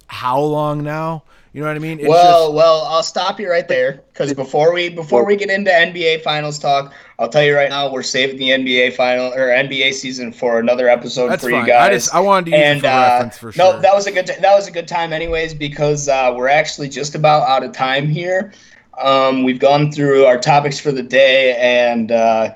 how 0.09 0.41
long 0.41 0.83
now? 0.83 1.23
You 1.53 1.61
know 1.61 1.67
what 1.67 1.77
I 1.77 1.79
mean? 1.79 1.99
It's 1.99 2.07
well, 2.07 2.47
just- 2.47 2.55
well, 2.55 2.85
I'll 2.85 3.03
stop 3.03 3.39
you 3.39 3.49
right 3.49 3.67
there 3.67 4.03
because 4.11 4.33
before 4.33 4.73
we 4.73 4.89
before 4.89 5.25
we 5.25 5.35
get 5.35 5.49
into 5.49 5.71
NBA 5.71 6.21
finals 6.21 6.59
talk, 6.59 6.93
I'll 7.17 7.29
tell 7.29 7.43
you 7.43 7.55
right 7.55 7.69
now 7.69 7.91
we're 7.91 8.03
saving 8.03 8.37
the 8.37 8.49
NBA 8.49 8.95
final 8.95 9.33
or 9.33 9.47
NBA 9.47 9.93
season 9.93 10.31
for 10.31 10.59
another 10.59 10.89
episode 10.89 11.29
That's 11.29 11.43
for 11.43 11.49
fine. 11.49 11.61
you 11.61 11.67
guys. 11.67 11.89
I 11.89 11.93
just 11.93 12.15
I 12.15 12.19
wanted 12.19 12.51
to 12.51 12.57
use 12.57 12.59
and 12.61 12.81
for 12.81 12.87
uh, 12.87 12.91
reference 12.91 13.37
for 13.37 13.51
sure. 13.51 13.73
no, 13.73 13.79
that 13.81 13.95
was 13.95 14.05
a 14.05 14.11
good 14.11 14.27
that 14.27 14.55
was 14.55 14.67
a 14.67 14.71
good 14.71 14.87
time 14.87 15.11
anyways 15.11 15.53
because 15.55 16.07
uh, 16.07 16.33
we're 16.35 16.49
actually 16.49 16.89
just 16.89 17.15
about 17.15 17.47
out 17.47 17.63
of 17.63 17.71
time 17.71 18.07
here. 18.07 18.53
Um, 19.01 19.43
we've 19.43 19.59
gone 19.59 19.91
through 19.91 20.25
our 20.25 20.37
topics 20.37 20.79
for 20.79 20.91
the 20.91 21.03
day, 21.03 21.55
and 21.59 22.11
uh, 22.11 22.53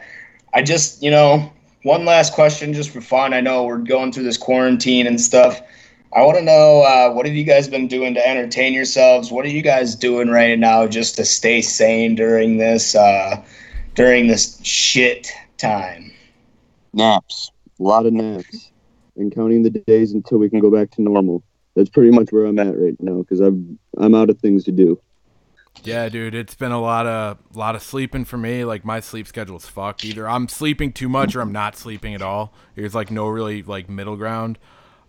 I 0.53 0.61
just 0.61 1.01
you 1.01 1.09
know 1.09 1.51
one 1.81 2.05
last 2.05 2.33
question 2.33 2.73
just 2.73 2.91
for 2.91 3.01
fun. 3.01 3.33
I 3.33 3.41
know 3.41 3.63
we're 3.63 3.77
going 3.77 4.11
through 4.11 4.23
this 4.23 4.37
quarantine 4.37 5.07
and 5.07 5.19
stuff. 5.19 5.61
I 6.15 6.21
want 6.21 6.37
to 6.37 6.43
know 6.43 6.81
uh, 6.83 7.11
what 7.11 7.25
have 7.25 7.35
you 7.35 7.43
guys 7.43 7.67
been 7.67 7.87
doing 7.87 8.13
to 8.13 8.27
entertain 8.27 8.73
yourselves? 8.73 9.31
What 9.31 9.45
are 9.45 9.49
you 9.49 9.61
guys 9.61 9.95
doing 9.95 10.29
right 10.29 10.57
now 10.57 10.87
just 10.87 11.15
to 11.15 11.25
stay 11.25 11.61
sane 11.61 12.15
during 12.15 12.57
this 12.57 12.95
uh, 12.95 13.43
during 13.95 14.27
this 14.27 14.59
shit 14.63 15.31
time? 15.57 16.13
naps, 16.93 17.51
a 17.79 17.83
lot 17.83 18.05
of 18.05 18.13
naps, 18.13 18.71
and 19.17 19.33
counting 19.33 19.63
the 19.63 19.69
days 19.69 20.13
until 20.13 20.37
we 20.37 20.49
can 20.49 20.59
go 20.59 20.71
back 20.71 20.91
to 20.91 21.01
normal. 21.01 21.43
That's 21.75 21.89
pretty 21.89 22.11
much 22.11 22.31
where 22.31 22.45
I'm 22.45 22.59
at 22.59 22.77
right 22.77 22.95
now 22.99 23.17
because 23.17 23.39
I'm 23.39 23.79
I'm 23.97 24.13
out 24.13 24.29
of 24.29 24.39
things 24.39 24.63
to 24.65 24.71
do. 24.71 25.01
Yeah, 25.83 26.07
dude, 26.07 26.35
it's 26.35 26.53
been 26.53 26.71
a 26.71 26.79
lot 26.79 27.07
of 27.07 27.39
lot 27.55 27.75
of 27.75 27.81
sleeping 27.81 28.25
for 28.25 28.37
me. 28.37 28.63
Like 28.63 28.85
my 28.85 28.99
sleep 28.99 29.27
schedule's 29.27 29.65
fucked. 29.65 30.05
Either 30.05 30.29
I'm 30.29 30.47
sleeping 30.47 30.93
too 30.93 31.09
much 31.09 31.35
or 31.35 31.41
I'm 31.41 31.51
not 31.51 31.75
sleeping 31.75 32.13
at 32.13 32.21
all. 32.21 32.53
There's 32.75 32.93
like 32.93 33.09
no 33.09 33.27
really 33.27 33.63
like 33.63 33.89
middle 33.89 34.15
ground. 34.15 34.59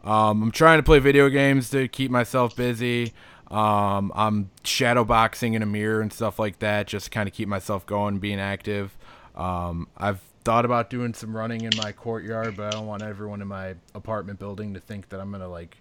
Um, 0.04 0.42
I'm 0.42 0.50
trying 0.50 0.78
to 0.78 0.82
play 0.82 0.98
video 0.98 1.28
games 1.28 1.70
to 1.70 1.88
keep 1.88 2.10
myself 2.10 2.54
busy. 2.54 3.12
Um, 3.50 4.12
I'm 4.14 4.50
shadow 4.64 5.04
boxing 5.04 5.54
in 5.54 5.62
a 5.62 5.66
mirror 5.66 6.00
and 6.00 6.12
stuff 6.12 6.38
like 6.38 6.58
that, 6.60 6.86
just 6.86 7.06
to 7.06 7.10
kind 7.10 7.28
of 7.28 7.34
keep 7.34 7.48
myself 7.48 7.86
going, 7.86 8.18
being 8.18 8.40
active. 8.40 8.96
Um, 9.34 9.88
I've 9.96 10.20
thought 10.44 10.64
about 10.64 10.90
doing 10.90 11.14
some 11.14 11.36
running 11.36 11.62
in 11.62 11.70
my 11.78 11.92
courtyard, 11.92 12.56
but 12.56 12.66
I 12.66 12.70
don't 12.70 12.86
want 12.86 13.02
everyone 13.02 13.40
in 13.40 13.48
my 13.48 13.74
apartment 13.94 14.38
building 14.38 14.74
to 14.74 14.80
think 14.80 15.08
that 15.08 15.20
I'm 15.20 15.30
gonna 15.32 15.48
like 15.48 15.78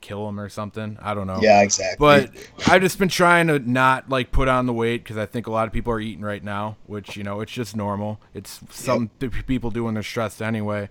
kill 0.00 0.26
them 0.26 0.38
or 0.38 0.48
something. 0.48 0.96
I 1.00 1.14
don't 1.14 1.26
know. 1.26 1.40
Yeah, 1.42 1.62
exactly. 1.62 1.96
But 1.98 2.30
I've 2.66 2.80
just 2.80 2.98
been 2.98 3.08
trying 3.08 3.48
to 3.48 3.58
not 3.58 4.08
like 4.08 4.32
put 4.32 4.48
on 4.48 4.66
the 4.66 4.72
weight 4.72 5.04
because 5.04 5.16
I 5.16 5.26
think 5.26 5.46
a 5.46 5.50
lot 5.50 5.66
of 5.66 5.72
people 5.72 5.92
are 5.92 6.00
eating 6.00 6.22
right 6.22 6.42
now, 6.42 6.76
which 6.86 7.16
you 7.16 7.24
know 7.24 7.40
it's 7.40 7.52
just 7.52 7.76
normal. 7.76 8.20
It's 8.34 8.60
some 8.70 9.08
p- 9.18 9.28
people 9.28 9.70
do 9.70 9.84
when 9.84 9.94
they're 9.94 10.02
stressed 10.02 10.40
anyway. 10.40 10.88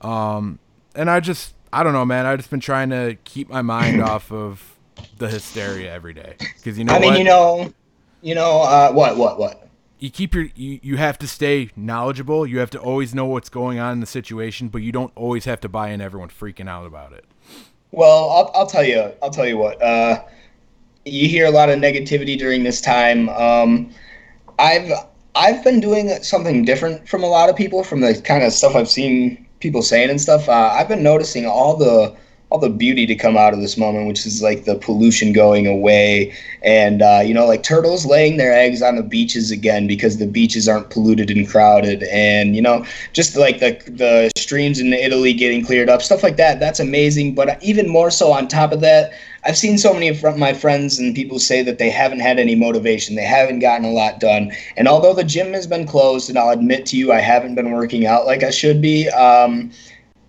Um, 0.00 0.58
and 0.94 1.10
I 1.10 1.20
just 1.20 1.54
I 1.72 1.82
don't 1.82 1.92
know, 1.92 2.04
man. 2.04 2.26
I've 2.26 2.38
just 2.38 2.50
been 2.50 2.60
trying 2.60 2.90
to 2.90 3.16
keep 3.24 3.48
my 3.48 3.62
mind 3.62 4.02
off 4.02 4.30
of 4.30 4.76
the 5.18 5.28
hysteria 5.28 5.92
every 5.92 6.14
day 6.14 6.36
because 6.38 6.78
you 6.78 6.84
know 6.84 6.94
I 6.94 6.98
mean, 6.98 7.10
what? 7.10 7.18
you 7.18 7.24
know, 7.24 7.72
you 8.20 8.34
know, 8.34 8.62
uh, 8.62 8.92
what, 8.92 9.16
what, 9.16 9.38
what? 9.38 9.62
you 10.02 10.10
keep 10.10 10.34
your 10.34 10.48
you, 10.56 10.80
you 10.82 10.96
have 10.96 11.16
to 11.18 11.28
stay 11.28 11.70
knowledgeable. 11.76 12.44
You 12.44 12.58
have 12.58 12.70
to 12.70 12.78
always 12.78 13.14
know 13.14 13.26
what's 13.26 13.48
going 13.48 13.78
on 13.78 13.92
in 13.92 14.00
the 14.00 14.06
situation, 14.06 14.68
but 14.68 14.82
you 14.82 14.90
don't 14.90 15.12
always 15.14 15.44
have 15.44 15.60
to 15.60 15.68
buy 15.68 15.90
in 15.90 16.00
everyone 16.00 16.28
freaking 16.28 16.68
out 16.68 16.86
about 16.86 17.12
it. 17.12 17.24
Well, 17.92 18.30
I'll, 18.30 18.50
I'll 18.54 18.66
tell 18.66 18.82
you. 18.82 19.12
I'll 19.22 19.30
tell 19.30 19.46
you 19.46 19.56
what. 19.56 19.80
Uh, 19.80 20.24
you 21.04 21.28
hear 21.28 21.46
a 21.46 21.52
lot 21.52 21.68
of 21.68 21.78
negativity 21.78 22.36
during 22.36 22.64
this 22.64 22.80
time. 22.80 23.28
Um, 23.28 23.90
I've 24.58 24.90
I've 25.36 25.62
been 25.62 25.78
doing 25.78 26.08
something 26.24 26.64
different 26.64 27.08
from 27.08 27.22
a 27.22 27.28
lot 27.28 27.48
of 27.48 27.54
people 27.54 27.84
from 27.84 28.00
the 28.00 28.20
kind 28.22 28.42
of 28.42 28.52
stuff 28.52 28.74
I've 28.74 28.90
seen 28.90 29.46
people 29.62 29.80
saying 29.80 30.10
and 30.10 30.20
stuff. 30.20 30.48
Uh, 30.48 30.74
I've 30.76 30.88
been 30.88 31.02
noticing 31.02 31.46
all 31.46 31.76
the 31.76 32.14
all 32.52 32.58
the 32.58 32.68
beauty 32.68 33.06
to 33.06 33.14
come 33.14 33.34
out 33.34 33.54
of 33.54 33.60
this 33.60 33.78
moment, 33.78 34.06
which 34.06 34.26
is 34.26 34.42
like 34.42 34.64
the 34.64 34.74
pollution 34.74 35.32
going 35.32 35.66
away, 35.66 36.34
and 36.60 37.00
uh, 37.00 37.22
you 37.24 37.32
know, 37.32 37.46
like 37.46 37.62
turtles 37.62 38.04
laying 38.04 38.36
their 38.36 38.52
eggs 38.52 38.82
on 38.82 38.96
the 38.96 39.02
beaches 39.02 39.50
again 39.50 39.86
because 39.86 40.18
the 40.18 40.26
beaches 40.26 40.68
aren't 40.68 40.90
polluted 40.90 41.30
and 41.30 41.48
crowded, 41.48 42.02
and 42.12 42.54
you 42.54 42.60
know, 42.60 42.84
just 43.14 43.36
like 43.36 43.58
the 43.58 43.72
the 43.86 44.30
streams 44.36 44.78
in 44.78 44.92
Italy 44.92 45.32
getting 45.32 45.64
cleared 45.64 45.88
up, 45.88 46.02
stuff 46.02 46.22
like 46.22 46.36
that. 46.36 46.60
That's 46.60 46.78
amazing. 46.78 47.34
But 47.34 47.62
even 47.62 47.88
more 47.88 48.10
so, 48.10 48.32
on 48.32 48.48
top 48.48 48.70
of 48.72 48.82
that, 48.82 49.14
I've 49.44 49.56
seen 49.56 49.78
so 49.78 49.94
many 49.94 50.08
of 50.08 50.36
my 50.36 50.52
friends 50.52 50.98
and 50.98 51.14
people 51.14 51.38
say 51.38 51.62
that 51.62 51.78
they 51.78 51.88
haven't 51.88 52.20
had 52.20 52.38
any 52.38 52.54
motivation. 52.54 53.16
They 53.16 53.24
haven't 53.24 53.60
gotten 53.60 53.86
a 53.86 53.92
lot 53.92 54.20
done. 54.20 54.52
And 54.76 54.88
although 54.88 55.14
the 55.14 55.24
gym 55.24 55.54
has 55.54 55.66
been 55.66 55.86
closed, 55.86 56.28
and 56.28 56.38
I'll 56.38 56.50
admit 56.50 56.84
to 56.86 56.98
you, 56.98 57.12
I 57.12 57.20
haven't 57.20 57.54
been 57.54 57.72
working 57.72 58.04
out 58.04 58.26
like 58.26 58.42
I 58.42 58.50
should 58.50 58.82
be. 58.82 59.08
Um, 59.08 59.72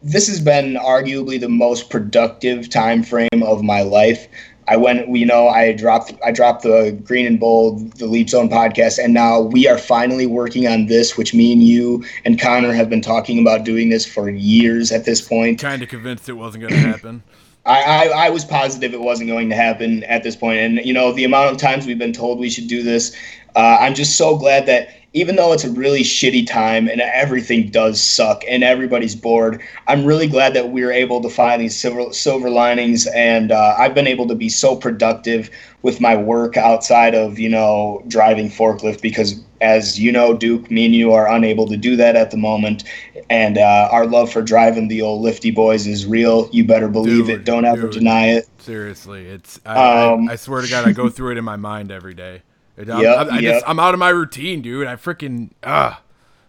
this 0.03 0.27
has 0.27 0.41
been 0.41 0.75
arguably 0.75 1.39
the 1.39 1.49
most 1.49 1.89
productive 1.89 2.69
time 2.69 3.03
frame 3.03 3.43
of 3.43 3.63
my 3.63 3.81
life. 3.81 4.27
I 4.67 4.77
went, 4.77 5.09
you 5.09 5.25
know, 5.25 5.47
I 5.47 5.73
dropped, 5.73 6.13
I 6.23 6.31
dropped 6.31 6.63
the 6.63 6.97
Green 7.03 7.25
and 7.25 7.39
Bold, 7.39 7.93
the 7.93 8.05
Leap 8.05 8.29
Zone 8.29 8.49
podcast, 8.49 9.03
and 9.03 9.13
now 9.13 9.41
we 9.41 9.67
are 9.67 9.77
finally 9.77 10.25
working 10.25 10.67
on 10.67 10.85
this, 10.85 11.17
which 11.17 11.33
me 11.33 11.51
and 11.51 11.63
you 11.63 12.05
and 12.23 12.39
Connor 12.39 12.71
have 12.73 12.89
been 12.89 13.01
talking 13.01 13.39
about 13.39 13.65
doing 13.65 13.89
this 13.89 14.05
for 14.05 14.29
years 14.29 14.91
at 14.91 15.03
this 15.03 15.21
point. 15.21 15.59
Kind 15.59 15.81
of 15.81 15.89
convinced 15.89 16.29
it 16.29 16.33
wasn't 16.33 16.61
going 16.61 16.73
to 16.73 16.79
happen. 16.79 17.23
I, 17.65 17.81
I, 17.81 18.25
I 18.25 18.29
was 18.29 18.43
positive 18.43 18.93
it 18.93 18.99
wasn't 18.99 19.29
going 19.29 19.49
to 19.49 19.55
happen 19.55 20.03
at 20.03 20.23
this 20.23 20.35
point, 20.35 20.59
and 20.59 20.85
you 20.85 20.93
know 20.93 21.13
the 21.13 21.23
amount 21.23 21.51
of 21.51 21.57
times 21.57 21.85
we've 21.85 21.99
been 21.99 22.13
told 22.13 22.39
we 22.39 22.49
should 22.49 22.67
do 22.67 22.83
this. 22.83 23.15
Uh, 23.55 23.77
I'm 23.79 23.93
just 23.93 24.17
so 24.17 24.37
glad 24.37 24.65
that 24.65 24.89
even 25.13 25.35
though 25.35 25.53
it's 25.53 25.63
a 25.63 25.71
really 25.71 26.01
shitty 26.01 26.45
time 26.47 26.87
and 26.87 26.99
everything 26.99 27.69
does 27.69 28.01
suck 28.01 28.43
and 28.49 28.63
everybody's 28.63 29.15
bored, 29.15 29.61
I'm 29.87 30.05
really 30.05 30.27
glad 30.27 30.55
that 30.55 30.71
we 30.71 30.81
are 30.83 30.91
able 30.91 31.21
to 31.21 31.29
find 31.29 31.61
these 31.61 31.79
silver, 31.79 32.11
silver 32.11 32.49
linings. 32.49 33.05
And 33.07 33.51
uh, 33.51 33.75
I've 33.77 33.93
been 33.93 34.07
able 34.07 34.27
to 34.27 34.35
be 34.35 34.49
so 34.49 34.75
productive 34.75 35.51
with 35.83 36.01
my 36.01 36.15
work 36.15 36.57
outside 36.57 37.13
of, 37.13 37.37
you 37.37 37.49
know, 37.49 38.03
driving 38.07 38.49
forklift 38.49 39.01
because, 39.01 39.39
as 39.61 39.99
you 39.99 40.11
know, 40.11 40.35
Duke, 40.35 40.71
me 40.71 40.85
and 40.85 40.95
you 40.95 41.13
are 41.13 41.31
unable 41.31 41.67
to 41.67 41.77
do 41.77 41.95
that 41.95 42.15
at 42.15 42.31
the 42.31 42.37
moment. 42.37 42.83
And 43.29 43.59
uh, 43.59 43.89
our 43.91 44.07
love 44.07 44.31
for 44.31 44.41
driving 44.41 44.87
the 44.87 45.01
old 45.03 45.21
lifty 45.21 45.51
boys 45.51 45.85
is 45.85 46.07
real. 46.07 46.49
You 46.51 46.63
better 46.63 46.87
believe 46.87 47.27
Dude, 47.27 47.41
it. 47.41 47.45
Don't 47.45 47.65
ever 47.65 47.83
dude. 47.83 47.91
deny 47.91 48.29
it. 48.29 48.47
Seriously, 48.57 49.27
it's 49.27 49.59
I, 49.63 50.07
Um, 50.07 50.27
I, 50.27 50.33
I 50.33 50.35
swear 50.37 50.61
to 50.61 50.69
God, 50.69 50.87
I 50.87 50.91
go 50.91 51.07
through 51.09 51.33
it 51.33 51.37
in 51.37 51.43
my 51.43 51.57
mind 51.57 51.91
every 51.91 52.15
day. 52.15 52.41
It- 52.77 52.89
I'm, 52.89 53.01
Yep, 53.01 53.17
I'm, 53.17 53.31
I 53.31 53.39
yep. 53.39 53.53
just, 53.55 53.69
I'm 53.69 53.79
out 53.79 53.93
of 53.93 53.99
my 53.99 54.09
routine, 54.09 54.61
dude. 54.61 54.87
I 54.87 54.95
freaking 54.95 55.51
ah. 55.63 55.99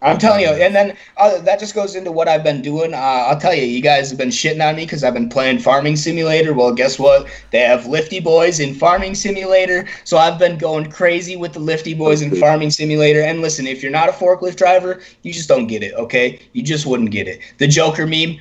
I'm 0.02 0.18
telling 0.18 0.42
you, 0.42 0.48
and 0.48 0.74
then 0.74 0.94
uh, 1.16 1.40
that 1.40 1.58
just 1.58 1.74
goes 1.74 1.94
into 1.94 2.12
what 2.12 2.28
I've 2.28 2.44
been 2.44 2.60
doing. 2.60 2.92
Uh, 2.92 2.96
I'll 2.98 3.40
tell 3.40 3.54
you, 3.54 3.62
you 3.62 3.80
guys 3.80 4.10
have 4.10 4.18
been 4.18 4.28
shitting 4.28 4.62
on 4.62 4.76
me 4.76 4.84
because 4.84 5.02
I've 5.02 5.14
been 5.14 5.30
playing 5.30 5.60
Farming 5.60 5.96
Simulator. 5.96 6.52
Well, 6.52 6.74
guess 6.74 6.98
what? 6.98 7.26
They 7.52 7.60
have 7.60 7.86
Lifty 7.86 8.20
Boys 8.20 8.60
in 8.60 8.74
Farming 8.74 9.14
Simulator, 9.14 9.86
so 10.04 10.18
I've 10.18 10.38
been 10.38 10.58
going 10.58 10.90
crazy 10.90 11.36
with 11.36 11.54
the 11.54 11.58
Lifty 11.58 11.94
Boys 11.94 12.20
in 12.20 12.36
Farming 12.36 12.70
Simulator. 12.70 13.22
And 13.22 13.40
listen, 13.40 13.66
if 13.66 13.82
you're 13.82 13.90
not 13.92 14.10
a 14.10 14.12
forklift 14.12 14.56
driver, 14.56 15.00
you 15.22 15.32
just 15.32 15.48
don't 15.48 15.68
get 15.68 15.82
it, 15.82 15.94
okay? 15.94 16.38
You 16.52 16.62
just 16.62 16.84
wouldn't 16.84 17.10
get 17.10 17.26
it. 17.26 17.40
The 17.56 17.66
Joker 17.66 18.06
meme, 18.06 18.38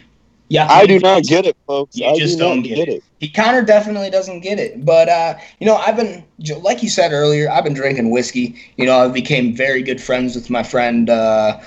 yeah, 0.49 0.67
I 0.69 0.85
do 0.85 0.99
not 0.99 1.23
get 1.23 1.45
it, 1.45 1.55
folks. 1.65 1.97
You 1.97 2.07
I 2.07 2.17
just 2.17 2.37
do 2.37 2.43
not 2.43 2.49
don't 2.55 2.61
get 2.63 2.87
it. 2.89 3.03
He 3.19 3.29
Connor 3.29 3.61
definitely 3.61 4.09
doesn't 4.09 4.41
get 4.41 4.59
it. 4.59 4.85
But 4.85 5.09
uh, 5.09 5.35
you 5.59 5.65
know, 5.65 5.75
I've 5.75 5.95
been 5.95 6.23
like 6.61 6.83
you 6.83 6.89
said 6.89 7.11
earlier, 7.11 7.49
I've 7.49 7.63
been 7.63 7.73
drinking 7.73 8.11
whiskey. 8.11 8.55
You 8.77 8.85
know, 8.85 8.99
I 8.99 9.07
became 9.07 9.55
very 9.55 9.81
good 9.81 10.01
friends 10.01 10.35
with 10.35 10.49
my 10.49 10.63
friend 10.63 11.09
uh, 11.09 11.59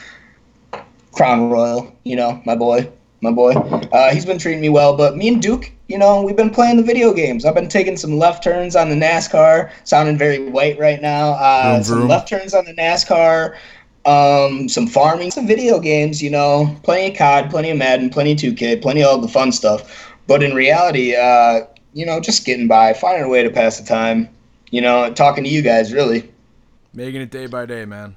Crown 1.13 1.51
Royal. 1.51 1.95
You 2.05 2.17
know, 2.17 2.43
my 2.45 2.55
boy, 2.55 2.91
my 3.23 3.33
boy. 3.33 3.53
Uh, 3.53 4.13
he's 4.13 4.27
been 4.27 4.39
treating 4.39 4.61
me 4.61 4.69
well. 4.69 4.97
But 4.97 5.17
me 5.17 5.29
and 5.29 5.41
Duke, 5.41 5.73
you 5.89 5.99
know, 5.99 6.23
we've 6.23 6.37
been 6.37 6.51
playing 6.51 6.77
the 6.77 6.83
video 6.83 7.13
games. 7.13 7.45
I've 7.45 7.55
been 7.55 7.69
taking 7.69 7.97
some 7.97 8.19
left 8.19 8.43
turns 8.45 8.77
on 8.77 8.89
the 8.89 8.97
NASCAR, 8.97 9.71
sounding 9.85 10.19
very 10.19 10.49
white 10.49 10.79
right 10.79 11.01
now. 11.01 11.33
Uh, 11.33 11.81
Vroom, 11.83 12.01
some 12.01 12.09
left 12.09 12.29
turns 12.29 12.55
on 12.55 12.65
the 12.65 12.75
NASCAR. 12.75 13.57
Um, 14.07 14.69
some 14.69 14.87
farming, 14.87 15.33
some 15.33 15.49
video 15.49 15.81
games, 15.81 16.23
you 16.23 16.31
know, 16.31 16.77
plenty 16.85 17.11
of 17.11 17.17
COD, 17.19 17.51
plenty 17.51 17.71
of 17.71 17.77
Madden, 17.77 18.09
plenty 18.09 18.33
of 18.33 18.39
2K, 18.39 18.81
plenty 18.81 19.03
of 19.03 19.09
all 19.09 19.19
the 19.19 19.27
fun 19.27 19.51
stuff. 19.51 20.15
But 20.29 20.45
in 20.45 20.55
reality, 20.55 21.17
uh, 21.17 21.63
you 21.93 22.07
know, 22.07 22.21
just 22.21 22.45
getting 22.45 22.69
by, 22.69 22.93
finding 22.93 23.25
a 23.25 23.29
way 23.29 23.43
to 23.43 23.51
pass 23.51 23.81
the 23.81 23.87
time, 23.87 24.29
you 24.71 24.81
know, 24.81 25.13
talking 25.13 25.43
to 25.43 25.51
you 25.51 25.61
guys, 25.61 25.93
really. 25.93 26.31
Making 26.95 27.23
it 27.23 27.31
day 27.31 27.47
by 27.47 27.67
day, 27.67 27.85
man. 27.85 28.17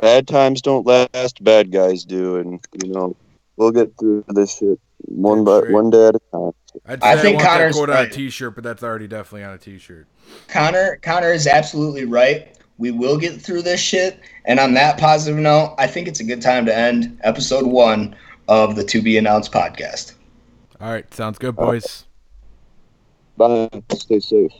Bad 0.00 0.26
times 0.26 0.60
don't 0.60 0.86
last, 0.86 1.42
bad 1.42 1.70
guys 1.70 2.04
do, 2.04 2.36
and 2.36 2.60
you 2.82 2.92
know 2.92 3.16
we'll 3.56 3.70
get 3.70 3.96
through 3.98 4.24
this 4.28 4.58
shit 4.58 4.80
one 4.98 5.44
by 5.44 5.60
one 5.60 5.90
day 5.90 6.08
at 6.08 6.16
a 6.16 6.20
time. 6.32 6.52
I'd 6.86 7.02
say 7.02 7.08
I 7.08 7.12
I, 7.12 7.16
think 7.16 7.36
want 7.36 7.48
Connor's 7.48 7.74
that 7.74 7.78
quote 7.78 7.90
on 7.90 7.96
a 7.96 8.00
right. 8.00 8.12
T-shirt, 8.12 8.54
but 8.54 8.64
that's 8.64 8.82
already 8.82 9.06
definitely 9.06 9.44
on 9.44 9.54
a 9.54 9.58
T-shirt. 9.58 10.06
Connor, 10.48 10.96
Connor 11.02 11.32
is 11.32 11.46
absolutely 11.46 12.04
right. 12.04 12.53
We 12.78 12.90
will 12.90 13.18
get 13.18 13.40
through 13.40 13.62
this 13.62 13.80
shit. 13.80 14.20
And 14.46 14.58
on 14.58 14.74
that 14.74 14.98
positive 14.98 15.38
note, 15.38 15.74
I 15.78 15.86
think 15.86 16.08
it's 16.08 16.20
a 16.20 16.24
good 16.24 16.42
time 16.42 16.66
to 16.66 16.76
end 16.76 17.18
episode 17.22 17.66
one 17.66 18.16
of 18.48 18.76
the 18.76 18.84
To 18.84 19.00
Be 19.00 19.16
Announced 19.16 19.52
podcast. 19.52 20.14
All 20.80 20.90
right, 20.90 21.12
sounds 21.14 21.38
good, 21.38 21.56
boys. 21.56 22.04
Bye. 23.36 23.68
Stay 23.92 24.20
safe. 24.20 24.52